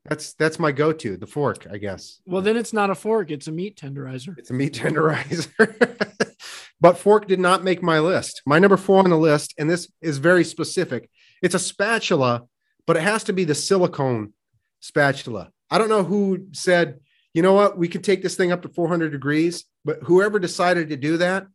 That's 0.05 0.35
that's 0.35 0.59
my 0.59 0.73
go-to, 0.73 1.17
the 1.17 1.27
fork, 1.27 1.67
I 1.71 1.79
guess. 1.79 2.21
Well, 2.25 2.43
then 2.43 2.57
it's 2.57 2.73
not 2.73 2.91
a 2.91 2.95
fork; 2.95 3.31
it's 3.31 3.49
a 3.49 3.53
meat 3.53 3.77
tenderizer. 3.77 4.39
It's 4.39 4.51
a 4.51 4.55
meat 4.55 4.75
tenderizer. 4.75 6.35
but 6.81 6.99
fork 6.99 7.27
did 7.27 7.41
not 7.41 7.65
make 7.65 7.83
my 7.83 7.99
list. 7.99 8.43
My 8.47 8.59
number 8.59 8.77
four 8.77 9.01
on 9.01 9.11
the 9.11 9.19
list, 9.19 9.55
and 9.59 9.69
this 9.69 9.91
is 10.01 10.19
very 10.19 10.45
specific. 10.45 11.11
It's 11.43 11.55
a 11.55 11.59
spatula, 11.59 12.45
but 12.87 12.97
it 12.97 13.03
has 13.03 13.25
to 13.25 13.33
be 13.33 13.45
the 13.45 13.55
silicone 13.55 14.33
spatula. 14.81 15.51
I 15.71 15.79
don't 15.79 15.89
know 15.89 16.05
who 16.05 16.47
said, 16.53 17.01
you 17.35 17.43
know 17.43 17.53
what, 17.53 17.77
we 17.77 17.89
could 17.89 18.05
take 18.05 18.23
this 18.23 18.37
thing 18.37 18.53
up 18.53 18.63
to 18.63 18.69
400 18.69 19.11
degrees, 19.11 19.65
but 19.85 20.03
whoever 20.05 20.39
decided 20.39 20.89
to 20.89 20.97
do 20.97 21.19
that 21.19 21.47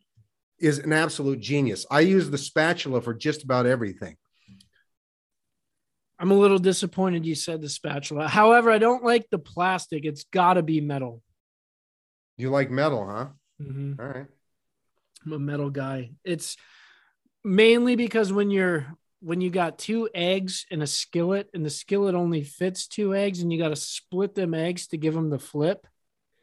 is 0.59 0.79
an 0.79 0.93
absolute 0.93 1.39
genius. 1.39 1.85
I 1.89 2.01
use 2.01 2.29
the 2.29 2.37
spatula 2.37 3.01
for 3.01 3.13
just 3.13 3.43
about 3.43 3.65
everything. 3.65 4.15
I'm 6.19 6.31
a 6.31 6.35
little 6.35 6.59
disappointed 6.59 7.25
you 7.25 7.35
said 7.35 7.61
the 7.61 7.69
spatula. 7.69 8.27
However, 8.27 8.71
I 8.71 8.77
don't 8.77 9.03
like 9.03 9.29
the 9.29 9.39
plastic. 9.39 10.05
It's 10.05 10.23
got 10.25 10.53
to 10.53 10.63
be 10.63 10.79
metal. 10.79 11.21
You 12.37 12.49
like 12.49 12.71
metal, 12.71 13.05
huh? 13.05 13.27
Mhm. 13.61 13.99
All 13.99 14.05
right. 14.05 14.27
I'm 15.25 15.33
a 15.33 15.39
metal 15.39 15.69
guy. 15.69 16.11
It's 16.23 16.57
mainly 17.43 17.95
because 17.95 18.31
when 18.31 18.51
you're 18.51 18.87
when 19.19 19.39
you 19.39 19.49
got 19.49 19.79
two 19.79 20.09
eggs 20.13 20.65
in 20.69 20.81
a 20.81 20.87
skillet 20.87 21.49
and 21.53 21.65
the 21.65 21.69
skillet 21.69 22.13
only 22.13 22.43
fits 22.43 22.87
two 22.87 23.15
eggs 23.15 23.41
and 23.41 23.53
you 23.53 23.57
got 23.57 23.69
to 23.69 23.75
split 23.75 24.35
them 24.35 24.53
eggs 24.53 24.87
to 24.87 24.97
give 24.97 25.13
them 25.13 25.29
the 25.29 25.39
flip. 25.39 25.87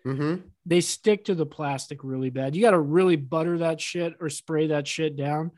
Mm-hmm. 0.06 0.43
they 0.66 0.81
stick 0.81 1.24
to 1.27 1.35
the 1.35 1.47
plastic 1.47 2.02
really 2.05 2.31
bad. 2.31 2.56
You 2.56 2.62
got 2.62 2.70
to 2.72 2.78
really 2.81 3.16
butter 3.16 3.59
that 3.59 3.81
shit 3.81 4.14
or 4.20 4.28
spray 4.31 4.68
that 4.68 4.86
shit 4.89 5.16
down. 5.16 5.51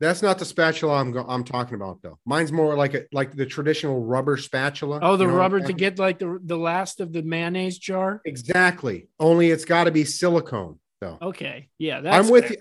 That's 0.00 0.22
not 0.22 0.38
the 0.38 0.44
spatula 0.44 0.94
I'm 1.00 1.10
go- 1.10 1.26
I'm 1.28 1.42
talking 1.42 1.74
about 1.74 2.02
though. 2.02 2.18
Mine's 2.24 2.52
more 2.52 2.76
like 2.76 2.94
a 2.94 3.06
like 3.10 3.34
the 3.34 3.44
traditional 3.46 4.04
rubber 4.04 4.36
spatula. 4.36 5.00
Oh, 5.02 5.16
the 5.16 5.24
You 5.24 5.30
know 5.32 5.36
rubber 5.36 5.60
to 5.60 5.72
get 5.72 5.98
like 5.98 6.20
the 6.20 6.38
the 6.44 6.56
last 6.56 7.00
of 7.00 7.12
the 7.12 7.22
mayonnaise 7.22 7.78
jar. 7.78 8.20
exactly. 8.24 9.08
Only 9.18 9.50
it's 9.50 9.64
got 9.64 9.84
to 9.84 9.90
be 9.90 10.04
silicone 10.04 10.78
though. 11.00 11.18
Okay, 11.20 11.68
yeah, 11.78 12.00
that's 12.00 12.26
I'm 12.26 12.32
with 12.32 12.44
fair. 12.44 12.52
you. 12.52 12.58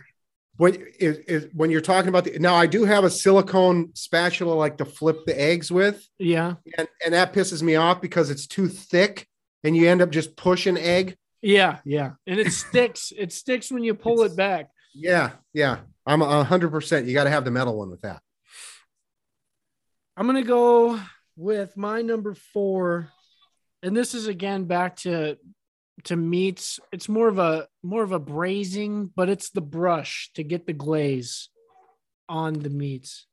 When 0.59 0.73
is, 0.99 1.17
is 1.19 1.47
when 1.53 1.69
you're 1.69 1.81
talking 1.81 2.09
about 2.09 2.23
the 2.23 2.39
now, 2.39 2.55
I 2.55 2.65
do 2.65 2.83
have 2.85 3.03
a 3.03 3.11
silicone 3.11 3.91
spatula 3.93 4.53
like 4.55 4.77
to 4.77 4.85
flip 4.85 5.23
the 5.27 5.39
eggs 5.39 5.71
with, 5.71 6.03
Yeah, 6.17 6.55
and, 6.79 6.87
and 7.05 7.13
that 7.13 7.31
pisses 7.33 7.61
me 7.61 7.75
off 7.75 8.01
because 8.01 8.31
it's 8.31 8.47
too 8.47 8.67
thick, 8.67 9.27
and 9.63 9.77
you 9.77 9.87
end 9.87 10.01
up 10.01 10.09
just 10.09 10.35
pushing 10.35 10.75
egg. 10.75 11.15
Yeah, 11.41 11.79
yeah, 11.85 12.11
and 12.25 12.39
it 12.39 12.51
sticks. 12.51 13.11
It 13.15 13.31
sticks 13.31 13.71
when 13.71 13.83
you 13.83 13.93
pull 13.93 14.23
it 14.23 14.35
back. 14.35 14.69
Yeah, 14.93 15.31
yeah. 15.53 15.79
I'm 16.05 16.21
a 16.21 16.43
hundred 16.43 16.71
percent. 16.71 17.05
You 17.05 17.13
got 17.13 17.25
to 17.25 17.29
have 17.29 17.45
the 17.45 17.51
metal 17.51 17.77
one 17.77 17.89
with 17.89 18.01
that. 18.01 18.21
I'm 20.15 20.25
gonna 20.25 20.43
go 20.43 20.99
with 21.35 21.77
my 21.77 22.01
number 22.01 22.33
four, 22.33 23.11
and 23.83 23.95
this 23.95 24.15
is 24.15 24.27
again 24.27 24.65
back 24.65 24.95
to 24.97 25.37
to 26.05 26.15
meats. 26.15 26.79
It's 26.91 27.09
more 27.09 27.27
of 27.27 27.37
a 27.37 27.67
more 27.83 28.03
of 28.03 28.11
a 28.11 28.19
braising, 28.19 29.11
but 29.15 29.29
it's 29.29 29.49
the 29.49 29.61
brush 29.61 30.31
to 30.35 30.43
get 30.43 30.65
the 30.65 30.73
glaze 30.73 31.49
on 32.29 32.53
the 32.53 32.69
meats. 32.69 33.27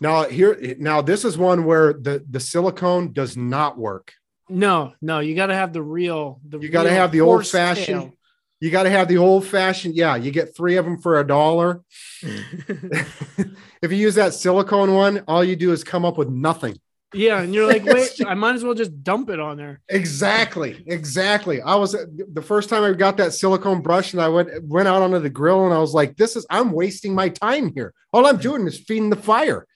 Now 0.00 0.24
here, 0.24 0.76
now 0.78 1.02
this 1.02 1.24
is 1.24 1.36
one 1.36 1.64
where 1.64 1.92
the 1.92 2.24
the 2.28 2.40
silicone 2.40 3.12
does 3.12 3.36
not 3.36 3.78
work. 3.78 4.12
No, 4.48 4.94
no, 5.02 5.20
you 5.20 5.34
got 5.34 5.46
to 5.46 5.54
have 5.54 5.72
the 5.72 5.82
real. 5.82 6.40
The 6.48 6.58
You 6.58 6.68
got 6.68 6.84
to 6.84 6.90
have 6.90 7.12
the 7.12 7.20
old 7.20 7.46
fashioned. 7.46 8.00
tail. 8.02 8.12
You 8.60 8.70
got 8.70 8.84
to 8.84 8.90
have 8.90 9.06
the 9.08 9.18
old 9.18 9.46
fashioned. 9.46 9.94
Yeah, 9.94 10.16
you 10.16 10.30
get 10.30 10.56
three 10.56 10.76
of 10.76 10.84
them 10.84 10.98
for 10.98 11.20
a 11.20 11.26
dollar. 11.26 11.82
if 12.22 13.92
you 13.92 13.96
use 13.96 14.16
that 14.16 14.34
silicone 14.34 14.94
one, 14.94 15.22
all 15.28 15.44
you 15.44 15.54
do 15.56 15.72
is 15.72 15.84
come 15.84 16.04
up 16.04 16.18
with 16.18 16.28
nothing. 16.28 16.76
yeah, 17.14 17.40
and 17.40 17.54
you're 17.54 17.66
like, 17.66 17.84
wait, 17.84 18.20
I 18.26 18.34
might 18.34 18.54
as 18.56 18.64
well 18.64 18.74
just 18.74 19.02
dump 19.04 19.30
it 19.30 19.38
on 19.38 19.56
there. 19.56 19.80
Exactly, 19.88 20.82
exactly. 20.88 21.62
I 21.62 21.74
was 21.76 21.92
the 22.32 22.42
first 22.42 22.68
time 22.68 22.82
I 22.82 22.92
got 22.94 23.16
that 23.18 23.32
silicone 23.32 23.80
brush, 23.80 24.12
and 24.12 24.20
I 24.20 24.28
went 24.28 24.48
went 24.64 24.88
out 24.88 25.02
onto 25.02 25.20
the 25.20 25.30
grill, 25.30 25.64
and 25.64 25.72
I 25.72 25.78
was 25.78 25.94
like, 25.94 26.16
"This 26.16 26.34
is 26.36 26.44
I'm 26.50 26.72
wasting 26.72 27.14
my 27.14 27.28
time 27.28 27.72
here. 27.74 27.94
All 28.12 28.26
I'm 28.26 28.38
doing 28.38 28.66
is 28.66 28.78
feeding 28.78 29.10
the 29.10 29.16
fire." 29.16 29.66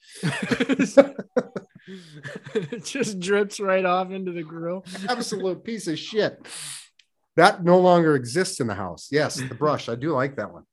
It 2.53 2.85
just 2.85 3.19
drips 3.19 3.59
right 3.59 3.85
off 3.85 4.11
into 4.11 4.31
the 4.31 4.43
grill. 4.43 4.85
Absolute 5.07 5.63
piece 5.63 5.87
of 5.87 5.99
shit. 5.99 6.45
That 7.35 7.63
no 7.63 7.79
longer 7.79 8.15
exists 8.15 8.59
in 8.59 8.67
the 8.67 8.75
house. 8.75 9.07
Yes, 9.11 9.35
the 9.35 9.55
brush. 9.55 9.89
I 9.89 9.95
do 9.95 10.11
like 10.11 10.35
that 10.37 10.53
one. 10.53 10.63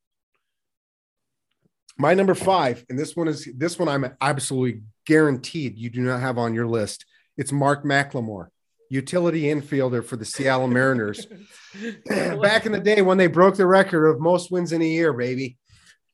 My 1.97 2.15
number 2.15 2.35
five, 2.35 2.85
and 2.89 2.99
this 2.99 3.15
one 3.15 3.29
is 3.29 3.49
this 3.57 3.79
one 3.79 3.89
I'm 3.89 4.15
absolutely 4.21 4.83
guaranteed 5.07 5.79
you 5.79 5.91
do 5.91 6.01
not 6.01 6.21
have 6.21 6.39
on 6.39 6.55
your 6.55 6.67
list. 6.67 7.05
It's 7.37 7.53
Mark 7.53 7.85
McLemore, 7.85 8.49
utility 8.89 9.43
infielder 9.45 10.05
for 10.05 10.17
the 10.17 10.25
Seattle 10.25 10.69
Mariners. 10.69 11.27
Back 12.07 12.67
in 12.67 12.73
the 12.73 12.81
day 12.81 13.03
when 13.03 13.19
they 13.19 13.27
broke 13.27 13.57
the 13.57 13.67
record 13.67 14.09
of 14.09 14.21
most 14.21 14.51
wins 14.51 14.73
in 14.73 14.83
a 14.83 14.87
year, 14.87 15.13
baby. 15.13 15.59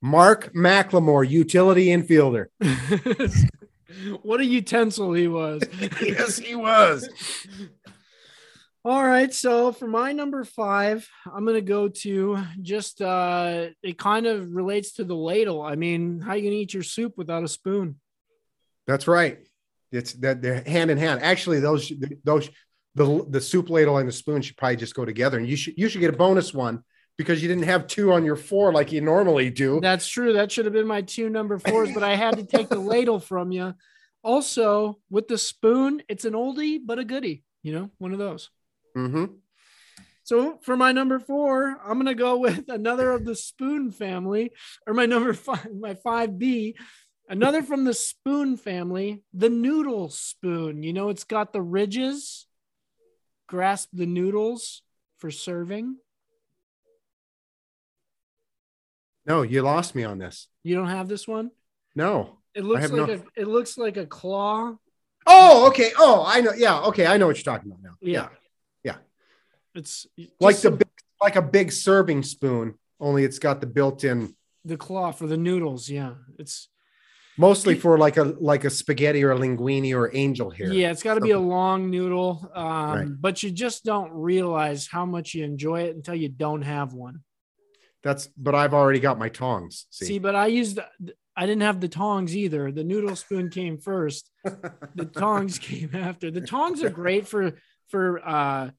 Mark 0.02 0.52
McLemore, 0.54 1.28
utility 1.28 1.86
infielder. 1.86 2.46
what 4.22 4.40
a 4.40 4.44
utensil 4.44 5.12
he 5.12 5.28
was. 5.28 5.62
yes, 6.00 6.38
he 6.38 6.54
was. 6.54 7.08
All 8.84 9.04
right, 9.04 9.34
so 9.34 9.72
for 9.72 9.88
my 9.88 10.12
number 10.12 10.44
five, 10.44 11.08
I'm 11.32 11.44
gonna 11.44 11.60
go 11.60 11.88
to 11.88 12.38
just 12.62 13.02
uh 13.02 13.66
it 13.82 13.98
kind 13.98 14.26
of 14.26 14.48
relates 14.54 14.92
to 14.94 15.04
the 15.04 15.16
ladle. 15.16 15.60
I 15.60 15.74
mean, 15.74 16.20
how 16.20 16.34
you 16.34 16.44
gonna 16.44 16.54
eat 16.54 16.72
your 16.72 16.84
soup 16.84 17.14
without 17.16 17.42
a 17.42 17.48
spoon? 17.48 17.96
That's 18.86 19.08
right. 19.08 19.38
It's 19.90 20.12
that 20.14 20.40
they're 20.40 20.62
hand 20.62 20.92
in 20.92 20.98
hand. 20.98 21.20
Actually, 21.22 21.58
those 21.58 21.92
those 22.22 22.48
the 22.94 23.26
the 23.28 23.40
soup 23.40 23.70
ladle 23.70 23.98
and 23.98 24.08
the 24.08 24.12
spoon 24.12 24.40
should 24.40 24.56
probably 24.56 24.76
just 24.76 24.94
go 24.94 25.04
together. 25.04 25.38
And 25.38 25.48
you 25.48 25.56
should 25.56 25.74
you 25.76 25.88
should 25.88 26.00
get 26.00 26.14
a 26.14 26.16
bonus 26.16 26.54
one 26.54 26.84
because 27.16 27.42
you 27.42 27.48
didn't 27.48 27.64
have 27.64 27.86
two 27.86 28.12
on 28.12 28.24
your 28.24 28.36
four 28.36 28.72
like 28.72 28.92
you 28.92 29.00
normally 29.00 29.50
do. 29.50 29.80
That's 29.80 30.06
true. 30.06 30.34
That 30.34 30.52
should 30.52 30.66
have 30.66 30.74
been 30.74 30.86
my 30.86 31.02
two 31.02 31.28
number 31.28 31.58
fours, 31.58 31.92
but 31.92 32.02
I 32.02 32.14
had 32.14 32.36
to 32.36 32.44
take 32.44 32.68
the 32.68 32.78
ladle 32.78 33.20
from 33.20 33.52
you. 33.52 33.74
Also, 34.22 34.98
with 35.08 35.28
the 35.28 35.38
spoon, 35.38 36.02
it's 36.08 36.24
an 36.24 36.34
oldie 36.34 36.78
but 36.84 36.98
a 36.98 37.04
goodie. 37.04 37.44
You 37.62 37.72
know, 37.72 37.90
one 37.98 38.12
of 38.12 38.18
those. 38.18 38.50
Mm-hmm. 38.96 39.26
So 40.24 40.58
for 40.62 40.76
my 40.76 40.92
number 40.92 41.18
four, 41.18 41.80
I'm 41.84 41.98
gonna 41.98 42.14
go 42.14 42.38
with 42.38 42.68
another 42.68 43.12
of 43.12 43.24
the 43.24 43.36
spoon 43.36 43.92
family, 43.92 44.50
or 44.86 44.94
my 44.94 45.06
number 45.06 45.32
five, 45.32 45.68
my 45.74 45.94
five 45.94 46.38
B, 46.38 46.76
another 47.28 47.62
from 47.62 47.84
the 47.84 47.94
spoon 47.94 48.56
family, 48.56 49.22
the 49.32 49.50
noodle 49.50 50.10
spoon. 50.10 50.82
You 50.82 50.92
know, 50.92 51.08
it's 51.08 51.24
got 51.24 51.52
the 51.52 51.62
ridges, 51.62 52.46
grasp 53.46 53.90
the 53.92 54.06
noodles. 54.06 54.82
for 55.18 55.30
serving. 55.30 55.96
No, 59.26 59.42
you 59.42 59.62
lost 59.62 59.94
me 59.94 60.04
on 60.04 60.18
this. 60.18 60.48
You 60.62 60.76
don't 60.76 60.88
have 60.88 61.08
this 61.08 61.26
one. 61.26 61.50
No. 61.94 62.38
It 62.54 62.64
looks 62.64 62.90
like 62.90 63.08
no- 63.08 63.14
a 63.14 63.40
it 63.40 63.48
looks 63.48 63.76
like 63.76 63.96
a 63.96 64.06
claw. 64.06 64.74
Oh, 65.26 65.66
okay. 65.68 65.90
Oh, 65.98 66.24
I 66.26 66.40
know. 66.40 66.52
Yeah. 66.52 66.80
Okay. 66.82 67.06
I 67.06 67.16
know 67.16 67.26
what 67.26 67.36
you're 67.36 67.42
talking 67.54 67.70
about 67.70 67.82
now. 67.82 67.96
Yeah. 68.00 68.28
Yeah. 68.84 68.96
It's 69.74 70.06
Like 70.40 70.56
the 70.56 70.60
some- 70.62 70.76
big, 70.76 70.88
like 71.20 71.36
a 71.36 71.42
big 71.42 71.72
serving 71.72 72.22
spoon, 72.22 72.74
only 73.00 73.24
it's 73.24 73.38
got 73.38 73.60
the 73.60 73.66
built-in, 73.66 74.34
the 74.64 74.76
claw 74.76 75.10
for 75.12 75.26
the 75.26 75.36
noodles. 75.36 75.88
Yeah. 75.88 76.14
It's 76.38 76.68
mostly 77.36 77.74
for 77.74 77.98
like 77.98 78.16
a 78.16 78.24
like 78.40 78.64
a 78.64 78.70
spaghetti 78.70 79.22
or 79.24 79.32
a 79.32 79.38
linguine 79.38 79.92
or 79.94 80.14
angel 80.16 80.50
hair. 80.50 80.72
yeah, 80.72 80.90
it's 80.90 81.02
got 81.02 81.14
to 81.14 81.20
be 81.20 81.32
a 81.32 81.38
long 81.38 81.90
noodle. 81.90 82.50
Um, 82.54 82.64
Right. 82.66 83.08
but 83.20 83.42
you 83.42 83.50
just 83.50 83.84
don't 83.84 84.12
realize 84.12 84.86
how 84.86 85.04
much 85.04 85.34
you 85.34 85.44
enjoy 85.44 85.82
it 85.82 85.96
until 85.96 86.14
you 86.14 86.28
don't 86.28 86.62
have 86.62 86.92
one. 86.94 87.22
That's. 88.06 88.28
But 88.36 88.54
I've 88.54 88.72
already 88.72 89.00
got 89.00 89.18
my 89.18 89.28
tongs. 89.28 89.86
See, 89.90 90.04
See. 90.06 90.18
but 90.18 90.34
I 90.34 90.46
used 90.46 90.78
I 91.36 91.44
didn't 91.46 91.62
have 91.62 91.80
the 91.80 91.88
tongs 91.88 92.36
either. 92.36 92.70
The 92.72 92.84
noodle 92.84 93.16
spoon 93.16 93.50
came 93.50 93.78
first. 93.78 94.30
The 94.94 95.04
tongs 95.12 95.58
came 95.58 95.90
after. 95.94 96.30
The 96.30 96.40
tongs 96.40 96.82
are 96.82 96.90
great 96.90 97.26
for 97.26 97.52
for 97.88 98.20
uh 98.26 98.70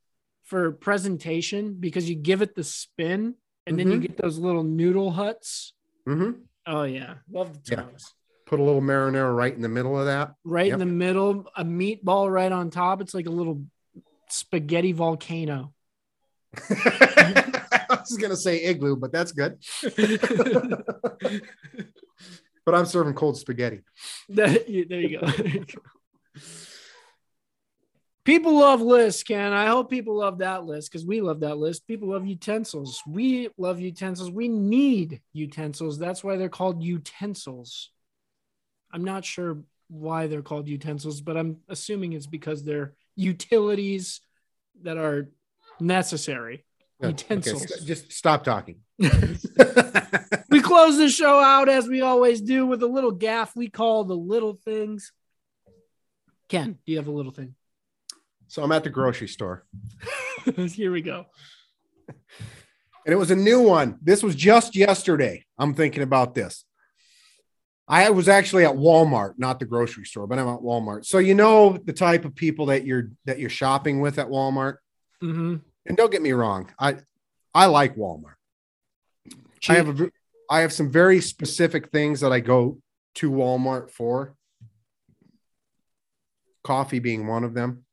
for 0.46 0.72
presentation 0.72 1.76
because 1.80 2.10
you 2.10 2.16
give 2.16 2.42
it 2.42 2.56
the 2.56 2.64
spin 2.64 3.36
and 3.66 3.78
then 3.78 3.92
you 3.92 3.98
Mhm. 3.98 4.02
get 4.02 4.18
those 4.18 4.38
little 4.40 4.64
noodle 4.64 5.12
huts. 5.12 5.74
Mm-hmm. 6.08 6.32
Oh 6.66 6.84
yeah, 6.84 7.16
love 7.30 7.54
the 7.54 7.72
Yeah. 7.72 7.82
tongs. 7.82 8.14
Put 8.46 8.62
a 8.62 8.64
little 8.64 8.82
marinara 8.82 9.36
right 9.36 9.54
in 9.54 9.62
the 9.62 9.68
middle 9.68 10.00
of 10.00 10.06
that. 10.06 10.34
Right 10.46 10.68
Yep. 10.68 10.74
in 10.76 10.80
the 10.80 10.86
middle, 11.06 11.50
a 11.58 11.66
meatball 11.66 12.32
right 12.32 12.52
on 12.52 12.70
top. 12.70 13.02
It's 13.02 13.14
like 13.14 13.26
a 13.26 13.30
little 13.42 13.62
spaghetti 14.30 14.94
volcano. 14.94 15.74
Was 18.10 18.18
gonna 18.18 18.36
say 18.36 18.64
igloo, 18.64 18.96
but 18.96 19.12
that's 19.12 19.32
good. 19.32 19.58
but 22.66 22.76
I'm 22.76 22.86
serving 22.86 23.14
cold 23.14 23.38
spaghetti. 23.38 23.82
There 24.30 24.70
you 24.70 25.20
go. 25.20 25.28
People 28.28 28.60
love 28.60 28.82
lists, 28.82 29.24
Ken. 29.24 29.54
I 29.54 29.68
hope 29.68 29.90
people 29.90 30.18
love 30.18 30.40
that 30.40 30.66
list 30.66 30.92
because 30.92 31.06
we 31.06 31.22
love 31.22 31.40
that 31.40 31.58
list. 31.58 31.88
People 31.88 32.10
love 32.10 32.26
utensils. 32.28 33.02
We 33.08 33.48
love 33.58 33.80
utensils. 33.80 34.30
We 34.30 34.50
need 34.50 35.22
utensils. 35.32 35.98
That's 35.98 36.26
why 36.26 36.36
they're 36.36 36.50
called 36.50 36.84
utensils. 36.84 37.90
I'm 38.92 39.06
not 39.06 39.24
sure 39.24 39.60
why 39.88 40.28
they're 40.28 40.42
called 40.42 40.68
utensils, 40.68 41.22
but 41.22 41.38
I'm 41.38 41.60
assuming 41.70 42.12
it's 42.12 42.28
because 42.28 42.66
they're 42.66 42.96
utilities 43.16 44.20
that 44.84 44.98
are 44.98 45.30
necessary. 45.80 46.66
Utensils. 47.02 47.64
Okay, 47.64 47.74
st- 47.74 47.88
just 47.88 48.12
stop 48.12 48.44
talking. 48.44 48.78
we 50.50 50.62
close 50.62 50.98
the 50.98 51.10
show 51.10 51.40
out 51.40 51.70
as 51.70 51.88
we 51.88 52.02
always 52.02 52.42
do 52.42 52.66
with 52.66 52.82
a 52.82 52.88
little 52.88 53.12
gaff 53.12 53.56
we 53.56 53.70
call 53.70 54.04
the 54.04 54.16
little 54.16 54.54
things. 54.54 55.12
Ken, 56.50 56.78
do 56.86 56.92
you 56.92 56.98
have 56.98 57.08
a 57.08 57.12
little 57.12 57.32
thing? 57.32 57.56
so 58.48 58.64
I'm 58.64 58.72
at 58.72 58.84
the 58.84 58.90
grocery 58.90 59.28
store, 59.28 59.66
Here 60.56 60.92
we 60.92 61.02
go. 61.02 61.26
and 62.08 63.14
it 63.14 63.18
was 63.18 63.32
a 63.32 63.36
new 63.36 63.62
one. 63.62 63.98
This 64.02 64.24
was 64.24 64.36
just 64.36 64.76
yesterday. 64.76 65.46
I'm 65.58 65.74
thinking 65.74 66.02
about 66.02 66.34
this. 66.34 66.64
I 67.90 68.10
was 68.10 68.28
actually 68.28 68.66
at 68.66 68.76
Walmart, 68.76 69.34
not 69.38 69.60
the 69.60 69.66
grocery 69.66 70.06
store, 70.06 70.28
but 70.28 70.40
I'm 70.40 70.48
at 70.48 70.60
Walmart. 70.60 71.06
So 71.06 71.20
you 71.20 71.36
know 71.36 71.78
the 71.78 71.94
type 71.94 72.26
of 72.26 72.36
people 72.36 72.68
that 72.68 72.86
you're 72.86 73.12
that 73.26 73.40
you're 73.40 73.50
shopping 73.50 74.02
with 74.02 74.20
at 74.20 74.28
Walmart. 74.28 74.76
Mm-hmm. 75.22 75.56
And 75.88 75.96
don't 75.96 76.12
get 76.12 76.22
me 76.22 76.34
wrong, 76.34 76.72
I 76.80 76.98
I 77.54 77.66
like 77.66 77.96
Walmart. 77.96 78.36
I 79.70 79.76
have 79.76 80.00
a 80.00 80.12
I 80.50 80.60
have 80.62 80.72
some 80.74 80.92
very 80.92 81.22
specific 81.22 81.90
things 81.92 82.22
that 82.22 82.32
I 82.32 82.40
go 82.40 82.80
to 83.16 83.32
Walmart 83.32 83.90
for. 83.90 84.36
Coffee 86.64 87.00
being 87.00 87.28
one 87.28 87.44
of 87.44 87.54
them. 87.54 87.86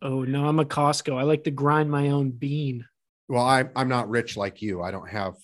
Oh 0.00 0.22
no, 0.24 0.46
I'm 0.46 0.58
a 0.58 0.64
Costco. 0.64 1.16
I 1.18 1.22
like 1.22 1.44
to 1.44 1.50
grind 1.50 1.90
my 1.90 2.08
own 2.08 2.30
bean. 2.30 2.86
Well, 3.28 3.44
I 3.44 3.64
I'm 3.76 3.88
not 3.88 4.08
rich 4.08 4.36
like 4.36 4.62
you. 4.62 4.82
I 4.82 4.90
don't 4.90 5.08
have 5.08 5.34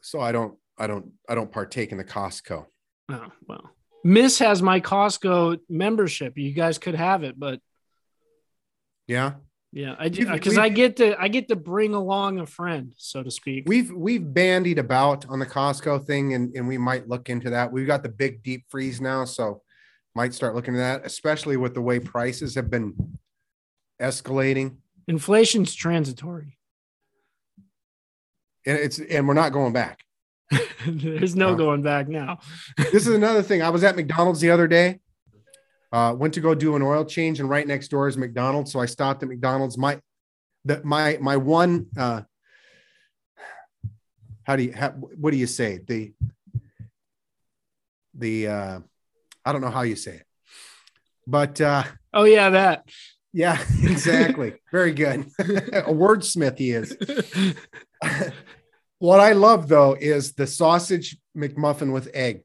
so 0.00 0.20
I 0.20 0.32
don't 0.32 0.56
I 0.78 0.86
don't 0.86 1.12
I 1.28 1.34
don't 1.34 1.50
partake 1.50 1.92
in 1.92 1.98
the 1.98 2.04
Costco. 2.04 2.66
Oh 3.08 3.32
well. 3.48 3.70
Miss 4.04 4.38
has 4.40 4.62
my 4.62 4.80
Costco 4.80 5.58
membership. 5.68 6.36
You 6.36 6.52
guys 6.52 6.78
could 6.78 6.94
have 6.94 7.22
it, 7.22 7.38
but 7.38 7.60
Yeah. 9.06 9.34
Yeah, 9.72 9.96
I 9.98 10.10
because 10.10 10.58
I 10.58 10.68
get 10.68 10.96
to 10.96 11.18
I 11.20 11.28
get 11.28 11.48
to 11.48 11.56
bring 11.56 11.94
along 11.94 12.38
a 12.40 12.46
friend, 12.46 12.92
so 12.98 13.22
to 13.22 13.30
speak. 13.30 13.64
We've 13.66 13.90
we've 13.90 14.34
bandied 14.34 14.78
about 14.78 15.26
on 15.28 15.38
the 15.38 15.46
Costco 15.46 16.04
thing 16.04 16.34
and, 16.34 16.54
and 16.54 16.68
we 16.68 16.76
might 16.76 17.08
look 17.08 17.30
into 17.30 17.48
that. 17.50 17.72
We've 17.72 17.86
got 17.86 18.02
the 18.02 18.10
big 18.10 18.42
deep 18.42 18.66
freeze 18.68 19.00
now, 19.00 19.24
so 19.24 19.62
might 20.14 20.34
start 20.34 20.54
looking 20.54 20.74
at 20.74 20.78
that, 20.78 21.06
especially 21.06 21.56
with 21.56 21.72
the 21.72 21.80
way 21.80 21.98
prices 21.98 22.54
have 22.54 22.68
been 22.70 23.18
escalating. 24.00 24.76
Inflation's 25.08 25.74
transitory. 25.74 26.58
And 28.66 28.78
it's 28.78 28.98
and 28.98 29.26
we're 29.26 29.34
not 29.34 29.52
going 29.52 29.72
back. 29.72 30.00
There's 30.86 31.34
no 31.34 31.52
No. 31.52 31.56
going 31.56 31.82
back 31.82 32.08
now. 32.08 32.40
this 32.76 33.06
is 33.06 33.14
another 33.14 33.42
thing. 33.42 33.62
I 33.62 33.70
was 33.70 33.82
at 33.84 33.96
McDonald's 33.96 34.40
the 34.40 34.50
other 34.50 34.68
day. 34.68 35.00
Uh, 35.92 36.14
went 36.16 36.32
to 36.34 36.40
go 36.40 36.54
do 36.54 36.74
an 36.74 36.82
oil 36.82 37.04
change, 37.04 37.38
and 37.38 37.50
right 37.50 37.66
next 37.66 37.88
door 37.88 38.08
is 38.08 38.16
McDonald's. 38.16 38.72
So 38.72 38.80
I 38.80 38.86
stopped 38.86 39.22
at 39.22 39.28
McDonald's. 39.28 39.76
My 39.76 40.00
that 40.64 40.84
my 40.84 41.18
my 41.20 41.36
one 41.36 41.88
uh 41.96 42.22
how 44.44 44.56
do 44.56 44.64
you 44.64 44.72
how, 44.72 44.90
what 44.90 45.30
do 45.32 45.36
you 45.36 45.46
say? 45.46 45.80
The 45.86 46.12
the 48.14 48.48
uh 48.48 48.80
I 49.44 49.52
don't 49.52 49.60
know 49.60 49.70
how 49.70 49.82
you 49.82 49.96
say 49.96 50.16
it. 50.16 50.26
But 51.26 51.60
uh 51.60 51.84
Oh 52.14 52.24
yeah, 52.24 52.50
that. 52.50 52.88
yeah, 53.32 53.62
exactly. 53.82 54.54
Very 54.70 54.92
good. 54.92 55.26
A 55.38 55.92
wordsmith 55.92 56.58
he 56.58 56.70
is. 56.70 56.96
what 58.98 59.20
I 59.20 59.32
love 59.32 59.68
though 59.68 59.96
is 59.98 60.32
the 60.32 60.46
sausage 60.46 61.18
McMuffin 61.36 61.92
with 61.92 62.10
egg 62.14 62.42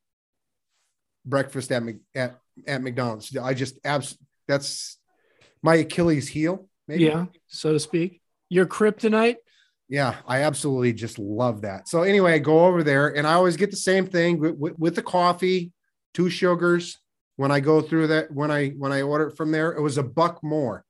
breakfast 1.26 1.72
at 1.72 1.84
Mc, 1.84 1.98
at, 2.15 2.40
at 2.65 2.81
McDonald's. 2.81 3.35
I 3.35 3.53
just 3.53 3.79
abs 3.84 4.17
that's 4.47 4.97
my 5.61 5.75
Achilles 5.75 6.27
heel. 6.27 6.67
Maybe. 6.88 7.05
yeah, 7.05 7.25
so 7.47 7.73
to 7.73 7.79
speak. 7.79 8.21
Your 8.49 8.65
kryptonite. 8.65 9.35
Yeah, 9.89 10.15
I 10.25 10.43
absolutely 10.43 10.93
just 10.93 11.17
love 11.17 11.61
that. 11.61 11.88
So 11.88 12.03
anyway, 12.03 12.34
I 12.34 12.39
go 12.39 12.65
over 12.65 12.84
there 12.84 13.15
and 13.15 13.25
I 13.25 13.34
always 13.34 13.55
get 13.55 13.71
the 13.71 13.77
same 13.77 14.05
thing 14.05 14.39
with, 14.39 14.55
with, 14.55 14.79
with 14.79 14.95
the 14.95 15.01
coffee, 15.01 15.71
two 16.13 16.29
sugars. 16.29 16.97
When 17.38 17.51
I 17.51 17.59
go 17.59 17.81
through 17.81 18.07
that, 18.07 18.31
when 18.31 18.49
I 18.49 18.69
when 18.69 18.91
I 18.91 19.03
order 19.03 19.27
it 19.27 19.38
from 19.38 19.51
there, 19.51 19.71
it 19.71 19.81
was 19.81 19.97
a 19.97 20.03
buck 20.03 20.43
more 20.43 20.84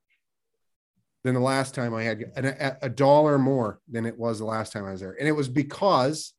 than 1.23 1.33
the 1.33 1.41
last 1.41 1.75
time 1.75 1.93
I 1.93 2.03
had 2.03 2.21
a, 2.37 2.85
a 2.85 2.89
dollar 2.89 3.37
more 3.37 3.81
than 3.89 4.05
it 4.05 4.17
was 4.17 4.39
the 4.39 4.45
last 4.45 4.71
time 4.71 4.85
I 4.85 4.91
was 4.91 5.01
there, 5.01 5.15
and 5.19 5.27
it 5.27 5.33
was 5.33 5.49
because, 5.49 6.33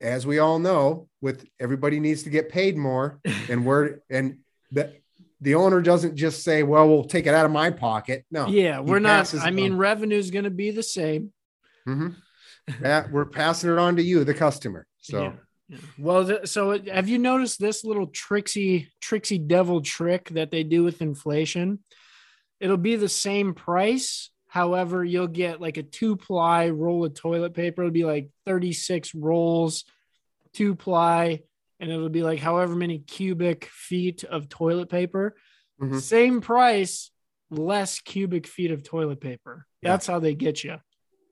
as 0.00 0.26
we 0.26 0.38
all 0.38 0.58
know, 0.58 1.08
with 1.20 1.46
everybody 1.60 2.00
needs 2.00 2.22
to 2.24 2.30
get 2.30 2.48
paid 2.48 2.76
more, 2.76 3.20
and 3.48 3.64
we're 3.64 4.00
and 4.10 4.38
the 4.72 4.92
the 5.40 5.54
owner 5.54 5.80
doesn't 5.80 6.16
just 6.16 6.42
say, 6.42 6.62
"Well, 6.62 6.88
we'll 6.88 7.04
take 7.04 7.26
it 7.26 7.34
out 7.34 7.46
of 7.46 7.52
my 7.52 7.70
pocket." 7.70 8.24
No, 8.30 8.46
Yeah, 8.48 8.80
we're 8.80 8.98
not. 8.98 9.32
I 9.34 9.50
mean, 9.50 9.72
on. 9.72 9.78
revenue's 9.78 10.30
going 10.30 10.44
to 10.44 10.50
be 10.50 10.70
the 10.70 10.82
same. 10.82 11.32
Mhm. 11.86 12.16
Yeah, 12.82 13.06
we're 13.10 13.24
passing 13.24 13.70
it 13.70 13.78
on 13.78 13.96
to 13.96 14.02
you, 14.02 14.24
the 14.24 14.34
customer. 14.34 14.86
So 15.00 15.22
Yeah, 15.22 15.32
yeah. 15.68 15.78
Well, 15.98 16.26
th- 16.26 16.46
so 16.48 16.72
it- 16.72 16.88
have 16.88 17.08
you 17.08 17.18
noticed 17.18 17.58
this 17.60 17.82
little 17.84 18.08
tricksy, 18.08 18.90
tricksy 19.00 19.38
devil 19.38 19.80
trick 19.80 20.28
that 20.30 20.50
they 20.50 20.64
do 20.64 20.82
with 20.84 21.00
inflation? 21.00 21.78
It'll 22.60 22.76
be 22.76 22.96
the 22.96 23.08
same 23.08 23.54
price. 23.54 24.30
However, 24.48 25.04
you'll 25.04 25.26
get 25.28 25.60
like 25.60 25.76
a 25.76 25.82
two 25.82 26.16
ply 26.16 26.70
roll 26.70 27.04
of 27.04 27.14
toilet 27.14 27.54
paper. 27.54 27.82
It'll 27.82 27.92
be 27.92 28.04
like 28.04 28.30
36 28.46 29.14
rolls, 29.14 29.84
two 30.54 30.74
ply, 30.74 31.42
and 31.78 31.90
it'll 31.90 32.08
be 32.08 32.22
like 32.22 32.38
however 32.40 32.74
many 32.74 32.98
cubic 32.98 33.66
feet 33.66 34.24
of 34.24 34.48
toilet 34.48 34.88
paper. 34.88 35.36
Mhm. 35.80 36.00
Same 36.00 36.40
price, 36.40 37.10
less 37.50 38.00
cubic 38.00 38.46
feet 38.46 38.70
of 38.70 38.82
toilet 38.82 39.20
paper. 39.20 39.66
Yeah. 39.82 39.90
That's 39.92 40.06
how 40.06 40.18
they 40.18 40.34
get 40.34 40.64
you. 40.64 40.78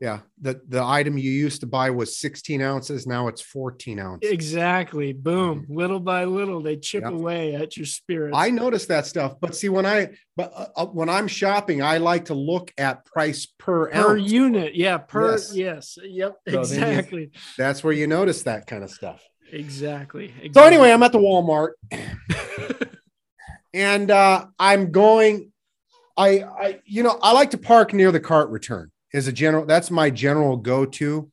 Yeah, 0.01 0.21
the 0.41 0.61
the 0.69 0.83
item 0.83 1.17
you 1.17 1.31
used 1.31 1.61
to 1.63 1.67
buy 1.67 1.89
was 1.91 2.19
16 2.19 2.61
ounces. 2.61 3.07
Now 3.07 3.29
it's 3.29 3.41
14 3.41 3.99
ounces. 3.99 4.31
Exactly. 4.31 5.13
Boom. 5.15 5.65
Little 5.71 6.01
by 6.01 6.25
little, 6.25 6.61
they 6.61 6.77
chip 6.77 7.03
Yep. 7.05 7.13
away 7.13 7.55
at 7.55 7.77
your 7.79 7.87
spirit. 7.87 8.35
I 8.35 8.51
noticed 8.51 8.89
that 8.89 9.07
stuff, 9.07 9.37
but 9.41 9.55
see 9.57 9.69
when 9.71 9.87
I 9.87 10.11
but 10.37 10.53
uh, 10.55 10.67
uh, 10.77 10.87
when 10.87 11.09
I'm 11.09 11.27
shopping, 11.29 11.83
I 11.83 11.97
like 11.97 12.27
to 12.27 12.35
look 12.35 12.73
at 12.77 13.07
price 13.07 13.47
per, 13.59 13.91
per 13.91 14.19
ounce. 14.19 14.31
unit. 14.31 14.75
Yeah. 14.75 14.99
Per 14.99 15.33
Yes. 15.33 15.55
yes. 15.55 15.99
Yep. 16.03 16.37
you- 16.47 16.59
exactly. 16.59 17.31
That's 17.57 17.83
where 17.83 17.95
you 17.95 18.07
notice 18.07 18.43
that 18.43 18.67
kind 18.67 18.85
of 18.85 18.91
stuff. 18.91 19.23
exactly. 19.51 20.35
So 20.53 20.63
anyway, 20.63 20.91
I'm 20.93 21.03
at 21.05 21.13
the 21.13 21.19
Walmart 21.19 21.71
and 23.75 24.11
uh, 24.11 24.47
I'm 24.59 24.91
going. 24.91 25.53
I, 26.19 26.29
I, 26.45 26.81
you 26.87 27.03
know, 27.03 27.19
I 27.23 27.33
like 27.33 27.51
to 27.51 27.59
park 27.59 27.93
near 27.93 28.11
the 28.11 28.21
cart 28.21 28.49
return. 28.49 28.91
Is 29.13 29.29
a 29.29 29.33
general. 29.33 29.67
That's 29.67 29.91
my 29.91 30.11
general 30.11 30.57
go-to. 30.57 31.31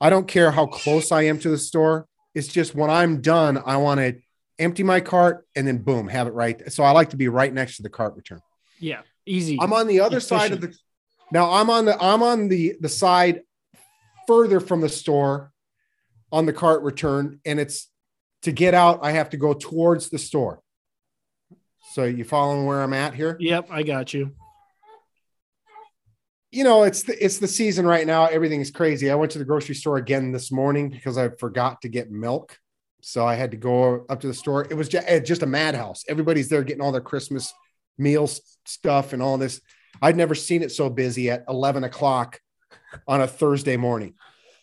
I 0.00 0.10
don't 0.10 0.26
care 0.26 0.50
how 0.50 0.66
close 0.66 1.12
I 1.12 1.22
am 1.22 1.38
to 1.40 1.50
the 1.50 1.58
store. 1.58 2.06
It's 2.34 2.48
just 2.48 2.74
when 2.74 2.90
I'm 2.90 3.20
done, 3.20 3.62
I 3.64 3.76
want 3.76 4.00
to 4.00 4.16
empty 4.58 4.82
my 4.82 5.00
cart 5.00 5.46
and 5.56 5.66
then 5.66 5.78
boom, 5.78 6.06
have 6.08 6.26
it 6.26 6.34
right. 6.34 6.70
So 6.72 6.84
I 6.84 6.92
like 6.92 7.10
to 7.10 7.16
be 7.16 7.28
right 7.28 7.52
next 7.52 7.76
to 7.76 7.82
the 7.82 7.88
cart 7.88 8.14
return. 8.14 8.40
Yeah, 8.78 9.00
easy. 9.26 9.58
I'm 9.60 9.72
on 9.72 9.86
the 9.86 10.00
other 10.00 10.20
side 10.20 10.52
of 10.52 10.60
the 10.60 10.74
now 11.32 11.50
I'm 11.50 11.70
on 11.70 11.86
the 11.86 12.02
I'm 12.02 12.22
on 12.22 12.48
the 12.48 12.76
the 12.80 12.88
side 12.88 13.42
further 14.26 14.60
from 14.60 14.80
the 14.80 14.88
store 14.88 15.52
on 16.32 16.46
the 16.46 16.52
cart 16.52 16.82
return 16.82 17.40
and 17.44 17.58
it's 17.58 17.88
to 18.42 18.52
get 18.52 18.74
out 18.74 19.00
I 19.02 19.12
have 19.12 19.30
to 19.30 19.36
go 19.36 19.52
towards 19.52 20.10
the 20.10 20.18
store. 20.18 20.60
So 21.92 22.04
you 22.04 22.24
following 22.24 22.66
where 22.66 22.82
I'm 22.82 22.92
at 22.92 23.14
here? 23.14 23.36
Yep, 23.40 23.68
I 23.70 23.82
got 23.82 24.14
you. 24.14 24.32
You 26.50 26.64
know, 26.64 26.82
it's 26.82 27.04
the, 27.04 27.24
it's 27.24 27.38
the 27.38 27.46
season 27.46 27.86
right 27.86 28.06
now. 28.06 28.26
Everything's 28.26 28.70
crazy. 28.70 29.10
I 29.10 29.14
went 29.14 29.32
to 29.32 29.38
the 29.38 29.44
grocery 29.44 29.74
store 29.74 29.98
again 29.98 30.32
this 30.32 30.50
morning 30.50 30.90
because 30.90 31.16
I 31.16 31.28
forgot 31.28 31.82
to 31.82 31.88
get 31.88 32.10
milk. 32.10 32.58
So 33.02 33.26
I 33.26 33.34
had 33.34 33.52
to 33.52 33.56
go 33.56 34.04
up 34.08 34.20
to 34.20 34.26
the 34.26 34.34
store. 34.34 34.66
It 34.68 34.74
was 34.74 34.88
just, 34.88 35.06
just 35.24 35.42
a 35.42 35.46
madhouse. 35.46 36.04
Everybody's 36.08 36.48
there 36.48 36.64
getting 36.64 36.82
all 36.82 36.92
their 36.92 37.00
Christmas 37.00 37.54
meals 37.98 38.40
stuff 38.66 39.12
and 39.12 39.22
all 39.22 39.38
this. 39.38 39.60
I'd 40.02 40.16
never 40.16 40.34
seen 40.34 40.62
it 40.62 40.72
so 40.72 40.90
busy 40.90 41.30
at 41.30 41.44
11 41.48 41.84
o'clock 41.84 42.40
on 43.06 43.20
a 43.20 43.26
Thursday 43.26 43.76
morning. 43.76 44.14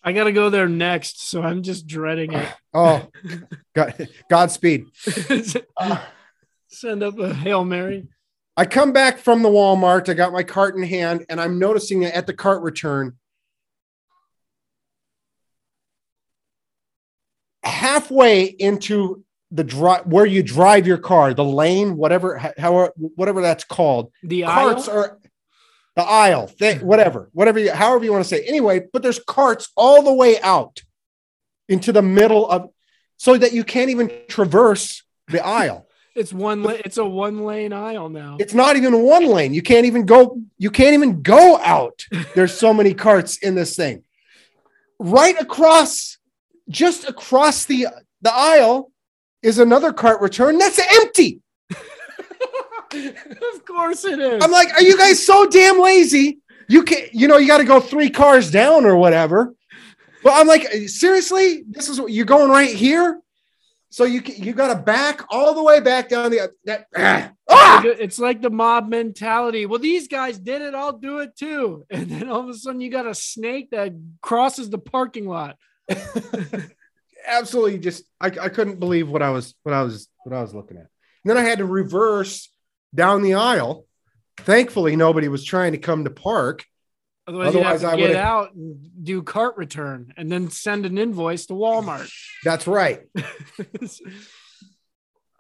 I 0.04 0.14
got 0.14 0.26
to 0.26 0.32
go 0.32 0.50
there 0.50 0.70
next. 0.70 1.28
So 1.28 1.42
I'm 1.42 1.64
just 1.64 1.88
dreading 1.88 2.34
it. 2.34 2.48
oh, 2.74 3.08
God, 3.74 4.08
Godspeed. 4.30 4.86
Uh, 5.76 6.02
Send 6.70 7.02
up 7.02 7.18
a 7.18 7.34
Hail 7.34 7.64
Mary. 7.64 8.08
I 8.58 8.66
come 8.66 8.92
back 8.92 9.20
from 9.20 9.44
the 9.44 9.50
Walmart. 9.50 10.10
I 10.10 10.16
got 10.16 10.34
my 10.34 10.42
cart 10.42 10.76
in 10.76 10.82
hand, 10.82 11.28
and 11.30 11.40
I'm 11.40 11.60
noticing 11.60 12.00
that 12.00 12.16
at 12.16 12.26
the 12.26 12.34
cart 12.34 12.64
return, 12.64 13.16
halfway 17.64 18.46
into 18.46 19.24
the 19.52 19.64
drive 19.64 20.08
where 20.08 20.26
you 20.26 20.42
drive 20.42 20.88
your 20.88 20.98
car, 20.98 21.36
the 21.36 21.44
lane, 21.44 21.96
whatever, 21.98 22.52
however, 22.58 22.92
whatever 22.98 23.42
that's 23.42 23.64
called. 23.64 24.12
The 24.24 24.42
carts 24.42 24.90
aisle? 24.90 24.98
are 24.98 25.20
the 25.96 26.04
aisle, 26.04 26.52
whatever, 26.82 27.30
whatever, 27.34 27.60
you, 27.60 27.72
however 27.72 28.06
you 28.06 28.12
want 28.12 28.24
to 28.24 28.30
say. 28.30 28.44
Anyway, 28.44 28.88
but 28.92 29.04
there's 29.04 29.20
carts 29.20 29.70
all 29.78 30.02
the 30.02 30.14
way 30.14 30.42
out 30.42 30.82
into 31.70 31.92
the 31.92 32.02
middle 32.02 32.50
of, 32.50 32.70
so 33.18 33.38
that 33.38 33.54
you 33.54 33.64
can't 33.64 33.92
even 33.92 34.12
traverse 34.28 35.04
the 35.28 35.46
aisle. 35.46 35.87
It's 36.18 36.34
one. 36.34 36.64
La- 36.64 36.72
it's 36.72 36.98
a 36.98 37.06
one 37.06 37.46
lane 37.46 37.72
aisle 37.72 38.10
now. 38.10 38.38
It's 38.40 38.56
not 38.56 38.76
even 38.76 39.04
one 39.04 39.28
lane. 39.28 39.54
You 39.54 39.62
can't 39.62 39.86
even 39.86 40.06
go. 40.06 40.42
You 40.58 40.72
can't 40.72 40.96
even 40.96 41.22
go 41.22 41.58
out. 41.60 42.06
There's 42.34 42.58
so 42.58 42.74
many 42.74 42.96
carts 42.96 43.38
in 43.38 43.54
this 43.54 43.76
thing. 43.76 44.04
Right 44.98 45.40
across, 45.40 46.18
just 46.70 47.08
across 47.08 47.66
the 47.66 47.88
the 48.24 48.34
aisle, 48.34 48.92
is 49.44 49.60
another 49.60 49.94
cart 49.94 50.20
return 50.22 50.58
that's 50.58 50.80
empty. 50.80 51.40
of 51.72 53.66
course 53.66 54.04
it 54.04 54.20
is. 54.20 54.44
I'm 54.44 54.52
like, 54.52 54.74
are 54.74 54.82
you 54.82 54.98
guys 54.98 55.24
so 55.24 55.46
damn 55.46 55.80
lazy? 55.80 56.40
You 56.68 56.84
can, 56.84 57.10
you 57.14 57.28
know, 57.28 57.38
you 57.38 57.48
got 57.48 57.60
to 57.60 57.64
go 57.64 57.80
three 57.80 58.10
cars 58.10 58.50
down 58.50 58.86
or 58.86 58.98
whatever. 58.98 59.54
But 60.24 60.34
I'm 60.34 60.48
like, 60.48 60.68
seriously, 60.88 61.64
this 61.70 61.90
is 61.90 62.02
what 62.02 62.12
you're 62.12 62.26
going 62.26 62.50
right 62.50 62.74
here. 62.74 63.22
So 63.98 64.04
you 64.04 64.22
you 64.28 64.54
got 64.54 64.72
to 64.72 64.80
back 64.80 65.26
all 65.32 65.56
the 65.56 65.64
way 65.64 65.80
back 65.80 66.08
down 66.08 66.30
the 66.30 66.52
that. 66.66 66.86
Ah! 67.50 67.82
It's 67.84 68.20
like 68.20 68.44
the 68.44 68.52
mob 68.52 68.90
mentality. 68.90 69.66
Well, 69.66 69.80
these 69.80 70.08
guys 70.08 70.38
did 70.38 70.62
it. 70.62 70.76
I'll 70.76 71.00
do 71.00 71.18
it 71.18 71.36
too. 71.36 71.84
And 71.90 72.08
then 72.08 72.30
all 72.30 72.42
of 72.42 72.50
a 72.50 72.54
sudden, 72.54 72.80
you 72.80 72.92
got 72.92 73.08
a 73.08 73.16
snake 73.16 73.72
that 73.72 73.94
crosses 74.22 74.70
the 74.70 74.78
parking 74.78 75.28
lot. 75.28 75.58
Absolutely, 77.28 77.80
just 77.80 78.04
I, 78.22 78.28
I 78.28 78.50
couldn't 78.50 78.80
believe 78.80 79.10
what 79.10 79.24
I 79.24 79.32
was 79.32 79.56
what 79.64 79.74
I 79.74 79.82
was 79.82 80.08
what 80.24 80.36
I 80.36 80.44
was 80.44 80.54
looking 80.54 80.78
at. 80.78 80.90
And 81.24 81.32
then 81.32 81.38
I 81.40 81.42
had 81.42 81.58
to 81.58 81.66
reverse 81.66 82.52
down 82.94 83.24
the 83.24 83.34
aisle. 83.34 83.88
Thankfully, 84.42 84.96
nobody 84.96 85.28
was 85.28 85.44
trying 85.44 85.72
to 85.72 85.80
come 85.80 86.04
to 86.04 86.12
park. 86.12 86.66
Otherwise, 87.28 87.50
Otherwise 87.50 87.82
you 87.82 87.88
have 87.90 87.98
to 87.98 88.04
I 88.04 88.08
get 88.08 88.16
out 88.16 88.54
and 88.54 88.90
do 89.04 89.22
cart 89.22 89.58
return 89.58 90.14
and 90.16 90.32
then 90.32 90.50
send 90.50 90.86
an 90.86 90.98
invoice 90.98 91.48
to 91.48 91.54
Walmart. 91.54 92.10
That's 92.44 92.68
right. 92.68 93.02
I 93.18 93.24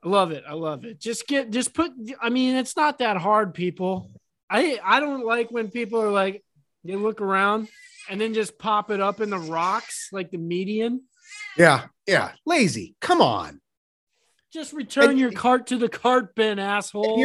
love 0.03 0.31
it. 0.31 0.43
I 0.47 0.53
love 0.53 0.83
it. 0.83 0.99
Just 0.99 1.27
get, 1.27 1.49
just 1.49 1.73
put. 1.73 1.93
I 2.21 2.29
mean, 2.29 2.55
it's 2.55 2.75
not 2.75 2.99
that 2.99 3.15
hard, 3.15 3.53
people. 3.53 4.11
I 4.49 4.79
I 4.83 4.99
don't 4.99 5.25
like 5.25 5.49
when 5.49 5.69
people 5.69 6.01
are 6.01 6.11
like, 6.11 6.43
they 6.83 6.95
look 6.95 7.21
around 7.21 7.69
and 8.09 8.19
then 8.19 8.33
just 8.33 8.59
pop 8.59 8.91
it 8.91 8.99
up 8.99 9.21
in 9.21 9.29
the 9.29 9.39
rocks 9.39 10.09
like 10.11 10.29
the 10.29 10.37
median. 10.37 11.03
Yeah, 11.57 11.85
yeah, 12.05 12.33
lazy. 12.45 12.95
Come 12.99 13.21
on. 13.21 13.61
Just 14.53 14.73
return 14.73 15.11
and, 15.11 15.19
your 15.19 15.31
cart 15.31 15.67
to 15.67 15.77
the 15.77 15.89
cart 15.89 16.35
bin, 16.35 16.59
asshole. 16.59 17.17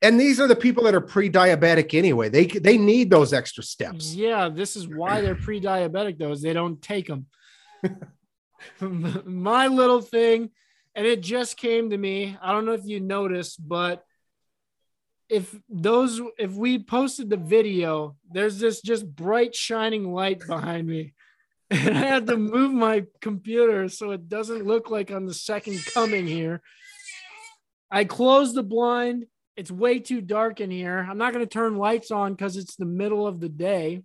And 0.00 0.18
these 0.18 0.38
are 0.38 0.46
the 0.46 0.56
people 0.56 0.84
that 0.84 0.94
are 0.94 1.00
pre-diabetic 1.00 1.92
anyway. 1.96 2.28
They 2.28 2.46
they 2.46 2.78
need 2.78 3.10
those 3.10 3.32
extra 3.32 3.64
steps. 3.64 4.14
Yeah, 4.14 4.48
this 4.48 4.76
is 4.76 4.86
why 4.86 5.20
they're 5.20 5.34
pre-diabetic 5.34 6.18
though, 6.18 6.32
is 6.32 6.40
they 6.40 6.52
don't 6.52 6.80
take 6.80 7.08
them. 7.08 7.26
My 8.80 9.66
little 9.66 10.00
thing, 10.00 10.50
and 10.94 11.06
it 11.06 11.20
just 11.20 11.56
came 11.56 11.90
to 11.90 11.98
me. 11.98 12.36
I 12.40 12.52
don't 12.52 12.64
know 12.64 12.72
if 12.72 12.86
you 12.86 13.00
noticed, 13.00 13.66
but 13.66 14.04
if 15.28 15.54
those 15.68 16.20
if 16.38 16.52
we 16.52 16.78
posted 16.78 17.28
the 17.28 17.36
video, 17.36 18.16
there's 18.30 18.60
this 18.60 18.80
just 18.80 19.04
bright 19.04 19.54
shining 19.54 20.12
light 20.12 20.46
behind 20.46 20.86
me. 20.86 21.14
And 21.70 21.98
I 21.98 22.06
had 22.06 22.26
to 22.28 22.38
move 22.38 22.72
my 22.72 23.04
computer 23.20 23.90
so 23.90 24.12
it 24.12 24.26
doesn't 24.26 24.64
look 24.64 24.88
like 24.88 25.10
I'm 25.10 25.26
the 25.26 25.34
second 25.34 25.84
coming 25.92 26.26
here. 26.26 26.62
I 27.90 28.04
closed 28.04 28.54
the 28.54 28.62
blind 28.62 29.26
it's 29.58 29.70
way 29.72 29.98
too 29.98 30.20
dark 30.20 30.60
in 30.60 30.70
here. 30.70 31.04
I'm 31.10 31.18
not 31.18 31.32
going 31.32 31.44
to 31.44 31.50
turn 31.50 31.76
lights 31.76 32.12
on 32.12 32.32
because 32.32 32.56
it's 32.56 32.76
the 32.76 32.84
middle 32.84 33.26
of 33.26 33.40
the 33.40 33.48
day. 33.48 34.04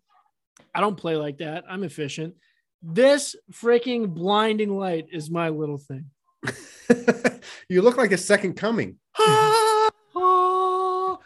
I 0.73 0.81
don't 0.81 0.97
play 0.97 1.15
like 1.15 1.37
that. 1.37 1.63
I'm 1.69 1.83
efficient. 1.83 2.33
This 2.81 3.35
freaking 3.51 4.11
blinding 4.11 4.75
light 4.75 5.05
is 5.11 5.29
my 5.29 5.49
little 5.49 5.77
thing. 5.77 6.09
you 7.69 7.83
look 7.83 7.97
like 7.97 8.11
a 8.11 8.17
second 8.17 8.55
coming. 8.55 8.97
or 10.15 11.19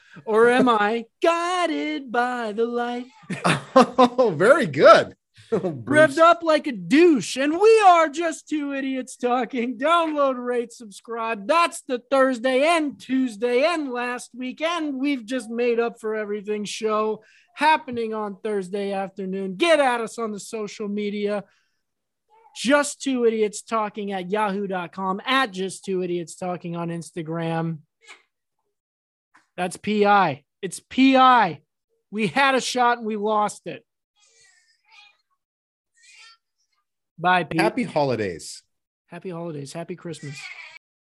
am 0.49 0.67
I 0.67 1.05
guided 1.23 2.11
by 2.11 2.51
the 2.51 2.65
light? 2.65 3.05
oh, 3.45 4.35
very 4.37 4.65
good. 4.65 5.15
Oh, 5.51 5.59
revved 5.59 6.17
up 6.17 6.43
like 6.43 6.67
a 6.67 6.73
douche. 6.73 7.37
And 7.37 7.53
we 7.53 7.81
are 7.85 8.09
just 8.09 8.49
two 8.49 8.73
idiots 8.73 9.15
talking. 9.15 9.77
Download, 9.77 10.35
rate, 10.37 10.73
subscribe. 10.73 11.47
That's 11.47 11.81
the 11.83 12.01
Thursday 12.11 12.67
and 12.67 12.99
Tuesday 12.99 13.63
and 13.63 13.89
last 13.89 14.31
weekend. 14.35 14.99
We've 14.99 15.25
just 15.25 15.49
made 15.49 15.79
up 15.79 16.01
for 16.01 16.15
everything 16.15 16.65
show 16.65 17.23
happening 17.55 18.13
on 18.13 18.37
Thursday 18.43 18.91
afternoon. 18.91 19.55
Get 19.55 19.79
at 19.79 20.01
us 20.01 20.19
on 20.19 20.33
the 20.33 20.39
social 20.39 20.89
media. 20.89 21.45
Just 22.57 23.01
two 23.01 23.25
idiots 23.25 23.61
talking 23.61 24.11
at 24.11 24.29
yahoo.com, 24.29 25.21
at 25.25 25.51
just 25.51 25.85
two 25.85 26.03
idiots 26.03 26.35
talking 26.35 26.75
on 26.75 26.89
Instagram. 26.89 27.79
That's 29.55 29.77
PI. 29.77 30.43
It's 30.61 30.81
PI. 30.81 31.61
We 32.11 32.27
had 32.27 32.55
a 32.55 32.61
shot 32.61 32.97
and 32.97 33.07
we 33.07 33.15
lost 33.15 33.65
it. 33.65 33.86
Bye, 37.17 37.43
Pete. 37.45 37.61
Happy 37.61 37.83
holidays. 37.83 38.63
Happy 39.07 39.29
holidays. 39.29 39.73
Happy 39.73 39.95
Christmas. 39.95 40.39